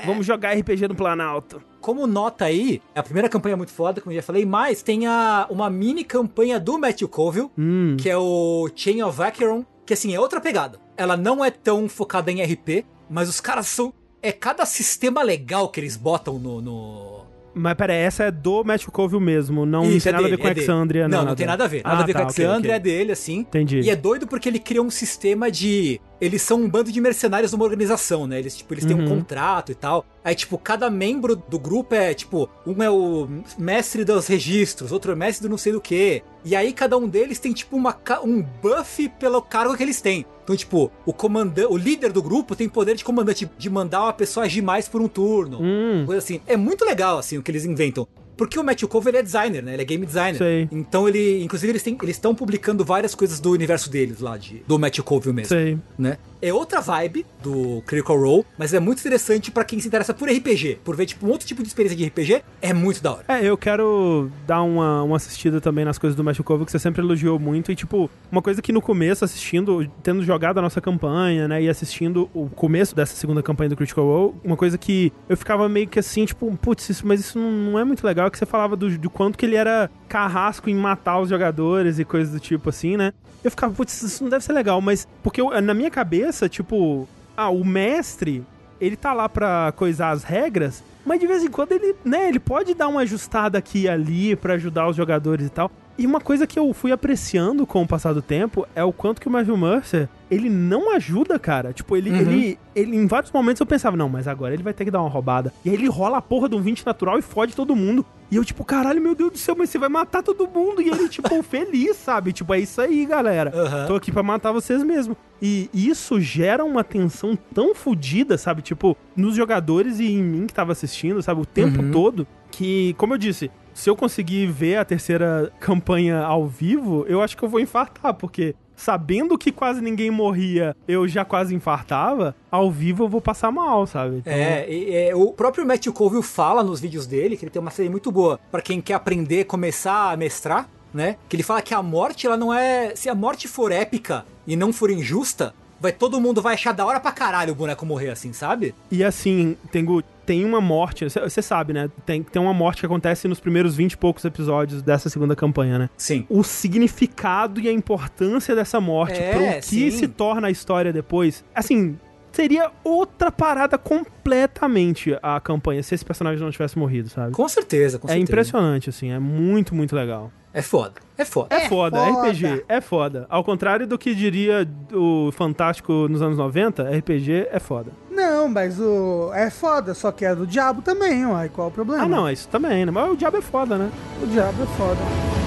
Vamos 0.05 0.25
jogar 0.25 0.53
RPG 0.57 0.87
no 0.87 0.95
Planalto. 0.95 1.61
Como 1.84 2.07
nota 2.07 2.45
aí, 2.45 2.81
a 2.95 3.03
primeira 3.03 3.27
campanha 3.27 3.53
é 3.53 3.55
muito 3.57 3.73
foda, 3.73 3.99
como 3.99 4.14
eu 4.14 4.15
já 4.15 4.23
falei, 4.23 4.45
mas 4.45 4.81
tem 4.81 5.05
a, 5.05 5.45
uma 5.49 5.69
mini 5.69 6.05
campanha 6.05 6.57
do 6.57 6.80
Matthew 6.80 7.10
Colville, 7.10 7.49
Hum. 7.57 7.97
que 7.99 8.10
é 8.10 8.18
o 8.18 8.69
Chain 8.73 9.03
of 9.03 9.22
Acheron, 9.22 9.65
que 9.85 9.93
assim, 9.93 10.15
é 10.15 10.19
outra 10.19 10.39
pegada. 10.39 10.80
Ela 10.95 11.18
não 11.18 11.43
é 11.43 11.51
tão 11.51 11.89
focada 11.89 12.31
em 12.31 12.41
RP, 12.41 12.85
mas 13.10 13.27
os 13.27 13.41
caras 13.41 13.68
são... 13.68 13.93
É 14.22 14.31
cada 14.31 14.65
sistema 14.65 15.22
legal 15.22 15.68
que 15.68 15.77
eles 15.81 15.97
botam 15.97 16.39
no... 16.39 16.61
no... 16.61 17.23
Mas 17.55 17.73
pera, 17.76 17.93
essa 17.93 18.23
é 18.23 18.31
do 18.31 18.64
Matthew 18.64 18.89
Colville 18.91 19.22
mesmo, 19.22 19.64
não 19.65 19.84
Isso, 19.84 20.05
tem 20.05 20.10
é 20.10 20.14
nada 20.14 20.26
a 20.26 20.30
ver 20.30 20.38
dele, 20.38 20.41
com 20.41 20.47
é 20.47 20.53
dele. 20.55 20.65
Exandria, 20.65 21.07
Não, 21.07 21.18
nada. 21.19 21.30
não 21.30 21.35
tem 21.35 21.45
nada 21.45 21.64
a 21.65 21.68
ver. 21.68 21.84
Nada 21.84 21.97
Ah, 21.97 22.01
a 22.01 22.05
ver 22.05 22.14
tá, 22.14 22.19
com 22.19 22.26
Alexandria, 22.26 22.72
ok. 22.72 22.72
é 22.72 22.80
dele, 22.80 23.11
assim. 23.11 23.39
Entendi. 23.39 23.81
E 23.81 23.89
é 23.91 23.95
doido 23.95 24.26
porque 24.26 24.49
ele 24.49 24.57
cria 24.57 24.81
um 24.81 24.89
sistema 24.89 25.51
de. 25.51 26.01
Eles 26.23 26.41
são 26.41 26.61
um 26.61 26.69
bando 26.69 26.91
de 26.91 27.01
mercenários 27.01 27.51
numa 27.51 27.65
organização, 27.65 28.25
né? 28.25 28.39
Eles, 28.39 28.55
tipo, 28.55 28.73
eles 28.73 28.85
têm 28.85 28.95
um 28.95 28.99
Uhum. 29.01 29.07
contrato 29.19 29.71
e 29.71 29.75
tal. 29.75 30.05
Aí, 30.23 30.33
tipo, 30.33 30.57
cada 30.57 30.89
membro 30.89 31.35
do 31.35 31.59
grupo 31.59 31.93
é, 31.93 32.13
tipo, 32.13 32.49
um 32.65 32.81
é 32.81 32.89
o 32.89 33.27
mestre 33.57 34.05
dos 34.05 34.25
registros, 34.27 34.91
outro 34.93 35.11
é 35.11 35.15
mestre 35.15 35.45
do 35.45 35.49
não 35.51 35.57
sei 35.57 35.73
do 35.73 35.81
que. 35.81 36.23
E 36.45 36.55
aí, 36.55 36.71
cada 36.71 36.97
um 36.97 37.07
deles 37.07 37.39
tem, 37.39 37.51
tipo, 37.51 37.75
uma, 37.75 37.97
um 38.23 38.41
buff 38.41 39.09
pelo 39.19 39.41
cargo 39.41 39.75
que 39.75 39.83
eles 39.83 39.99
têm. 39.99 40.25
Então, 40.43 40.55
tipo, 40.55 40.89
o 41.05 41.11
comandante, 41.13 41.67
o 41.71 41.77
líder 41.77 42.11
do 42.11 42.21
grupo 42.23 42.55
tem 42.55 42.67
poder 42.69 42.95
de 42.95 43.03
comandante 43.03 43.49
de 43.57 43.69
mandar 43.69 44.03
uma 44.03 44.13
pessoa 44.13 44.45
agir 44.45 44.61
mais 44.61 44.87
por 44.87 45.01
um 45.01 45.07
turno. 45.07 45.59
Hum, 45.61 46.03
Coisa 46.05 46.19
assim. 46.19 46.39
É 46.47 46.55
muito 46.55 46.85
legal, 46.85 47.17
assim, 47.17 47.37
o 47.37 47.43
que 47.43 47.51
eles 47.51 47.65
inventam. 47.65 48.07
Porque 48.38 48.57
o 48.60 48.64
Matthew 48.64 48.88
Cove, 48.88 49.10
ele 49.10 49.18
é 49.18 49.23
designer, 49.23 49.64
né? 49.64 49.73
Ele 49.73 49.81
é 49.81 49.85
game 49.85 50.05
designer. 50.05 50.38
Sei. 50.38 50.68
Então 50.72 51.07
ele, 51.07 51.43
inclusive, 51.43 51.72
eles 51.72 51.84
têm- 51.84 51.97
eles 52.01 52.15
estão 52.15 52.34
publicando 52.34 52.84
várias 52.84 53.14
coisas 53.14 53.39
do 53.39 53.51
universo 53.51 53.89
deles 53.89 54.19
lá, 54.19 54.38
de, 54.38 54.64
do 54.68 54.80
Matthew 54.80 55.03
Cove 55.03 55.31
mesmo, 55.31 55.49
sei. 55.49 55.77
né? 55.97 56.18
É 56.41 56.53
outra 56.53 56.81
vibe 56.81 57.26
do 57.41 57.81
Critical 57.88 58.19
Role, 58.19 58.45
mas 58.57 58.73
é 58.73 58.80
muito 58.80 58.99
interessante 58.99 59.49
pra 59.49 59.64
quem 59.64 59.80
se 59.80 59.88
interessa 59.88 60.14
por 60.14 60.30
RPG, 60.30 60.80
por 60.84 60.93
ver, 60.93 61.05
tipo, 61.05 61.26
um 61.26 61.30
outro 61.30 61.47
tipo 61.47 61.61
de 61.61 61.69
experiência 61.69 61.95
de 61.97 62.05
RPG, 62.05 62.43
é 62.61 62.73
muito 62.73 63.01
da 63.01 63.14
hora. 63.14 63.23
É, 63.30 63.45
eu 63.45 63.55
quero 63.55 64.30
dar 64.45 64.61
uma, 64.61 65.03
uma 65.03 65.15
assistida 65.15 65.61
também 65.61 65.85
nas 65.85 65.97
coisas 65.97 66.18
do 66.18 66.23
Matthew 66.23 66.43
Cove, 66.43 66.65
que 66.65 66.72
você 66.72 66.80
sempre 66.80 67.01
elogiou 67.01 67.39
muito. 67.39 67.72
E, 67.72 67.76
tipo, 67.76 68.10
uma 68.30 68.41
coisa 68.41 68.61
que 68.61 68.73
no 68.73 68.81
começo, 68.81 69.23
assistindo, 69.23 69.89
tendo 70.03 70.22
jogado 70.23 70.57
a 70.57 70.61
nossa 70.61 70.81
campanha, 70.81 71.47
né, 71.47 71.61
e 71.64 71.69
assistindo 71.69 72.30
o 72.34 72.49
começo 72.49 72.93
dessa 72.93 73.15
segunda 73.15 73.41
campanha 73.41 73.69
do 73.69 73.77
Critical 73.77 74.03
Role, 74.05 74.34
uma 74.43 74.57
coisa 74.57 74.77
que 74.77 75.14
eu 75.30 75.38
ficava 75.38 75.69
meio 75.69 75.88
que 75.88 75.97
assim, 75.99 76.26
tipo, 76.26 76.53
putz, 76.57 76.89
isso, 76.89 77.07
mas 77.07 77.22
isso 77.22 77.39
não 77.39 77.80
é 77.80 77.85
muito 77.85 78.05
legal, 78.05 78.22
que 78.31 78.37
você 78.37 78.45
falava 78.45 78.75
do, 78.75 78.97
do 78.97 79.09
quanto 79.09 79.37
que 79.37 79.45
ele 79.45 79.55
era 79.55 79.89
carrasco 80.07 80.69
em 80.69 80.75
matar 80.75 81.19
os 81.19 81.29
jogadores 81.29 81.99
e 81.99 82.05
coisas 82.05 82.33
do 82.33 82.39
tipo 82.39 82.69
assim, 82.69 82.97
né? 82.97 83.13
Eu 83.43 83.49
ficava, 83.51 83.73
putz, 83.73 84.01
isso 84.01 84.23
não 84.23 84.29
deve 84.29 84.43
ser 84.43 84.53
legal, 84.53 84.79
mas 84.81 85.07
porque 85.21 85.41
eu- 85.41 85.59
na 85.61 85.73
minha 85.73 85.91
cabeça, 85.91 86.47
tipo, 86.47 87.07
ah, 87.35 87.49
o 87.49 87.63
mestre, 87.65 88.43
ele 88.79 88.95
tá 88.95 89.11
lá 89.13 89.27
pra 89.27 89.73
coisar 89.75 90.11
as 90.11 90.23
regras, 90.23 90.83
mas 91.05 91.19
de 91.19 91.27
vez 91.27 91.43
em 91.43 91.49
quando 91.49 91.73
ele, 91.73 91.95
né, 92.05 92.29
ele 92.29 92.39
pode 92.39 92.73
dar 92.73 92.87
uma 92.87 93.01
ajustada 93.01 93.57
aqui 93.57 93.81
e 93.81 93.89
ali 93.89 94.35
pra 94.35 94.53
ajudar 94.53 94.87
os 94.87 94.95
jogadores 94.95 95.47
e 95.47 95.49
tal. 95.49 95.69
E 95.97 96.07
uma 96.07 96.19
coisa 96.21 96.47
que 96.47 96.57
eu 96.57 96.73
fui 96.73 96.91
apreciando 96.91 97.67
com 97.67 97.83
o 97.83 97.87
passar 97.87 98.13
do 98.13 98.21
tempo 98.21 98.65
é 98.75 98.83
o 98.83 98.91
quanto 98.91 99.21
que 99.21 99.27
o 99.27 99.31
Matthew 99.31 99.55
Mercer, 99.57 100.09
ele 100.34 100.49
não 100.49 100.93
ajuda, 100.95 101.38
cara. 101.39 101.72
Tipo, 101.73 101.95
ele, 101.95 102.10
ele, 102.14 102.60
ele, 102.76 102.95
em 102.95 103.07
vários 103.07 103.31
momentos 103.31 103.60
eu 103.60 103.65
pensava, 103.65 103.95
não, 103.95 104.10
mas 104.10 104.27
agora 104.27 104.53
ele 104.53 104.64
vai 104.64 104.73
ter 104.73 104.85
que 104.85 104.91
dar 104.91 105.01
uma 105.01 105.10
roubada. 105.10 105.53
E 105.64 105.69
aí 105.69 105.76
ele 105.76 105.88
rola 105.88 106.18
a 106.18 106.22
porra 106.22 106.49
de 106.49 106.55
um 106.55 106.61
20 106.61 106.85
natural 106.85 107.18
e 107.18 107.22
fode 107.22 107.55
todo 107.55 107.76
mundo. 107.76 108.05
E 108.31 108.35
eu, 108.35 108.43
tipo, 108.43 108.64
caralho, 108.65 108.99
meu 109.01 109.14
Deus 109.14 109.31
do 109.31 109.38
céu, 109.38 109.55
mas 109.57 109.69
você 109.69 109.77
vai 109.77 109.89
matar 109.89 110.23
todo 110.23 110.47
mundo. 110.47 110.81
E 110.81 110.89
ele, 110.89 111.07
tipo, 111.07 111.41
feliz, 111.43 111.95
sabe? 111.97 112.34
Tipo, 112.34 112.53
é 112.53 112.60
isso 112.60 112.81
aí, 112.81 113.05
galera. 113.05 113.51
Aham. 113.53 113.85
Tô 113.88 113.95
aqui 113.95 114.11
pra 114.11 114.23
matar 114.23 114.51
vocês 114.51 114.84
mesmo. 114.84 115.15
E 115.41 115.69
isso 115.73 116.19
gera 116.19 116.64
uma 116.65 116.84
tensão 116.84 117.38
tão 117.53 117.76
fodida, 117.76 118.38
sabe? 118.38 118.61
Tipo, 118.61 118.97
nos 119.15 119.35
jogadores 119.35 119.99
e 119.99 120.05
em 120.07 120.23
mim 120.23 120.47
que 120.47 120.53
tava 120.53 120.72
assistindo, 120.72 121.22
sabe? 121.22 121.41
O 121.41 121.45
tempo 121.45 121.81
Uhum. 121.81 121.91
todo. 121.91 122.27
Que, 122.49 122.93
como 122.99 123.14
eu 123.15 123.18
disse, 123.18 123.49
se 123.73 123.89
eu 123.89 123.95
conseguir 123.95 124.45
ver 124.45 124.77
a 124.77 124.85
terceira 124.85 125.51
campanha 125.60 126.19
ao 126.19 126.47
vivo, 126.47 127.03
eu 127.07 127.19
acho 127.22 127.35
que 127.35 127.43
eu 127.43 127.49
vou 127.49 127.60
infartar, 127.60 128.14
porque 128.14 128.53
sabendo 128.75 129.37
que 129.37 129.51
quase 129.51 129.81
ninguém 129.81 130.11
morria, 130.11 130.75
eu 130.87 131.07
já 131.07 131.23
quase 131.23 131.53
infartava, 131.55 132.35
ao 132.51 132.71
vivo 132.71 133.03
eu 133.03 133.09
vou 133.09 133.21
passar 133.21 133.51
mal, 133.51 133.85
sabe? 133.87 134.17
Então, 134.17 134.33
É, 134.33 135.09
é, 135.09 135.15
o 135.15 135.31
próprio 135.31 135.65
Matthew 135.65 135.93
Colville 135.93 136.23
fala 136.23 136.63
nos 136.63 136.79
vídeos 136.79 137.05
dele 137.07 137.37
que 137.37 137.45
ele 137.45 137.51
tem 137.51 137.61
uma 137.61 137.71
série 137.71 137.89
muito 137.89 138.11
boa 138.11 138.39
pra 138.51 138.61
quem 138.61 138.81
quer 138.81 138.95
aprender, 138.95 139.45
começar 139.45 140.11
a 140.11 140.17
mestrar, 140.17 140.69
né? 140.93 141.17
Que 141.27 141.35
ele 141.35 141.43
fala 141.43 141.61
que 141.61 141.73
a 141.73 141.81
morte, 141.81 142.27
ela 142.27 142.37
não 142.37 142.53
é. 142.53 142.95
Se 142.95 143.09
a 143.09 143.15
morte 143.15 143.47
for 143.47 143.71
épica 143.71 144.25
e 144.45 144.55
não 144.55 144.71
for 144.71 144.91
injusta, 144.91 145.53
vai 145.84 145.91
todo 145.91 146.19
mundo 146.22 146.41
vai 146.41 146.53
achar 146.53 146.72
da 146.72 146.85
hora 146.85 146.97
pra 146.99 147.11
caralho 147.11 147.51
o 147.51 147.55
boneco 147.55 147.85
morrer 147.85 148.10
assim, 148.10 148.31
sabe? 148.31 148.73
E 148.89 149.03
assim, 149.03 149.57
Tengu, 149.69 150.01
tem 150.26 150.45
uma 150.45 150.61
morte, 150.61 151.05
você 151.05 151.41
sabe, 151.41 151.73
né? 151.73 151.89
Tem, 152.05 152.23
tem 152.23 152.41
uma 152.41 152.53
morte 152.53 152.80
que 152.80 152.85
acontece 152.85 153.27
nos 153.27 153.41
primeiros 153.41 153.76
20 153.76 153.91
e 153.91 153.97
poucos 153.97 154.23
episódios 154.23 154.81
dessa 154.81 155.10
segunda 155.10 155.35
campanha, 155.35 155.77
né? 155.77 155.89
Sim. 155.97 156.26
o 156.30 156.41
significado 156.41 157.60
e 157.60 157.68
a 157.68 157.72
importância 157.72 158.55
dessa 158.55 158.80
morte 158.80 159.19
É, 159.19 159.31
pro 159.31 159.43
que 159.60 159.61
sim. 159.61 159.91
se 159.91 160.07
torna 160.07 160.47
a 160.47 160.51
história 160.51 160.93
depois. 160.93 161.43
Assim, 161.53 161.99
seria 162.31 162.72
outra 162.84 163.30
parada 163.30 163.77
completamente 163.77 165.18
a 165.22 165.39
campanha 165.39 165.84
se 165.84 165.93
esse 165.93 166.05
personagem 166.05 166.41
não 166.43 166.51
tivesse 166.51 166.80
morrido, 166.80 167.10
sabe? 167.10 167.34
Com 167.34 167.47
certeza, 167.49 167.99
com 167.99 168.07
é 168.07 168.11
certeza. 168.11 168.31
impressionante, 168.31 168.89
assim, 168.89 169.11
é 169.11 169.19
muito, 169.19 169.76
muito 169.76 169.95
legal. 169.95 170.31
É 170.53 170.61
foda. 170.61 170.93
É 171.17 171.25
foda. 171.25 171.47
É, 171.55 171.65
É 171.65 171.69
foda, 171.69 171.97
foda. 171.97 172.30
RPG 172.30 172.65
é 172.69 172.80
foda. 172.81 173.25
Ao 173.30 173.43
contrário 173.43 173.88
do 173.88 173.97
que 173.97 174.13
diria 174.13 174.67
o 174.93 175.31
Fantástico 175.31 176.07
nos 176.07 176.21
anos 176.21 176.38
90, 176.38 176.84
RPG 176.91 177.47
é 177.51 177.59
foda. 177.59 177.91
Não, 178.11 178.47
mas 178.47 178.80
o. 178.80 179.31
É 179.34 179.49
foda, 179.49 179.93
só 179.95 180.11
que 180.11 180.23
é 180.23 180.35
do 180.35 180.45
diabo 180.45 180.81
também, 180.84 181.25
uai. 181.25 181.49
Qual 181.49 181.69
o 181.69 181.71
problema? 181.71 182.03
Ah, 182.03 182.07
não, 182.07 182.27
é 182.27 182.34
isso 182.34 182.47
também, 182.47 182.85
né? 182.85 182.91
Mas 182.91 183.11
o 183.11 183.15
diabo 183.17 183.38
é 183.38 183.41
foda, 183.41 183.77
né? 183.77 183.89
O 184.21 184.27
diabo 184.27 184.61
é 184.61 184.65
foda. 184.77 185.42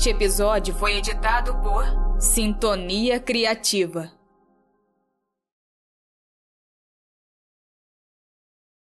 Este 0.00 0.12
episódio 0.12 0.74
foi 0.76 0.96
editado 0.96 1.54
por 1.56 1.84
Sintonia 2.18 3.20
Criativa. 3.20 4.10